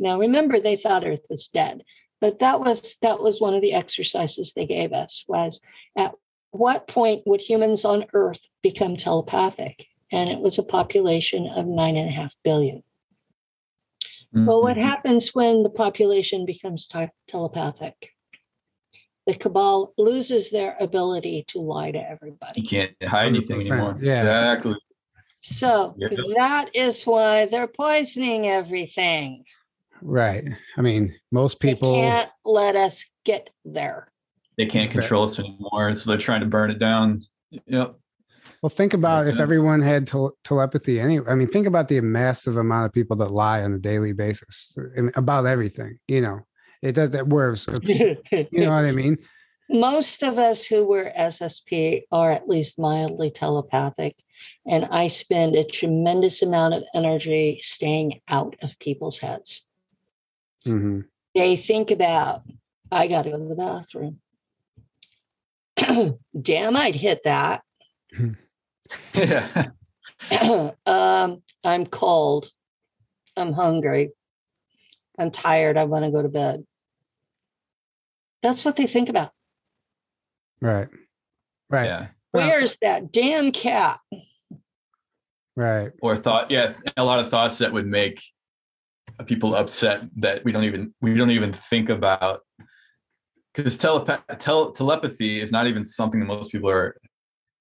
Now 0.00 0.18
remember, 0.18 0.58
they 0.58 0.74
thought 0.76 1.06
Earth 1.06 1.24
was 1.30 1.46
dead, 1.46 1.84
but 2.20 2.40
that 2.40 2.58
was 2.58 2.96
that 3.02 3.22
was 3.22 3.40
one 3.40 3.54
of 3.54 3.62
the 3.62 3.74
exercises 3.74 4.52
they 4.52 4.66
gave 4.66 4.92
us 4.92 5.24
was 5.28 5.60
at 5.96 6.14
what 6.50 6.88
point 6.88 7.22
would 7.26 7.40
humans 7.40 7.84
on 7.84 8.06
Earth 8.12 8.48
become 8.62 8.96
telepathic? 8.96 9.86
and 10.12 10.28
it 10.28 10.40
was 10.40 10.58
a 10.58 10.64
population 10.64 11.46
of 11.46 11.66
nine 11.66 11.96
and 11.96 12.08
a 12.08 12.12
half 12.12 12.34
billion. 12.42 12.82
Mm-hmm. 14.34 14.46
Well, 14.46 14.60
what 14.60 14.76
happens 14.76 15.36
when 15.36 15.62
the 15.62 15.70
population 15.70 16.44
becomes 16.44 16.88
t- 16.88 17.06
telepathic? 17.28 18.10
the 19.26 19.34
cabal 19.34 19.92
loses 19.98 20.50
their 20.50 20.76
ability 20.80 21.44
to 21.46 21.60
lie 21.60 21.92
to 21.92 22.10
everybody. 22.10 22.62
You 22.62 22.66
can't 22.66 22.94
hide 23.02 23.26
anything 23.26 23.60
anymore. 23.60 23.96
Yeah. 24.00 24.22
Exactly. 24.22 24.76
So 25.42 25.94
Yeah. 25.96 26.08
that 26.34 26.70
is 26.74 27.04
why 27.04 27.46
they're 27.46 27.68
poisoning 27.68 28.48
everything. 28.48 29.44
Right. 30.02 30.44
I 30.76 30.80
mean, 30.80 31.14
most 31.30 31.60
people. 31.60 31.92
they 31.92 32.00
can't 32.02 32.30
let 32.44 32.76
us 32.76 33.04
get 33.24 33.50
there. 33.64 34.10
They 34.56 34.66
can't 34.66 34.84
Exactly. 34.84 35.00
control 35.02 35.22
us 35.24 35.38
anymore. 35.38 35.94
So 35.94 36.10
they're 36.10 36.18
trying 36.18 36.40
to 36.40 36.46
burn 36.46 36.70
it 36.70 36.78
down. 36.78 37.20
Yep. 37.66 37.96
Well, 38.62 38.70
think 38.70 38.92
about 38.94 39.20
Makes 39.20 39.28
if 39.28 39.32
sense. 39.34 39.40
everyone 39.42 39.80
had 39.80 40.06
tel- 40.06 40.36
telepathy. 40.44 41.00
Any, 41.00 41.18
I 41.20 41.34
mean, 41.34 41.48
think 41.48 41.66
about 41.66 41.88
the 41.88 42.00
massive 42.00 42.56
amount 42.56 42.86
of 42.86 42.92
people 42.92 43.16
that 43.16 43.30
lie 43.30 43.62
on 43.62 43.72
a 43.72 43.78
daily 43.78 44.12
basis 44.12 44.76
I 44.96 45.00
mean, 45.00 45.12
about 45.14 45.46
everything. 45.46 45.98
You 46.08 46.20
know, 46.20 46.40
it 46.82 46.92
does 46.92 47.10
that. 47.10 47.28
Worse. 47.28 47.66
You 47.82 48.16
know 48.52 48.70
what 48.74 48.84
I 48.84 48.92
mean? 48.92 49.16
Most 49.72 50.22
of 50.24 50.36
us 50.36 50.64
who 50.64 50.86
were 50.88 51.12
SSP 51.16 52.02
are 52.10 52.32
at 52.32 52.48
least 52.48 52.78
mildly 52.78 53.30
telepathic. 53.30 54.16
And 54.66 54.84
I 54.86 55.06
spend 55.06 55.54
a 55.54 55.64
tremendous 55.64 56.42
amount 56.42 56.74
of 56.74 56.82
energy 56.92 57.60
staying 57.62 58.20
out 58.28 58.56
of 58.62 58.78
people's 58.80 59.18
heads. 59.18 59.62
Hmm 60.64 61.00
They 61.34 61.56
think 61.56 61.90
about, 61.90 62.42
I 62.90 63.06
got 63.06 63.22
to 63.22 63.30
go 63.30 63.38
to 63.38 63.44
the 63.44 63.54
bathroom. 63.54 64.20
Damn, 66.40 66.76
I'd 66.76 66.94
hit 66.94 67.22
that. 67.24 67.62
Yeah. 69.14 69.66
um, 70.86 71.42
I'm 71.64 71.86
cold. 71.86 72.50
I'm 73.36 73.52
hungry. 73.52 74.10
I'm 75.18 75.30
tired. 75.30 75.76
I 75.76 75.84
want 75.84 76.04
to 76.04 76.10
go 76.10 76.22
to 76.22 76.28
bed. 76.28 76.64
That's 78.42 78.64
what 78.64 78.76
they 78.76 78.86
think 78.86 79.08
about. 79.08 79.30
Right. 80.60 80.88
Right. 81.68 81.86
Yeah. 81.86 82.06
Well- 82.32 82.48
Where's 82.48 82.76
that 82.82 83.12
damn 83.12 83.52
cat? 83.52 83.98
Right. 85.56 85.92
Or 86.00 86.16
thought, 86.16 86.50
yeah, 86.50 86.74
a 86.96 87.04
lot 87.04 87.18
of 87.18 87.28
thoughts 87.28 87.58
that 87.58 87.72
would 87.72 87.86
make 87.86 88.22
people 89.26 89.54
upset 89.54 90.02
that 90.16 90.44
we 90.44 90.52
don't 90.52 90.64
even 90.64 90.94
we 91.00 91.14
don't 91.14 91.30
even 91.30 91.52
think 91.52 91.88
about 91.90 92.40
because 93.54 93.76
telepath 93.76 94.22
tel- 94.38 94.72
telepathy 94.72 95.40
is 95.40 95.50
not 95.52 95.66
even 95.66 95.84
something 95.84 96.20
that 96.20 96.26
most 96.26 96.52
people 96.52 96.70
are 96.70 96.96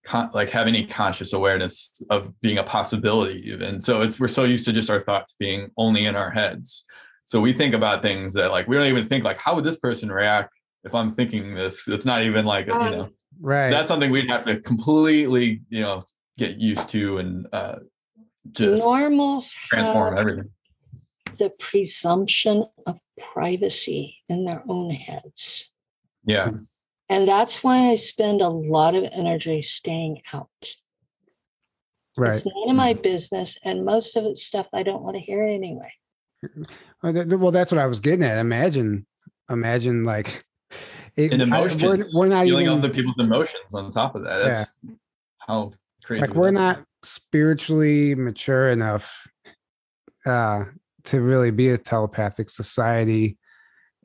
con- 0.05 0.29
like 0.33 0.49
have 0.49 0.67
any 0.67 0.85
conscious 0.85 1.33
awareness 1.33 2.01
of 2.09 2.33
being 2.41 2.57
a 2.57 2.63
possibility 2.63 3.41
even. 3.49 3.79
So 3.79 4.01
it's 4.01 4.19
we're 4.19 4.27
so 4.27 4.43
used 4.43 4.65
to 4.65 4.73
just 4.73 4.89
our 4.89 4.99
thoughts 4.99 5.35
being 5.39 5.69
only 5.77 6.05
in 6.05 6.15
our 6.15 6.29
heads. 6.29 6.85
So 7.25 7.39
we 7.39 7.53
think 7.53 7.73
about 7.73 8.01
things 8.01 8.33
that 8.33 8.51
like 8.51 8.67
we 8.67 8.75
don't 8.75 8.87
even 8.87 9.05
think 9.05 9.23
like 9.23 9.37
how 9.37 9.55
would 9.55 9.63
this 9.63 9.75
person 9.77 10.11
react 10.11 10.53
if 10.83 10.95
i'm 10.95 11.13
thinking 11.13 11.53
this? 11.55 11.87
It's 11.87 12.05
not 12.05 12.23
even 12.23 12.45
like 12.45 12.67
you 12.67 12.73
know 12.73 13.01
Um, 13.03 13.13
Right. 13.41 13.69
that's 13.69 13.87
something 13.87 14.11
we'd 14.11 14.29
have 14.29 14.45
to 14.45 14.59
completely 14.59 15.61
you 15.69 15.81
know 15.81 16.01
get 16.37 16.57
used 16.57 16.89
to 16.89 17.19
and 17.19 17.47
uh 17.53 17.75
just 18.51 18.83
Normals 18.83 19.53
transform 19.53 20.15
have 20.15 20.19
everything 20.21 20.49
the 21.37 21.49
presumption 21.59 22.65
of 22.85 22.99
privacy 23.33 24.17
in 24.29 24.45
their 24.45 24.63
own 24.67 24.89
heads. 24.91 25.69
yeah 26.25 26.51
And 27.09 27.27
that's 27.27 27.63
why 27.63 27.89
I 27.89 27.95
spend 27.95 28.41
a 28.41 28.49
lot 28.49 28.95
of 28.95 29.07
energy 29.11 29.61
staying 29.61 30.21
out. 30.33 30.49
right. 32.17 32.35
It's 32.35 32.45
none 32.45 32.69
of 32.69 32.75
my 32.75 32.93
business. 32.93 33.57
And 33.63 33.85
most 33.85 34.15
of 34.15 34.25
it's 34.25 34.43
stuff 34.43 34.67
I 34.73 34.83
don't 34.83 35.01
want 35.03 35.15
to 35.15 35.21
hear 35.21 35.43
anyway. 35.43 35.91
Well, 37.01 37.51
that's 37.51 37.71
what 37.71 37.79
I 37.79 37.87
was 37.87 37.99
getting 37.99 38.23
at. 38.23 38.37
Imagine, 38.37 39.05
imagine 39.49 40.03
like 40.03 40.45
it, 41.15 41.33
and 41.33 41.41
I- 41.41 41.45
emotions 41.45 42.13
we're, 42.13 42.21
we're 42.21 42.27
not 42.27 42.45
feeling 42.45 42.65
even 42.67 42.79
other 42.79 42.93
people's 42.93 43.17
emotions 43.19 43.73
on 43.73 43.89
top 43.89 44.15
of 44.15 44.23
that 44.23 44.37
that's 44.43 44.77
how 45.39 45.71
crazy 46.03 46.21
like 46.21 46.35
we're 46.35 46.51
that 46.51 46.77
not 46.77 46.85
spiritually 47.03 48.13
mature 48.15 48.69
enough 48.69 49.27
uh 50.25 50.63
to 51.09 51.21
really 51.21 51.51
be 51.51 51.69
a 51.69 51.77
telepathic 51.77 52.49
society 52.49 53.37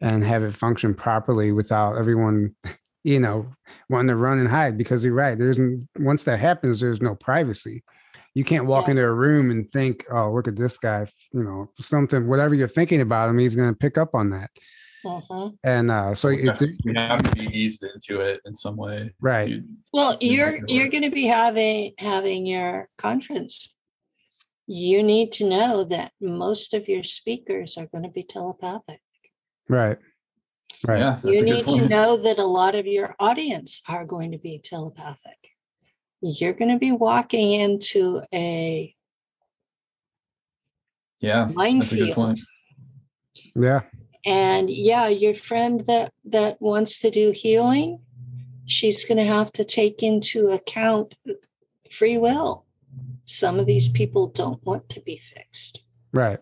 and 0.01 0.25
have 0.25 0.43
it 0.43 0.55
function 0.55 0.95
properly 0.95 1.53
without 1.53 1.97
everyone 1.97 2.55
you 3.05 3.21
know 3.21 3.47
wanting 3.91 4.09
to 4.09 4.17
run 4.17 4.39
and 4.39 4.49
hide 4.49 4.79
because 4.79 5.05
you're 5.05 5.13
right 5.15 5.39
there's 5.39 5.59
once 5.99 6.25
that 6.25 6.39
happens 6.41 6.81
there's 6.81 7.03
no 7.03 7.15
privacy 7.15 7.83
you 8.35 8.43
can't 8.43 8.65
walk 8.67 8.87
Yeah. 8.87 8.93
into 8.93 9.05
a 9.05 9.13
room 9.13 9.51
and 9.51 9.71
think 9.71 10.05
oh 10.11 10.33
look 10.33 10.49
at 10.49 10.57
this 10.57 10.79
guy 10.79 11.07
you 11.33 11.45
know 11.45 11.71
something 11.79 12.27
whatever 12.27 12.55
you're 12.55 12.67
thinking 12.69 13.03
about 13.03 13.29
him 13.29 13.39
he's 13.39 13.55
going 13.55 13.69
to 13.73 13.77
pick 13.79 13.99
up 13.99 14.15
on 14.15 14.31
that 14.31 14.51
Mhm. 15.05 15.55
and 15.63 15.91
uh 15.91 16.15
so 16.15 16.31
we 16.31 16.49
it, 16.49 16.59
have, 16.97 16.97
have 16.97 17.23
to 17.23 17.33
be 17.43 17.47
eased 17.55 17.85
into 17.85 18.21
it 18.23 18.41
in 18.47 18.55
some 18.55 18.75
way 18.77 19.13
right 19.21 19.51
You- 19.51 19.65
Well, 19.93 20.17
Yeah, 20.19 20.33
you're 20.33 20.59
you're 20.67 20.89
going 20.89 21.03
to 21.03 21.11
be 21.11 21.27
having 21.27 21.93
having 21.99 22.47
your 22.47 22.89
conference. 22.97 23.74
You 24.67 25.03
need 25.03 25.33
to 25.33 25.49
know 25.49 25.85
that 25.85 26.13
most 26.21 26.75
of 26.75 26.89
your 26.89 27.05
speakers 27.05 27.77
are 27.77 27.87
going 27.87 28.05
to 28.05 28.11
be 28.11 28.23
telepathic. 28.23 29.01
right 29.69 29.99
right 30.87 30.99
yeah 30.99 31.21
you 31.25 31.43
need 31.43 31.65
to 31.65 31.89
know 31.89 32.17
that 32.17 32.39
a 32.39 32.45
lot 32.45 32.75
of 32.75 32.87
your 32.87 33.15
audience 33.19 33.81
are 33.89 34.05
going 34.05 34.33
to 34.33 34.39
be 34.39 34.61
telepathic. 34.63 35.39
You're 36.21 36.55
going 36.55 36.71
to 36.71 36.79
be 36.79 36.93
walking 36.93 37.53
into 37.53 38.23
a 38.33 38.95
yeah 41.21 41.45
that's 41.45 41.53
a 41.53 41.57
good 41.57 41.57
minefield. 41.57 42.15
point 42.15 42.41
yeah 43.55 43.81
And 44.27 44.71
yeah, 44.71 45.09
your 45.09 45.35
friend 45.35 45.85
that 45.87 46.13
that 46.27 46.61
wants 46.61 47.01
to 47.01 47.11
do 47.11 47.31
healing, 47.31 48.01
she's 48.67 49.05
going 49.05 49.19
to 49.19 49.25
have 49.25 49.53
to 49.53 49.65
take 49.65 50.03
into 50.03 50.51
account 50.51 51.15
uh, 51.29 51.35
free 51.91 52.17
will. 52.17 52.64
Some 53.27 53.59
of 53.59 53.67
these 53.67 53.89
people 53.89 54.29
don't 54.29 54.65
want 54.65 54.89
to 54.91 55.01
be 55.01 55.19
fixed. 55.35 55.83
Right. 56.13 56.39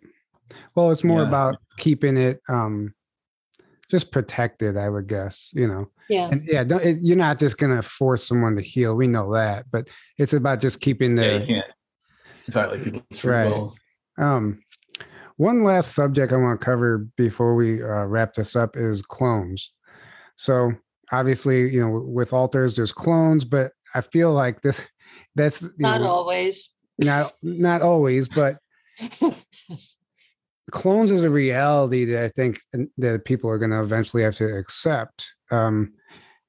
Well, 0.74 0.90
it's 0.90 1.04
more 1.04 1.22
Yeah. 1.22 1.28
about 1.28 1.56
keeping 1.78 2.16
it 2.16 2.40
um 2.48 2.94
just 3.90 4.10
protected, 4.10 4.76
I 4.78 4.88
would 4.88 5.06
guess, 5.06 5.50
you 5.52 5.68
know. 5.68 5.90
Yeah. 6.08 6.28
And 6.30 6.42
yeah, 6.44 6.64
don't, 6.64 6.82
it, 6.82 6.98
you're 7.02 7.16
not 7.16 7.38
just 7.38 7.58
going 7.58 7.76
to 7.76 7.82
force 7.82 8.26
someone 8.26 8.56
to 8.56 8.62
heal. 8.62 8.94
We 8.94 9.06
know 9.06 9.34
that, 9.34 9.66
but 9.70 9.88
it's 10.16 10.32
about 10.32 10.62
just 10.62 10.80
keeping 10.80 11.14
yeah 11.16 11.22
their 11.22 11.40
you 11.40 11.46
can't 11.46 11.66
violate 12.48 12.84
people's 12.84 13.24
Right. 13.24 13.44
will 13.46 13.76
um 14.18 14.62
one 15.36 15.64
last 15.64 15.94
subject 15.94 16.32
I 16.32 16.36
want 16.36 16.60
to 16.60 16.64
cover 16.64 17.06
before 17.16 17.54
we 17.54 17.82
uh, 17.82 18.04
wrap 18.04 18.34
this 18.34 18.54
up 18.54 18.76
is 18.76 19.02
clones. 19.02 19.72
So, 20.36 20.72
obviously, 21.10 21.70
you 21.70 21.80
know, 21.80 22.02
with 22.06 22.32
alters 22.32 22.74
there's 22.76 22.92
clones, 22.92 23.44
but 23.44 23.72
I 23.94 24.00
feel 24.02 24.32
like 24.32 24.60
this 24.62 24.80
that's 25.34 25.62
Not 25.78 26.00
know, 26.00 26.08
always. 26.08 26.70
not 26.98 27.32
not 27.42 27.82
always, 27.82 28.28
but 28.28 28.58
clones 30.70 31.10
is 31.10 31.24
a 31.24 31.30
reality 31.30 32.04
that 32.06 32.24
I 32.24 32.28
think 32.30 32.60
that 32.98 33.24
people 33.24 33.50
are 33.50 33.58
going 33.58 33.70
to 33.70 33.80
eventually 33.80 34.22
have 34.22 34.36
to 34.36 34.56
accept. 34.56 35.32
Um, 35.50 35.92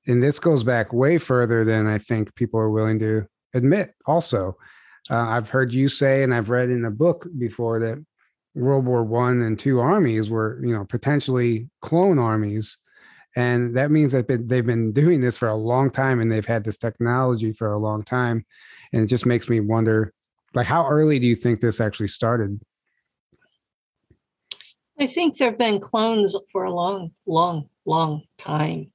and 0.08 0.22
this 0.22 0.40
goes 0.40 0.64
back 0.64 0.92
way 0.94 1.18
further 1.18 1.64
than 1.64 1.88
I 1.88 1.98
think 1.98 2.34
people 2.36 2.60
are 2.60 2.70
willing 2.70 3.00
to 3.00 3.26
admit. 3.54 3.94
Also, 4.06 4.58
uh, 5.10 5.16
I've 5.18 5.50
heard 5.50 5.74
you 5.74 5.88
say, 5.90 6.24
and 6.24 6.34
I've 6.34 6.50
read 6.50 6.70
in 6.70 6.86
a 6.86 6.92
book 6.92 7.28
before 7.38 7.80
that 7.80 8.04
World 8.56 8.86
War 8.86 9.04
One 9.04 9.42
and 9.42 9.58
two 9.58 9.80
armies 9.80 10.30
were, 10.30 10.60
you 10.64 10.74
know, 10.74 10.86
potentially 10.86 11.70
clone 11.82 12.20
armies, 12.20 12.78
and 13.36 13.76
that 13.76 13.92
means 13.92 14.12
that 14.12 14.28
they've 14.28 14.66
been 14.66 14.92
doing 14.92 15.20
this 15.20 15.38
for 15.38 15.48
a 15.48 15.56
long 15.56 15.90
time, 15.90 16.20
and 16.20 16.32
they've 16.32 16.46
had 16.46 16.64
this 16.64 16.78
technology 16.78 17.54
for 17.54 17.74
a 17.74 17.80
long 17.80 18.04
time, 18.04 18.46
and 18.92 19.04
it 19.04 19.08
just 19.08 19.26
makes 19.26 19.50
me 19.50 19.60
wonder, 19.60 20.14
like, 20.54 20.68
how 20.68 20.88
early 20.88 21.20
do 21.20 21.26
you 21.26 21.36
think 21.36 21.60
this 21.60 21.82
actually 21.82 22.08
started? 22.08 22.60
I 25.00 25.08
think 25.08 25.38
there 25.38 25.50
have 25.50 25.58
been 25.58 25.80
clones 25.80 26.36
for 26.52 26.66
a 26.66 26.72
long, 26.72 27.12
long, 27.26 27.68
long 27.86 28.22
time. 28.38 28.92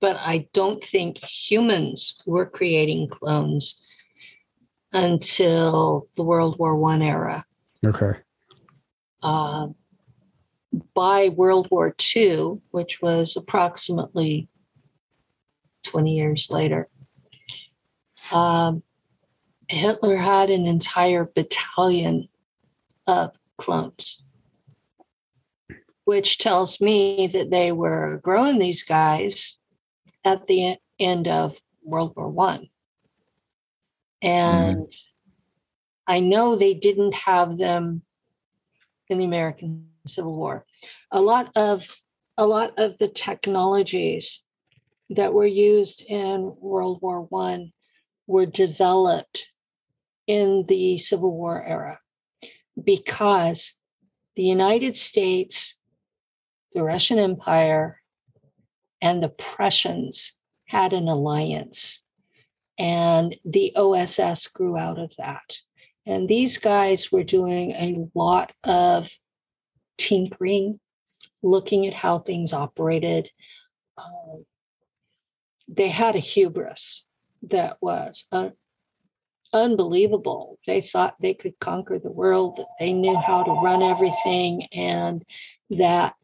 But 0.00 0.16
I 0.20 0.46
don't 0.52 0.84
think 0.84 1.16
humans 1.24 2.20
were 2.26 2.44
creating 2.44 3.08
clones 3.08 3.80
until 4.92 6.06
the 6.16 6.22
World 6.22 6.58
War 6.58 6.76
One 6.76 7.00
era. 7.00 7.46
Okay. 7.82 8.12
Uh, 9.22 9.68
by 10.94 11.28
World 11.28 11.68
War 11.70 11.94
II, 12.16 12.60
which 12.70 13.00
was 13.00 13.36
approximately 13.36 14.48
20 15.84 16.14
years 16.14 16.50
later, 16.50 16.88
um, 18.32 18.82
Hitler 19.68 20.16
had 20.16 20.50
an 20.50 20.66
entire 20.66 21.24
battalion 21.24 22.28
of 23.06 23.34
clones, 23.58 24.22
which 26.04 26.38
tells 26.38 26.80
me 26.80 27.26
that 27.28 27.50
they 27.50 27.72
were 27.72 28.20
growing 28.22 28.58
these 28.58 28.82
guys 28.82 29.58
at 30.24 30.46
the 30.46 30.76
end 30.98 31.28
of 31.28 31.56
World 31.82 32.14
War 32.16 32.28
One. 32.28 32.68
And 34.22 34.90
I 36.06 36.20
know 36.20 36.56
they 36.56 36.74
didn't 36.74 37.14
have 37.14 37.58
them 37.58 38.02
in 39.08 39.18
the 39.18 39.24
American 39.24 39.88
Civil 40.06 40.36
War. 40.36 40.64
A 41.10 41.20
lot 41.20 41.50
of 41.56 41.88
a 42.36 42.46
lot 42.46 42.78
of 42.78 42.98
the 42.98 43.08
technologies 43.08 44.42
that 45.10 45.32
were 45.32 45.46
used 45.46 46.02
in 46.02 46.54
World 46.58 46.98
War 47.00 47.22
One 47.22 47.72
were 48.26 48.46
developed 48.46 49.46
in 50.26 50.64
the 50.66 50.98
Civil 50.98 51.32
War 51.32 51.62
era 51.62 52.00
because 52.82 53.74
the 54.36 54.42
United 54.42 54.96
States, 54.96 55.76
the 56.72 56.82
Russian 56.82 57.18
Empire, 57.18 58.00
and 59.00 59.22
the 59.22 59.28
Prussians 59.28 60.32
had 60.66 60.92
an 60.92 61.08
alliance. 61.08 62.00
And 62.78 63.36
the 63.44 63.72
OSS 63.76 64.48
grew 64.48 64.76
out 64.76 64.98
of 64.98 65.12
that. 65.18 65.56
And 66.06 66.28
these 66.28 66.58
guys 66.58 67.12
were 67.12 67.22
doing 67.22 67.70
a 67.72 68.08
lot 68.18 68.52
of 68.64 69.08
tinkering, 69.98 70.80
looking 71.42 71.86
at 71.86 71.94
how 71.94 72.18
things 72.18 72.52
operated. 72.52 73.30
Um, 73.98 74.44
they 75.68 75.88
had 75.88 76.16
a 76.16 76.20
hubris 76.20 77.04
that 77.48 77.78
was 77.80 78.26
unbelievable. 79.52 80.58
They 80.66 80.82
thought 80.82 81.16
they 81.20 81.34
could 81.34 81.58
conquer 81.60 81.98
the 81.98 82.10
world, 82.10 82.56
that 82.56 82.66
they 82.78 82.92
knew 82.92 83.16
how 83.16 83.42
to 83.44 83.52
run 83.52 83.82
everything, 83.82 84.66
and 84.72 85.24
that 85.70 86.14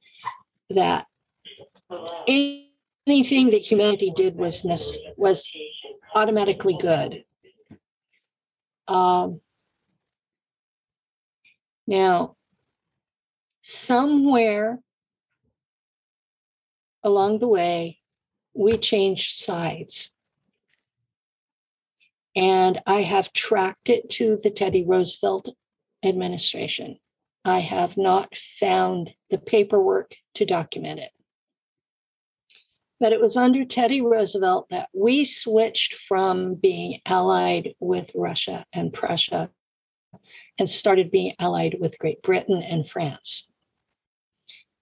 that 0.70 1.06
anything 2.26 3.50
that 3.50 3.62
humanity 3.62 4.12
did 4.14 4.36
was 4.36 4.64
was 5.16 5.50
automatically 6.14 6.76
good. 6.78 7.24
Um, 8.88 9.40
now, 11.86 12.36
somewhere 13.70 14.80
along 17.02 17.38
the 17.38 17.48
way, 17.48 17.98
we 18.54 18.76
changed 18.76 19.36
sides. 19.36 20.10
And 22.36 22.80
I 22.86 23.02
have 23.02 23.32
tracked 23.32 23.88
it 23.88 24.10
to 24.10 24.36
the 24.36 24.50
Teddy 24.50 24.84
Roosevelt 24.84 25.48
administration. 26.04 26.98
I 27.44 27.60
have 27.60 27.96
not 27.96 28.36
found 28.36 29.10
the 29.30 29.38
paperwork 29.38 30.14
to 30.34 30.44
document 30.44 31.00
it. 31.00 31.10
But 32.98 33.12
it 33.12 33.20
was 33.20 33.36
under 33.36 33.64
Teddy 33.64 34.02
Roosevelt 34.02 34.68
that 34.70 34.90
we 34.92 35.24
switched 35.24 35.94
from 35.94 36.54
being 36.54 37.00
allied 37.06 37.74
with 37.80 38.10
Russia 38.14 38.66
and 38.74 38.92
Prussia 38.92 39.50
and 40.58 40.68
started 40.68 41.10
being 41.10 41.34
allied 41.38 41.76
with 41.80 41.98
Great 41.98 42.20
Britain 42.22 42.62
and 42.62 42.86
France. 42.86 43.49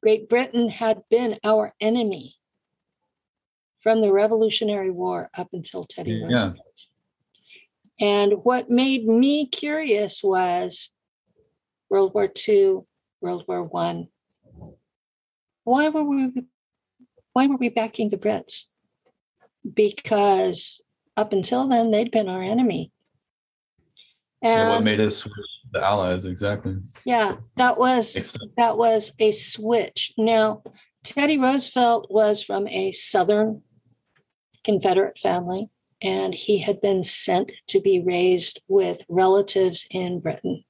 Great 0.08 0.30
Britain 0.30 0.70
had 0.70 1.02
been 1.10 1.38
our 1.44 1.74
enemy 1.82 2.34
from 3.82 4.00
the 4.00 4.10
Revolutionary 4.10 4.90
War 4.90 5.28
up 5.36 5.48
until 5.52 5.84
Teddy 5.84 6.12
yeah. 6.12 6.24
Roosevelt. 6.24 6.80
And 8.00 8.32
what 8.42 8.70
made 8.70 9.06
me 9.06 9.44
curious 9.48 10.22
was 10.22 10.88
World 11.90 12.14
War 12.14 12.26
II, 12.48 12.78
World 13.20 13.44
War 13.46 13.62
One. 13.62 14.08
Why 15.64 15.90
were 15.90 16.04
we 16.04 16.32
why 17.34 17.46
were 17.46 17.58
we 17.58 17.68
backing 17.68 18.08
the 18.08 18.16
Brits? 18.16 18.62
Because 19.74 20.80
up 21.18 21.34
until 21.34 21.68
then 21.68 21.90
they'd 21.90 22.10
been 22.10 22.30
our 22.30 22.42
enemy. 22.42 22.92
And 24.40 24.70
what 24.70 24.84
made 24.84 25.02
us 25.02 25.28
the 25.72 25.84
allies 25.84 26.24
exactly? 26.24 26.76
Yeah, 27.04 27.36
that 27.56 27.78
was 27.78 28.36
that 28.56 28.76
was 28.76 29.12
a 29.18 29.32
switch. 29.32 30.12
Now, 30.16 30.62
Teddy 31.04 31.38
Roosevelt 31.38 32.08
was 32.10 32.42
from 32.42 32.68
a 32.68 32.92
Southern 32.92 33.62
Confederate 34.64 35.18
family 35.18 35.70
and 36.00 36.34
he 36.34 36.58
had 36.58 36.80
been 36.80 37.02
sent 37.02 37.50
to 37.68 37.80
be 37.80 38.00
raised 38.00 38.60
with 38.68 39.04
relatives 39.08 39.86
in 39.90 40.20
Britain. 40.20 40.64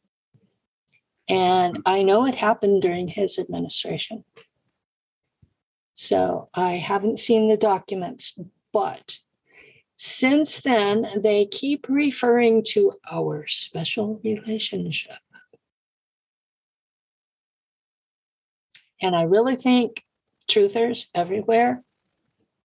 And 1.28 1.82
I 1.84 2.02
know 2.02 2.24
it 2.24 2.34
happened 2.34 2.80
during 2.80 3.08
his 3.08 3.38
administration. 3.38 4.24
So 5.94 6.48
I 6.54 6.72
haven't 6.72 7.20
seen 7.20 7.48
the 7.48 7.56
documents, 7.56 8.38
but 8.72 9.18
since 9.98 10.60
then, 10.60 11.06
they 11.16 11.46
keep 11.46 11.88
referring 11.88 12.62
to 12.68 12.92
our 13.10 13.46
special 13.48 14.20
relationship. 14.22 15.18
And 19.02 19.16
I 19.16 19.22
really 19.22 19.56
think 19.56 20.04
truthers 20.48 21.06
everywhere 21.16 21.82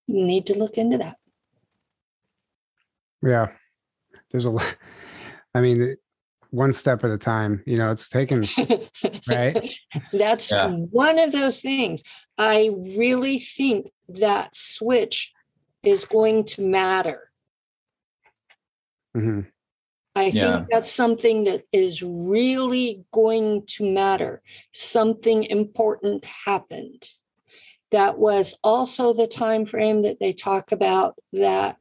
need 0.07 0.45
to 0.47 0.57
look 0.57 0.77
into 0.77 0.99
that. 0.99 1.17
Yeah. 3.23 3.47
There's 4.31 4.45
a 4.45 4.55
I 5.55 5.61
mean, 5.61 5.95
one 6.51 6.71
step 6.71 7.03
at 7.03 7.09
a 7.09 7.17
time, 7.17 7.63
you 7.65 7.77
know, 7.77 7.91
it's 7.91 8.09
taken, 8.09 8.47
right? 9.27 9.73
That's 10.11 10.51
yeah. 10.51 10.69
one 10.69 11.17
of 11.17 11.31
those 11.31 11.61
things. 11.61 12.03
I 12.37 12.69
really 12.95 13.39
think 13.39 13.91
that 14.09 14.55
switch 14.55 15.31
is 15.83 16.05
going 16.05 16.45
to 16.45 16.61
matter. 16.61 17.29
Mm-hmm. 19.15 19.41
I 20.15 20.25
yeah. 20.25 20.57
think 20.57 20.67
that's 20.69 20.91
something 20.91 21.45
that 21.45 21.63
is 21.71 22.03
really 22.03 23.05
going 23.11 23.65
to 23.77 23.91
matter. 23.91 24.41
Something 24.71 25.43
important 25.43 26.23
happened. 26.25 27.03
That 27.91 28.17
was 28.17 28.55
also 28.63 29.13
the 29.13 29.27
time 29.27 29.65
frame 29.65 30.03
that 30.03 30.19
they 30.19 30.33
talk 30.33 30.71
about 30.71 31.15
that 31.33 31.77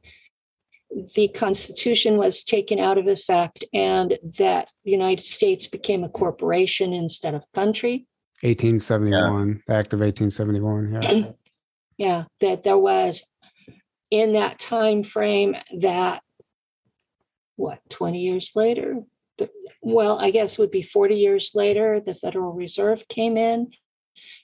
the 1.15 1.27
Constitution 1.27 2.17
was 2.17 2.43
taken 2.43 2.79
out 2.79 2.97
of 2.97 3.07
effect 3.07 3.65
and 3.73 4.17
that 4.37 4.69
the 4.83 4.91
United 4.91 5.25
States 5.25 5.65
became 5.67 6.03
a 6.03 6.09
corporation 6.09 6.93
instead 6.93 7.33
of 7.33 7.43
country. 7.53 8.07
1871, 8.41 9.63
yeah. 9.67 9.75
Act 9.75 9.93
of 9.93 10.01
1871. 10.01 11.01
Yeah. 11.01 11.31
yeah, 11.97 12.23
that 12.41 12.63
there 12.63 12.77
was 12.77 13.23
in 14.13 14.33
that 14.33 14.59
time 14.59 15.03
frame 15.03 15.55
that 15.79 16.21
what 17.55 17.79
20 17.89 18.19
years 18.19 18.51
later 18.55 19.01
the, 19.37 19.49
well 19.81 20.19
i 20.19 20.31
guess 20.31 20.57
would 20.57 20.71
be 20.71 20.81
40 20.81 21.15
years 21.15 21.51
later 21.53 21.99
the 21.99 22.15
federal 22.15 22.53
reserve 22.53 23.07
came 23.07 23.37
in 23.37 23.71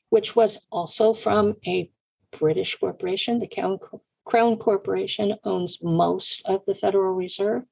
which 0.10 0.36
was 0.36 0.60
also 0.72 1.14
from 1.14 1.56
a 1.66 1.92
british 2.32 2.78
corporation 2.80 3.40
the 3.40 3.48
crown 3.48 3.80
Crown 4.30 4.58
Corporation 4.58 5.34
owns 5.44 5.80
most 5.82 6.44
of 6.46 6.62
the 6.68 6.76
Federal 6.76 7.14
Reserve. 7.14 7.64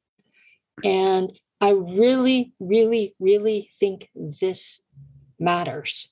And 0.84 1.32
I 1.62 1.70
really, 1.70 2.54
really, 2.60 3.16
really 3.20 3.70
think 3.80 4.10
this 4.16 4.82
matters. 5.40 6.12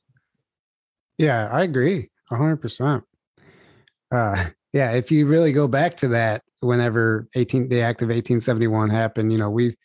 Yeah, 1.17 1.49
I 1.51 1.63
agree 1.63 2.09
100%. 2.31 3.01
Uh, 4.13 4.45
yeah, 4.75 4.91
if 4.91 5.09
you 5.09 5.25
really 5.25 5.53
go 5.53 5.69
back 5.69 5.95
to 5.97 6.09
that, 6.09 6.43
whenever 6.59 7.29
18 7.33 7.69
the 7.69 7.81
act 7.81 8.01
of 8.01 8.09
1871 8.09 8.89
happened, 8.89 9.31
you 9.31 9.37
know, 9.37 9.49
we 9.49 9.77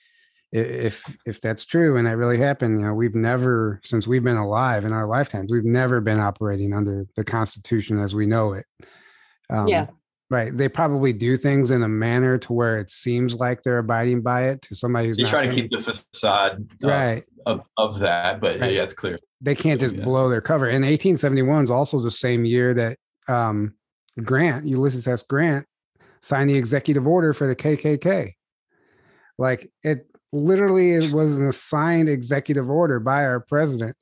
if 0.50 1.16
if 1.24 1.40
that's 1.40 1.64
true 1.64 1.96
and 1.96 2.08
that 2.08 2.16
really 2.16 2.38
happened, 2.38 2.80
you 2.80 2.84
know, 2.84 2.92
we've 2.92 3.14
never 3.14 3.80
since 3.84 4.08
we've 4.08 4.24
been 4.24 4.36
alive 4.36 4.84
in 4.84 4.92
our 4.92 5.06
lifetimes, 5.06 5.52
we've 5.52 5.64
never 5.64 6.00
been 6.00 6.18
operating 6.18 6.74
under 6.74 7.06
the 7.14 7.22
Constitution 7.22 8.00
as 8.00 8.16
we 8.16 8.26
know 8.26 8.54
it. 8.54 8.66
Um, 9.48 9.68
yeah. 9.68 9.86
Right. 10.28 10.56
They 10.56 10.68
probably 10.68 11.12
do 11.12 11.36
things 11.36 11.70
in 11.70 11.84
a 11.84 11.88
manner 11.88 12.38
to 12.38 12.52
where 12.52 12.78
it 12.78 12.90
seems 12.90 13.36
like 13.36 13.62
they're 13.62 13.78
abiding 13.78 14.22
by 14.22 14.48
it 14.48 14.62
to 14.62 14.74
somebody 14.74 15.06
who's 15.06 15.16
they 15.16 15.24
try 15.24 15.46
to 15.46 15.54
keep 15.54 15.70
the 15.70 16.02
facade 16.12 16.68
right. 16.82 17.24
of, 17.46 17.62
of 17.76 18.00
that, 18.00 18.40
but 18.40 18.58
right. 18.58 18.72
yeah, 18.72 18.82
it's 18.82 18.94
clear. 18.94 19.20
They 19.40 19.54
can't 19.54 19.80
just 19.80 19.94
yeah. 19.94 20.04
blow 20.04 20.28
their 20.28 20.40
cover. 20.40 20.66
And 20.66 20.84
1871 20.84 21.64
is 21.64 21.70
also 21.70 22.00
the 22.00 22.10
same 22.10 22.44
year 22.44 22.74
that 22.74 22.98
um, 23.28 23.74
Grant, 24.22 24.66
Ulysses 24.66 25.08
S. 25.08 25.22
Grant, 25.22 25.66
signed 26.22 26.50
the 26.50 26.56
executive 26.56 27.06
order 27.06 27.32
for 27.32 27.46
the 27.46 27.56
KKK. 27.56 28.34
Like 29.38 29.70
it 29.82 30.06
literally 30.32 30.92
it 30.92 31.12
was 31.12 31.36
an 31.36 31.46
assigned 31.46 32.08
executive 32.08 32.68
order 32.68 33.00
by 33.00 33.24
our 33.24 33.40
president. 33.40 33.96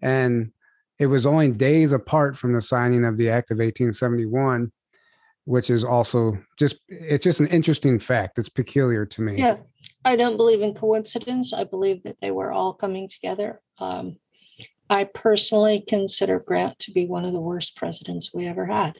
And 0.00 0.52
it 0.98 1.06
was 1.06 1.26
only 1.26 1.50
days 1.50 1.92
apart 1.92 2.36
from 2.36 2.52
the 2.52 2.62
signing 2.62 3.04
of 3.04 3.16
the 3.16 3.30
Act 3.30 3.50
of 3.50 3.56
1871 3.56 4.72
which 5.44 5.70
is 5.70 5.84
also 5.84 6.38
just 6.58 6.76
it's 6.88 7.24
just 7.24 7.40
an 7.40 7.48
interesting 7.48 7.98
fact 7.98 8.38
it's 8.38 8.48
peculiar 8.48 9.04
to 9.04 9.22
me 9.22 9.36
yeah 9.36 9.56
i 10.04 10.14
don't 10.14 10.36
believe 10.36 10.62
in 10.62 10.74
coincidence 10.74 11.52
i 11.52 11.64
believe 11.64 12.02
that 12.04 12.16
they 12.20 12.30
were 12.30 12.52
all 12.52 12.72
coming 12.72 13.08
together 13.08 13.60
um, 13.80 14.16
i 14.88 15.04
personally 15.04 15.84
consider 15.88 16.38
grant 16.38 16.78
to 16.78 16.92
be 16.92 17.06
one 17.06 17.24
of 17.24 17.32
the 17.32 17.40
worst 17.40 17.76
presidents 17.76 18.32
we 18.32 18.46
ever 18.46 18.66
had 18.66 18.94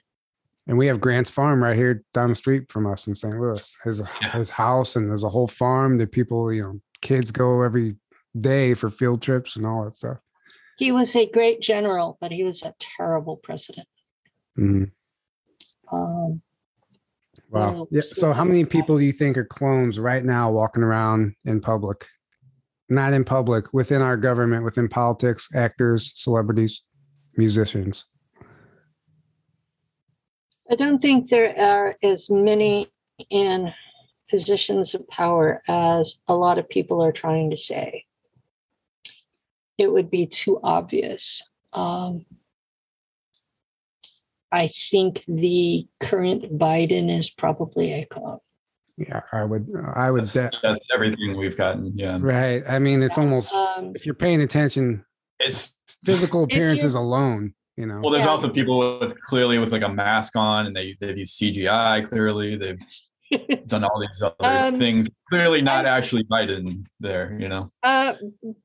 and 0.66 0.78
we 0.78 0.86
have 0.86 1.00
grant's 1.00 1.30
farm 1.30 1.62
right 1.62 1.76
here 1.76 2.04
down 2.14 2.28
the 2.28 2.34
street 2.34 2.70
from 2.70 2.86
us 2.86 3.06
in 3.06 3.14
st 3.14 3.38
louis 3.38 3.76
his 3.84 4.02
his 4.32 4.50
house 4.50 4.96
and 4.96 5.08
there's 5.08 5.24
a 5.24 5.28
whole 5.28 5.48
farm 5.48 5.98
that 5.98 6.12
people 6.12 6.52
you 6.52 6.62
know 6.62 6.80
kids 7.00 7.30
go 7.30 7.62
every 7.62 7.96
day 8.40 8.74
for 8.74 8.90
field 8.90 9.20
trips 9.20 9.56
and 9.56 9.66
all 9.66 9.84
that 9.84 9.94
stuff 9.94 10.18
he 10.78 10.92
was 10.92 11.14
a 11.16 11.26
great 11.30 11.60
general 11.60 12.16
but 12.20 12.32
he 12.32 12.44
was 12.44 12.62
a 12.62 12.74
terrible 12.78 13.36
president 13.36 13.88
mm-hmm. 14.58 14.84
Um, 15.94 16.40
Wow. 17.52 17.86
Yeah. 17.90 18.00
So, 18.00 18.32
how 18.32 18.44
many 18.44 18.64
people 18.64 18.96
do 18.96 19.04
you 19.04 19.12
think 19.12 19.36
are 19.36 19.44
clones 19.44 19.98
right 19.98 20.24
now 20.24 20.50
walking 20.50 20.82
around 20.82 21.34
in 21.44 21.60
public? 21.60 22.06
Not 22.88 23.12
in 23.12 23.24
public, 23.24 23.72
within 23.74 24.00
our 24.00 24.16
government, 24.16 24.64
within 24.64 24.88
politics, 24.88 25.50
actors, 25.54 26.12
celebrities, 26.16 26.82
musicians. 27.36 28.06
I 30.72 30.74
don't 30.74 31.02
think 31.02 31.28
there 31.28 31.54
are 31.60 31.96
as 32.02 32.30
many 32.30 32.90
in 33.28 33.70
positions 34.30 34.94
of 34.94 35.06
power 35.06 35.60
as 35.68 36.22
a 36.28 36.34
lot 36.34 36.56
of 36.56 36.66
people 36.66 37.04
are 37.04 37.12
trying 37.12 37.50
to 37.50 37.58
say. 37.58 38.06
It 39.76 39.92
would 39.92 40.10
be 40.10 40.24
too 40.24 40.58
obvious. 40.62 41.42
Um, 41.74 42.24
I 44.50 44.70
think 44.90 45.22
the 45.28 45.86
current 46.00 46.58
Biden 46.58 47.18
is 47.18 47.28
probably 47.28 47.92
a 47.92 48.06
clone. 48.06 48.38
Yeah, 48.96 49.20
I 49.30 49.44
would. 49.44 49.70
I 49.94 50.10
would. 50.10 50.24
That's, 50.24 50.56
that's 50.62 50.86
everything 50.94 51.36
we've 51.36 51.56
gotten. 51.56 51.92
Yeah. 51.94 52.16
Right. 52.18 52.62
I 52.66 52.78
mean, 52.78 53.02
it's 53.02 53.18
almost 53.18 53.52
um, 53.52 53.92
if 53.94 54.06
you're 54.06 54.14
paying 54.14 54.40
attention, 54.40 55.04
it's 55.38 55.74
physical 56.02 56.44
appearances 56.44 56.94
alone. 56.94 57.52
You 57.76 57.86
know. 57.86 58.00
Well, 58.02 58.10
there's 58.10 58.24
yeah. 58.24 58.30
also 58.30 58.48
people 58.48 58.98
with 59.00 59.20
clearly 59.20 59.58
with 59.58 59.72
like 59.72 59.82
a 59.82 59.88
mask 59.88 60.36
on, 60.36 60.66
and 60.66 60.76
they 60.76 60.96
they've 61.00 61.16
used 61.16 61.40
CGI. 61.40 62.06
Clearly, 62.06 62.56
they've 62.56 62.78
done 63.66 63.84
all 63.84 64.00
these 64.00 64.22
other 64.22 64.34
um, 64.40 64.78
things. 64.78 65.06
Clearly, 65.28 65.62
not 65.62 65.86
I, 65.86 65.96
actually 65.96 66.24
Biden 66.24 66.86
there. 67.00 67.36
You 67.40 67.48
know. 67.48 67.72
Uh, 67.82 68.14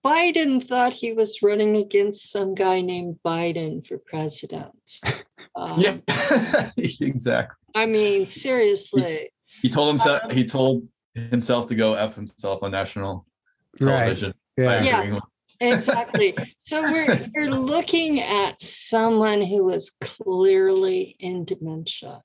Biden 0.06 0.66
thought 0.66 0.94
he 0.94 1.14
was 1.14 1.42
running 1.42 1.78
against 1.78 2.32
some 2.32 2.54
guy 2.54 2.82
named 2.82 3.20
Biden 3.26 3.86
for 3.86 3.98
president. 3.98 5.00
Um, 5.56 5.82
yeah, 5.82 5.98
exactly. 6.78 7.56
I 7.74 7.88
mean, 7.88 8.28
seriously. 8.28 9.32
He, 9.60 9.70
he 9.70 9.74
told 9.74 9.88
himself. 9.88 10.22
Um, 10.26 10.30
he 10.30 10.46
told 10.46 10.88
himself 11.16 11.66
to 11.70 11.74
go 11.74 11.96
f 11.96 12.14
himself 12.14 12.62
on 12.62 12.70
national 12.70 13.26
television. 13.80 14.36
Right. 14.56 14.84
Yeah. 14.84 15.04
yeah 15.04 15.20
exactly. 15.60 16.36
So 16.60 16.82
we're 16.92 17.28
we're 17.36 17.52
looking 17.52 18.20
at 18.20 18.62
someone 18.62 19.42
who 19.42 19.64
was 19.66 19.92
clearly 20.02 21.16
in 21.20 21.46
dementia 21.46 22.22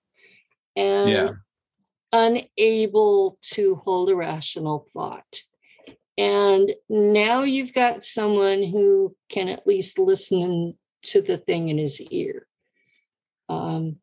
and 0.77 1.11
yeah. 1.11 1.29
unable 2.13 3.39
to 3.53 3.77
hold 3.77 4.11
a 4.11 4.17
rational 4.17 4.87
thought. 4.93 5.41
And 6.19 6.73
now 6.89 7.43
you've 7.43 7.73
got 7.73 8.03
someone 8.03 8.63
who 8.63 9.17
can 9.31 9.49
at 9.49 9.67
least 9.67 9.99
listen 9.99 10.77
to 11.05 11.23
the 11.23 11.39
thing 11.39 11.69
in 11.69 11.79
his 11.79 12.01
ear. 12.01 12.47
Um, 13.49 13.97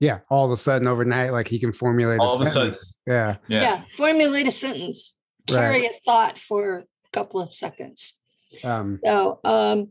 yeah, 0.00 0.20
all 0.28 0.44
of 0.44 0.50
a 0.50 0.56
sudden 0.56 0.88
overnight, 0.88 1.32
like 1.32 1.48
he 1.48 1.58
can 1.58 1.72
formulate 1.72 2.20
all 2.20 2.40
a 2.42 2.50
sentence. 2.50 2.96
A 3.06 3.10
yeah. 3.10 3.36
yeah. 3.48 3.62
Yeah. 3.62 3.82
Formulate 3.96 4.48
a 4.48 4.52
sentence. 4.52 5.14
Carry 5.46 5.82
right. 5.82 5.90
a 5.90 6.00
thought 6.04 6.38
for 6.38 6.78
a 6.78 6.84
couple 7.16 7.40
of 7.40 7.52
seconds. 7.52 8.14
Um, 8.62 9.00
so 9.04 9.40
um 9.44 9.88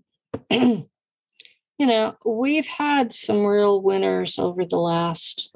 you 0.51 1.87
know, 1.87 2.15
we've 2.25 2.67
had 2.67 3.13
some 3.13 3.45
real 3.45 3.81
winners 3.81 4.37
over 4.37 4.63
the 4.63 4.77
last 4.77 5.49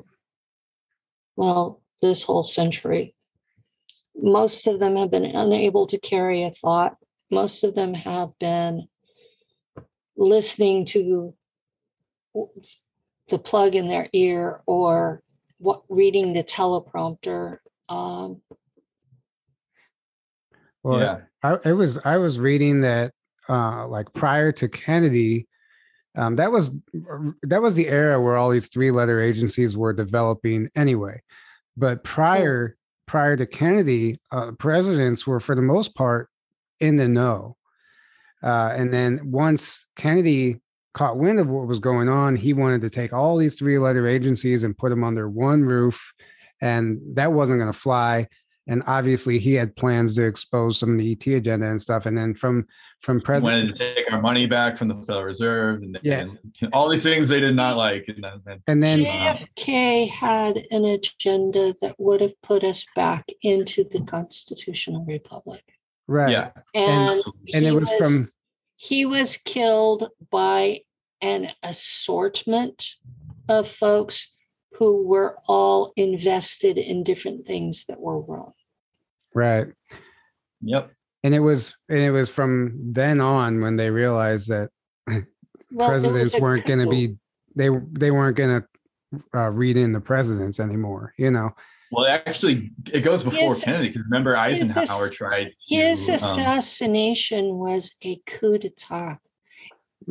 well, 1.36 1.82
this 2.02 2.24
whole 2.24 2.44
century. 2.44 3.16
Most 4.14 4.68
of 4.68 4.80
them 4.80 4.98
have 4.98 5.12
been 5.12 5.24
unable 5.24 5.88
to 5.88 5.98
carry 5.98 6.44
a 6.44 6.52
thought. 6.52 6.98
Most 7.32 7.64
of 7.64 7.76
them 7.76 7.94
have 7.94 8.38
been 8.40 8.88
listening 10.18 10.86
to 10.88 11.34
the 13.30 13.40
plug 13.40 13.76
in 13.76 13.88
their 13.88 14.10
ear 14.12 14.62
or 14.66 15.22
what 15.60 15.84
reading 15.88 16.34
the 16.34 16.44
teleprompter. 16.44 17.60
Um, 17.88 18.42
well, 20.84 21.00
yeah. 21.00 21.20
I, 21.44 21.58
I 21.66 21.72
was 21.74 21.98
I 22.06 22.18
was 22.18 22.40
reading 22.40 22.82
that 22.82 23.14
uh, 23.48 23.88
like 23.88 24.14
prior 24.14 24.52
to 24.54 24.68
Kennedy, 24.68 25.48
um, 26.16 26.36
that 26.36 26.52
was 26.52 26.72
that 27.44 27.62
was 27.62 27.76
the 27.76 27.88
era 27.88 28.22
where 28.22 28.36
all 28.36 28.50
these 28.50 28.68
three 28.68 28.92
letter 28.92 29.22
agencies 29.22 29.78
were 29.78 29.94
developing 29.94 30.70
anyway. 30.76 31.22
But 31.78 32.04
prior 32.04 32.76
prior 33.08 33.36
to 33.36 33.46
Kennedy, 33.46 34.20
uh, 34.32 34.52
presidents 34.60 35.26
were 35.26 35.40
for 35.40 35.56
the 35.56 35.62
most 35.62 35.96
part 35.96 36.30
in 36.80 36.98
the 36.98 37.08
know. 37.08 37.56
Uh, 38.44 38.74
and 38.76 38.94
then 38.94 39.20
once 39.32 39.86
Kennedy 39.96 40.62
caught 40.94 41.18
wind 41.18 41.40
of 41.40 41.48
what 41.48 41.68
was 41.68 41.80
going 41.80 42.10
on, 42.10 42.36
he 42.36 42.54
wanted 42.54 42.82
to 42.82 42.90
take 42.90 43.12
all 43.14 43.38
these 43.38 43.56
three 43.56 43.78
letter 43.78 44.08
agencies 44.08 44.64
and 44.64 44.78
put 44.78 44.90
them 44.90 45.04
under 45.04 45.30
one 45.30 45.64
roof. 45.64 46.14
And 46.62 47.00
that 47.16 47.34
wasn't 47.34 47.60
going 47.60 47.72
to 47.72 47.78
fly. 47.78 48.28
And 48.70 48.84
obviously, 48.86 49.40
he 49.40 49.56
had 49.56 49.76
plans 49.76 50.16
to 50.16 50.24
expose 50.24 50.80
some 50.80 50.92
of 50.94 51.00
the 51.00 51.12
ET 51.12 51.26
agenda 51.28 51.68
and 51.68 51.82
stuff. 51.82 52.06
And 52.06 52.16
then 52.16 52.36
from 52.36 52.68
from 53.02 53.20
president, 53.20 53.64
wanted 53.64 53.76
to 53.76 53.96
take 53.96 54.12
our 54.12 54.22
money 54.22 54.46
back 54.46 54.78
from 54.78 54.90
the 54.90 54.96
Federal 54.96 55.24
Reserve, 55.24 55.82
and, 55.82 56.00
yeah. 56.04 56.20
and 56.20 56.74
all 56.74 56.88
these 56.88 57.02
things 57.02 57.30
they 57.30 57.40
did 57.40 57.56
not 57.56 57.78
like. 57.78 58.08
And 58.08 58.24
then, 58.24 58.62
and 58.68 58.84
then 58.84 59.04
JFK 59.04 60.10
had 60.12 60.64
an 60.70 60.86
agenda 60.86 61.76
that 61.82 61.96
would 61.98 62.22
have 62.22 62.40
put 62.44 62.64
us 62.64 62.86
back 62.96 63.26
into 63.42 63.86
the 63.86 64.02
constitutional 64.02 65.04
republic. 65.04 65.64
Right. 66.08 66.32
Yeah. 66.32 66.52
And 66.76 67.22
and, 67.22 67.24
and 67.54 67.66
it 67.66 67.72
was, 67.72 67.90
was 67.90 68.00
from 68.00 68.32
he 68.76 69.06
was 69.06 69.38
killed 69.38 70.10
by 70.30 70.82
an 71.22 71.50
assortment 71.64 72.88
of 73.50 73.68
folks 73.68 74.36
who 74.74 75.06
were 75.08 75.38
all 75.48 75.92
invested 75.96 76.78
in 76.78 77.04
different 77.04 77.46
things 77.48 77.86
that 77.88 78.00
were 78.00 78.22
wrong. 78.22 78.54
Right. 79.34 79.68
Yep. 80.62 80.92
And 81.24 81.34
it 81.34 81.40
was 81.40 81.76
and 81.90 82.00
it 82.00 82.12
was 82.12 82.30
from 82.30 82.94
then 82.94 83.20
on 83.20 83.62
when 83.62 83.76
they 83.76 83.90
realized 83.90 84.50
that 84.50 84.70
well, 85.08 85.90
presidents 85.90 86.40
weren't 86.40 86.66
going 86.66 86.80
to 86.80 86.88
be 86.88 87.16
they 87.56 87.70
they 87.92 88.12
weren't 88.12 88.38
going 88.38 88.62
to 88.62 88.68
uh, 89.34 89.50
read 89.50 89.78
in 89.78 89.92
the 89.92 90.00
presidents 90.00 90.60
anymore, 90.60 91.14
you 91.18 91.32
know. 91.32 91.52
Well, 91.92 92.06
actually, 92.06 92.72
it 92.92 93.02
goes 93.02 93.24
before 93.24 93.56
his, 93.56 93.64
Kennedy 93.64 93.88
because 93.88 94.04
remember 94.04 94.38
Eisenhower 94.38 95.08
his, 95.08 95.12
tried. 95.12 95.54
His 95.68 96.06
to, 96.06 96.12
um, 96.14 96.18
assassination 96.18 97.46
um, 97.46 97.58
was 97.58 97.96
a 98.04 98.22
coup 98.28 98.60
d'état. 98.60 99.18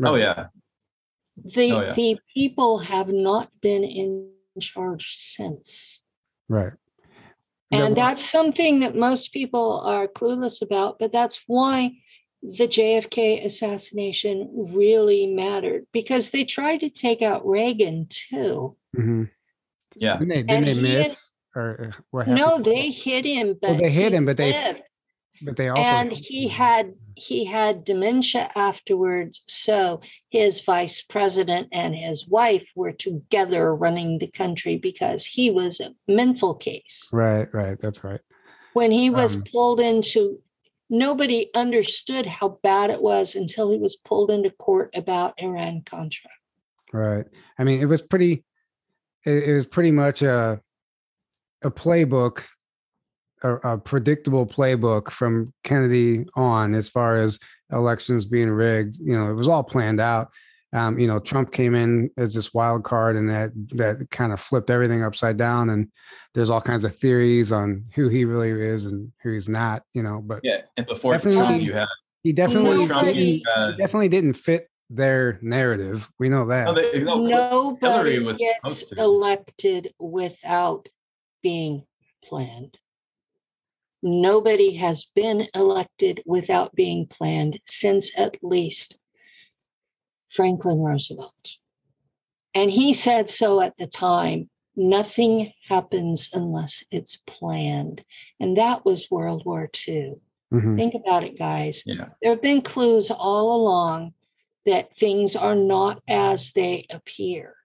Oh 0.05 0.17
yeah. 0.17 0.47
The 1.45 1.73
oh, 1.73 1.81
yeah. 1.81 1.93
the 1.93 2.19
people 2.35 2.79
have 2.79 3.09
not 3.09 3.49
been 3.61 3.85
in 3.85 4.31
charge 4.61 5.15
since. 5.15 6.03
Right. 6.49 6.73
And 7.71 7.97
that's 7.97 8.29
something 8.29 8.81
that 8.81 8.97
most 8.97 9.33
people 9.33 9.81
are 9.81 10.09
clueless 10.09 10.63
about, 10.63 10.99
but 10.99 11.13
that's 11.13 11.43
why 11.47 11.93
the 12.43 12.67
JFK 12.69 13.45
assassination 13.45 14.49
really 14.75 15.27
mattered 15.27 15.87
because 15.93 16.31
they 16.31 16.45
tried 16.45 16.79
to 16.79 16.89
take 16.89 17.21
out 17.21 17.47
Reagan 17.47 18.07
too. 18.09 18.77
Mm-hmm. 18.97 19.25
Yeah. 19.97 20.17
Didn't 20.17 20.29
they, 20.29 20.43
didn't 20.45 20.65
they 20.65 20.75
miss? 20.81 21.33
or 21.59 21.89
uh, 21.89 22.01
what 22.11 22.27
happened? 22.27 22.47
No, 22.47 22.59
they 22.59 22.91
hit 22.91 23.25
him, 23.25 23.57
but 23.61 23.71
well, 23.71 23.81
they 23.81 23.91
hit 23.91 24.13
him, 24.13 24.25
but 24.25 24.37
they 24.37 24.53
lived. 24.53 24.83
but 25.43 25.57
they 25.57 25.69
also 25.69 25.83
and 25.83 26.13
he 26.13 26.49
had 26.49 26.95
he 27.19 27.45
had 27.45 27.85
dementia 27.85 28.51
afterwards. 28.55 29.43
So 29.49 30.01
his 30.31 30.61
vice 30.61 31.03
president 31.03 31.69
and 31.73 31.95
his 31.95 32.27
wife 32.29 32.71
were 32.75 32.93
together 32.93 33.75
running 33.75 34.19
the 34.19 34.29
country 34.29 34.77
because 34.77 35.25
he 35.25 35.51
was 35.51 35.81
a 35.81 35.95
mental 36.07 36.55
case. 36.55 37.09
Right, 37.13 37.53
right, 37.53 37.79
that's 37.79 38.05
right. 38.05 38.21
When 38.75 38.93
he 38.93 39.11
was 39.11 39.35
um, 39.35 39.43
pulled 39.51 39.81
into 39.81 40.41
nobody 40.89 41.51
understood 41.55 42.27
how 42.27 42.59
bad 42.63 42.91
it 42.91 43.03
was 43.03 43.35
until 43.35 43.71
he 43.71 43.79
was 43.79 43.97
pulled 43.97 44.31
into 44.31 44.51
court 44.51 44.91
about 44.95 45.35
Iran 45.39 45.83
Contra. 45.85 46.31
Right. 46.93 47.27
I 47.59 47.65
mean, 47.65 47.81
it 47.81 47.87
was 47.87 48.03
pretty 48.03 48.45
it, 49.25 49.49
it 49.49 49.55
was 49.55 49.67
pretty 49.67 49.91
much 49.91 50.23
a 50.23 50.61
a 51.63 51.71
playbook, 51.71 52.45
a, 53.43 53.55
a, 53.57 53.79
predictable 53.79 54.47
playbook 54.47 55.11
from 55.11 55.53
Kennedy 55.65 56.27
on, 56.35 56.75
as 56.75 56.89
far 56.89 57.17
as 57.17 57.39
elections 57.73 58.25
being 58.25 58.51
rigged. 58.51 58.97
You 59.01 59.17
know, 59.17 59.31
it 59.31 59.35
was 59.35 59.49
all 59.49 59.63
planned 59.63 60.01
out. 60.01 60.31
Um, 60.73 60.99
you 60.99 61.07
know, 61.07 61.19
Trump 61.19 61.51
came 61.51 61.75
in 61.75 62.11
as 62.19 62.35
this 62.35 62.53
wild 62.53 62.85
card, 62.85 63.17
and 63.17 63.29
that 63.31 63.53
that 63.77 64.11
kind 64.11 64.33
of 64.33 64.41
flipped 64.41 64.69
everything 64.69 65.03
upside 65.03 65.39
down. 65.39 65.71
And 65.71 65.89
there's 66.35 66.51
all 66.51 66.61
kinds 66.61 66.85
of 66.85 66.95
theories 66.95 67.53
on 67.53 67.87
who 67.95 68.09
he 68.09 68.25
really 68.25 68.51
is 68.51 68.85
and 68.85 69.11
who 69.23 69.33
he's 69.33 69.49
not. 69.49 69.83
You 69.95 70.03
know, 70.03 70.21
but 70.23 70.41
yeah, 70.43 70.63
and 70.77 70.87
before 70.87 71.19
Trump, 71.19 71.63
you 71.63 71.73
had 71.73 71.89
he 72.23 72.33
definitely 72.33 72.87
Trump, 72.87 73.09
he 73.09 73.43
definitely 73.79 74.09
didn't 74.09 74.35
fit 74.35 74.69
their 74.91 75.39
narrative. 75.43 76.09
We 76.19 76.29
know 76.29 76.47
that. 76.47 76.65
No, 76.65 76.75
they, 76.75 77.03
no, 77.03 77.79
Nobody 77.81 78.33
gets 78.35 78.93
elected 78.93 79.95
without 79.99 80.89
being 81.43 81.85
planned. 82.25 82.77
Nobody 84.03 84.75
has 84.75 85.05
been 85.15 85.49
elected 85.55 86.23
without 86.25 86.75
being 86.75 87.07
planned 87.07 87.59
since 87.67 88.17
at 88.19 88.37
least 88.43 88.97
Franklin 90.29 90.79
Roosevelt. 90.79 91.57
And 92.55 92.71
he 92.71 92.95
said 92.95 93.31
so 93.31 93.61
at 93.61 93.77
the 93.77 93.87
time 93.87 94.51
Nothing 94.79 95.53
happens 95.69 96.31
unless 96.33 96.85
it's 96.93 97.17
planned. 97.27 98.05
And 98.39 98.59
that 98.59 98.85
was 98.85 99.11
World 99.11 99.45
War 99.45 99.69
II. 99.89 100.15
Mm-hmm. 100.55 100.77
Think 100.77 100.95
about 100.95 101.25
it, 101.25 101.37
guys. 101.37 101.83
Yeah. 101.85 102.11
There 102.23 102.31
have 102.31 102.41
been 102.41 102.63
clues 102.63 103.11
all 103.11 103.57
along 103.57 104.15
that 104.67 104.97
things 104.97 105.35
are 105.35 105.57
not 105.57 106.01
as 106.07 106.53
they 106.53 106.87
appear. 106.91 107.57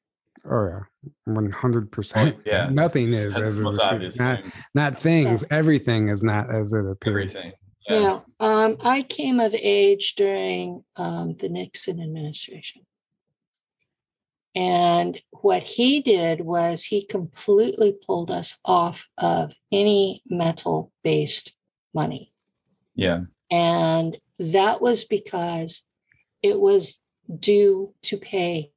Oh 0.50 0.68
yeah, 0.68 1.12
one 1.26 1.52
hundred 1.52 1.92
percent. 1.92 2.38
Yeah, 2.46 2.70
nothing 2.70 3.14
is 3.14 3.38
as 3.38 3.60
it 3.60 3.66
appears. 3.66 4.18
Not, 4.18 4.44
not 4.74 5.00
things. 5.00 5.44
Yeah. 5.44 5.58
Everything 5.58 6.10
is 6.10 6.24
not 6.24 6.50
as 6.54 6.74
it 6.74 6.86
appears. 6.86 7.32
Everything. 7.32 7.54
Yeah. 7.88 8.00
yeah. 8.00 8.20
Um, 8.40 8.78
I 8.84 9.04
came 9.04 9.40
of 9.40 9.54
age 9.54 10.16
during 10.16 10.84
um, 10.96 11.36
the 11.40 11.50
Nixon 11.50 12.02
administration. 12.02 12.82
And 14.56 15.20
what 15.32 15.64
he 15.64 16.02
did 16.02 16.42
was 16.42 16.84
he 16.84 17.06
completely 17.06 17.94
pulled 18.06 18.30
us 18.30 18.56
off 18.64 19.08
of 19.18 19.54
any 19.72 20.22
metal 20.30 20.92
based 21.04 21.54
money. 21.94 22.32
Yeah. 22.96 23.22
And 23.50 24.18
that 24.38 24.82
was 24.82 25.06
because 25.06 25.84
it 26.44 26.60
was 26.60 27.00
due 27.40 27.94
to 28.04 28.18
pay 28.18 28.72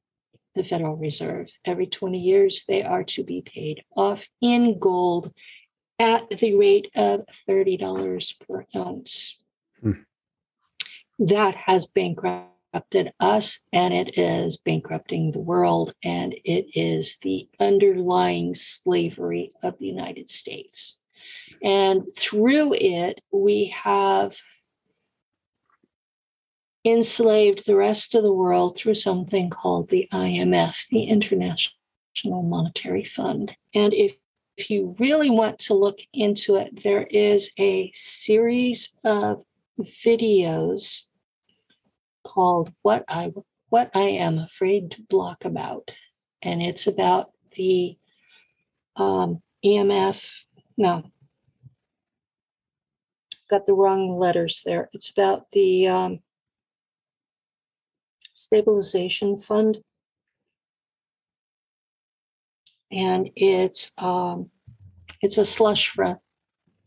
the 0.56 0.64
Federal 0.64 0.96
Reserve. 0.96 1.48
Every 1.64 1.86
20 1.86 2.18
years, 2.18 2.64
they 2.66 2.82
are 2.82 3.04
to 3.04 3.22
be 3.22 3.42
paid 3.42 3.84
off 3.96 4.26
in 4.40 4.78
gold 4.80 5.32
at 5.98 6.28
the 6.30 6.56
rate 6.56 6.90
of 6.96 7.24
$30 7.48 8.40
per 8.40 8.66
ounce. 8.74 9.38
Hmm. 9.80 9.92
That 11.20 11.54
has 11.54 11.86
bankrupted 11.86 13.12
us 13.20 13.60
and 13.72 13.94
it 13.94 14.18
is 14.18 14.56
bankrupting 14.58 15.30
the 15.30 15.40
world, 15.40 15.94
and 16.02 16.34
it 16.44 16.66
is 16.74 17.16
the 17.22 17.48
underlying 17.60 18.54
slavery 18.54 19.52
of 19.62 19.78
the 19.78 19.86
United 19.86 20.28
States. 20.28 20.98
And 21.62 22.04
through 22.14 22.74
it, 22.74 23.22
we 23.30 23.74
have 23.74 24.36
enslaved 26.86 27.66
the 27.66 27.76
rest 27.76 28.14
of 28.14 28.22
the 28.22 28.32
world 28.32 28.76
through 28.76 28.94
something 28.94 29.50
called 29.50 29.90
the 29.90 30.08
IMF, 30.12 30.88
the 30.88 31.04
International 31.04 31.74
Monetary 32.42 33.04
Fund. 33.04 33.54
And 33.74 33.92
if, 33.92 34.14
if 34.56 34.70
you 34.70 34.94
really 34.98 35.30
want 35.30 35.58
to 35.60 35.74
look 35.74 35.98
into 36.12 36.56
it, 36.56 36.82
there 36.82 37.02
is 37.02 37.50
a 37.58 37.90
series 37.92 38.94
of 39.04 39.44
videos 39.80 41.02
called 42.24 42.72
What 42.82 43.04
I 43.08 43.32
What 43.68 43.90
I 43.94 44.08
Am 44.20 44.38
Afraid 44.38 44.92
to 44.92 45.02
Block 45.02 45.44
About. 45.44 45.90
And 46.40 46.62
it's 46.62 46.86
about 46.86 47.32
the 47.56 47.98
um, 48.96 49.42
EMF, 49.64 50.30
no, 50.76 51.04
got 53.50 53.66
the 53.66 53.74
wrong 53.74 54.18
letters 54.18 54.62
there. 54.64 54.88
It's 54.92 55.10
about 55.10 55.50
the 55.52 55.88
um, 55.88 56.20
stabilization 58.36 59.40
fund. 59.40 59.78
And 62.92 63.30
it's 63.34 63.90
um, 63.98 64.50
it's 65.20 65.38
a 65.38 65.44
slush 65.44 65.96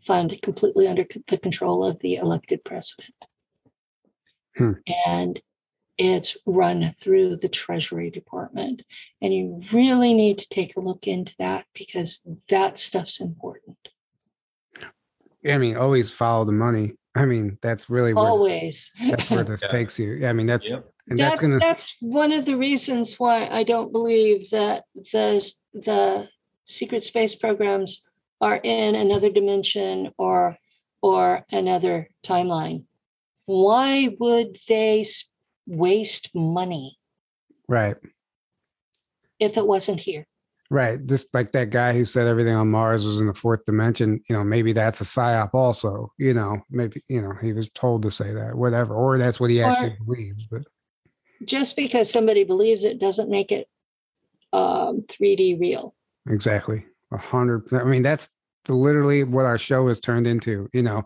fund 0.06 0.40
completely 0.42 0.88
under 0.88 1.06
the 1.28 1.38
control 1.38 1.84
of 1.84 2.00
the 2.00 2.16
elected 2.16 2.64
president. 2.64 3.14
Hmm. 4.56 4.72
And 5.06 5.42
it's 5.98 6.38
run 6.48 6.96
through 7.02 7.36
the 7.36 7.50
Treasury 7.50 8.10
Department. 8.10 8.84
And 9.22 9.34
you 9.34 9.62
really 9.74 10.14
need 10.14 10.40
to 10.40 10.48
take 10.48 10.78
a 10.78 10.80
look 10.80 11.08
into 11.08 11.34
that 11.40 11.66
because 11.74 12.22
that 12.48 12.80
stuff's 12.80 13.20
important. 13.20 13.78
I 15.46 15.58
mean, 15.58 15.76
always 15.76 16.12
follow 16.12 16.46
the 16.46 16.54
money. 16.54 16.94
I 17.16 17.26
mean, 17.26 17.58
that's 17.62 17.90
really 17.90 18.14
where, 18.14 18.26
always 18.26 18.92
that's 19.08 19.30
where 19.30 19.44
this 19.44 19.62
yeah. 19.62 19.68
takes 19.78 20.00
you. 20.00 20.26
I 20.26 20.34
mean, 20.34 20.46
that's 20.46 20.66
yep. 20.66 20.90
And 21.10 21.20
that, 21.20 21.30
that's 21.30 21.42
gonna 21.42 21.60
that's 21.60 21.96
one 22.00 22.32
of 22.32 22.46
the 22.46 22.58
reasons 22.58 23.20
why 23.20 23.48
I 23.48 23.64
don't 23.64 23.92
believe 23.92 24.50
that 24.52 24.84
the 24.94 25.54
the 25.74 26.30
secret 26.66 27.04
space 27.04 27.36
programs 27.36 28.04
are 28.42 28.60
in 28.64 28.96
another 28.96 29.30
dimension 29.30 30.12
or 30.18 30.58
or 31.02 31.46
another 31.52 32.10
timeline. 32.26 32.84
Why 33.46 34.16
would 34.20 34.58
they 34.68 35.06
waste 35.66 36.30
money? 36.36 36.98
Right. 37.68 37.96
If 39.40 39.58
it 39.58 39.66
wasn't 39.66 40.00
here. 40.00 40.26
Right. 40.72 41.04
Just 41.08 41.34
like 41.34 41.52
that 41.54 41.72
guy 41.72 41.94
who 41.94 42.06
said 42.06 42.28
everything 42.28 42.54
on 42.54 42.70
Mars 42.70 43.04
was 43.04 43.20
in 43.20 43.26
the 43.26 43.34
fourth 43.34 43.66
dimension, 43.66 44.22
you 44.30 44.36
know, 44.36 44.44
maybe 44.44 44.72
that's 44.72 45.02
a 45.02 45.04
psyop 45.04 45.52
also, 45.54 46.14
you 46.20 46.34
know, 46.34 46.60
maybe, 46.70 47.04
you 47.08 47.22
know, 47.22 47.34
he 47.42 47.54
was 47.54 47.72
told 47.72 48.04
to 48.04 48.12
say 48.12 48.32
that, 48.34 48.54
whatever, 48.54 48.94
or 48.94 49.18
that's 49.18 49.40
what 49.40 49.50
he 49.50 49.64
actually 49.64 49.94
or 49.94 50.06
believes. 50.06 50.46
But 50.52 50.62
just 51.46 51.76
because 51.76 52.12
somebody 52.12 52.44
believes 52.44 52.84
it 52.84 53.00
doesn't 53.00 53.30
make 53.30 53.52
it 53.52 53.68
um, 54.54 55.04
3D 55.08 55.60
real. 55.60 55.96
Exactly. 56.28 56.86
A 57.12 57.18
hundred. 57.18 57.64
I 57.74 57.84
mean, 57.84 58.02
that's 58.02 58.30
literally 58.68 59.24
what 59.24 59.46
our 59.46 59.58
show 59.58 59.88
has 59.88 60.00
turned 60.00 60.28
into, 60.28 60.70
you 60.74 60.84
know, 60.84 61.06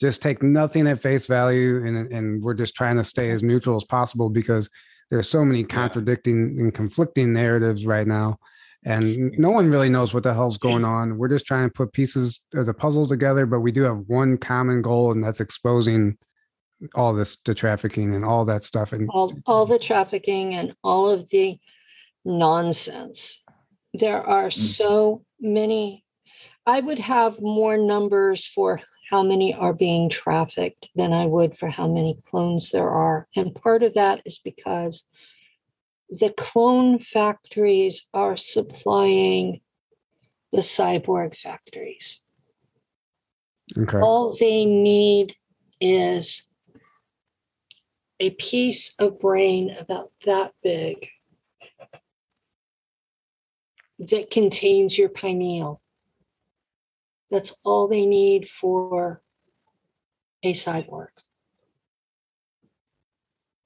just 0.00 0.22
take 0.22 0.42
nothing 0.42 0.86
at 0.86 1.02
face 1.02 1.26
value 1.26 1.84
and, 1.84 2.12
and 2.12 2.42
we're 2.42 2.54
just 2.54 2.74
trying 2.74 2.96
to 2.96 3.04
stay 3.04 3.30
as 3.30 3.42
neutral 3.42 3.76
as 3.76 3.84
possible 3.84 4.30
because 4.30 4.70
there's 5.10 5.28
so 5.28 5.44
many 5.44 5.64
contradicting 5.64 6.56
and 6.58 6.74
conflicting 6.74 7.32
narratives 7.32 7.84
right 7.84 8.06
now 8.06 8.38
and 8.84 9.32
no 9.38 9.50
one 9.50 9.70
really 9.70 9.90
knows 9.90 10.14
what 10.14 10.22
the 10.22 10.32
hell's 10.32 10.56
going 10.56 10.84
on. 10.84 11.18
We're 11.18 11.28
just 11.28 11.44
trying 11.44 11.68
to 11.68 11.72
put 11.72 11.92
pieces 11.92 12.40
as 12.54 12.68
a 12.68 12.74
puzzle 12.74 13.06
together, 13.06 13.44
but 13.44 13.60
we 13.60 13.72
do 13.72 13.82
have 13.82 14.04
one 14.06 14.38
common 14.38 14.80
goal, 14.80 15.12
and 15.12 15.22
that's 15.22 15.40
exposing 15.40 16.16
all 16.94 17.12
this 17.12 17.36
the 17.44 17.54
trafficking 17.54 18.14
and 18.14 18.24
all 18.24 18.44
that 18.46 18.64
stuff 18.64 18.92
and 18.92 19.08
all, 19.10 19.32
all 19.46 19.66
the 19.66 19.78
trafficking 19.78 20.54
and 20.54 20.74
all 20.82 21.10
of 21.10 21.28
the 21.30 21.58
nonsense. 22.24 23.42
There 23.94 24.22
are 24.22 24.48
mm. 24.48 24.54
so 24.54 25.24
many. 25.40 26.04
I 26.66 26.80
would 26.80 26.98
have 26.98 27.40
more 27.40 27.76
numbers 27.76 28.46
for 28.46 28.80
how 29.10 29.24
many 29.24 29.54
are 29.54 29.72
being 29.72 30.08
trafficked 30.08 30.88
than 30.94 31.12
I 31.12 31.26
would 31.26 31.58
for 31.58 31.68
how 31.68 31.88
many 31.88 32.18
clones 32.30 32.70
there 32.70 32.88
are. 32.88 33.26
And 33.34 33.54
part 33.54 33.82
of 33.82 33.94
that 33.94 34.22
is 34.24 34.38
because 34.38 35.04
the 36.10 36.30
clone 36.30 36.98
factories 36.98 38.06
are 38.14 38.36
supplying 38.36 39.60
the 40.52 40.58
cyborg 40.58 41.36
factories. 41.36 42.20
Okay. 43.76 43.98
All 43.98 44.36
they 44.38 44.64
need 44.64 45.34
is 45.80 46.44
a 48.20 48.30
piece 48.30 48.94
of 48.98 49.18
brain 49.18 49.74
about 49.78 50.12
that 50.26 50.52
big 50.62 51.08
that 53.98 54.30
contains 54.30 54.96
your 54.96 55.08
pineal. 55.08 55.80
That's 57.30 57.54
all 57.64 57.88
they 57.88 58.06
need 58.06 58.48
for 58.48 59.22
a 60.42 60.52
cyborg. 60.52 61.08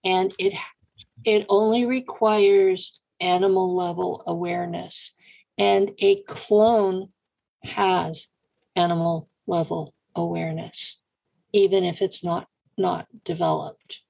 And 0.04 0.32
it 0.38 0.54
it 1.24 1.46
only 1.48 1.86
requires 1.86 3.00
animal 3.20 3.74
level 3.74 4.22
awareness. 4.26 5.14
And 5.56 5.92
a 5.98 6.22
clone 6.22 7.08
has 7.62 8.28
animal 8.76 9.28
level 9.46 9.94
awareness, 10.14 11.00
even 11.52 11.84
if 11.84 12.02
it's 12.02 12.22
not 12.22 12.48
not 12.76 13.06
developed. 13.24 14.03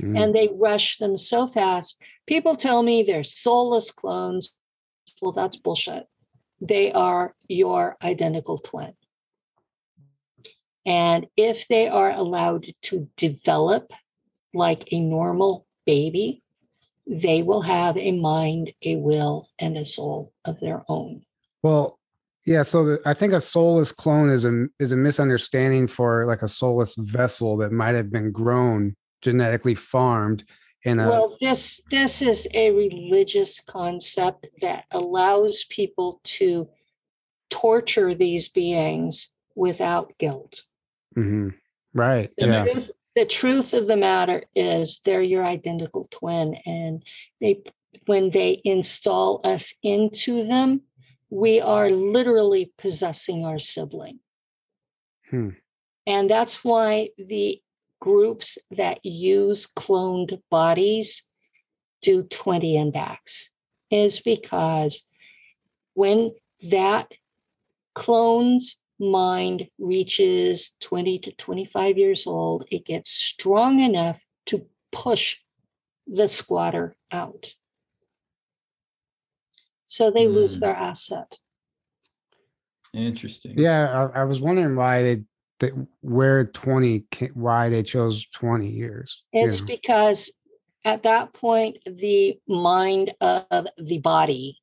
Mm. 0.00 0.18
And 0.18 0.34
they 0.34 0.48
rush 0.52 0.98
them 0.98 1.16
so 1.16 1.46
fast. 1.46 2.00
People 2.26 2.56
tell 2.56 2.82
me 2.82 3.02
they're 3.02 3.24
soulless 3.24 3.90
clones. 3.90 4.54
Well, 5.20 5.32
that's 5.32 5.56
bullshit. 5.56 6.06
They 6.60 6.92
are 6.92 7.34
your 7.48 7.96
identical 8.02 8.58
twin. 8.58 8.94
And 10.84 11.26
if 11.36 11.68
they 11.68 11.88
are 11.88 12.10
allowed 12.10 12.66
to 12.82 13.08
develop 13.16 13.92
like 14.52 14.88
a 14.92 15.00
normal 15.00 15.66
baby, 15.86 16.42
they 17.06 17.42
will 17.42 17.62
have 17.62 17.96
a 17.96 18.12
mind, 18.12 18.72
a 18.82 18.96
will, 18.96 19.48
and 19.58 19.76
a 19.76 19.84
soul 19.84 20.32
of 20.44 20.60
their 20.60 20.84
own. 20.88 21.22
Well, 21.62 21.98
yeah. 22.44 22.62
So 22.62 22.84
the, 22.84 23.00
I 23.04 23.14
think 23.14 23.32
a 23.32 23.40
soulless 23.40 23.92
clone 23.92 24.30
is 24.30 24.44
a 24.44 24.66
is 24.78 24.92
a 24.92 24.96
misunderstanding 24.96 25.86
for 25.86 26.26
like 26.26 26.42
a 26.42 26.48
soulless 26.48 26.94
vessel 26.96 27.56
that 27.58 27.72
might 27.72 27.94
have 27.94 28.10
been 28.10 28.32
grown 28.32 28.96
genetically 29.22 29.74
farmed 29.74 30.44
in 30.84 30.98
a. 30.98 31.08
Well, 31.08 31.36
this 31.40 31.80
this 31.90 32.22
is 32.22 32.48
a 32.54 32.70
religious 32.72 33.60
concept 33.60 34.48
that 34.60 34.84
allows 34.90 35.64
people 35.70 36.20
to 36.24 36.68
torture 37.50 38.14
these 38.14 38.48
beings 38.48 39.28
without 39.54 40.16
guilt. 40.18 40.64
Mm-hmm. 41.16 41.48
Right. 41.94 42.32
yeah 42.38 42.64
the 43.14 43.26
truth 43.26 43.74
of 43.74 43.86
the 43.86 43.96
matter 43.98 44.42
is 44.54 45.00
they're 45.04 45.20
your 45.20 45.44
identical 45.44 46.08
twin 46.10 46.56
and 46.64 47.02
they 47.38 47.62
when 48.06 48.30
they 48.30 48.62
install 48.64 49.42
us 49.44 49.74
into 49.82 50.46
them 50.46 50.80
we 51.32 51.62
are 51.62 51.90
literally 51.90 52.70
possessing 52.76 53.46
our 53.46 53.58
sibling. 53.58 54.20
Hmm. 55.30 55.48
And 56.06 56.28
that's 56.28 56.62
why 56.62 57.08
the 57.16 57.58
groups 58.02 58.58
that 58.72 58.98
use 59.04 59.68
cloned 59.68 60.42
bodies 60.50 61.22
do 62.02 62.24
20 62.24 62.76
and 62.76 62.92
backs, 62.92 63.50
is 63.92 64.18
because 64.18 65.04
when 65.94 66.32
that 66.68 67.12
clone's 67.94 68.82
mind 68.98 69.68
reaches 69.78 70.72
20 70.80 71.20
to 71.20 71.32
25 71.32 71.96
years 71.96 72.26
old, 72.26 72.66
it 72.72 72.84
gets 72.84 73.08
strong 73.08 73.78
enough 73.78 74.20
to 74.46 74.66
push 74.90 75.36
the 76.08 76.26
squatter 76.26 76.96
out. 77.12 77.54
So 79.86 80.10
they 80.10 80.26
mm. 80.26 80.34
lose 80.34 80.56
hmm. 80.56 80.62
their 80.62 80.74
asset. 80.74 81.38
Interesting. 82.92 83.56
Yeah, 83.56 84.10
I, 84.12 84.22
I 84.22 84.24
was 84.24 84.40
wondering 84.40 84.74
why 84.74 85.02
they, 85.02 85.22
they 85.62 85.70
where 86.00 86.44
20 86.44 87.04
why 87.34 87.68
they 87.70 87.82
chose 87.82 88.26
20 88.26 88.68
years. 88.68 89.22
It's 89.32 89.60
you 89.60 89.66
know? 89.66 89.74
because 89.74 90.30
at 90.84 91.04
that 91.04 91.32
point 91.32 91.78
the 91.86 92.38
mind 92.46 93.14
of 93.20 93.68
the 93.78 93.98
body 93.98 94.58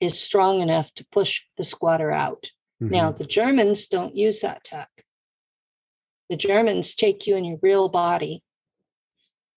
is 0.00 0.18
strong 0.18 0.60
enough 0.60 0.92
to 0.94 1.06
push 1.12 1.42
the 1.56 1.64
squatter 1.64 2.10
out. 2.10 2.50
Mm-hmm. 2.82 2.92
Now, 2.92 3.12
the 3.12 3.26
Germans 3.26 3.86
don't 3.86 4.16
use 4.16 4.40
that 4.40 4.64
tech. 4.64 4.88
The 6.30 6.36
Germans 6.36 6.94
take 6.94 7.26
you 7.26 7.36
in 7.36 7.44
your 7.44 7.58
real 7.62 7.88
body 7.88 8.42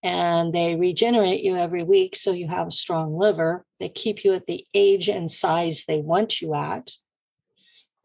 and 0.03 0.53
they 0.53 0.75
regenerate 0.75 1.41
you 1.43 1.55
every 1.55 1.83
week 1.83 2.15
so 2.15 2.31
you 2.31 2.47
have 2.47 2.67
a 2.67 2.71
strong 2.71 3.17
liver. 3.17 3.65
They 3.79 3.89
keep 3.89 4.23
you 4.23 4.33
at 4.33 4.45
the 4.45 4.65
age 4.73 5.07
and 5.07 5.31
size 5.31 5.85
they 5.87 5.99
want 5.99 6.41
you 6.41 6.53
at. 6.53 6.91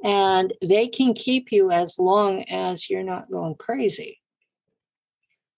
And 0.02 0.52
they 0.60 0.88
can 0.88 1.14
keep 1.14 1.52
you 1.52 1.70
as 1.70 1.98
long 1.98 2.44
as 2.44 2.90
you're 2.90 3.02
not 3.02 3.30
going 3.30 3.54
crazy. 3.54 4.18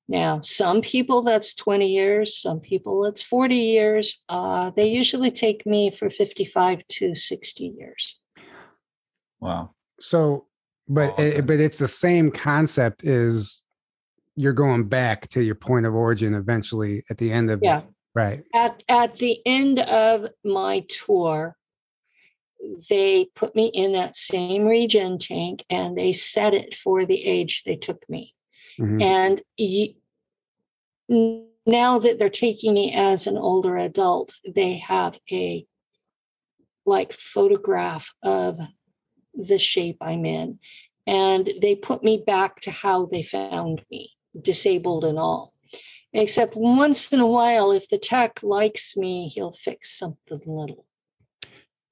Now, 0.07 0.41
some 0.41 0.83
people 0.83 1.23
that's 1.23 1.55
20 1.55 1.89
years, 1.89 2.37
some 2.37 2.61
people 2.61 3.07
it's 3.07 3.23
40 3.23 3.55
years. 3.55 4.23
Uh, 4.29 4.71
they 4.71 4.89
usually 4.89 5.31
take 5.31 5.65
me 5.65 5.91
for 5.91 6.11
55 6.11 6.87
to 6.89 7.15
60 7.15 7.65
years. 7.65 8.19
Wow. 9.41 9.71
So, 10.01 10.47
but 10.89 11.19
it, 11.19 11.47
but 11.47 11.59
it's 11.61 11.79
the 11.79 11.89
same 11.89 12.31
concept 12.31 13.05
is 13.05 13.63
you're 14.37 14.53
going 14.53 14.85
back 14.89 15.29
to 15.31 15.43
your 15.43 15.55
point 15.55 15.87
of 15.87 15.95
origin 15.95 16.35
eventually 16.35 17.05
at 17.09 17.17
the 17.17 17.33
end 17.33 17.51
of 17.51 17.61
yeah. 17.63 17.83
Right. 18.15 18.45
At 18.55 18.83
at 18.89 19.17
the 19.17 19.41
end 19.45 19.81
of 19.81 20.29
my 20.45 20.85
tour, 20.89 21.57
they 22.89 23.27
put 23.35 23.55
me 23.55 23.67
in 23.67 23.93
that 23.93 24.17
same 24.17 24.65
regen 24.65 25.19
tank 25.19 25.65
and 25.71 25.97
they 25.97 26.13
set 26.13 26.55
it 26.55 26.75
for 26.75 27.05
the 27.05 27.25
age 27.25 27.63
they 27.65 27.77
took 27.77 28.09
me. 28.09 28.35
Mm-hmm. 28.79 29.03
And 31.09 31.47
now 31.67 31.99
that 31.99 32.19
they're 32.19 32.31
taking 32.31 32.75
me 32.75 32.93
as 32.95 33.27
an 33.27 33.37
older 33.37 33.77
adult, 33.77 34.35
they 34.47 34.79
have 34.79 35.19
a 35.31 35.67
like 36.87 37.13
photograph 37.13 38.13
of 38.23 38.59
the 39.35 39.59
shape 39.59 39.99
I'm 40.01 40.25
in. 40.25 40.59
And 41.07 41.51
they 41.61 41.75
put 41.75 42.03
me 42.03 42.23
back 42.27 42.61
to 42.61 42.71
how 42.71 43.07
they 43.07 43.23
found 43.23 43.83
me, 43.91 44.13
disabled 44.41 45.05
and 45.05 45.19
all. 45.19 45.53
Except 46.13 46.55
once 46.57 47.13
in 47.13 47.21
a 47.21 47.27
while, 47.27 47.73
if 47.73 47.89
the 47.89 47.99
tech 47.99 48.43
likes 48.43 48.97
me, 48.97 49.29
he'll 49.29 49.53
fix 49.53 49.99
something 49.99 50.41
little. 50.47 50.87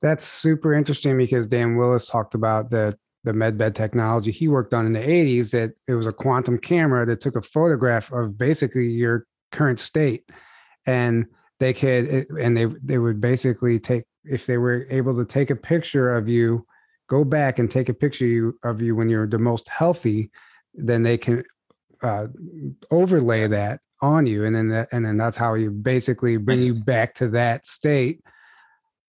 That's 0.03 0.25
super 0.25 0.75
interesting 0.75 1.17
because 1.17 1.47
Dan 1.47 1.77
Willis 1.77 2.07
talked 2.07 2.35
about 2.35 2.71
the 2.71 2.97
the 3.25 3.33
medbed 3.33 3.75
technology 3.75 4.33
he 4.33 4.49
worked 4.49 4.75
on 4.75 4.85
in 4.85 4.93
the 4.93 4.99
80s 4.99 5.53
that 5.53 5.75
it 5.87 5.95
was 5.95 6.09
a 6.09 6.13
quantum 6.13 6.59
camera 6.59 7.07
that 7.07 7.21
took 7.21 7.37
a 7.37 7.43
photograph 7.43 8.11
of 8.11 8.37
basically 8.37 8.89
your 8.89 9.27
current 9.53 9.79
state. 9.79 10.29
And 10.89 11.27
they 11.61 11.73
could 11.73 12.27
and 12.41 12.57
they 12.57 12.67
they 12.83 12.99
would 12.99 13.21
basically 13.21 13.79
take 13.79 14.05
if 14.25 14.47
they 14.47 14.59
were 14.59 14.87
able 14.91 15.17
to 15.17 15.25
take 15.25 15.51
a 15.51 15.57
picture 15.57 16.15
of 16.15 16.29
you 16.29 16.67
go 17.09 17.25
back 17.25 17.59
and 17.59 17.71
take 17.71 17.89
a 17.89 17.95
picture 17.95 18.53
of 18.65 18.83
you 18.83 18.97
when 18.97 19.09
you're 19.09 19.27
the 19.27 19.39
most 19.39 19.69
healthy 19.69 20.31
then 20.75 21.03
they 21.03 21.19
can 21.19 21.45
uh, 22.03 22.27
overlay 22.91 23.47
that 23.47 23.81
on 24.01 24.27
you. 24.27 24.45
And 24.45 24.55
then 24.55 24.69
that, 24.69 24.89
and 24.93 25.05
then 25.05 25.17
that's 25.17 25.37
how 25.37 25.55
you 25.55 25.71
basically 25.71 26.37
bring 26.37 26.61
you 26.61 26.75
back 26.75 27.15
to 27.17 27.29
that 27.29 27.67
state 27.67 28.21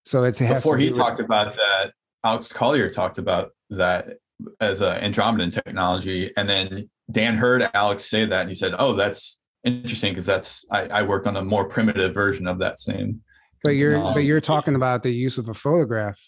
so 0.03 0.23
it's 0.23 0.39
before 0.39 0.77
he 0.77 0.89
talked 0.89 1.19
about 1.19 1.55
that 1.55 1.91
alex 2.23 2.47
collier 2.47 2.89
talked 2.89 3.17
about 3.17 3.51
that 3.69 4.17
as 4.59 4.81
an 4.81 5.11
Andromedan 5.11 5.53
technology. 5.53 6.31
And 6.37 6.49
then 6.49 6.89
Dan 7.11 7.35
heard 7.35 7.69
Alex 7.73 8.05
say 8.05 8.25
that 8.25 8.41
and 8.41 8.49
he 8.49 8.53
said, 8.53 8.75
Oh, 8.77 8.93
that's 8.93 9.39
interesting 9.63 10.11
because 10.11 10.25
that's 10.25 10.65
I, 10.71 10.87
I, 10.87 11.01
worked 11.03 11.27
on 11.27 11.37
a 11.37 11.43
more 11.43 11.65
primitive 11.65 12.13
version 12.13 12.47
of 12.47 12.59
that 12.59 12.79
same. 12.79 13.21
But 13.63 13.75
you're 13.75 13.97
but 14.13 14.19
you're 14.19 14.41
talking 14.41 14.75
about 14.75 15.03
the 15.03 15.13
use 15.13 15.37
of 15.37 15.47
a 15.47 15.53
photograph, 15.53 16.21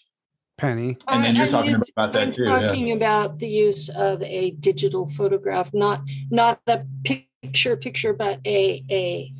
Penny. 0.56 0.96
Oh, 1.06 1.14
and 1.14 1.24
then 1.24 1.36
you're 1.36 1.48
talking 1.48 1.74
about 1.74 2.14
that 2.14 2.34
too. 2.34 2.46
Talking 2.46 2.88
yeah. 2.88 2.94
about 2.94 3.38
the 3.38 3.48
use 3.48 3.90
of 3.90 4.22
a 4.22 4.52
digital 4.52 5.06
photograph, 5.06 5.68
not 5.74 6.00
not 6.30 6.60
a 6.66 6.80
picture 7.04 7.76
picture, 7.76 8.14
but 8.14 8.40
a 8.46 8.82
a 8.90 9.32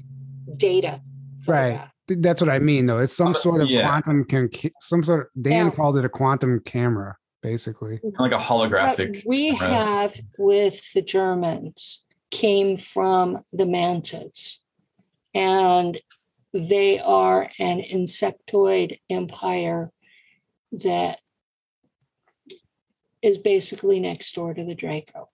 data. 0.58 1.00
Photograph. 1.42 1.80
Right 1.80 1.90
that's 2.08 2.40
what 2.40 2.50
I 2.50 2.58
mean, 2.58 2.86
though. 2.86 2.98
It's 2.98 3.16
some 3.16 3.28
uh, 3.28 3.34
sort 3.34 3.62
of 3.62 3.68
yeah. 3.68 3.86
quantum, 3.86 4.24
can 4.24 4.50
some 4.80 5.02
sort 5.02 5.20
of. 5.20 5.42
Dan 5.42 5.66
yeah. 5.66 5.70
called 5.70 5.96
it 5.96 6.04
a 6.04 6.08
quantum 6.08 6.60
camera 6.60 7.16
basically. 7.46 8.00
Like 8.18 8.32
a 8.32 8.38
holographic. 8.38 9.24
What 9.24 9.26
we 9.26 9.54
have 9.54 10.18
with 10.36 10.80
the 10.94 11.02
Germans 11.02 12.02
came 12.32 12.76
from 12.76 13.38
the 13.52 13.64
mantids, 13.64 14.56
and 15.32 15.96
they 16.52 16.98
are 16.98 17.48
an 17.60 17.82
insectoid 17.82 18.98
empire 19.08 19.92
that 20.72 21.20
is 23.22 23.38
basically 23.38 24.00
next 24.00 24.34
door 24.34 24.52
to 24.52 24.64
the 24.64 24.74
Draco. 24.74 25.28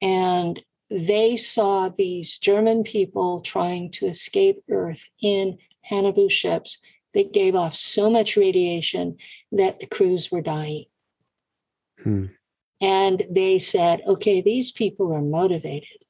And 0.00 0.58
they 0.90 1.36
saw 1.36 1.90
these 1.90 2.38
German 2.38 2.84
people 2.84 3.42
trying 3.42 3.90
to 3.92 4.06
escape 4.06 4.62
Earth 4.70 5.04
in 5.20 5.58
Haunebu 5.90 6.30
ships. 6.30 6.78
They 7.14 7.24
gave 7.24 7.54
off 7.54 7.74
so 7.74 8.10
much 8.10 8.36
radiation 8.36 9.16
that 9.52 9.80
the 9.80 9.86
crews 9.86 10.30
were 10.30 10.42
dying. 10.42 10.84
Hmm. 12.02 12.26
And 12.80 13.26
they 13.30 13.58
said, 13.58 14.02
okay, 14.06 14.40
these 14.40 14.70
people 14.70 15.12
are 15.12 15.22
motivated. 15.22 16.04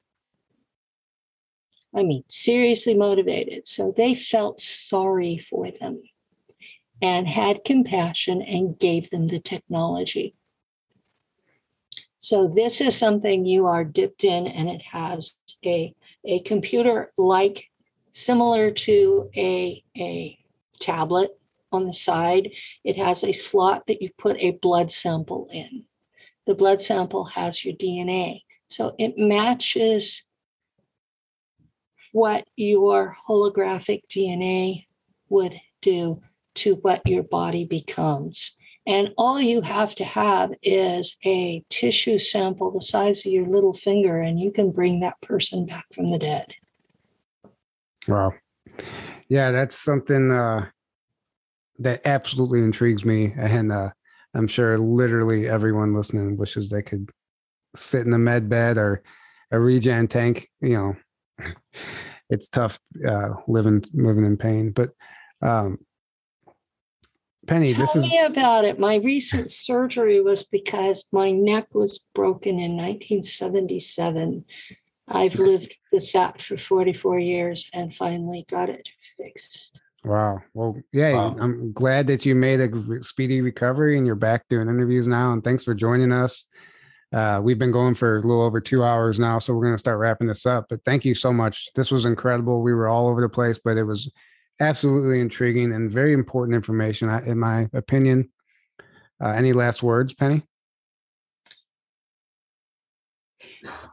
I 1.95 2.03
mean, 2.03 2.23
seriously 2.27 2.95
motivated. 2.95 3.67
So 3.67 3.93
they 3.95 4.13
felt 4.13 4.61
sorry 4.61 5.37
for 5.37 5.71
them 5.71 6.03
and 7.01 7.27
had 7.27 7.63
compassion 7.63 8.41
and 8.41 8.77
gave 8.77 9.09
them 9.09 9.27
the 9.27 9.39
technology. 9.39 10.35
So 12.19 12.47
this 12.47 12.81
is 12.81 12.97
something 12.97 13.45
you 13.45 13.65
are 13.65 13.85
dipped 13.85 14.25
in, 14.25 14.45
and 14.45 14.69
it 14.69 14.81
has 14.81 15.37
a, 15.65 15.95
a 16.25 16.41
computer 16.41 17.11
like 17.17 17.69
similar 18.11 18.71
to 18.71 19.29
a, 19.35 19.83
a 19.97 20.39
tablet 20.79 21.31
on 21.71 21.85
the 21.85 21.93
side, 21.93 22.51
it 22.83 22.97
has 22.97 23.23
a 23.23 23.33
slot 23.33 23.87
that 23.87 24.01
you 24.01 24.09
put 24.17 24.37
a 24.37 24.51
blood 24.61 24.91
sample 24.91 25.47
in. 25.51 25.85
The 26.45 26.55
blood 26.55 26.81
sample 26.81 27.25
has 27.25 27.63
your 27.63 27.75
DNA. 27.75 28.41
So 28.67 28.95
it 28.97 29.17
matches 29.17 30.23
what 32.11 32.47
your 32.55 33.15
holographic 33.27 34.01
DNA 34.07 34.85
would 35.29 35.59
do 35.81 36.21
to 36.55 36.75
what 36.75 37.05
your 37.05 37.23
body 37.23 37.65
becomes. 37.65 38.55
And 38.87 39.13
all 39.17 39.39
you 39.39 39.61
have 39.61 39.93
to 39.95 40.03
have 40.03 40.51
is 40.63 41.15
a 41.23 41.63
tissue 41.69 42.17
sample 42.17 42.71
the 42.71 42.81
size 42.81 43.25
of 43.25 43.31
your 43.31 43.45
little 43.45 43.73
finger, 43.73 44.19
and 44.19 44.39
you 44.39 44.51
can 44.51 44.71
bring 44.71 45.01
that 45.01 45.21
person 45.21 45.65
back 45.65 45.85
from 45.93 46.07
the 46.07 46.17
dead. 46.17 46.53
Wow. 48.09 48.33
Yeah, 49.29 49.51
that's 49.51 49.75
something 49.75 50.31
uh, 50.31 50.67
that 51.79 52.01
absolutely 52.05 52.59
intrigues 52.59 53.05
me. 53.05 53.33
And 53.37 53.71
uh, 53.71 53.89
I'm 54.33 54.47
sure 54.47 54.77
literally 54.77 55.47
everyone 55.47 55.93
listening 55.95 56.37
wishes 56.37 56.69
they 56.69 56.81
could 56.81 57.09
sit 57.75 58.05
in 58.05 58.13
a 58.13 58.17
med 58.17 58.49
bed 58.49 58.77
or 58.77 59.03
a 59.51 59.59
regen 59.59 60.07
tank. 60.07 60.49
You 60.61 60.97
know, 61.39 61.45
it's 62.29 62.49
tough 62.49 62.79
uh, 63.07 63.29
living 63.47 63.83
living 63.93 64.25
in 64.25 64.37
pain. 64.37 64.71
But 64.71 64.91
um, 65.41 65.77
Penny, 67.47 67.73
Tell 67.73 67.85
this 67.85 67.95
is 67.95 68.03
me 68.03 68.19
about 68.19 68.65
it. 68.65 68.79
My 68.79 68.95
recent 68.95 69.49
surgery 69.49 70.21
was 70.21 70.43
because 70.43 71.07
my 71.11 71.31
neck 71.31 71.67
was 71.73 71.99
broken 72.13 72.59
in 72.59 72.75
1977. 72.75 74.45
I've 75.09 75.35
lived 75.35 75.73
with 75.91 76.11
that 76.13 76.41
for 76.41 76.57
44 76.57 77.19
years 77.19 77.69
and 77.73 77.93
finally 77.93 78.45
got 78.49 78.69
it 78.69 78.87
fixed. 79.17 79.79
Wow. 80.05 80.39
Well, 80.53 80.77
yeah, 80.93 81.13
wow. 81.13 81.35
I'm 81.39 81.73
glad 81.73 82.07
that 82.07 82.25
you 82.25 82.35
made 82.35 82.61
a 82.61 83.03
speedy 83.03 83.41
recovery 83.41 83.97
and 83.97 84.05
you're 84.05 84.15
back 84.15 84.47
doing 84.49 84.69
interviews 84.69 85.07
now. 85.07 85.33
And 85.33 85.43
thanks 85.43 85.63
for 85.63 85.73
joining 85.73 86.11
us. 86.11 86.45
Uh, 87.11 87.41
we've 87.43 87.57
been 87.57 87.71
going 87.71 87.95
for 87.95 88.17
a 88.17 88.21
little 88.21 88.43
over 88.43 88.61
two 88.61 88.83
hours 88.83 89.17
now, 89.17 89.39
so 89.39 89.53
we're 89.55 89.63
going 89.63 89.73
to 89.73 89.79
start 89.79 89.97
wrapping 89.97 90.27
this 90.27 90.45
up. 90.45 90.67
But 90.69 90.85
thank 90.85 91.03
you 91.03 91.15
so 91.15 91.33
much. 91.33 91.69
This 91.75 91.89
was 91.89 92.05
incredible. 92.05 92.61
We 92.61 92.73
were 92.73 92.87
all 92.87 93.07
over 93.07 93.19
the 93.19 93.27
place, 93.27 93.59
but 93.63 93.77
it 93.77 93.83
was 93.83 94.11
absolutely 94.59 95.19
intriguing 95.19 95.73
and 95.73 95.91
very 95.91 96.13
important 96.13 96.55
information, 96.55 97.09
in 97.25 97.39
my 97.39 97.67
opinion. 97.73 98.29
Uh, 99.21 99.29
any 99.29 99.53
last 99.53 99.81
words, 99.81 100.13
Penny? 100.13 100.43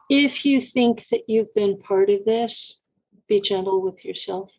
If 0.09 0.45
you 0.45 0.61
think 0.61 1.07
that 1.09 1.23
you've 1.29 1.53
been 1.55 1.79
part 1.79 2.11
of 2.11 2.25
this, 2.25 2.81
be 3.29 3.41
gentle 3.41 3.83
with 3.83 4.05
yourself. 4.05 4.51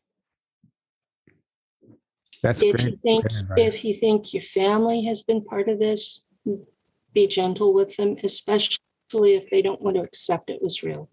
That's 2.44 2.62
if 2.62 2.76
great. 2.76 2.88
you 2.88 3.00
think 3.04 3.26
if 3.58 3.84
you 3.84 3.96
think 3.96 4.34
your 4.34 4.44
family 4.44 5.04
has 5.06 5.24
been 5.24 5.44
part 5.44 5.70
of 5.70 5.80
this, 5.80 6.22
be 7.14 7.28
gentle 7.28 7.74
with 7.74 7.96
them, 7.96 8.16
especially 8.24 8.78
if 9.14 9.50
they 9.50 9.62
don't 9.62 9.82
want 9.82 9.96
to 9.96 10.04
accept 10.04 10.50
it 10.50 10.62
was 10.62 10.84
real. 10.84 11.10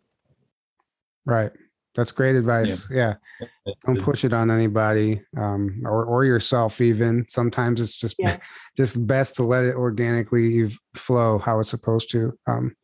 Right. 1.24 1.52
That's 1.94 2.10
great 2.10 2.34
advice. 2.34 2.88
Yeah. 2.90 3.14
yeah. 3.40 3.72
Don't 3.86 4.02
push 4.02 4.24
it 4.24 4.32
on 4.32 4.50
anybody 4.50 5.22
um, 5.36 5.82
or, 5.84 6.04
or 6.04 6.24
yourself 6.24 6.80
even. 6.80 7.24
Sometimes 7.28 7.80
it's 7.80 7.96
just 7.96 8.16
yeah. 8.18 8.38
just 8.76 9.06
best 9.06 9.36
to 9.36 9.44
let 9.44 9.64
it 9.64 9.76
organically 9.76 10.70
flow 10.96 11.38
how 11.38 11.60
it's 11.60 11.70
supposed 11.70 12.10
to. 12.10 12.36
Um, 12.48 12.74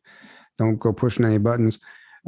don't 0.61 0.77
go 0.77 0.93
pushing 0.93 1.25
any 1.25 1.37
buttons. 1.37 1.79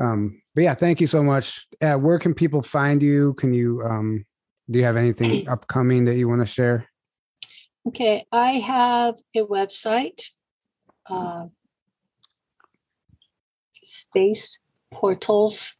Um, 0.01 0.41
but 0.55 0.64
yeah, 0.64 0.73
thank 0.73 0.99
you 0.99 1.07
so 1.07 1.22
much. 1.23 1.68
Uh, 1.81 1.95
where 1.95 2.19
can 2.19 2.34
people 2.34 2.61
find 2.61 3.01
you? 3.01 3.34
Can 3.35 3.53
you 3.53 3.84
um, 3.84 4.26
do 4.69 4.80
you 4.80 4.85
have 4.85 4.97
anything 4.97 5.47
upcoming 5.47 6.05
that 6.05 6.15
you 6.15 6.27
want 6.27 6.41
to 6.41 6.47
share? 6.47 6.88
Okay, 7.88 8.26
I 8.31 8.51
have 8.51 9.15
a 9.35 9.41
website, 9.41 10.22
uh, 11.10 11.47
Space 13.84 14.60
Portals 14.91 15.76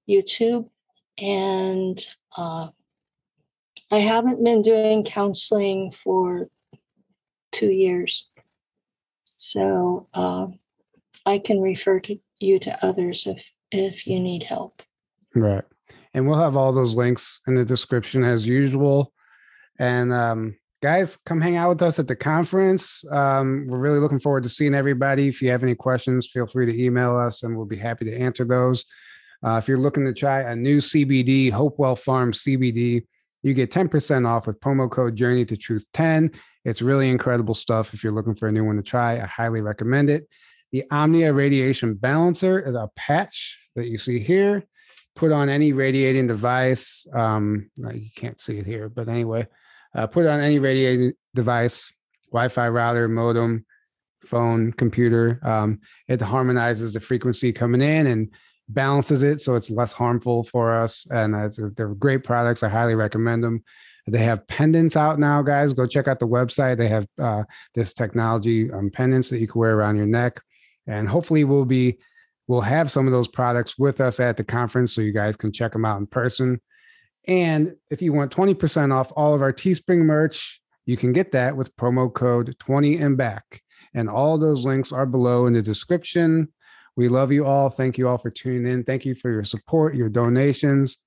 YouTube 0.07 0.69
and 1.17 2.01
uh, 2.35 2.67
I 3.91 3.99
haven't 3.99 4.43
been 4.43 4.61
doing 4.61 5.03
counseling 5.03 5.93
for 6.03 6.49
two 7.51 7.71
years. 7.71 8.29
So 9.37 10.07
uh, 10.13 10.47
I 11.25 11.39
can 11.39 11.61
refer 11.61 11.99
to 12.01 12.19
you 12.39 12.59
to 12.59 12.85
others 12.85 13.27
if 13.27 13.43
if 13.71 14.07
you 14.07 14.19
need 14.19 14.43
help. 14.43 14.81
Right. 15.35 15.63
And 16.13 16.27
we'll 16.27 16.39
have 16.39 16.55
all 16.55 16.71
those 16.71 16.95
links 16.95 17.41
in 17.47 17.55
the 17.55 17.65
description 17.65 18.23
as 18.23 18.45
usual. 18.45 19.13
And 19.79 20.11
um, 20.13 20.55
guys, 20.81 21.17
come 21.25 21.41
hang 21.41 21.57
out 21.57 21.69
with 21.69 21.81
us 21.81 21.99
at 21.99 22.07
the 22.07 22.15
conference. 22.15 23.03
Um, 23.11 23.65
we're 23.67 23.79
really 23.79 23.99
looking 23.99 24.19
forward 24.19 24.43
to 24.43 24.49
seeing 24.49 24.73
everybody. 24.73 25.27
If 25.27 25.41
you 25.41 25.49
have 25.49 25.63
any 25.63 25.75
questions, 25.75 26.27
feel 26.27 26.47
free 26.47 26.65
to 26.65 26.84
email 26.84 27.15
us 27.15 27.43
and 27.43 27.55
we'll 27.55 27.65
be 27.65 27.77
happy 27.77 28.05
to 28.05 28.17
answer 28.17 28.45
those. 28.45 28.85
Uh, 29.45 29.59
if 29.61 29.67
you're 29.67 29.77
looking 29.77 30.05
to 30.05 30.13
try 30.13 30.41
a 30.41 30.55
new 30.55 30.79
CBD, 30.79 31.51
Hopewell 31.51 31.95
Farm 31.95 32.31
CBD, 32.31 33.05
you 33.43 33.53
get 33.53 33.71
10% 33.71 34.27
off 34.27 34.47
with 34.47 34.59
promo 34.59 34.89
code 34.89 35.15
Journey 35.15 35.45
to 35.45 35.55
Truth 35.55 35.85
10. 35.93 36.31
It's 36.65 36.81
really 36.81 37.09
incredible 37.09 37.53
stuff. 37.53 37.93
If 37.93 38.03
you're 38.03 38.13
looking 38.13 38.35
for 38.35 38.47
a 38.47 38.51
new 38.51 38.65
one 38.65 38.77
to 38.77 38.81
try, 38.81 39.21
I 39.21 39.25
highly 39.25 39.61
recommend 39.61 40.09
it. 40.09 40.27
The 40.71 40.84
Omnia 40.91 41.31
Radiation 41.31 41.93
Balancer 41.93 42.59
is 42.59 42.75
a 42.75 42.89
patch 42.95 43.57
that 43.75 43.88
you 43.88 43.97
see 43.97 44.19
here. 44.19 44.63
Put 45.18 45.31
on 45.31 45.49
any 45.49 45.73
radiating 45.73 46.27
device. 46.27 47.07
Um, 47.11 47.72
you 47.76 48.10
can't 48.15 48.39
see 48.39 48.60
it 48.60 48.68
here, 48.68 48.88
but 48.88 49.10
anyway, 49.10 49.48
uh, 49.95 50.06
put 50.06 50.27
on 50.27 50.39
any 50.39 50.60
radiating 50.60 51.14
device, 51.34 51.91
Wi-Fi 52.31 52.69
router, 52.69 53.07
modem, 53.07 53.65
phone, 54.27 54.72
computer. 54.73 55.39
Um, 55.44 55.80
it 56.07 56.22
harmonizes 56.22 56.94
the 56.94 56.99
frequency 56.99 57.52
coming 57.52 57.81
in 57.81 58.06
and 58.06 58.30
balances 58.69 59.23
it 59.23 59.41
so 59.41 59.56
it's 59.56 59.72
less 59.72 59.91
harmful 59.91 60.44
for 60.44 60.72
us. 60.72 61.07
And 61.10 61.34
they're 61.76 61.95
great 61.95 62.23
products. 62.23 62.61
I 62.61 62.69
highly 62.69 62.94
recommend 62.94 63.44
them. 63.44 63.64
They 64.06 64.19
have 64.19 64.45
pendants 64.45 64.95
out 64.95 65.19
now, 65.19 65.41
guys. 65.41 65.73
Go 65.73 65.88
check 65.88 66.07
out 66.07 66.19
the 66.19 66.27
website. 66.27 66.77
They 66.77 66.89
have 66.89 67.07
uh, 67.19 67.44
this 67.73 67.91
technology 67.91 68.72
um, 68.72 68.91
pendants 68.91 69.30
that 69.30 69.39
you 69.39 69.48
can 69.48 69.60
wear 69.60 69.76
around 69.76 69.98
your 69.98 70.06
neck, 70.06 70.39
and 70.85 71.10
hopefully 71.10 71.44
we'll 71.44 71.65
be 71.65 71.98
we'll 72.48 72.61
have 72.61 72.91
some 72.91 73.07
of 73.07 73.11
those 73.11 73.28
products 73.28 73.78
with 73.78 74.02
us 74.02 74.19
at 74.19 74.38
the 74.38 74.44
conference, 74.44 74.94
so 74.94 75.02
you 75.02 75.14
guys 75.14 75.36
can 75.36 75.52
check 75.52 75.74
them 75.74 75.86
out 75.86 75.99
in 75.99 76.07
person. 76.07 76.61
And 77.28 77.76
if 77.90 78.02
you 78.02 78.14
want 78.14 78.36
20% 78.36 78.94
off 78.94 79.11
all 79.15 79.34
of 79.34 79.41
our 79.41 79.52
Teespring 79.52 79.99
merch, 79.99 80.61
you 80.86 80.95
can 80.95 81.11
get 81.11 81.34
that 81.34 81.56
with 81.57 81.76
promo 81.76 82.11
code 82.11 82.56
20 82.60 82.98
and 82.98 83.18
back. 83.18 83.61
And 83.94 84.10
all 84.10 84.38
those 84.38 84.65
links 84.65 84.91
are 84.91 85.06
below 85.06 85.45
in 85.45 85.53
the 85.53 85.61
description. 85.61 86.48
We 86.95 87.10
love 87.10 87.32
you 87.32 87.45
all. 87.45 87.69
Thank 87.69 87.98
you 87.98 88.07
all 88.07 88.18
for 88.18 88.32
tuning 88.32 88.72
in. 88.72 88.84
Thank 88.84 89.06
you 89.06 89.14
for 89.14 89.30
your 89.30 89.44
support, 89.44 89.95
your 89.95 90.10
donations. 90.10 90.98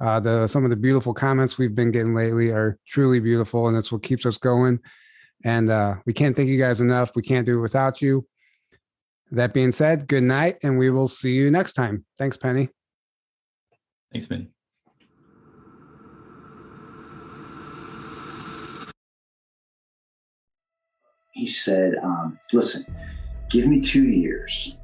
Uh, 0.00 0.20
the 0.20 0.46
some 0.46 0.64
of 0.64 0.70
the 0.70 0.76
beautiful 0.76 1.14
comments 1.14 1.58
we've 1.58 1.74
been 1.74 1.90
getting 1.90 2.14
lately 2.14 2.50
are 2.50 2.78
truly 2.86 3.18
beautiful, 3.18 3.66
and 3.66 3.76
that's 3.76 3.90
what 3.90 4.02
keeps 4.02 4.26
us 4.26 4.38
going. 4.38 4.78
And 5.44 5.70
uh, 5.70 5.96
we 6.04 6.12
can't 6.12 6.36
thank 6.36 6.48
you 6.48 6.58
guys 6.58 6.80
enough. 6.80 7.12
We 7.16 7.22
can't 7.22 7.46
do 7.46 7.58
it 7.58 7.62
without 7.62 8.02
you. 8.02 8.26
That 9.30 9.52
being 9.52 9.72
said, 9.72 10.08
good 10.08 10.22
night, 10.22 10.58
and 10.62 10.78
we 10.78 10.90
will 10.90 11.08
see 11.08 11.32
you 11.32 11.50
next 11.50 11.74
time. 11.74 12.04
Thanks, 12.16 12.36
Penny. 12.36 12.70
Thanks, 14.10 14.26
Penny. 14.26 14.48
He 21.32 21.46
said, 21.46 21.94
um, 22.02 22.38
"Listen, 22.52 22.84
give 23.50 23.66
me 23.68 23.80
two 23.80 24.04
years." 24.04 24.76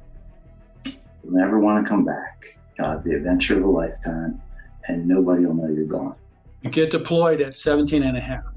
You'll 0.85 1.33
never 1.33 1.59
want 1.59 1.83
to 1.83 1.89
come 1.89 2.05
back. 2.05 2.57
You'll 2.77 2.99
the 2.99 3.15
adventure 3.15 3.57
of 3.57 3.63
a 3.63 3.67
lifetime, 3.67 4.41
and 4.87 5.07
nobody 5.07 5.45
will 5.45 5.55
know 5.55 5.67
you're 5.67 5.85
gone. 5.85 6.15
You 6.61 6.69
get 6.69 6.91
deployed 6.91 7.41
at 7.41 7.57
17 7.57 8.03
and 8.03 8.15
a 8.15 8.21
half. 8.21 8.54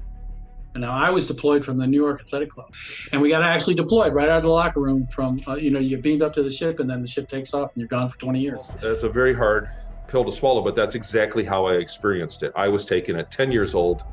And 0.73 0.81
now 0.81 0.91
I 0.91 1.09
was 1.09 1.25
deployed 1.25 1.65
from 1.65 1.77
the 1.77 1.87
New 1.87 1.97
York 2.01 2.21
Athletic 2.21 2.49
Club, 2.49 2.73
and 3.11 3.21
we 3.21 3.29
got 3.29 3.41
actually 3.41 3.73
deployed 3.73 4.13
right 4.13 4.29
out 4.29 4.37
of 4.37 4.43
the 4.43 4.49
locker 4.49 4.79
room. 4.79 5.07
From 5.07 5.41
uh, 5.47 5.55
you 5.55 5.71
know, 5.71 5.79
you 5.79 5.89
get 5.89 6.03
beamed 6.03 6.21
up 6.21 6.33
to 6.33 6.43
the 6.43 6.51
ship, 6.51 6.79
and 6.79 6.89
then 6.89 7.01
the 7.01 7.07
ship 7.07 7.27
takes 7.27 7.53
off, 7.53 7.71
and 7.73 7.81
you're 7.81 7.87
gone 7.87 8.07
for 8.07 8.19
20 8.19 8.39
years. 8.39 8.69
It's 8.81 9.03
a 9.03 9.09
very 9.09 9.33
hard 9.33 9.69
pill 10.07 10.25
to 10.25 10.31
swallow, 10.31 10.61
but 10.61 10.75
that's 10.75 10.95
exactly 10.95 11.43
how 11.43 11.65
I 11.65 11.75
experienced 11.75 12.43
it. 12.43 12.51
I 12.55 12.67
was 12.67 12.85
taken 12.85 13.15
at 13.15 13.31
10 13.31 13.51
years 13.51 13.73
old. 13.73 14.03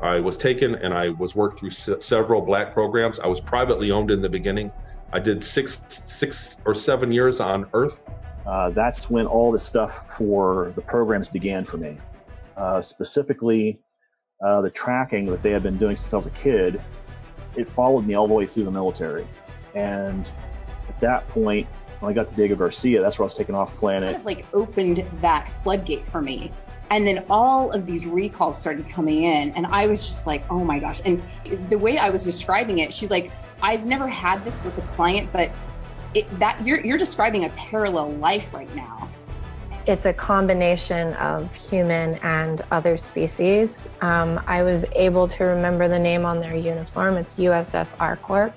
I 0.00 0.20
was 0.20 0.36
taken, 0.36 0.74
and 0.76 0.94
I 0.94 1.10
was 1.10 1.34
worked 1.34 1.58
through 1.58 1.70
se- 1.70 2.00
several 2.00 2.40
black 2.40 2.72
programs. 2.72 3.18
I 3.18 3.26
was 3.26 3.40
privately 3.40 3.90
owned 3.90 4.10
in 4.10 4.22
the 4.22 4.28
beginning. 4.28 4.70
I 5.12 5.18
did 5.18 5.42
six, 5.42 5.80
six 6.06 6.56
or 6.64 6.74
seven 6.74 7.10
years 7.10 7.40
on 7.40 7.66
Earth. 7.72 8.02
Uh, 8.46 8.70
that's 8.70 9.10
when 9.10 9.26
all 9.26 9.50
the 9.50 9.58
stuff 9.58 10.16
for 10.16 10.72
the 10.76 10.82
programs 10.82 11.28
began 11.28 11.64
for 11.64 11.78
me. 11.78 11.96
Uh, 12.56 12.80
specifically, 12.80 13.80
uh, 14.40 14.60
the 14.60 14.70
tracking 14.70 15.26
that 15.26 15.42
they 15.42 15.50
had 15.50 15.62
been 15.62 15.76
doing 15.76 15.96
since 15.96 16.12
I 16.14 16.16
was 16.16 16.26
a 16.26 16.30
kid, 16.30 16.80
it 17.56 17.66
followed 17.66 18.06
me 18.06 18.14
all 18.14 18.28
the 18.28 18.34
way 18.34 18.46
through 18.46 18.64
the 18.64 18.70
military. 18.70 19.26
And 19.74 20.30
at 20.88 21.00
that 21.00 21.28
point, 21.28 21.66
when 22.00 22.10
I 22.10 22.14
got 22.14 22.28
to 22.28 22.34
Diego 22.34 22.54
Garcia, 22.54 23.00
that's 23.00 23.18
where 23.18 23.24
I 23.24 23.26
was 23.26 23.34
taken 23.34 23.54
off 23.54 23.76
planet. 23.76 24.14
Kind 24.14 24.20
of 24.20 24.26
like 24.26 24.46
opened 24.54 25.04
that 25.20 25.48
floodgate 25.48 26.06
for 26.06 26.22
me. 26.22 26.52
And 26.90 27.06
then 27.06 27.24
all 27.28 27.70
of 27.72 27.84
these 27.84 28.06
recalls 28.06 28.58
started 28.58 28.88
coming 28.88 29.24
in, 29.24 29.50
and 29.50 29.66
I 29.66 29.86
was 29.86 30.06
just 30.06 30.26
like, 30.26 30.42
oh 30.50 30.64
my 30.64 30.78
gosh. 30.78 31.02
And 31.04 31.22
the 31.68 31.78
way 31.78 31.98
I 31.98 32.08
was 32.08 32.24
describing 32.24 32.78
it, 32.78 32.94
she's 32.94 33.10
like, 33.10 33.30
I've 33.60 33.84
never 33.84 34.08
had 34.08 34.44
this 34.44 34.64
with 34.64 34.78
a 34.78 34.82
client, 34.82 35.30
but 35.32 35.50
it, 36.14 36.26
that 36.38 36.64
you're 36.64 36.80
you're 36.80 36.96
describing 36.96 37.44
a 37.44 37.50
parallel 37.50 38.12
life 38.12 38.54
right 38.54 38.72
now. 38.74 39.10
It's 39.88 40.04
a 40.04 40.12
combination 40.12 41.14
of 41.14 41.54
human 41.54 42.16
and 42.16 42.62
other 42.70 42.98
species. 42.98 43.88
Um, 44.02 44.38
I 44.46 44.62
was 44.62 44.84
able 44.94 45.26
to 45.28 45.44
remember 45.44 45.88
the 45.88 45.98
name 45.98 46.26
on 46.26 46.40
their 46.40 46.54
uniform. 46.54 47.16
It's 47.16 47.38
USS 47.38 47.96
ArcCorp. 47.96 48.52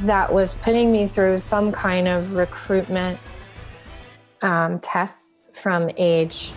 That 0.00 0.30
was 0.30 0.52
putting 0.56 0.92
me 0.92 1.08
through 1.08 1.40
some 1.40 1.72
kind 1.72 2.06
of 2.06 2.34
recruitment 2.34 3.18
um, 4.42 4.78
tests 4.80 5.48
from 5.54 5.90
age 5.96 6.52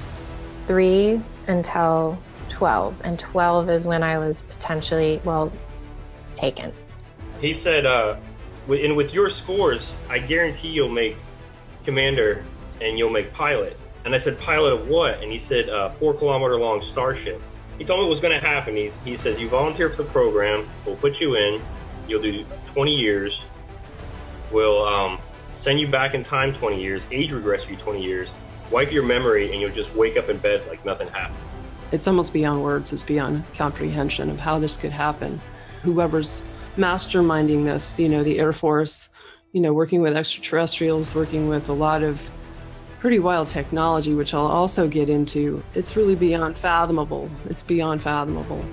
three 0.68 1.22
until 1.48 2.20
12. 2.50 3.00
And 3.06 3.18
12 3.18 3.70
is 3.70 3.86
when 3.86 4.04
I 4.04 4.18
was 4.18 4.42
potentially, 4.42 5.22
well, 5.24 5.54
taken. 6.36 6.74
he 7.40 7.62
said, 7.64 7.86
uh, 7.86 8.18
and 8.68 8.98
with 8.98 9.14
your 9.14 9.30
scores, 9.42 9.82
I 10.10 10.20
guarantee 10.20 10.68
you'll 10.68 10.90
make 10.90 11.16
commander 11.86 12.44
and 12.82 12.98
you'll 12.98 13.10
make 13.10 13.34
pilot. 13.34 13.78
And 14.06 14.16
I 14.16 14.24
said, 14.24 14.40
pilot 14.40 14.74
of 14.74 14.88
what? 14.88 15.22
And 15.22 15.32
he 15.32 15.44
said, 15.48 15.68
four 16.00 16.14
kilometer 16.14 16.58
long 16.60 16.86
starship. 16.92 17.42
He 17.78 17.86
told 17.86 18.00
me 18.00 18.06
what 18.06 18.12
was 18.12 18.20
going 18.20 18.40
to 18.40 18.46
happen. 18.46 18.76
He, 18.76 18.92
he 19.06 19.18
says, 19.18 19.40
you 19.40 19.48
volunteer 19.48 19.90
for 19.90 20.04
the 20.04 20.10
program, 20.10 20.68
we'll 20.86 20.98
put 20.98 21.16
you 21.20 21.36
in, 21.36 21.62
you'll 22.08 22.22
do 22.22 22.46
20 22.74 22.92
years, 22.92 23.40
we'll 24.52 24.86
um, 24.86 25.20
send 25.64 25.80
you 25.80 25.88
back 25.88 26.14
in 26.14 26.26
time 26.26 26.54
20 26.54 26.82
years, 26.82 27.02
age 27.12 27.32
regress 27.32 27.68
you 27.70 27.78
20 27.78 28.04
years, 28.04 28.28
wipe 28.70 28.92
your 28.92 29.04
memory, 29.04 29.52
and 29.52 29.62
you'll 29.62 29.72
just 29.72 29.94
wake 29.96 30.18
up 30.18 30.30
in 30.30 30.38
bed 30.38 30.62
like 30.68 30.84
nothing 30.86 31.08
happened. 31.10 31.38
It's 31.92 32.08
almost 32.08 32.34
beyond 32.34 32.64
words, 32.64 32.94
it's 32.94 33.04
beyond 33.04 33.44
comprehension 33.54 34.30
of 34.30 34.40
how 34.40 34.60
this 34.60 34.78
could 34.78 34.92
happen. 34.92 35.42
Whoever's 35.82 36.44
masterminding 36.76 37.64
this, 37.64 37.98
you 37.98 38.10
know, 38.10 38.24
the 38.24 38.40
Air 38.40 38.54
Force, 38.54 39.10
you 39.54 39.62
know, 39.62 39.74
working 39.74 40.02
with 40.02 40.16
extraterrestrials, 40.16 41.16
working 41.16 41.48
with 41.48 41.70
a 41.70 41.74
lot 41.74 42.04
of 42.04 42.30
pretty 43.00 43.20
wild 43.20 43.48
technology, 43.48 44.14
which 44.14 44.34
I'll 44.34 44.48
also 44.48 44.88
get 44.88 45.10
into. 45.10 45.64
It's 45.74 45.96
really 45.96 46.16
beyond 46.16 46.58
fathomable. 46.58 47.30
It's 47.50 47.64
beyond 47.64 48.04
fathomable. 48.04 48.64